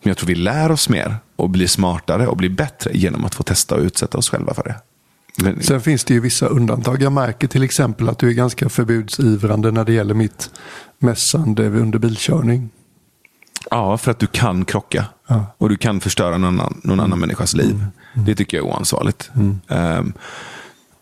men 0.03 0.11
jag 0.11 0.16
tror 0.16 0.26
vi 0.26 0.34
lär 0.34 0.72
oss 0.72 0.89
mer 0.89 1.16
och 1.37 1.51
blir 1.51 1.66
smartare 1.66 2.26
och 2.26 2.37
blir 2.37 2.49
bättre 2.49 2.91
genom 2.95 3.24
att 3.24 3.34
få 3.34 3.43
testa 3.43 3.74
och 3.74 3.80
utsätta 3.80 4.18
oss 4.18 4.30
själva 4.30 4.55
för 4.55 4.62
det. 4.62 4.74
Men, 5.43 5.62
Sen 5.62 5.80
finns 5.80 6.05
det 6.05 6.14
ju 6.14 6.20
vissa 6.20 6.47
undantag. 6.47 7.03
Jag 7.03 7.12
märker 7.12 7.49
till 7.49 7.62
exempel 7.62 8.09
att 8.09 8.18
du 8.18 8.28
är 8.28 8.32
ganska 8.32 8.68
förbudsivrande 8.68 9.70
när 9.70 9.84
det 9.84 9.93
gäller 9.93 10.14
mitt 10.14 10.51
mässande 10.99 11.68
under 11.68 11.99
bilkörning. 11.99 12.70
Ja, 13.71 13.99
för 13.99 14.11
att 14.11 14.19
du 14.19 14.27
kan 14.27 14.64
krocka. 14.64 15.05
Ja. 15.27 15.47
Och 15.59 15.69
du 15.69 15.77
kan 15.77 16.01
förstöra 16.01 16.39
någon 16.39 16.61
annan, 16.61 16.81
någon 16.85 17.01
annan 17.01 17.19
människas 17.21 17.55
liv. 17.55 17.85
Det 18.14 18.35
tycker 18.35 18.57
jag 18.57 18.67
är 18.67 18.71
oansvarigt. 18.71 19.31
Ehm, 19.69 20.12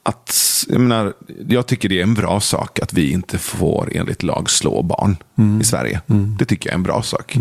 att, 0.03 0.65
jag, 0.69 0.81
menar, 0.81 1.13
jag 1.49 1.67
tycker 1.67 1.89
det 1.89 1.99
är 1.99 2.03
en 2.03 2.15
bra 2.15 2.41
sak 2.41 2.81
att 2.81 2.93
vi 2.93 3.11
inte 3.11 3.39
får 3.39 3.89
enligt 3.97 4.23
lag 4.23 4.51
slå 4.51 4.83
barn 4.83 5.17
Mm. 5.39 5.61
i 5.61 5.65
Sverige. 5.65 6.01
Det 6.39 6.45
tycker 6.45 6.69
jag 6.69 6.73
är 6.73 6.77
en 6.79 6.83
bra 6.83 7.03
sak. 7.03 7.37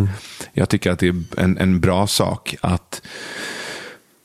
Jag 0.53 0.69
tycker 0.69 0.91
att 0.91 0.99
det 0.99 1.07
är 1.07 1.23
en, 1.37 1.57
en 1.57 1.79
bra 1.79 2.07
sak 2.07 2.55
att, 2.61 3.01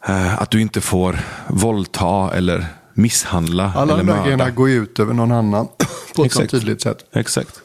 eh, 0.06 0.42
att 0.42 0.50
du 0.50 0.60
inte 0.60 0.80
får 0.80 1.18
våldta 1.48 2.30
eller 2.34 2.66
misshandla 2.94 3.72
Alla 3.76 3.94
eller 3.94 4.04
de 4.04 4.12
där 4.12 4.22
grejerna 4.24 4.50
går 4.50 4.68
ju 4.68 4.82
ut 4.82 4.98
över 4.98 5.14
någon 5.14 5.32
annan 5.32 5.68
på 6.16 6.22
ett 6.22 6.26
Exakt. 6.26 6.50
tydligt 6.50 6.82
sätt. 6.82 7.04
Exakt. 7.12 7.60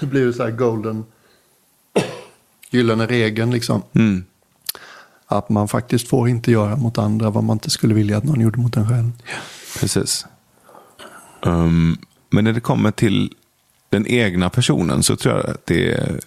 Det 0.00 0.06
blir 0.06 0.20
ju 0.20 0.32
så 0.32 0.42
här 0.42 0.50
golden, 0.50 1.04
gyllene 2.72 3.06
regeln 3.06 3.50
liksom. 3.50 3.82
Mm. 3.92 4.24
Att 5.26 5.48
man 5.48 5.68
faktiskt 5.68 6.08
får 6.08 6.28
inte 6.28 6.50
göra 6.50 6.76
mot 6.76 6.98
andra 6.98 7.30
vad 7.30 7.44
man 7.44 7.54
inte 7.54 7.70
skulle 7.70 7.94
vilja 7.94 8.16
att 8.16 8.24
någon 8.24 8.40
gjorde 8.40 8.60
mot 8.60 8.76
en 8.76 8.88
själv. 8.88 9.12
Precis. 9.80 10.26
Um, 11.42 11.98
men 12.30 12.44
när 12.44 12.52
det 12.52 12.60
kommer 12.60 12.90
till 12.90 13.34
den 13.88 14.06
egna 14.06 14.50
personen 14.50 15.02
så 15.02 15.16
tror 15.16 15.34
jag 15.34 15.46
att 15.46 15.66
det 15.66 15.92
är 15.92 16.20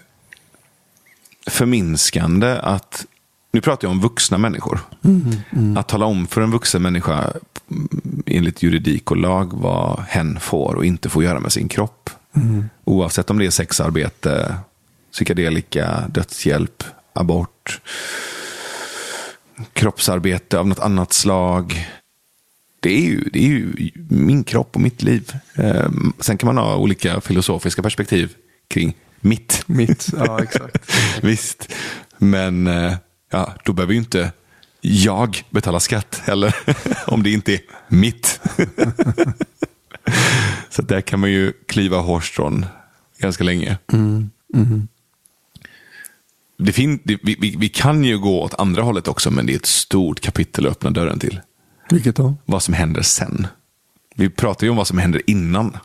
förminskande 1.47 2.57
att, 2.57 3.05
nu 3.51 3.61
pratar 3.61 3.87
jag 3.87 3.91
om 3.91 4.01
vuxna 4.01 4.37
människor, 4.37 4.79
att 5.77 5.87
tala 5.87 6.05
om 6.05 6.27
för 6.27 6.41
en 6.41 6.51
vuxen 6.51 6.81
människa 6.81 7.33
mm, 7.71 8.23
enligt 8.25 8.63
juridik 8.63 9.11
och 9.11 9.17
lag 9.17 9.53
vad 9.53 9.99
hen 9.99 10.39
får 10.39 10.75
och 10.75 10.85
inte 10.85 11.09
får 11.09 11.23
göra 11.23 11.39
med 11.39 11.51
sin 11.51 11.67
kropp. 11.67 12.09
Oavsett 12.83 13.29
om 13.29 13.39
det 13.39 13.45
är 13.45 13.49
sexarbete, 13.49 14.55
psykedelika, 15.15 16.07
dödshjälp, 16.09 16.83
abort, 17.13 17.81
kroppsarbete 19.73 20.59
av 20.59 20.67
något 20.67 20.79
annat 20.79 21.13
slag. 21.13 21.87
Det 22.79 22.89
är 22.89 23.01
ju, 23.01 23.29
det 23.33 23.39
är 23.39 23.47
ju 23.47 23.91
min 24.09 24.43
kropp 24.43 24.75
och 24.75 24.81
mitt 24.81 25.03
liv. 25.03 25.31
Eh, 25.53 25.89
sen 26.19 26.37
kan 26.37 26.47
man 26.47 26.57
ha 26.57 26.75
olika 26.75 27.21
filosofiska 27.21 27.81
perspektiv 27.81 28.33
kring 28.67 28.95
mitt. 29.19 29.63
Mitt, 29.65 30.07
ja 30.17 30.39
exakt. 30.43 30.91
Visst, 31.21 31.73
men 32.17 32.67
eh, 32.67 32.93
ja, 33.31 33.53
då 33.63 33.73
behöver 33.73 33.93
ju 33.93 33.99
inte 33.99 34.31
jag 34.81 35.43
betala 35.49 35.79
skatt 35.79 36.21
heller. 36.25 36.55
om 37.07 37.23
det 37.23 37.31
inte 37.31 37.53
är 37.53 37.59
mitt. 37.87 38.39
Så 40.69 40.81
där 40.81 41.01
kan 41.01 41.19
man 41.19 41.31
ju 41.31 41.53
kliva 41.67 41.97
hårstrån 41.97 42.65
ganska 43.19 43.43
länge. 43.43 43.77
Det 46.57 46.71
fin- 46.71 46.99
det, 47.03 47.17
vi, 47.23 47.35
vi, 47.39 47.55
vi 47.57 47.69
kan 47.69 48.03
ju 48.03 48.19
gå 48.19 48.41
åt 48.43 48.53
andra 48.53 48.81
hållet 48.81 49.07
också, 49.07 49.31
men 49.31 49.45
det 49.45 49.53
är 49.53 49.57
ett 49.57 49.65
stort 49.65 50.19
kapitel 50.19 50.65
att 50.65 50.71
öppna 50.71 50.89
dörren 50.91 51.19
till. 51.19 51.41
Vilket 51.89 52.15
då? 52.15 52.35
Vad 52.45 52.63
som 52.63 52.73
händer 52.73 53.01
sen. 53.01 53.47
Vi 54.15 54.29
pratar 54.29 54.67
ju 54.67 54.71
om 54.71 54.77
vad 54.77 54.87
som 54.87 54.97
händer 54.97 55.21
innan. 55.27 55.77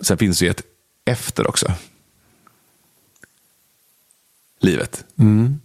Sen 0.00 0.18
finns 0.18 0.38
det 0.38 0.44
ju 0.44 0.50
ett 0.50 0.62
efter 1.04 1.46
också. 1.48 1.72
Livet. 4.60 5.04
Men 5.14 5.60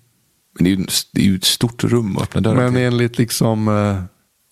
det 0.60 0.66
är, 0.70 0.76
ju, 0.76 0.86
det 1.12 1.22
är 1.22 1.26
ju 1.26 1.36
ett 1.36 1.44
stort 1.44 1.84
rum 1.84 2.18
att 2.18 2.24
öppna 2.24 2.42
dörren 2.42 2.58
Men 2.64 2.74
till. 2.74 2.82
enligt 2.82 3.18
liksom 3.18 3.68
eh, 3.68 4.04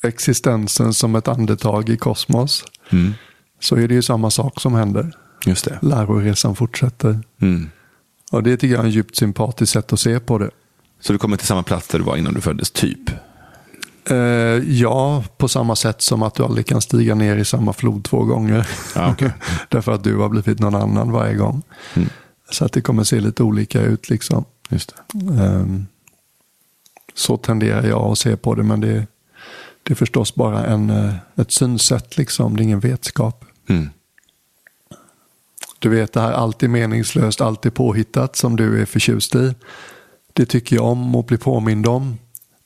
existensen 0.10 0.94
som 0.94 1.16
ett 1.16 1.28
andetag 1.28 1.90
i 1.90 1.98
kosmos 1.98 2.64
Mm. 2.90 3.14
så 3.60 3.76
är 3.76 3.88
det 3.88 3.94
ju 3.94 4.02
samma 4.02 4.32
sak 4.32 4.62
som 4.62 4.74
händer. 4.74 5.12
Just 5.46 5.66
det. 5.66 5.80
Läroresan 5.82 6.56
fortsätter. 6.56 7.20
Mm. 7.42 7.70
Och 8.34 8.44
det 8.44 8.58
tycker 8.58 8.74
jag 8.74 8.82
är 8.82 8.86
en 8.86 8.92
djupt 8.92 9.16
sympatiskt 9.16 9.74
sätt 9.74 9.94
att 9.94 10.00
se 10.00 10.20
på 10.20 10.38
det. 10.38 10.50
Så 11.00 11.14
du 11.14 11.20
kommer 11.20 11.38
till 11.38 11.48
samma 11.48 11.64
plats 11.64 11.88
där 11.88 12.00
du 12.00 12.06
var 12.06 12.18
innan 12.18 12.34
du 12.34 12.42
föddes, 12.42 12.72
typ? 12.72 13.10
Eh, 14.10 14.18
ja, 14.68 15.24
på 15.38 15.48
samma 15.48 15.76
sätt 15.76 16.02
som 16.02 16.24
att 16.24 16.36
du 16.36 16.44
aldrig 16.44 16.66
kan 16.66 16.82
stiga 16.82 17.16
ner 17.16 17.38
i 17.38 17.46
samma 17.46 17.74
flod 17.74 18.04
två 18.04 18.24
gånger. 18.24 18.68
Ja, 18.96 19.12
okej. 19.12 19.32
Därför 19.70 19.92
att 19.92 20.04
du 20.04 20.18
har 20.18 20.30
blivit 20.30 20.60
någon 20.60 20.76
annan 20.76 21.12
varje 21.12 21.36
gång. 21.36 21.62
Mm. 21.94 22.10
Så 22.52 22.66
att 22.66 22.72
det 22.72 22.82
kommer 22.82 23.04
se 23.04 23.20
lite 23.20 23.44
olika 23.44 23.82
ut 23.82 24.10
liksom. 24.10 24.46
Just 24.70 24.94
det. 25.12 25.44
Ehm, 25.44 25.86
så 27.14 27.38
tenderar 27.38 27.88
jag 27.88 28.02
att 28.02 28.18
se 28.18 28.38
på 28.38 28.56
det, 28.56 28.64
men 28.64 28.82
det, 28.82 29.08
det 29.84 29.94
är 29.94 29.96
förstås 29.96 30.36
bara 30.36 30.66
en, 30.66 30.90
eh, 30.90 31.16
ett 31.36 31.52
synsätt, 31.52 32.18
liksom. 32.18 32.56
det 32.56 32.62
är 32.62 32.64
ingen 32.64 32.80
vetskap. 32.80 33.46
Mm. 33.70 33.90
Du 35.84 35.90
vet 35.90 36.14
det 36.14 36.22
här 36.22 36.32
allt 36.32 36.64
är 36.64 36.68
meningslöst, 36.68 37.42
allt 37.42 37.66
är 37.66 37.70
påhittat 37.70 38.36
som 38.36 38.56
du 38.56 38.82
är 38.82 38.86
förtjust 38.86 39.36
i. 39.36 39.56
Det 40.34 40.46
tycker 40.46 40.76
jag 40.76 40.86
om 40.86 41.16
och 41.16 41.26
blir 41.26 41.38
påmind 41.38 41.88
om. 41.88 42.18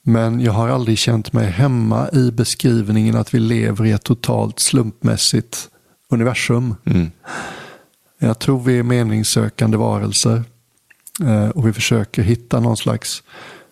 Men 0.01 0.39
jag 0.39 0.51
har 0.51 0.69
aldrig 0.69 0.97
känt 0.97 1.33
mig 1.33 1.45
hemma 1.45 2.09
i 2.13 2.31
beskrivningen 2.31 3.15
att 3.15 3.33
vi 3.33 3.39
lever 3.39 3.85
i 3.85 3.91
ett 3.91 4.03
totalt 4.03 4.59
slumpmässigt 4.59 5.69
universum. 6.09 6.75
Mm. 6.85 7.11
Jag 8.19 8.39
tror 8.39 8.59
vi 8.59 8.79
är 8.79 8.83
meningssökande 8.83 9.77
varelser. 9.77 10.43
Eh, 11.23 11.49
och 11.49 11.67
vi 11.67 11.73
försöker 11.73 12.21
hitta 12.21 12.59
någon 12.59 12.77
slags 12.77 13.23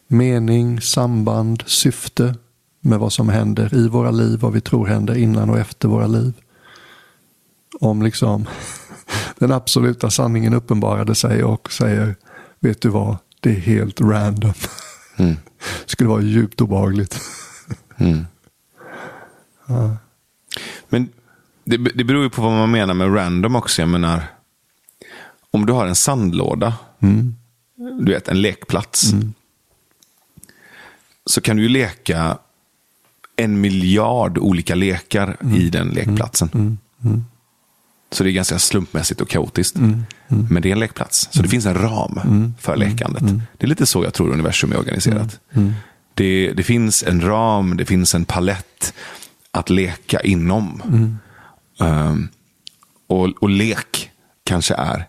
mening, 0.08 0.82
samband, 0.82 1.64
syfte 1.66 2.36
med 2.82 3.00
vad 3.00 3.14
som 3.14 3.30
händer 3.30 3.74
i 3.74 3.88
våra 3.88 4.12
liv, 4.12 4.40
vad 4.40 4.54
vi 4.54 4.62
tror 4.62 4.86
händer 4.86 5.16
innan 5.16 5.50
och 5.50 5.60
efter 5.60 5.88
våra 5.88 6.08
liv. 6.08 6.34
Om 7.80 8.02
liksom 8.02 8.46
den 9.38 9.52
absoluta 9.52 10.10
sanningen 10.10 10.54
uppenbarade 10.54 11.16
sig 11.16 11.44
och 11.44 11.72
säger, 11.72 12.16
vet 12.60 12.82
du 12.82 12.90
vad, 12.90 13.18
det 13.40 13.50
är 13.50 13.60
helt 13.60 14.02
random. 14.02 14.54
Mm. 15.16 15.36
skulle 15.86 16.10
vara 16.10 16.22
djupt 16.22 16.62
obehagligt. 16.62 17.20
Mm. 17.98 18.26
Men 20.90 21.10
det, 21.64 21.78
det 21.78 22.04
beror 22.04 22.24
ju 22.24 22.30
på 22.30 22.42
vad 22.42 22.52
man 22.52 22.72
menar 22.72 22.94
med 22.94 23.16
random 23.16 23.56
också. 23.56 23.82
Jag 23.82 23.90
menar, 23.90 24.24
om 25.52 25.66
du 25.66 25.74
har 25.74 25.88
en 25.88 25.96
sandlåda, 25.96 26.74
du 27.76 28.12
vet 28.12 28.28
en 28.28 28.42
lekplats, 28.42 29.14
så 31.26 31.42
kan 31.42 31.58
du 31.58 31.64
ju 31.64 31.70
leka 31.70 32.38
en 33.36 33.62
miljard 33.62 34.38
olika 34.38 34.76
lekar 34.76 35.38
i 35.56 35.70
den 35.70 35.88
lekplatsen. 35.88 36.78
Så 38.16 38.24
det 38.24 38.30
är 38.30 38.32
ganska 38.32 38.60
slumpmässigt 38.60 39.22
och 39.22 39.30
kaotiskt. 39.30 39.76
Men 40.28 40.62
det 40.62 40.70
är 40.70 40.72
en 40.72 40.80
lekplats. 40.80 41.30
Så 41.32 41.42
det 41.42 41.50
finns 41.50 41.66
en 41.66 41.76
ram 41.76 42.54
för 42.60 42.76
lekandet. 42.76 43.24
Det 43.58 43.66
är 43.66 43.68
lite 43.68 43.86
så 43.86 44.04
jag 44.04 44.14
tror 44.14 44.30
universum 44.30 44.72
är 44.72 44.78
organiserat. 44.78 45.40
Det, 46.14 46.54
det 46.54 46.64
finns 46.64 47.04
en 47.04 47.22
ram, 47.22 47.78
det 47.78 47.86
finns 47.86 48.16
en 48.16 48.26
palett 48.26 48.94
att 49.52 49.70
leka 49.70 50.20
inom. 50.20 50.82
Um, 51.80 52.30
och, 53.08 53.30
och 53.40 53.50
lek 53.50 54.12
kanske 54.44 54.74
är 54.76 55.06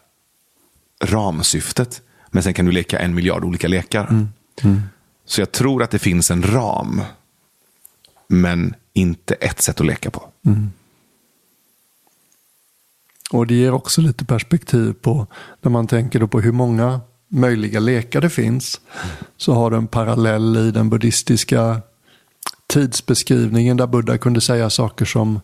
ramsyftet. 1.04 2.02
Men 2.30 2.42
sen 2.42 2.54
kan 2.54 2.64
du 2.64 2.72
leka 2.72 2.98
en 2.98 3.14
miljard 3.14 3.44
olika 3.44 3.68
lekar. 3.68 4.26
Så 5.26 5.40
jag 5.40 5.52
tror 5.52 5.82
att 5.82 5.90
det 5.90 5.98
finns 5.98 6.30
en 6.30 6.42
ram. 6.42 7.02
Men 8.28 8.74
inte 8.92 9.34
ett 9.34 9.62
sätt 9.62 9.80
att 9.80 9.86
leka 9.86 10.10
på. 10.10 10.28
Och 13.30 13.46
det 13.46 13.54
ger 13.54 13.72
också 13.72 14.00
lite 14.00 14.24
perspektiv 14.24 14.92
på 14.92 15.26
när 15.62 15.70
man 15.70 15.86
tänker 15.86 16.20
då 16.20 16.28
på 16.28 16.40
hur 16.40 16.52
många 16.52 17.00
möjliga 17.28 17.80
lekar 17.80 18.20
det 18.20 18.30
finns. 18.30 18.80
Så 19.36 19.54
har 19.54 19.70
du 19.70 19.76
en 19.76 19.86
parallell 19.86 20.56
i 20.56 20.70
den 20.70 20.90
buddhistiska 20.90 21.82
tidsbeskrivningen 22.66 23.76
där 23.76 23.86
Buddha 23.86 24.18
kunde 24.18 24.40
säga 24.40 24.70
saker 24.70 25.04
som 25.04 25.40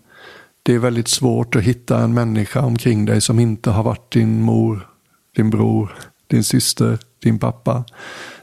det 0.62 0.74
är 0.74 0.78
väldigt 0.78 1.08
svårt 1.08 1.56
att 1.56 1.62
hitta 1.62 1.98
en 1.98 2.14
människa 2.14 2.60
omkring 2.60 3.04
dig 3.04 3.20
som 3.20 3.38
inte 3.38 3.70
har 3.70 3.82
varit 3.82 4.12
din 4.12 4.42
mor, 4.42 4.88
din 5.36 5.50
bror, 5.50 5.94
din 6.26 6.44
syster, 6.44 6.98
din 7.22 7.38
pappa, 7.38 7.84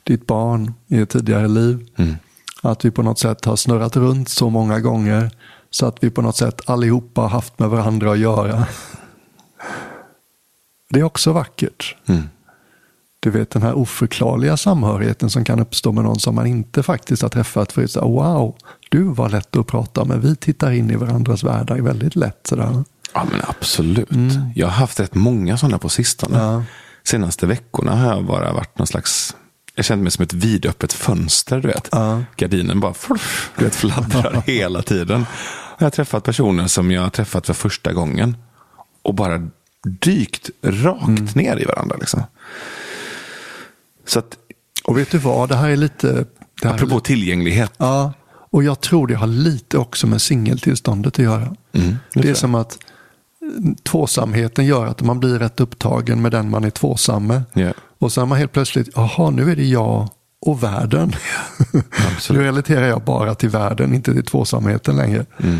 ditt 0.03 0.27
barn 0.27 0.73
i 0.87 0.99
ett 0.99 1.09
tidigare 1.09 1.47
liv. 1.47 1.87
Att 2.61 2.85
vi 2.85 2.91
på 2.91 3.01
något 3.01 3.19
sätt 3.19 3.45
har 3.45 3.55
snurrat 3.55 3.95
runt 3.95 4.29
så 4.29 4.49
många 4.49 4.79
gånger 4.79 5.31
så 5.69 5.85
att 5.85 6.03
vi 6.03 6.09
på 6.09 6.21
något 6.21 6.37
sätt 6.37 6.69
allihopa 6.69 7.21
har 7.21 7.29
haft 7.29 7.59
med 7.59 7.69
varandra 7.69 8.11
att 8.11 8.19
göra. 8.19 8.65
Det 10.89 10.99
är 10.99 11.03
också 11.03 11.31
vackert. 11.31 11.95
Du 13.19 13.29
vet 13.29 13.49
den 13.49 13.61
här 13.61 13.73
oförklarliga 13.73 14.57
samhörigheten 14.57 15.29
som 15.29 15.45
kan 15.45 15.59
uppstå 15.59 15.91
med 15.91 16.03
någon 16.03 16.19
som 16.19 16.35
man 16.35 16.47
inte 16.47 16.83
faktiskt 16.83 17.21
har 17.21 17.29
träffat 17.29 17.71
förut. 17.71 17.91
Så, 17.91 18.01
wow, 18.01 18.55
du 18.89 19.03
var 19.03 19.29
lätt 19.29 19.55
att 19.55 19.67
prata 19.67 20.05
med. 20.05 20.21
Vi 20.21 20.35
tittar 20.35 20.71
in 20.71 20.91
i 20.91 20.95
varandras 20.95 21.43
världar 21.43 21.77
väldigt 21.77 22.15
lätt. 22.15 22.47
Sådär. 22.47 22.83
Ja, 23.13 23.27
men 23.31 23.41
absolut. 23.47 24.09
Jag 24.55 24.67
har 24.67 24.73
haft 24.73 24.99
rätt 24.99 25.15
många 25.15 25.57
sådana 25.57 25.77
på 25.77 25.89
sistone. 25.89 26.37
Ja. 26.37 26.63
Senaste 27.03 27.45
veckorna 27.45 27.95
har 27.95 28.15
jag 28.15 28.25
bara 28.25 28.53
varit 28.53 28.77
någon 28.77 28.87
slags... 28.87 29.35
Jag 29.75 29.85
kände 29.85 30.03
mig 30.03 30.11
som 30.11 30.23
ett 30.23 30.33
vidöppet 30.33 30.93
fönster, 30.93 31.59
du 31.59 31.67
vet. 31.67 31.89
Ja. 31.91 32.23
Gardinen 32.35 32.79
bara 32.79 32.93
fluff, 32.93 33.51
du 33.57 33.65
vet, 33.65 33.75
fladdrar 33.75 34.43
hela 34.47 34.81
tiden. 34.81 35.25
Jag 35.77 35.85
har 35.85 35.91
träffat 35.91 36.23
personer 36.23 36.67
som 36.67 36.91
jag 36.91 37.01
har 37.01 37.09
träffat 37.09 37.45
för 37.45 37.53
första 37.53 37.93
gången. 37.93 38.37
Och 39.01 39.15
bara 39.15 39.49
dykt 39.88 40.49
rakt 40.64 41.35
ner 41.35 41.61
i 41.61 41.65
varandra. 41.65 41.95
Liksom. 41.99 42.23
Så 44.06 44.19
att, 44.19 44.38
Och 44.84 44.97
vet 44.97 45.11
du 45.11 45.18
vad, 45.18 45.49
det 45.49 45.56
här 45.56 45.69
är 45.69 45.76
lite... 45.76 46.26
Det 46.61 46.68
här 46.68 46.69
är 46.69 46.76
apropå 46.76 46.99
tillgänglighet. 46.99 47.72
Ja, 47.77 48.14
Och 48.30 48.64
jag 48.64 48.81
tror 48.81 49.07
det 49.07 49.15
har 49.15 49.27
lite 49.27 49.77
också 49.77 50.07
med 50.07 50.22
singeltillståndet 50.22 51.14
att 51.14 51.26
göra. 51.26 51.56
Mm, 51.72 51.95
det, 52.14 52.30
är 52.30 52.34
som 52.34 52.56
att 52.56 52.77
eh, 53.41 53.73
tvåsamheten 53.84 54.65
gör 54.65 54.85
att 54.85 55.01
man 55.01 55.19
blir 55.19 55.39
rätt 55.39 55.60
upptagen 55.60 56.22
med 56.22 56.31
den 56.31 56.49
man 56.49 56.64
är 56.64 56.69
tvåsam 56.69 57.27
med. 57.27 57.43
Ja. 57.53 57.73
Och 57.99 58.11
sen 58.11 58.22
är 58.22 58.27
man 58.27 58.38
helt 58.38 58.51
plötsligt, 58.51 58.89
jaha 58.95 59.30
nu 59.30 59.51
är 59.51 59.56
det 59.56 59.65
jag 59.65 60.10
och 60.41 60.64
världen. 60.64 61.15
nu 62.30 62.41
relaterar 62.41 62.88
jag 62.88 63.01
bara 63.01 63.35
till 63.35 63.49
världen, 63.49 63.93
inte 63.93 64.14
till 64.14 64.26
tvåsamheten 64.26 64.95
längre. 64.95 65.26
Mm. 65.38 65.60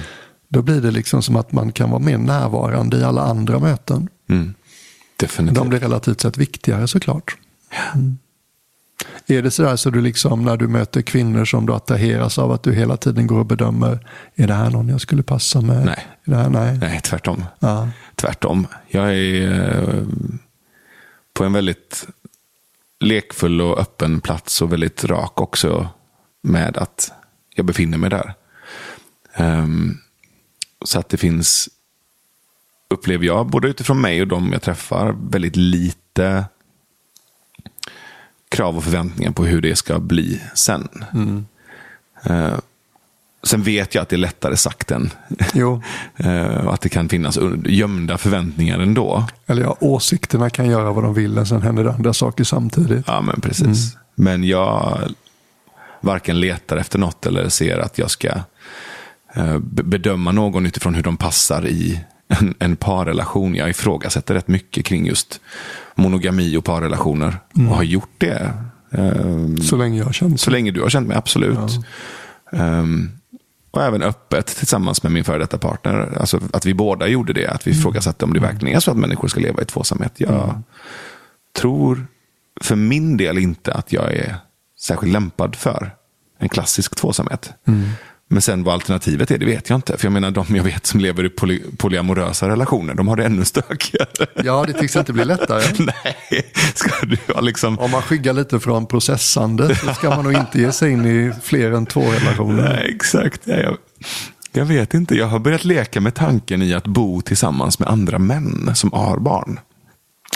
Då 0.50 0.62
blir 0.62 0.82
det 0.82 0.92
liksom 0.92 1.22
som 1.22 1.36
att 1.36 1.52
man 1.52 1.72
kan 1.72 1.90
vara 1.90 2.00
mer 2.00 2.18
närvarande 2.18 2.98
i 2.98 3.04
alla 3.04 3.22
andra 3.22 3.60
möten. 3.60 4.10
Mm. 4.30 4.54
Definitivt. 5.18 5.56
De 5.56 5.70
blir 5.70 5.80
relativt 5.80 6.22
sett 6.22 6.38
viktigare 6.38 6.88
såklart. 6.88 7.38
Mm. 7.94 8.18
Är 9.28 9.42
det 9.42 9.52
sådär 9.52 9.76
så 9.76 9.90
du 9.90 10.02
liksom 10.02 10.46
när 10.46 10.58
du 10.58 10.68
möter 10.68 11.02
kvinnor 11.02 11.46
som 11.46 11.66
du 11.66 11.74
attraheras 11.74 12.40
av 12.40 12.52
att 12.52 12.64
du 12.64 12.74
hela 12.74 12.98
tiden 12.98 13.28
går 13.28 13.40
och 13.40 13.46
bedömer, 13.46 14.08
är 14.36 14.48
det 14.48 14.54
här 14.54 14.70
någon 14.70 14.90
jag 14.90 15.02
skulle 15.02 15.24
passa 15.24 15.62
med? 15.62 15.86
Nej. 15.86 16.08
Är 16.24 16.32
det 16.32 16.38
här, 16.38 16.50
nej. 16.50 16.78
Nej, 16.78 17.02
tvärtom. 17.04 17.46
Ja. 17.60 17.90
Tvärtom. 18.16 18.68
Jag 18.88 19.16
är 19.16 19.52
eh, 19.52 20.04
på 21.34 21.44
en 21.44 21.54
väldigt 21.54 22.08
lekfull 23.00 23.62
och 23.62 23.80
öppen 23.80 24.22
plats 24.22 24.62
och 24.62 24.74
väldigt 24.74 25.04
rak 25.04 25.42
också 25.42 25.90
med 26.42 26.78
att 26.78 27.12
jag 27.56 27.66
befinner 27.66 27.98
mig 27.98 28.10
där. 28.10 28.34
Ehm, 29.34 29.98
så 30.86 31.00
att 31.00 31.10
det 31.10 31.18
finns, 31.18 31.70
upplever 32.90 33.26
jag, 33.26 33.48
både 33.48 33.68
utifrån 33.68 34.02
mig 34.02 34.22
och 34.22 34.28
de 34.28 34.52
jag 34.54 34.62
träffar, 34.62 35.16
väldigt 35.30 35.56
lite 35.56 36.46
krav 38.50 38.78
och 38.78 38.84
förväntningar 38.84 39.32
på 39.32 39.46
hur 39.46 39.62
det 39.62 39.76
ska 39.76 40.00
bli 40.00 40.42
sen. 40.54 40.88
Eh, 42.24 42.54
sen 43.44 43.64
vet 43.64 43.96
jag 43.96 44.02
att 44.02 44.10
det 44.10 44.16
är 44.16 44.18
lättare 44.18 44.58
sagt 44.58 44.92
än 44.92 45.12
Jo, 45.54 45.82
och 46.66 46.74
att 46.74 46.82
det 46.82 46.90
kan 46.90 47.10
finnas 47.10 47.40
gömda 47.66 48.18
förväntningar 48.18 48.80
ändå. 48.80 49.28
eller 49.46 49.62
ja, 49.62 49.78
åsikterna 49.80 50.50
kan 50.50 50.70
göra 50.70 50.92
vad 50.92 51.04
de 51.04 51.14
vill, 51.14 51.32
men 51.34 51.46
sen 51.46 51.62
händer 51.62 51.84
det 51.84 51.94
andra 51.94 52.14
saker 52.14 52.44
samtidigt. 52.44 53.06
Ja, 53.08 53.22
men 53.22 53.42
precis. 53.42 53.98
Men 54.16 54.44
jag 54.44 55.00
varken 56.02 56.40
letar 56.40 56.78
efter 56.78 57.00
något 57.00 57.26
eller 57.26 57.50
ser 57.50 57.78
att 57.78 57.98
jag 57.98 58.12
ska 58.12 58.30
bedöma 59.62 60.32
någon 60.32 60.66
utifrån 60.66 60.94
hur 60.96 61.04
de 61.04 61.18
passar 61.18 61.68
i 61.68 62.02
en, 62.28 62.56
en 62.60 62.76
parrelation. 62.76 63.56
Jag 63.56 63.70
ifrågasätter 63.70 64.34
rätt 64.34 64.48
mycket 64.48 64.86
kring 64.86 65.06
just 65.06 65.42
monogami 65.96 66.58
och 66.58 66.64
parrelationer. 66.66 67.38
Och 67.54 67.76
har 67.76 67.84
gjort 67.84 68.10
det. 68.18 68.54
eh, 68.92 69.56
Så 69.62 69.76
länge 69.78 69.98
jag 70.00 70.14
känner 70.14 70.38
Så 70.38 70.50
länge 70.52 70.72
du 70.72 70.82
har 70.82 70.90
känt 70.90 71.08
mig, 71.08 71.18
absolut. 71.18 71.80
Ehm, 72.52 73.10
och 73.72 73.84
även 73.84 74.02
öppet 74.04 74.48
tillsammans 74.48 75.04
med 75.04 75.12
min 75.12 75.24
före 75.24 75.38
detta 75.40 75.58
partner. 75.58 76.18
Alltså 76.20 76.40
att 76.54 76.66
vi 76.66 76.74
båda 76.74 77.08
gjorde 77.08 77.34
det. 77.34 77.48
Att 77.48 77.68
vi 77.68 77.72
ifrågasatte 77.72 78.26
om 78.26 78.34
det 78.34 78.40
verkligen 78.40 78.76
är 78.76 78.80
så 78.80 78.92
att 78.92 78.98
människor 78.98 79.28
ska 79.28 79.40
leva 79.40 79.62
i 79.62 79.66
tvåsamhet. 79.66 80.14
Jag 80.18 80.62
tror 81.58 82.08
för 82.62 82.76
min 82.76 83.18
del 83.18 83.38
inte 83.38 83.74
att 83.74 83.94
jag 83.94 84.14
är 84.14 84.36
särskilt 84.80 85.14
lämpad 85.14 85.56
för 85.56 85.92
en 86.40 86.50
klassisk 86.50 86.96
tvåsamhet. 86.96 87.52
Men 88.32 88.42
sen 88.42 88.64
vad 88.64 88.74
alternativet 88.74 89.32
är, 89.32 89.38
det 89.38 89.46
vet 89.46 89.70
jag 89.70 89.78
inte. 89.78 89.98
För 89.98 90.06
jag 90.06 90.12
menar, 90.12 90.32
de 90.32 90.56
jag 90.56 90.64
vet 90.64 90.86
som 90.86 91.00
lever 91.00 91.26
i 91.26 91.30
poly 91.30 91.62
polyamorösa 91.78 92.50
relationer, 92.50 92.94
de 92.94 93.08
har 93.08 93.16
det 93.16 93.26
ännu 93.26 93.46
stökigare. 93.46 94.28
Ja, 94.44 94.66
det 94.68 94.74
tycks 94.74 94.96
inte 94.96 95.14
bli 95.14 95.26
lättare. 95.26 95.64
Nej, 96.04 96.52
ska 96.76 97.06
du 97.06 97.18
ha 97.34 97.42
liksom... 97.42 97.80
Om 97.80 97.92
man 97.92 98.02
skyggar 98.02 98.34
lite 98.34 98.60
från 98.60 98.86
processande 98.86 99.76
så 99.76 99.94
ska 99.94 100.10
man 100.10 100.24
nog 100.24 100.34
inte 100.34 100.60
ge 100.60 100.72
sig 100.72 100.92
in 100.92 101.06
i 101.06 101.32
fler 101.44 101.72
än 101.72 101.86
två 101.86 102.02
relationer. 102.02 102.64
Nej, 102.64 102.92
exakt. 102.96 103.42
Ja, 103.44 103.56
jag, 103.56 103.78
jag 104.52 104.66
vet 104.66 104.94
inte. 104.94 105.16
Jag 105.16 105.28
har 105.28 105.40
börjat 105.40 105.66
leka 105.66 106.02
med 106.02 106.16
tanken 106.16 106.62
i 106.62 106.74
att 106.74 106.88
bo 106.88 107.22
tillsammans 107.22 107.80
med 107.80 107.90
andra 107.90 108.20
män 108.20 108.72
som 108.76 108.94
har 108.94 109.18
barn. 109.18 109.60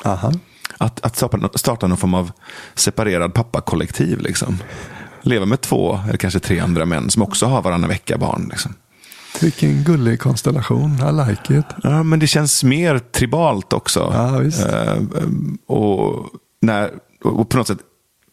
Aha. 0.03 0.31
Att, 0.77 1.05
att 1.05 1.15
starta, 1.15 1.49
starta 1.55 1.87
någon 1.87 1.97
form 1.97 2.13
av 2.13 2.31
separerad 2.75 3.33
pappakollektiv. 3.33 4.19
Liksom. 4.19 4.57
Leva 5.23 5.45
med 5.45 5.61
två 5.61 5.99
eller 6.07 6.17
kanske 6.17 6.39
tre 6.39 6.59
andra 6.59 6.85
män 6.85 7.09
som 7.09 7.23
också 7.23 7.45
har 7.45 7.61
varannan 7.61 7.89
vecka 7.89 8.17
barn. 8.17 8.47
Liksom. 8.51 8.73
Vilken 9.41 9.83
gullig 9.83 10.19
konstellation, 10.19 10.91
I 10.93 11.29
like 11.29 11.59
it. 11.59 11.65
Ja, 11.83 12.03
men 12.03 12.19
det 12.19 12.27
känns 12.27 12.63
mer 12.63 12.99
tribalt 12.99 13.73
också. 13.73 14.11
Ja, 14.13 14.37
visst. 14.37 14.65
Eh, 14.65 14.95
och, 15.67 16.29
när, 16.61 16.91
och 17.23 17.49
på 17.49 17.57
något 17.57 17.67
sätt, 17.67 17.79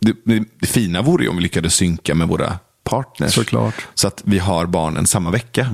det, 0.00 0.16
det, 0.60 0.66
fina 0.66 1.02
vore 1.02 1.24
ju 1.24 1.30
om 1.30 1.36
vi 1.36 1.42
lyckades 1.42 1.74
synka 1.74 2.14
med 2.14 2.28
våra 2.28 2.58
partners. 2.84 3.34
Såklart. 3.34 3.74
Så 3.94 4.08
att 4.08 4.22
vi 4.24 4.38
har 4.38 4.66
barnen 4.66 5.06
samma 5.06 5.30
vecka. 5.30 5.66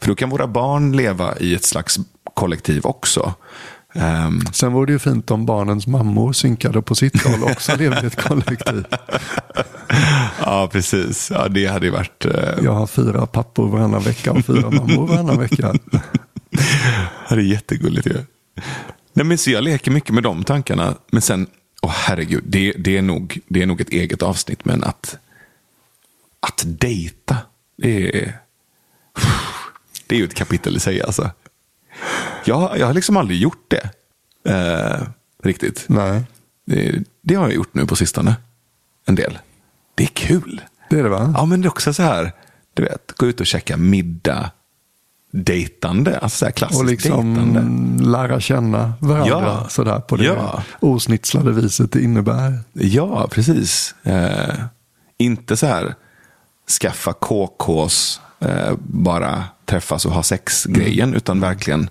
För 0.00 0.08
då 0.08 0.14
kan 0.14 0.30
våra 0.30 0.46
barn 0.46 0.96
leva 0.96 1.38
i 1.38 1.54
ett 1.54 1.64
slags 1.64 1.98
kollektiv 2.34 2.86
också. 2.86 3.34
Ehm, 3.98 4.40
Sen 4.52 4.72
vore 4.72 4.86
det 4.86 4.92
ju 4.92 4.98
fint 4.98 5.30
om 5.30 5.46
barnens 5.46 5.86
mammor 5.86 6.32
synkade 6.32 6.82
på 6.82 6.94
sitt 6.94 7.22
håll 7.22 7.42
och 7.42 7.50
också 7.50 7.76
levde 7.76 8.00
i 8.02 8.06
ett 8.06 8.22
kollektiv. 8.22 8.84
ja, 10.40 10.68
precis. 10.72 11.30
Ja, 11.30 11.48
det 11.48 11.66
hade 11.66 11.86
ju 11.86 11.92
varit... 11.92 12.24
eh, 12.24 12.32
Jag 12.64 12.72
har 12.72 12.86
fyra 12.86 13.26
pappor 13.26 13.68
varannan 13.68 14.02
vecka 14.02 14.32
och 14.32 14.44
fyra 14.44 14.70
mammor 14.70 15.06
varannan 15.06 15.38
vecka. 15.38 15.74
Det 17.28 17.34
är 17.34 17.38
jättegulligt 17.38 18.06
ju. 18.06 18.14
Nej, 19.12 19.26
men 19.26 19.38
så 19.38 19.50
jag 19.50 19.64
leker 19.64 19.90
mycket 19.90 20.10
med 20.14 20.22
de 20.22 20.44
tankarna. 20.44 20.94
Men 21.10 21.22
sen, 21.22 21.46
åh 21.82 21.90
herregud, 21.94 22.44
det, 22.46 22.72
det, 22.72 22.96
är 22.96 23.02
nog, 23.02 23.38
det 23.48 23.62
är 23.62 23.66
nog 23.66 23.80
ett 23.80 23.88
eget 23.90 24.22
avsnitt. 24.22 24.64
Men 24.64 24.84
att, 24.84 25.16
att 26.40 26.62
dejta, 26.66 27.36
det 27.78 28.08
är, 28.22 28.38
det 30.06 30.14
är 30.14 30.18
ju 30.18 30.24
ett 30.24 30.34
kapitel 30.34 30.76
i 30.76 30.80
sig 30.80 31.02
alltså. 31.02 31.30
Jag, 32.44 32.78
jag 32.78 32.86
har 32.86 32.94
liksom 32.94 33.16
aldrig 33.16 33.40
gjort 33.40 33.64
det. 33.68 33.90
Eh, 34.52 35.02
riktigt. 35.42 35.84
Nej, 35.88 36.24
Det, 36.66 37.02
det 37.22 37.34
har 37.34 37.44
jag 37.44 37.54
gjort 37.54 37.74
nu 37.74 37.86
på 37.86 37.96
sistone. 37.96 38.36
En 39.06 39.14
del. 39.14 39.38
Det 39.94 40.02
är 40.04 40.08
kul. 40.08 40.60
det 40.90 40.98
är 40.98 41.02
det 41.02 41.08
va? 41.08 41.34
Ja, 41.36 41.44
men 41.44 41.60
det 41.60 41.66
är 41.66 41.70
också 41.70 41.94
så 41.94 42.02
här, 42.02 42.32
du 42.74 42.82
vet, 42.82 43.12
gå 43.16 43.26
ut 43.26 43.40
och 43.40 43.46
käka 43.46 43.76
middag. 43.76 44.50
Dejtande, 45.30 46.18
alltså 46.18 46.38
så 46.38 46.44
här 46.44 46.52
klassiskt 46.52 46.80
Och 46.80 46.86
liksom 46.86 47.34
dejtande. 47.34 48.04
lära 48.10 48.40
känna 48.40 48.92
varandra 49.00 49.28
Ja. 49.62 49.66
sådär 49.68 50.00
på 50.00 50.16
det 50.16 50.24
Ja. 50.24 50.62
osnitslade 50.80 51.52
viset 51.52 51.92
det 51.92 52.00
innebär. 52.02 52.58
Ja, 52.72 53.28
precis. 53.30 53.94
Eh, 54.02 54.54
inte 55.18 55.56
så 55.56 55.66
här 55.66 55.94
skaffa 56.80 57.12
KKs, 57.12 58.20
eh, 58.38 58.74
bara 58.78 59.44
träffas 59.64 60.06
och 60.06 60.12
ha 60.12 60.22
sex-grejen, 60.22 61.14
utan 61.14 61.40
verkligen 61.40 61.90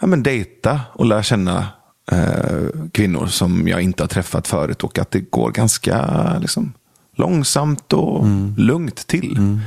ja, 0.00 0.06
men 0.06 0.22
dejta 0.22 0.80
och 0.92 1.06
lära 1.06 1.22
känna 1.22 1.68
eh, 2.12 2.88
kvinnor 2.92 3.26
som 3.26 3.68
jag 3.68 3.82
inte 3.82 4.02
har 4.02 4.08
träffat 4.08 4.48
förut 4.48 4.84
och 4.84 4.98
att 4.98 5.10
det 5.10 5.20
går 5.20 5.50
ganska 5.50 6.38
liksom, 6.38 6.72
långsamt 7.16 7.92
och 7.92 8.26
lugnt 8.56 9.06
till. 9.06 9.58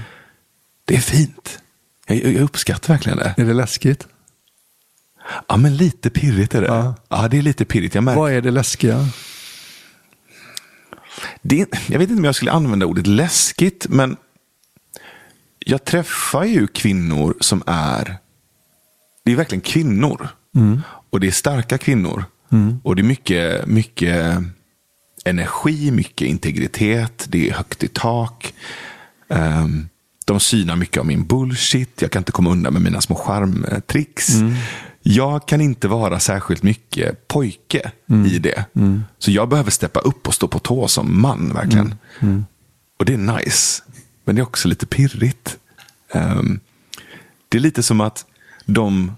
Det 0.86 0.96
är 0.96 1.02
fint. 1.02 1.60
Jag, 2.08 2.18
jag 2.18 2.42
uppskattar 2.42 2.94
verkligen 2.94 3.18
det. 3.18 3.34
Är 3.38 3.46
det 3.46 3.54
läskigt? 3.54 4.08
Ja, 5.48 5.58
men 5.58 5.78
lite 5.78 6.10
pirrigt 6.10 6.56
är 6.56 6.62
det. 6.62 6.68
Ja. 6.68 6.96
Ja, 7.10 7.28
det 7.28 7.38
är 7.38 7.42
lite 7.42 7.66
pirrigt. 7.66 7.96
Jag 7.96 8.04
märker 8.04 8.20
Vad 8.20 8.32
är 8.32 8.42
det 8.42 8.52
läskiga? 8.52 9.06
det, 11.42 11.76
jag 11.88 12.00
vet 12.00 12.10
inte 12.10 12.20
om 12.20 12.26
jag 12.26 12.36
skulle 12.36 12.52
använda 12.52 12.86
ordet 12.86 13.08
läskigt, 13.08 13.86
men 13.90 14.18
jag 15.70 15.86
träffar 15.86 16.44
ju 16.44 16.68
kvinnor 16.68 17.36
som 17.40 17.64
är, 17.66 18.18
det 19.26 19.32
är 19.32 19.36
verkligen 19.36 19.62
kvinnor. 19.62 20.28
Och 21.10 21.20
det 21.20 21.28
är 21.28 21.32
starka 21.32 21.78
kvinnor. 21.78 22.24
Och 22.84 22.96
det 22.96 23.02
är 23.02 23.04
mycket, 23.04 23.68
mycket 23.68 24.38
energi, 25.26 25.92
mycket 25.92 26.28
integritet, 26.28 27.26
det 27.30 27.50
är 27.50 27.54
högt 27.54 27.84
i 27.84 27.88
tak. 27.88 28.54
Ehm, 29.30 29.90
de 30.26 30.40
synar 30.40 30.76
mycket 30.76 30.98
av 30.98 31.06
min 31.06 31.26
bullshit, 31.26 32.02
jag 32.02 32.12
kan 32.12 32.20
inte 32.20 32.32
komma 32.32 32.50
undan 32.50 32.74
med 32.74 32.82
mina 32.82 33.02
små 33.02 33.16
charmtricks. 33.16 34.30
Jag 35.02 35.48
kan 35.48 35.62
inte 35.62 35.88
vara 35.88 36.20
särskilt 36.20 36.64
mycket 36.64 37.28
pojke 37.28 37.92
i 38.28 38.40
det. 38.40 38.66
Så 39.20 39.32
jag 39.32 39.50
behöver 39.50 39.72
steppa 39.72 40.00
upp 40.00 40.28
och 40.28 40.34
stå 40.34 40.48
på 40.48 40.60
tå 40.60 40.88
som 40.88 41.22
man, 41.22 41.54
verkligen. 41.54 41.96
Och 43.00 43.06
det 43.06 43.14
är 43.14 43.18
nice. 43.18 43.84
Men 44.26 44.36
det 44.36 44.42
är 44.42 44.44
också 44.44 44.68
lite 44.68 44.86
pirrigt. 44.86 45.58
Ehm, 46.14 46.60
det 47.50 47.58
är 47.58 47.62
lite 47.62 47.84
som 47.84 48.02
att 48.02 48.26
de 48.66 49.16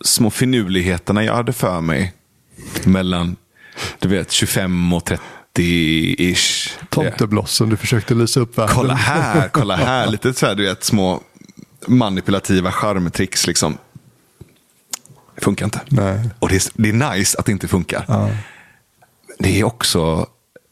små 0.00 0.30
finurligheterna 0.30 1.24
jag 1.24 1.34
hade 1.34 1.52
för 1.52 1.80
mig 1.80 2.12
mellan 2.84 3.36
du 3.98 4.08
vet, 4.08 4.32
25 4.32 4.92
och 4.92 5.10
30-ish. 5.54 6.70
Tomteblossen 6.88 7.68
du 7.68 7.76
försökte 7.76 8.14
lysa 8.14 8.40
upp 8.40 8.58
världen. 8.58 8.74
Kolla 8.74 8.94
här, 8.94 9.48
kolla 9.52 9.76
här. 9.76 10.10
Lite 10.10 10.32
så 10.32 10.46
här, 10.46 10.54
du 10.54 10.64
vet, 10.64 10.84
små 10.84 11.20
manipulativa 11.86 12.72
charmtricks 12.72 13.46
liksom. 13.46 13.78
Det 15.34 15.44
funkar 15.44 15.64
inte. 15.64 15.80
Nej. 15.88 16.30
Och 16.38 16.48
det 16.48 16.56
är, 16.56 16.62
det 16.74 16.88
är 16.88 17.16
nice 17.16 17.38
att 17.38 17.46
det 17.46 17.52
inte 17.52 17.68
funkar. 17.68 18.04
Ja. 18.08 18.30
Det 19.38 19.60
är 19.60 19.64
också, 19.64 20.26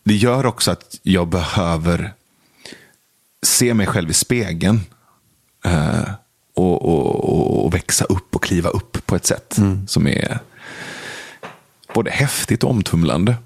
det 0.05 0.15
gör 0.15 0.47
också 0.47 0.71
att 0.71 0.99
jag 1.03 1.29
behöver 1.29 2.13
se 3.43 3.75
mig 3.75 3.87
själv 3.87 4.11
i 4.11 4.15
spegeln. 4.15 4.81
Eh, 5.67 6.11
och, 6.55 6.83
och, 6.83 7.65
och, 7.65 7.75
växa 7.75 8.05
upp 8.05 8.37
och 8.37 8.43
kliva 8.43 8.69
upp 8.69 9.07
på 9.07 9.17
ett 9.17 9.27
sätt 9.27 9.59
som 9.87 10.07
är 10.07 10.39
både 11.95 12.11
häftigt 12.11 12.65
och 12.65 12.71
omtumlande. 12.71 13.37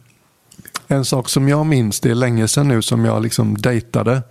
En 0.88 1.04
sak 1.04 1.28
som 1.28 1.48
jag 1.48 1.66
minns, 1.66 2.00
det 2.00 2.10
är 2.10 2.14
länge 2.14 2.48
sedan 2.48 2.68
nu 2.68 2.82
som 2.82 3.04
jag 3.04 3.22
liksom 3.22 3.56
dejtade. 3.58 4.22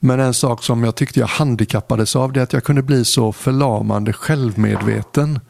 Men 0.00 0.20
en 0.20 0.34
sak 0.34 0.62
som 0.62 0.84
jag 0.84 0.94
tyckte 0.94 1.20
jag 1.20 1.26
handikappades 1.26 2.16
av 2.16 2.32
det 2.32 2.40
är 2.40 2.44
att 2.44 2.52
jag 2.52 2.64
kunde 2.64 2.82
bli 2.82 3.04
så 3.04 3.32
förlamande 3.32 4.12
självmedveten. 4.12 5.40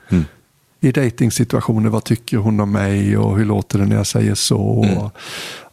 I 0.81 0.93
dejtingsituationer, 0.93 1.89
vad 1.89 2.05
tycker 2.05 2.37
hon 2.37 2.61
om 2.61 2.73
mig 2.73 3.17
och 3.17 3.39
hur 3.39 3.45
låter 3.45 3.79
det 3.79 3.87
när 3.87 3.97
jag 3.97 4.07
säger 4.07 4.35
så? 4.35 4.61
Och, 4.61 5.11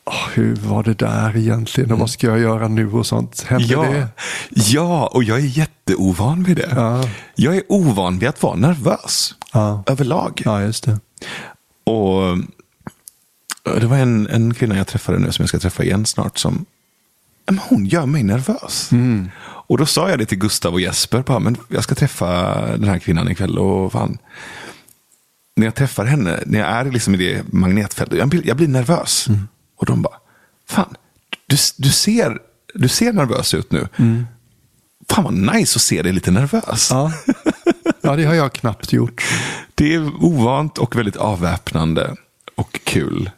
"Åh, 0.05 0.27
hur 0.33 0.55
var 0.55 0.83
det 0.83 0.93
där 0.93 1.37
egentligen 1.37 1.91
och 1.91 1.99
vad 1.99 2.09
ska 2.09 2.27
jag 2.27 2.39
göra 2.39 2.67
nu 2.67 2.91
och 2.91 3.05
sånt? 3.05 3.41
Hände 3.47 3.65
Ja, 3.65 3.81
det? 3.81 4.07
ja, 4.49 5.07
och 5.07 5.23
jag 5.23 5.37
är 5.39 5.43
jätteovan 5.57 6.43
vid 6.43 6.57
det. 6.57 6.69
Ja. 6.75 7.09
Jag 7.35 7.55
är 7.55 7.63
ovan 7.69 8.19
vid 8.19 8.29
att 8.29 8.41
vara 8.43 8.55
nervös 8.55 9.35
Ja. 9.53 9.83
överlag. 9.87 10.41
Ja, 10.45 10.61
just 10.61 10.83
det. 10.83 10.99
Och 11.83 12.23
eh, 12.27 12.37
Det 13.79 13.87
var 13.87 13.97
en, 13.97 14.27
en 14.27 14.53
kvinna 14.53 14.77
jag 14.77 14.87
träffade 14.87 15.19
nu 15.19 15.31
som 15.31 15.43
jag 15.43 15.49
ska 15.49 15.59
träffa 15.59 15.83
igen 15.83 16.05
snart 16.05 16.37
som 16.37 16.65
"Ja, 17.45 17.51
men 17.53 17.57
hon 17.69 17.85
gör 17.85 18.05
mig 18.05 18.23
nervös. 18.23 18.89
Och 19.45 19.77
då 19.77 19.85
sa 19.85 20.09
jag 20.09 20.19
det 20.19 20.25
till 20.25 20.37
Gustav 20.37 20.73
och 20.73 20.81
Jesper. 20.81 21.19
Bara, 21.27 21.39
men 21.39 21.57
jag 21.67 21.83
ska 21.83 21.95
träffa 21.95 22.55
den 22.77 22.83
här 22.89 22.99
kvinnan 22.99 23.29
ikväll. 23.31 23.57
Och 23.57 23.91
fan, 23.91 24.17
när 25.55 25.65
jag 25.67 25.75
träffar 25.75 26.05
henne, 26.05 26.39
när 26.45 26.59
jag 26.59 26.67
är 26.67 26.85
liksom 26.91 27.15
i 27.15 27.17
det 27.17 27.43
magnetfältet, 27.53 28.19
jag 28.19 28.27
blir, 28.29 28.47
jag 28.47 28.57
blir 28.57 28.67
nervös. 28.67 29.27
Och 29.83 29.87
de 29.87 30.01
bara, 30.01 30.17
fan, 30.69 30.95
du, 31.47 31.57
du, 31.77 31.89
ser, 31.89 32.39
du 32.73 32.87
ser 32.87 33.13
nervös 33.13 33.53
ut 33.53 33.71
nu. 33.71 33.87
Fan 35.09 35.23
vad 35.23 35.33
nice 35.33 35.77
att 35.77 35.81
se 35.81 36.01
dig 36.01 36.11
lite 36.13 36.31
nervös. 36.31 36.87
Ja. 36.91 37.13
ja, 38.01 38.15
det 38.15 38.23
har 38.25 38.33
jag 38.33 38.53
knappt 38.53 38.93
gjort. 38.93 39.23
Det 39.75 39.93
är 39.93 40.23
ovant 40.23 40.77
och 40.77 40.95
väldigt 40.95 41.15
avväpnande 41.15 42.15
och 42.55 42.79
kul. 42.83 43.29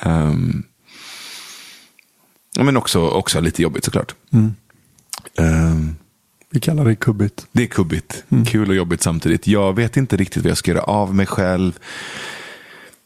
Ehm, 0.00 0.62
ja, 2.54 2.62
men 2.64 2.76
också, 2.76 3.08
också 3.08 3.40
lite 3.40 3.62
jobbigt 3.62 3.84
såklart. 3.84 4.14
Ehm, 5.38 5.96
Vi 6.50 6.60
kallar 6.60 6.84
det 6.84 6.94
kubbigt. 6.96 7.46
det 7.52 7.62
är 7.62 7.66
kubbigt. 7.66 8.24
Kul 8.46 8.68
och 8.68 8.74
jobbigt 8.76 9.02
samtidigt. 9.02 9.46
Jag 9.46 9.76
vet 9.76 9.96
inte 9.96 10.16
riktigt 10.16 10.42
vad 10.42 10.50
jag 10.50 10.58
ska 10.58 10.70
göra 10.70 10.82
av 10.82 11.14
mig 11.14 11.26
själv. 11.26 11.78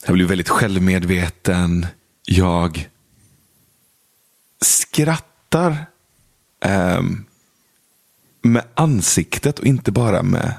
Jag 0.06 0.14
blir 0.14 0.26
väldigt 0.26 0.48
självmedveten. 0.48 1.86
Jag 2.28 2.88
skrattar 4.60 5.86
ehm, 6.64 7.24
med 8.42 8.64
ansiktet 8.74 9.58
och 9.58 9.66
inte 9.66 9.92
bara 9.92 10.22
med... 10.22 10.54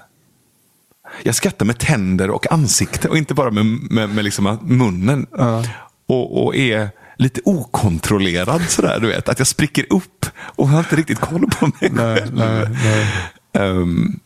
Jag 1.23 1.35
skrattar 1.35 1.65
med 1.65 1.79
tänder 1.79 2.29
och 2.29 2.51
ansikte 2.51 3.09
och 3.09 3.17
inte 3.17 3.33
bara 3.33 3.51
med, 3.51 3.65
med, 3.65 4.09
med 4.09 4.23
liksom 4.25 4.59
munnen. 4.61 5.27
Och, 6.05 6.45
och 6.45 6.55
är 6.55 6.89
lite 7.17 7.41
okontrollerad 7.45 8.69
sådär, 8.69 8.99
du 8.99 9.07
vet. 9.07 9.29
Att 9.29 9.39
jag 9.39 9.47
spricker 9.47 9.85
upp 9.89 10.25
och 10.39 10.67
har 10.67 10.79
inte 10.79 10.95
riktigt 10.95 11.19
koll 11.19 11.45
på 11.59 11.65
mig 11.65 11.91
Nej, 11.91 12.17
själv. 12.19 12.35
nej, 12.35 12.67
nej. 12.83 13.07
Ehm, 13.53 14.19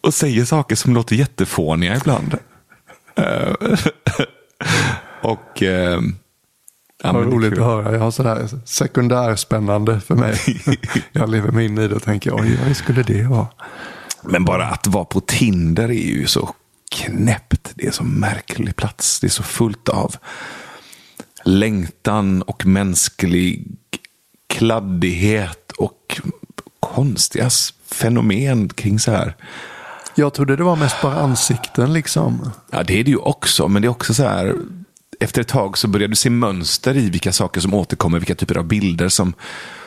och 0.00 0.14
säger 0.14 0.44
saker 0.44 0.76
som 0.76 0.94
låter 0.94 1.16
jättefåniga 1.16 1.96
ibland. 1.96 2.38
Ehm, 3.16 3.54
och... 5.22 5.62
ehm, 5.62 6.16
ja, 7.02 7.12
Vad 7.12 7.32
roligt 7.32 7.52
att 7.52 7.58
höra. 7.58 7.92
Jag 7.92 8.00
har 8.00 8.10
sådär 8.10 8.48
sekundärspännande 8.64 10.00
för 10.00 10.14
mig. 10.14 10.38
jag 11.12 11.30
lever 11.30 11.50
mig 11.50 11.64
in 11.64 11.78
i 11.78 11.88
det 11.88 11.94
och 11.94 12.02
tänker, 12.02 12.34
oj, 12.34 12.58
vad 12.66 12.76
skulle 12.76 13.02
det 13.02 13.22
vara? 13.22 13.46
Men 14.22 14.44
bara 14.44 14.66
att 14.66 14.86
vara 14.86 15.04
på 15.04 15.20
Tinder 15.20 15.88
är 15.88 15.92
ju 15.92 16.26
så 16.26 16.54
knäppt. 16.90 17.72
Det 17.74 17.86
är 17.86 17.90
så 17.90 18.04
märklig 18.04 18.76
plats. 18.76 19.20
Det 19.20 19.26
är 19.26 19.30
så 19.30 19.42
fullt 19.42 19.88
av 19.88 20.16
längtan 21.44 22.42
och 22.42 22.66
mänsklig 22.66 23.66
kladdighet 24.46 25.72
och 25.72 26.20
konstiga 26.80 27.50
fenomen 27.86 28.68
kring 28.68 28.98
så 28.98 29.10
här. 29.10 29.36
Jag 30.14 30.34
trodde 30.34 30.56
det 30.56 30.64
var 30.64 30.76
mest 30.76 31.02
bara 31.02 31.14
ansikten 31.14 31.92
liksom. 31.92 32.50
Ja, 32.70 32.82
det 32.82 33.00
är 33.00 33.04
det 33.04 33.10
ju 33.10 33.16
också. 33.16 33.68
Men 33.68 33.82
det 33.82 33.88
är 33.88 33.90
också 33.90 34.14
så 34.14 34.22
här. 34.22 34.54
Efter 35.20 35.40
ett 35.40 35.48
tag 35.48 35.78
så 35.78 35.88
börjar 35.88 36.08
du 36.08 36.14
se 36.16 36.30
mönster 36.30 36.96
i 36.96 37.10
vilka 37.10 37.32
saker 37.32 37.60
som 37.60 37.74
återkommer. 37.74 38.18
Vilka 38.18 38.34
typer 38.34 38.58
av 38.58 38.64
bilder 38.64 39.08
som, 39.08 39.32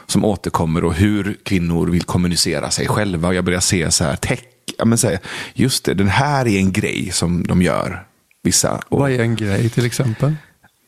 som 0.07 0.25
återkommer. 0.25 0.83
Och 0.83 0.93
hur 0.93 1.37
kvinnor 1.43 1.87
vill 1.87 2.03
kommunicera 2.03 2.71
sig 2.71 2.87
själva. 2.87 3.27
Och 3.27 3.35
jag 3.35 3.45
börjar 3.45 3.59
se 3.59 3.91
så 3.91 4.03
här. 4.03 4.15
Tech, 4.15 4.39
ja, 4.77 4.85
men 4.85 4.97
så 4.97 5.07
här 5.07 5.19
just 5.53 5.85
det, 5.85 5.93
den 5.93 6.07
här 6.07 6.47
är 6.47 6.57
en 6.57 6.71
grej 6.71 7.11
som 7.11 7.47
de 7.47 7.61
gör. 7.61 8.05
Vissa. 8.43 8.81
Och, 8.89 8.99
Vad 8.99 9.11
är 9.11 9.19
en 9.19 9.35
grej 9.35 9.69
till 9.69 9.85
exempel? 9.85 10.35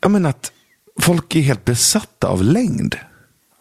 ja, 0.02 0.08
men 0.08 0.26
att 0.26 0.52
folk 1.00 1.36
är 1.36 1.40
helt 1.40 1.64
besatta 1.64 2.28
av 2.28 2.42
längd. 2.42 2.96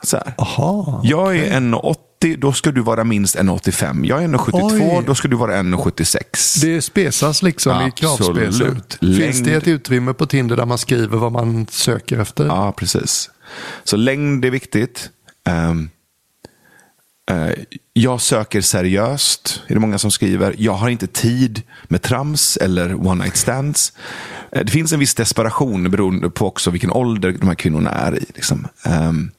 Så 0.03 0.17
här. 0.17 0.33
Aha. 0.37 1.01
Jag 1.03 1.37
är 1.37 1.59
1,80, 1.59 1.95
då 2.37 2.53
ska 2.53 2.71
du 2.71 2.81
vara 2.81 3.03
minst 3.03 3.35
1,85. 3.35 4.05
Jag 4.05 4.23
är 4.23 4.27
1,72, 4.27 4.97
Oj. 4.97 5.03
då 5.07 5.15
ska 5.15 5.27
du 5.27 5.35
vara 5.35 5.61
1,76. 5.61 6.61
Det 6.61 6.81
spesas 6.81 7.43
liksom 7.43 7.87
i 7.87 7.91
kravspecen. 7.91 8.47
Absolut. 8.47 8.97
Finns 8.99 9.43
det 9.43 9.53
ett 9.53 9.67
utrymme 9.67 10.13
på 10.13 10.25
Tinder 10.25 10.57
där 10.57 10.65
man 10.65 10.77
skriver 10.77 11.17
vad 11.17 11.31
man 11.31 11.67
söker 11.69 12.19
efter? 12.19 12.45
Ja, 12.45 12.71
precis. 12.71 13.29
Så 13.83 13.97
längd 13.97 14.45
är 14.45 14.49
viktigt. 14.49 15.09
Ehm, 15.47 15.89
eh, 17.31 17.63
jag 17.93 18.21
söker 18.21 18.61
seriöst, 18.61 19.61
är 19.67 19.73
det 19.73 19.79
många 19.79 19.97
som 19.97 20.11
skriver. 20.11 20.55
Jag 20.57 20.73
har 20.73 20.89
inte 20.89 21.07
tid 21.07 21.61
med 21.83 22.01
trams 22.01 22.57
eller 22.57 23.07
one 23.07 23.23
night 23.23 23.37
stands. 23.37 23.93
Eh, 24.51 24.65
det 24.65 24.71
finns 24.71 24.93
en 24.93 24.99
viss 24.99 25.15
desperation 25.15 25.91
beroende 25.91 26.29
på 26.29 26.47
också 26.47 26.71
vilken 26.71 26.91
ålder 26.91 27.31
de 27.31 27.47
här 27.47 27.55
kvinnorna 27.55 27.89
är 27.89 28.15
i. 28.15 28.25
Liksom. 28.35 28.67
Ehm, 28.85 29.31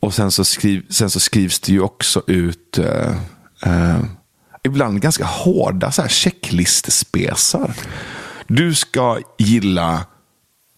och 0.00 0.14
sen 0.14 0.30
så, 0.30 0.44
skriv, 0.44 0.86
sen 0.90 1.10
så 1.10 1.20
skrivs 1.20 1.60
det 1.60 1.72
ju 1.72 1.80
också 1.80 2.22
ut 2.26 2.78
eh, 2.78 3.16
eh, 3.62 4.00
ibland 4.62 5.00
ganska 5.00 5.24
hårda 5.24 5.92
så 5.92 6.02
här 6.02 6.08
checklistspesar. 6.08 7.74
Du 8.46 8.74
ska 8.74 9.18
gilla 9.38 10.06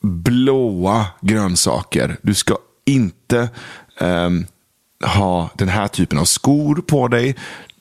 blåa 0.02 1.06
grönsaker. 1.20 2.16
Du 2.22 2.34
ska 2.34 2.56
inte 2.86 3.48
ehm, 4.00 4.46
ha 5.04 5.50
den 5.54 5.68
här 5.68 5.88
typen 5.88 6.18
av 6.18 6.24
skor 6.24 6.76
på 6.76 7.08
dig. 7.08 7.36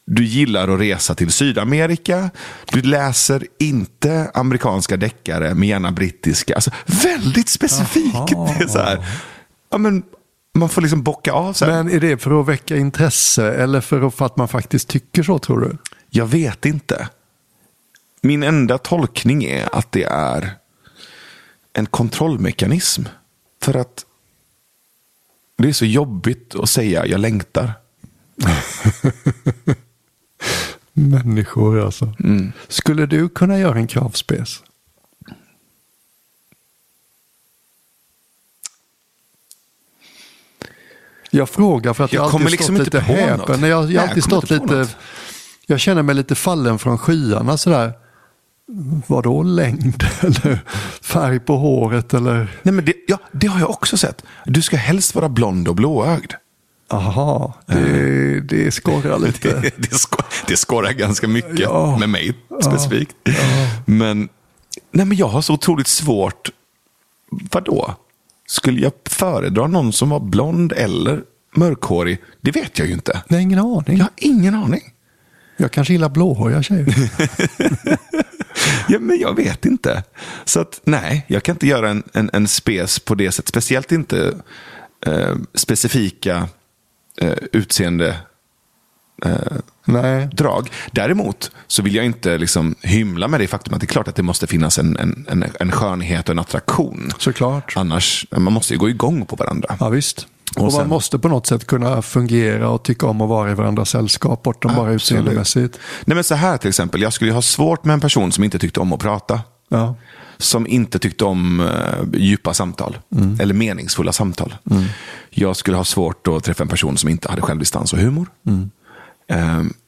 Du 0.05 0.25
gillar 0.25 0.67
att 0.67 0.79
resa 0.79 1.15
till 1.15 1.31
Sydamerika. 1.31 2.29
Du 2.71 2.81
läser 2.81 3.47
inte 3.59 4.31
amerikanska 4.33 4.97
deckare, 4.97 5.53
men 5.55 5.67
gärna 5.67 5.91
brittiska. 5.91 6.55
Alltså, 6.55 6.71
väldigt 6.85 7.49
specifikt. 7.49 8.31
Är 8.31 8.67
så 8.67 8.79
här, 8.79 9.05
ja, 9.71 9.77
men, 9.77 10.03
man 10.59 10.69
får 10.69 10.81
liksom 10.81 11.03
bocka 11.03 11.31
av. 11.31 11.55
Här. 11.61 11.67
Men 11.67 11.89
är 11.89 11.99
det 11.99 12.17
för 12.17 12.41
att 12.41 12.47
väcka 12.47 12.77
intresse 12.77 13.51
eller 13.51 13.81
för 13.81 14.01
att, 14.01 14.15
för 14.15 14.25
att 14.25 14.37
man 14.37 14.47
faktiskt 14.47 14.87
tycker 14.87 15.23
så 15.23 15.39
tror 15.39 15.59
du? 15.59 15.77
Jag 16.09 16.25
vet 16.25 16.65
inte. 16.65 17.09
Min 18.21 18.43
enda 18.43 18.77
tolkning 18.77 19.43
är 19.43 19.75
att 19.75 19.91
det 19.91 20.03
är 20.03 20.51
en 21.73 21.85
kontrollmekanism. 21.85 23.03
För 23.61 23.73
att 23.73 24.05
det 25.57 25.67
är 25.69 25.73
så 25.73 25.85
jobbigt 25.85 26.55
att 26.55 26.69
säga 26.69 27.05
jag 27.05 27.19
längtar. 27.19 27.73
Människor 30.93 31.85
alltså. 31.85 32.13
Mm. 32.19 32.51
Skulle 32.67 33.05
du 33.05 33.29
kunna 33.29 33.59
göra 33.59 33.77
en 33.77 33.87
kravspes? 33.87 34.63
Jag 41.31 41.49
frågar 41.49 41.93
för 41.93 42.03
att 42.03 42.13
jag, 42.13 42.25
Jag 42.25 42.33
alltid 42.33 42.51
liksom 42.51 42.75
stått 42.75 42.87
inte 42.87 42.97
lite 42.97 43.13
häpen. 43.13 43.39
jag, 43.61 43.69
jag 43.69 43.85
Nej, 43.85 43.93
jag 43.95 44.03
alltid 44.09 44.23
stått 44.23 44.49
lite, 44.49 44.65
något. 44.75 44.95
jag 45.67 45.79
känner 45.79 46.01
mig 46.03 46.15
lite 46.15 46.35
fallen 46.35 46.79
från 46.79 46.97
skyarna 46.97 47.57
sådär. 47.57 47.93
Vadå 49.07 49.43
längd 49.43 50.03
eller 50.21 50.59
färg 51.01 51.39
på 51.39 51.57
håret 51.57 52.13
eller? 52.13 52.59
Nej, 52.63 52.73
men 52.73 52.85
det, 52.85 52.93
ja, 53.07 53.17
det 53.31 53.47
har 53.47 53.59
jag 53.59 53.69
också 53.69 53.97
sett. 53.97 54.23
Du 54.45 54.61
ska 54.61 54.77
helst 54.77 55.15
vara 55.15 55.29
blond 55.29 55.67
och 55.67 55.75
blåögd. 55.75 56.33
Aha, 56.91 57.53
det, 57.65 58.39
det 58.41 58.71
skorrar 58.71 59.19
lite. 59.25 59.59
Det, 59.59 59.71
det, 59.77 59.95
skor, 59.95 60.25
det 60.47 60.57
skorrar 60.57 60.91
ganska 60.91 61.27
mycket 61.27 61.59
Ja. 61.59 61.97
med 61.99 62.09
mig 62.09 62.33
specifikt. 62.63 63.15
Men, 63.85 64.29
nej, 64.91 65.05
men 65.05 65.17
jag 65.17 65.27
har 65.27 65.41
så 65.41 65.53
otroligt 65.53 65.87
svårt. 65.87 66.49
Vadå? 67.51 67.95
Skulle 68.49 68.81
jag 68.81 68.91
föredra 69.05 69.67
någon 69.67 69.93
som 69.93 70.09
var 70.09 70.19
blond 70.19 70.73
eller 70.73 71.23
mörkhårig? 71.55 72.21
Det 72.41 72.51
vet 72.51 72.79
jag 72.79 72.87
ju 72.87 72.93
inte. 72.93 73.23
Nej, 73.27 73.41
ingen 73.41 73.59
aning. 73.59 73.97
Jag 73.97 74.03
har 74.03 74.11
ingen 74.15 74.55
aning. 74.55 74.81
Jag 75.57 75.71
kanske 75.71 75.93
gillar 75.93 76.09
blåhåriga 76.09 76.63
tjejer. 76.63 76.95
Ja, 78.87 78.99
men 78.99 79.19
jag 79.19 79.35
vet 79.35 79.65
inte. 79.65 80.03
Så 80.45 80.59
att 80.59 80.81
nej, 80.83 81.25
jag 81.27 81.43
kan 81.43 81.55
inte 81.55 81.67
göra 81.67 81.89
en, 81.89 82.03
en, 82.13 82.29
en 82.33 82.47
spes 82.47 82.99
på 82.99 83.15
det 83.15 83.31
sättet. 83.31 83.49
Speciellt 83.49 83.91
inte 83.91 84.35
eh, 85.05 85.35
specifika 85.53 86.47
eh, 87.21 87.37
utseende 87.51 88.15
Nej. 89.85 90.29
drag. 90.33 90.69
Däremot 90.91 91.51
så 91.67 91.81
vill 91.81 91.95
jag 91.95 92.05
inte 92.05 92.37
liksom 92.37 92.75
hymla 92.81 93.27
med 93.27 93.39
det 93.39 93.47
faktum 93.47 93.73
att 93.73 93.79
det 93.79 93.85
är 93.85 93.87
klart 93.87 94.07
att 94.07 94.15
det 94.15 94.23
måste 94.23 94.47
finnas 94.47 94.79
en, 94.79 94.97
en, 94.97 95.25
en, 95.29 95.45
en 95.59 95.71
skönhet 95.71 96.29
och 96.29 96.33
en 96.33 96.39
attraktion. 96.39 97.11
Såklart. 97.19 97.73
Annars, 97.75 98.25
man 98.31 98.53
måste 98.53 98.73
ju 98.73 98.77
gå 98.79 98.89
igång 98.89 99.25
på 99.25 99.35
varandra. 99.35 99.75
Ja, 99.79 99.89
visst. 99.89 100.27
Och, 100.57 100.65
Och 100.65 100.71
sen- 100.71 100.81
man 100.81 100.89
måste 100.89 101.19
på 101.19 101.27
något 101.27 101.47
sätt 101.47 101.67
kunna 101.67 102.01
fungera 102.01 102.69
och 102.69 102.83
tycka 102.83 103.05
om 103.07 103.21
att 103.21 103.29
vara 103.29 103.51
i 103.51 103.53
varandras 103.53 103.89
sällskap 103.89 104.43
bortom 104.43 104.75
bara 104.75 104.91
utseendemässigt. 104.91 105.79
Nej 106.05 106.15
men 106.15 106.23
så 106.23 106.35
här 106.35 106.57
till 106.57 106.69
exempel, 106.69 107.01
jag 107.01 107.13
skulle 107.13 107.29
ju 107.31 107.35
ha 107.35 107.41
svårt 107.41 107.83
med 107.85 107.93
en 107.93 107.99
person 108.01 108.31
som 108.31 108.43
inte 108.43 108.59
tyckte 108.59 108.79
om 108.79 108.93
att 108.93 108.99
prata. 108.99 109.41
Ja. 109.69 109.95
Som 110.37 110.67
inte 110.67 110.99
tyckte 110.99 111.25
om 111.25 111.59
eh, 111.59 111.67
djupa 112.19 112.53
samtal. 112.53 112.97
Eller 113.39 113.53
meningsfulla 113.53 114.11
samtal. 114.11 114.55
Jag 115.29 115.55
skulle 115.55 115.77
ha 115.77 115.83
svårt 115.83 116.27
att 116.27 116.43
träffa 116.43 116.63
en 116.63 116.67
person 116.69 116.97
som 116.97 117.09
inte 117.09 117.29
hade 117.29 117.41
självdistans 117.41 117.93
och 117.93 117.99
humor. 117.99 118.27
Eh, 118.47 118.53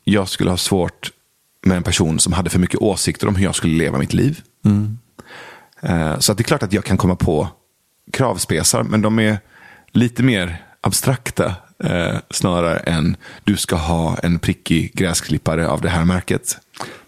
jag 0.03 0.29
skulle 0.29 0.49
ha 0.49 0.57
svårt 0.57 1.11
med 1.61 1.77
en 1.77 1.83
person 1.83 2.19
som 2.19 2.33
hade 2.33 2.49
för 2.49 2.59
mycket 2.59 2.81
åsikter 2.81 3.27
om 3.27 3.35
hur 3.35 3.43
jag 3.43 3.55
skulle 3.55 3.77
leva 3.77 3.97
mitt 3.97 4.13
liv. 4.13 4.41
Eh, 5.81 6.19
så 6.19 6.31
att 6.31 6.37
det 6.37 6.41
är 6.41 6.45
klart 6.45 6.63
att 6.63 6.73
jag 6.73 6.83
kan 6.83 6.97
komma 6.97 7.15
på 7.15 7.47
kravspesar, 8.11 8.83
men 8.83 9.01
de 9.01 9.19
är 9.19 9.39
lite 9.91 10.23
mer 10.23 10.65
abstrakta 10.81 11.55
eh, 11.83 12.17
snarare 12.29 12.77
än 12.77 13.15
du 13.43 13.57
ska 13.57 13.75
ha 13.75 14.17
en 14.17 14.39
prickig 14.39 14.93
gräsklippare 14.93 15.67
av 15.67 15.81
det 15.81 15.89
här 15.89 16.05
märket. 16.05 16.57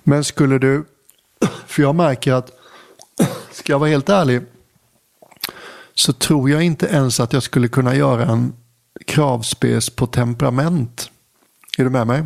Men 0.03 0.23
skulle 0.23 0.59
du, 0.59 0.85
för 1.67 1.81
jag 1.81 1.95
märker 1.95 2.33
att, 2.33 2.51
ska 3.51 3.73
jag 3.73 3.79
vara 3.79 3.89
helt 3.89 4.09
ärlig, 4.09 4.41
så 5.93 6.13
tror 6.13 6.49
jag 6.49 6.63
inte 6.63 6.85
ens 6.85 7.19
att 7.19 7.33
jag 7.33 7.43
skulle 7.43 7.67
kunna 7.67 7.95
göra 7.95 8.25
en 8.25 8.53
kravspes 9.05 9.89
på 9.89 10.07
temperament. 10.07 11.09
Är 11.77 11.83
du 11.83 11.89
med 11.89 12.07
mig? 12.07 12.25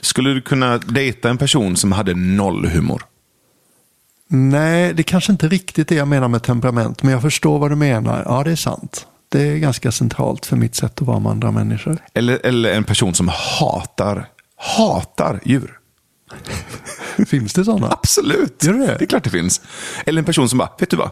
Skulle 0.00 0.34
du 0.34 0.40
kunna 0.40 0.78
dejta 0.78 1.30
en 1.30 1.38
person 1.38 1.76
som 1.76 1.92
hade 1.92 2.14
noll 2.14 2.66
humor? 2.66 3.02
Nej, 4.28 4.94
det 4.94 5.02
kanske 5.02 5.32
inte 5.32 5.48
riktigt 5.48 5.92
är 5.92 5.96
jag 5.96 6.08
menar 6.08 6.28
med 6.28 6.42
temperament, 6.42 7.02
men 7.02 7.12
jag 7.12 7.22
förstår 7.22 7.58
vad 7.58 7.70
du 7.70 7.76
menar. 7.76 8.22
Ja, 8.26 8.44
det 8.44 8.50
är 8.50 8.56
sant. 8.56 9.06
Det 9.28 9.42
är 9.42 9.56
ganska 9.56 9.92
centralt 9.92 10.46
för 10.46 10.56
mitt 10.56 10.74
sätt 10.74 11.00
att 11.00 11.06
vara 11.06 11.18
med 11.18 11.32
andra 11.32 11.50
människor. 11.50 11.98
Eller, 12.14 12.46
eller 12.46 12.72
en 12.72 12.84
person 12.84 13.14
som 13.14 13.28
hatar, 13.28 14.28
hatar 14.56 15.40
djur? 15.44 15.78
Finns 17.26 17.52
det 17.52 17.64
sådana? 17.64 17.88
Absolut. 17.90 18.64
Gör 18.64 18.72
det? 18.72 18.86
Det 18.86 19.04
är 19.04 19.06
klart 19.06 19.24
det 19.24 19.30
finns. 19.30 19.60
Eller 20.06 20.18
en 20.18 20.24
person 20.24 20.48
som 20.48 20.58
bara, 20.58 20.70
vet 20.78 20.90
du 20.90 20.96
vad? 20.96 21.10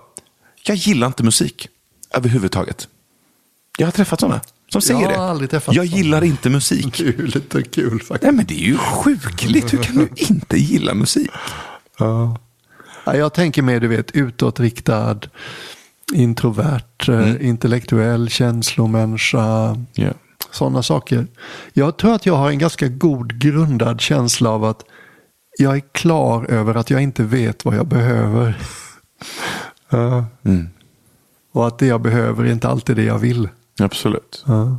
Jag 0.63 0.77
gillar 0.77 1.07
inte 1.07 1.23
musik 1.23 1.69
överhuvudtaget. 2.15 2.89
Jag 3.79 3.87
har 3.87 3.93
träffat 3.93 4.21
sådana 4.21 4.41
som 4.69 4.81
säger 4.83 5.01
Jag 5.01 5.11
det. 5.11 5.19
aldrig 5.19 5.51
träffat 5.51 5.75
jag 5.75 5.89
såna. 5.89 5.97
gillar 5.99 6.25
inte 6.25 6.51
musik. 6.51 6.99
Det 6.99 7.09
är 7.09 7.13
ju 7.13 7.27
lite 7.27 7.63
kul 7.63 8.01
faktiskt. 8.03 8.23
Nej, 8.23 8.33
men 8.33 8.47
det 8.47 8.55
är 8.55 8.65
ju 8.65 8.77
sjukligt. 8.79 9.73
Hur 9.73 9.83
kan 9.83 9.97
du 9.97 10.09
inte 10.17 10.57
gilla 10.59 10.95
musik? 10.95 11.31
Ja. 11.99 12.37
Ja, 13.05 13.17
jag 13.17 13.35
tänker 13.35 13.63
mer, 13.63 13.81
du 13.81 13.89
vet, 13.89 14.11
utåtriktad, 14.11 15.21
introvert, 16.15 17.09
eh, 17.09 17.47
intellektuell, 17.49 18.29
känslomänniska. 18.29 19.77
Ja. 19.93 20.11
Sådana 20.51 20.83
saker. 20.83 21.27
Jag 21.73 21.97
tror 21.97 22.15
att 22.15 22.27
jag 22.27 22.37
har 22.37 22.51
en 22.51 22.59
ganska 22.59 22.89
god 22.89 23.39
grundad 23.41 24.01
känsla 24.01 24.51
av 24.51 24.65
att 24.65 24.83
jag 25.59 25.77
är 25.77 25.83
klar 25.93 26.45
över 26.51 26.75
att 26.75 26.91
jag 26.91 27.03
inte 27.03 27.23
vet 27.23 27.65
vad 27.65 27.77
jag 27.77 27.87
behöver. 27.87 28.59
Ja. 29.89 30.25
Mm. 30.45 30.69
Och 31.53 31.67
att 31.67 31.79
det 31.79 31.87
jag 31.87 32.01
behöver 32.01 32.45
är 32.45 32.53
inte 32.53 32.69
alltid 32.69 32.97
det 32.97 33.03
jag 33.05 33.19
vill. 33.19 33.49
Absolut. 33.79 34.45
Ja. 34.47 34.79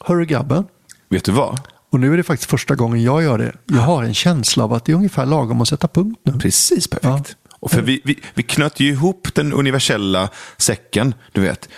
Hörru 0.00 0.24
grabben. 0.26 0.64
Vet 1.08 1.24
du 1.24 1.32
vad? 1.32 1.60
Och 1.90 2.00
nu 2.00 2.12
är 2.12 2.16
det 2.16 2.22
faktiskt 2.22 2.50
första 2.50 2.74
gången 2.74 3.02
jag 3.02 3.22
gör 3.22 3.38
det. 3.38 3.52
Jag 3.66 3.80
har 3.80 4.04
en 4.04 4.14
känsla 4.14 4.64
av 4.64 4.72
att 4.72 4.84
det 4.84 4.92
är 4.92 4.96
ungefär 4.96 5.26
lagom 5.26 5.60
att 5.60 5.68
sätta 5.68 5.88
punkt 5.88 6.20
nu. 6.22 6.32
Precis 6.32 6.88
perfekt. 6.88 7.36
Och 7.60 7.70
för 7.70 7.82
vi, 7.82 8.00
vi, 8.04 8.18
vi 8.34 8.42
knöt 8.42 8.80
ju 8.80 8.88
ihop 8.88 9.28
den 9.34 9.52
universella 9.52 10.28
säcken, 10.56 11.14
du 11.32 11.40
vet, 11.40 11.68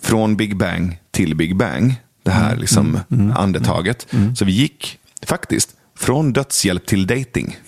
från 0.00 0.36
Big 0.36 0.56
Bang 0.56 1.00
till 1.10 1.34
Big 1.34 1.56
Bang. 1.56 1.94
Det 2.22 2.30
här 2.30 2.56
liksom 2.56 3.00
andetaget. 3.36 4.06
Så 4.36 4.44
vi 4.44 4.52
gick 4.52 4.98
faktiskt 5.26 5.76
från 5.96 6.32
dödshjälp 6.32 6.86
till 6.86 7.06
dating. 7.06 7.56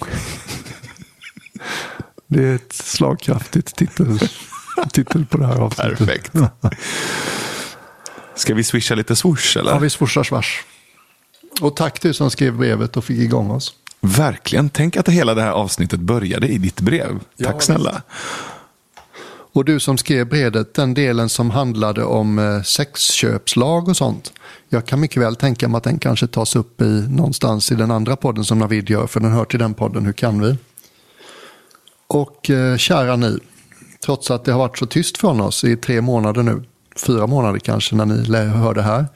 Det 2.27 2.45
är 2.45 2.55
ett 2.55 2.73
slagkraftigt 2.73 3.77
titel, 3.77 4.19
titel 4.93 5.27
på 5.27 5.39
det 5.39 5.47
här 5.47 5.57
avsnittet. 5.57 5.99
Perfekt. 5.99 6.33
Ska 8.35 8.55
vi 8.55 8.65
swisha 8.65 8.95
lite 8.95 9.17
swoosh 9.17 9.59
eller? 9.59 9.73
Ja, 9.73 9.79
vi 9.79 9.91
swooshar 9.91 10.23
svars. 10.23 10.65
Och 11.61 11.77
tack 11.77 12.03
du 12.03 12.15
som 12.15 12.31
skrev 12.31 12.57
brevet 12.57 12.97
och 12.97 13.05
fick 13.05 13.19
igång 13.19 13.51
oss. 13.51 13.75
Verkligen. 14.01 14.69
Tänk 14.69 14.97
att 14.97 15.09
hela 15.09 15.35
det 15.35 15.43
här 15.43 15.51
avsnittet 15.51 16.01
började 16.01 16.49
i 16.49 16.59
ditt 16.59 16.81
brev. 16.81 17.21
Ja, 17.37 17.51
Tack 17.51 17.63
snälla. 17.63 18.03
Och 19.53 19.65
du 19.65 19.81
som 19.81 19.99
skrev 19.99 20.29
brevet, 20.29 20.75
den 20.75 20.95
delen 20.95 21.29
som 21.29 21.51
handlade 21.51 22.05
om 22.05 22.39
eh, 22.39 22.63
sexköpslag 22.63 23.89
och 23.89 23.97
sånt. 23.97 24.33
Jag 24.69 24.87
kan 24.87 25.01
mycket 25.01 25.23
väl 25.23 25.37
tänka 25.37 25.69
mig 25.69 25.79
att 25.79 25.85
den 25.85 25.99
kanske 25.99 26.27
tas 26.27 26.57
upp 26.57 26.81
i 26.81 27.07
någonstans 27.09 27.73
i 27.73 27.75
den 27.75 27.91
andra 27.91 28.17
podden 28.17 28.45
som 28.45 28.59
Navid 28.59 28.91
gör, 28.91 29.07
för 29.07 29.21
den 29.21 29.33
hör 29.33 29.45
till 29.45 29.59
den 29.59 29.75
podden 29.75 30.07
Hur 30.07 30.13
kan 30.13 30.41
vi? 30.41 30.57
Och 32.07 32.51
eh, 32.51 32.77
kära 32.77 33.17
ni, 33.17 33.39
trots 34.05 34.31
att 34.31 34.45
det 34.45 34.53
har 34.53 34.59
varit 34.59 34.79
så 34.79 34.87
tyst 34.87 35.19
från 35.19 35.41
oss 35.41 35.65
i 35.65 35.77
tre 35.77 36.01
månader 36.01 36.43
nu, 36.43 36.63
fyra 37.07 37.27
månader 37.27 37.59
kanske 37.59 37.95
när 37.95 38.07
ni 38.07 38.39
hör 38.39 38.75
det 38.75 38.83
här, 38.83 39.07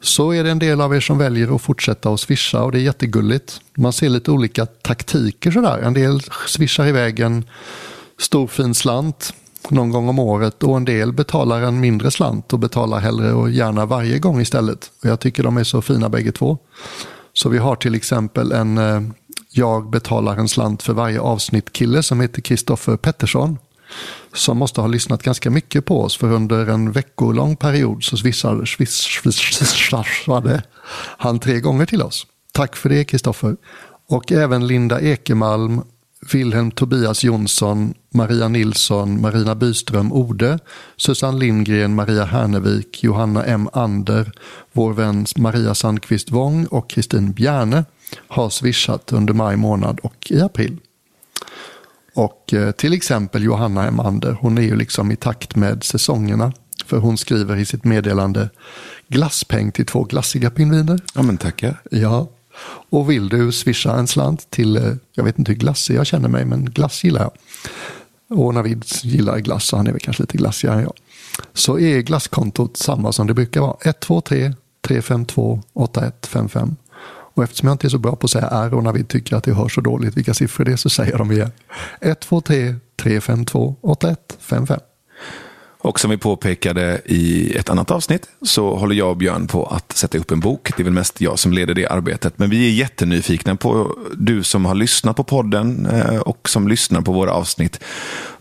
så 0.00 0.34
är 0.34 0.44
det 0.44 0.50
en 0.50 0.58
del 0.58 0.80
av 0.80 0.96
er 0.96 1.00
som 1.00 1.18
väljer 1.18 1.54
att 1.54 1.62
fortsätta 1.62 2.10
att 2.10 2.20
swisha 2.20 2.62
och 2.62 2.72
det 2.72 2.78
är 2.78 2.82
jättegulligt. 2.82 3.60
Man 3.76 3.92
ser 3.92 4.08
lite 4.08 4.30
olika 4.30 4.66
taktiker 4.66 5.50
sådär. 5.50 5.78
En 5.78 5.94
del 5.94 6.20
swishar 6.46 6.86
iväg 6.86 7.20
en 7.20 7.44
stor 8.18 8.46
fin 8.46 8.74
slant 8.74 9.34
någon 9.68 9.90
gång 9.90 10.08
om 10.08 10.18
året 10.18 10.62
och 10.62 10.76
en 10.76 10.84
del 10.84 11.12
betalar 11.12 11.62
en 11.62 11.80
mindre 11.80 12.10
slant 12.10 12.52
och 12.52 12.58
betalar 12.58 12.98
hellre 12.98 13.32
och 13.32 13.50
gärna 13.50 13.86
varje 13.86 14.18
gång 14.18 14.40
istället. 14.40 14.90
Och 15.02 15.08
jag 15.08 15.20
tycker 15.20 15.42
de 15.42 15.56
är 15.56 15.64
så 15.64 15.82
fina 15.82 16.08
bägge 16.08 16.32
två. 16.32 16.58
Så 17.32 17.48
vi 17.48 17.58
har 17.58 17.76
till 17.76 17.94
exempel 17.94 18.52
en 18.52 18.78
eh, 18.78 19.00
jag 19.50 19.90
betalar 19.90 20.36
en 20.36 20.48
slant 20.48 20.82
för 20.82 20.92
varje 20.92 21.20
avsnitt 21.20 21.72
kille 21.72 22.02
som 22.02 22.20
heter 22.20 22.42
Kristoffer 22.42 22.96
Pettersson. 22.96 23.58
Som 24.34 24.58
måste 24.58 24.80
ha 24.80 24.88
lyssnat 24.88 25.22
ganska 25.22 25.50
mycket 25.50 25.84
på 25.84 26.02
oss 26.02 26.16
för 26.16 26.32
under 26.32 26.66
en 26.66 26.92
veckolång 26.92 27.56
period 27.56 28.04
så 28.04 28.16
swishade, 28.16 28.66
sviss, 28.66 28.94
swish, 28.94 29.92
han 31.18 31.38
tre 31.38 31.60
gånger 31.60 31.86
till 31.86 32.02
oss. 32.02 32.26
Tack 32.52 32.76
för 32.76 32.88
det 32.88 33.04
Kristoffer. 33.04 33.56
Och 34.08 34.32
även 34.32 34.66
Linda 34.66 35.00
Ekemalm, 35.00 35.82
Wilhelm 36.32 36.70
Tobias 36.70 37.24
Jonsson, 37.24 37.94
Maria 38.10 38.48
Nilsson, 38.48 39.20
Marina 39.20 39.54
Byström 39.54 40.12
Ode, 40.12 40.58
Susanne 40.96 41.38
Lindgren, 41.38 41.94
Maria 41.94 42.24
Hernevik, 42.24 43.04
Johanna 43.04 43.44
M. 43.44 43.68
Ander, 43.72 44.32
vår 44.72 44.92
vän 44.92 45.26
Maria 45.36 45.74
Sandqvist 45.74 46.30
Wång 46.30 46.66
och 46.66 46.90
Kristin 46.90 47.32
Bjärne 47.32 47.84
har 48.28 48.50
swishat 48.50 49.12
under 49.12 49.34
maj 49.34 49.56
månad 49.56 50.00
och 50.02 50.26
i 50.30 50.40
april. 50.40 50.76
Och 52.18 52.54
eh, 52.54 52.70
till 52.70 52.92
exempel 52.92 53.44
Johanna 53.44 53.86
M. 53.86 54.00
Ander, 54.00 54.32
hon 54.40 54.58
är 54.58 54.62
ju 54.62 54.76
liksom 54.76 55.12
i 55.12 55.16
takt 55.16 55.56
med 55.56 55.84
säsongerna. 55.84 56.52
För 56.86 56.98
hon 56.98 57.18
skriver 57.18 57.56
i 57.56 57.64
sitt 57.64 57.84
meddelande 57.84 58.50
glasspeng 59.08 59.72
till 59.72 59.86
två 59.86 60.04
glassiga 60.04 60.50
pingviner. 60.50 61.00
Ja, 61.14 61.22
men 61.22 61.36
tackar. 61.36 61.80
Ja. 61.90 62.28
Och 62.90 63.10
vill 63.10 63.28
du 63.28 63.52
swisha 63.52 63.94
en 63.94 64.06
slant 64.06 64.50
till, 64.50 64.76
eh, 64.76 64.92
jag 65.14 65.24
vet 65.24 65.38
inte 65.38 65.52
hur 65.52 65.58
glassig 65.58 65.94
jag 65.94 66.06
känner 66.06 66.28
mig, 66.28 66.44
men 66.44 66.64
glass 66.64 67.04
gillar 67.04 67.20
jag. 67.20 67.32
Och 68.38 68.54
Navid 68.54 68.84
gillar 69.02 69.38
glass, 69.38 69.66
så 69.66 69.76
han 69.76 69.86
är 69.86 69.92
väl 69.92 70.00
kanske 70.00 70.22
lite 70.22 70.36
glassigare 70.36 70.76
än 70.76 70.82
jag. 70.82 70.94
Så 71.52 71.78
är 71.78 72.00
glasskontot 72.00 72.76
samma 72.76 73.12
som 73.12 73.26
det 73.26 73.34
brukar 73.34 73.60
vara. 73.60 73.76
123 73.84 74.54
352 74.80 75.62
8155. 75.72 76.76
Och 77.38 77.44
eftersom 77.44 77.66
jag 77.66 77.74
inte 77.74 77.86
är 77.86 77.88
så 77.88 77.98
bra 77.98 78.16
på 78.16 78.24
att 78.24 78.30
säga 78.30 78.48
R 78.52 78.74
och 78.74 78.96
vi 78.96 79.04
tycker 79.04 79.36
att 79.36 79.44
det 79.44 79.52
hörs 79.52 79.74
så 79.74 79.80
dåligt 79.80 80.16
vilka 80.16 80.34
siffror 80.34 80.64
det 80.64 80.72
är 80.72 80.76
så 80.76 80.90
säger 80.90 81.10
jag 81.10 81.20
dem 81.20 81.32
igen. 81.32 81.50
123 82.00 82.74
352 83.02 83.76
8155. 83.80 84.80
Och 85.80 86.00
som 86.00 86.10
vi 86.10 86.18
påpekade 86.18 87.00
i 87.04 87.52
ett 87.56 87.70
annat 87.70 87.90
avsnitt 87.90 88.28
så 88.42 88.76
håller 88.76 88.94
jag 88.94 89.10
och 89.10 89.16
Björn 89.16 89.46
på 89.46 89.66
att 89.66 89.92
sätta 89.92 90.18
upp 90.18 90.30
en 90.30 90.40
bok. 90.40 90.70
Det 90.76 90.82
är 90.82 90.84
väl 90.84 90.92
mest 90.92 91.20
jag 91.20 91.38
som 91.38 91.52
leder 91.52 91.74
det 91.74 91.86
arbetet. 91.86 92.38
Men 92.38 92.50
vi 92.50 92.66
är 92.66 92.72
jättenyfikna 92.72 93.56
på 93.56 93.96
du 94.16 94.42
som 94.42 94.64
har 94.64 94.74
lyssnat 94.74 95.16
på 95.16 95.24
podden 95.24 95.86
eh, 95.86 96.18
och 96.18 96.48
som 96.48 96.68
lyssnar 96.68 97.00
på 97.00 97.12
våra 97.12 97.32
avsnitt. 97.32 97.80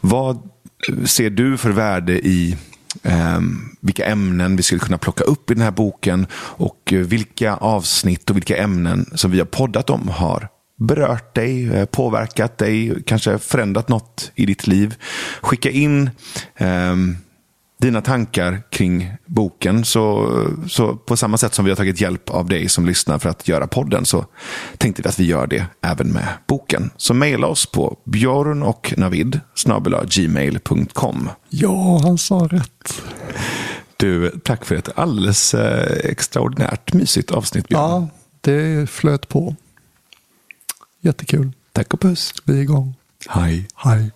Vad 0.01 0.49
ser 1.05 1.29
du 1.29 1.57
för 1.57 1.69
värde 1.69 2.27
i 2.27 2.57
eh, 3.03 3.39
vilka 3.81 4.05
ämnen 4.05 4.55
vi 4.55 4.63
skulle 4.63 4.79
kunna 4.79 4.97
plocka 4.97 5.23
upp 5.23 5.51
i 5.51 5.53
den 5.53 5.63
här 5.63 5.71
boken 5.71 6.27
och 6.33 6.93
eh, 6.93 6.99
vilka 6.99 7.55
avsnitt 7.55 8.29
och 8.29 8.35
vilka 8.35 8.57
ämnen 8.57 9.09
som 9.15 9.31
vi 9.31 9.37
har 9.37 9.45
poddat 9.45 9.89
om 9.89 10.07
har 10.07 10.47
berört 10.79 11.35
dig, 11.35 11.75
eh, 11.75 11.85
påverkat 11.85 12.57
dig, 12.57 13.03
kanske 13.05 13.37
förändrat 13.37 13.89
något 13.89 14.31
i 14.35 14.45
ditt 14.45 14.67
liv. 14.67 14.95
Skicka 15.41 15.69
in 15.69 16.09
ehm, 16.55 17.17
dina 17.79 18.01
tankar 18.01 18.61
kring 18.69 19.11
boken. 19.25 19.85
Så, 19.85 20.29
så 20.67 20.95
på 20.95 21.17
samma 21.17 21.37
sätt 21.37 21.53
som 21.53 21.65
vi 21.65 21.71
har 21.71 21.75
tagit 21.75 22.01
hjälp 22.01 22.29
av 22.29 22.49
dig 22.49 22.69
som 22.69 22.85
lyssnar 22.85 23.19
för 23.19 23.29
att 23.29 23.47
göra 23.47 23.67
podden 23.67 24.05
så 24.05 24.25
tänkte 24.77 25.01
vi 25.01 25.09
att 25.09 25.19
vi 25.19 25.25
gör 25.25 25.47
det 25.47 25.65
även 25.81 26.07
med 26.07 26.27
boken. 26.47 26.89
Så 26.97 27.13
mejla 27.13 27.47
oss 27.47 27.65
på 27.65 27.97
björn 28.03 28.63
och 28.63 28.93
navid 28.97 29.39
gmail.com. 30.09 31.29
Ja, 31.49 31.99
han 32.03 32.17
sa 32.17 32.35
rätt. 32.51 33.01
Du, 33.97 34.29
tack 34.29 34.65
för 34.65 34.75
ett 34.75 34.89
alldeles 34.97 35.53
eh, 35.53 36.09
extraordinärt 36.11 36.93
mysigt 36.93 37.31
avsnitt 37.31 37.67
Björn. 37.67 37.81
Ja, 37.81 38.07
det 38.41 38.89
flöt 38.89 39.27
på. 39.27 39.55
Jättekul. 41.01 41.51
Tack 41.71 41.93
och 41.93 42.01
puss. 42.01 42.33
Vi 42.43 42.57
är 42.57 42.61
igång. 42.61 42.95
Hej. 43.29 43.67
Hej. 43.75 44.11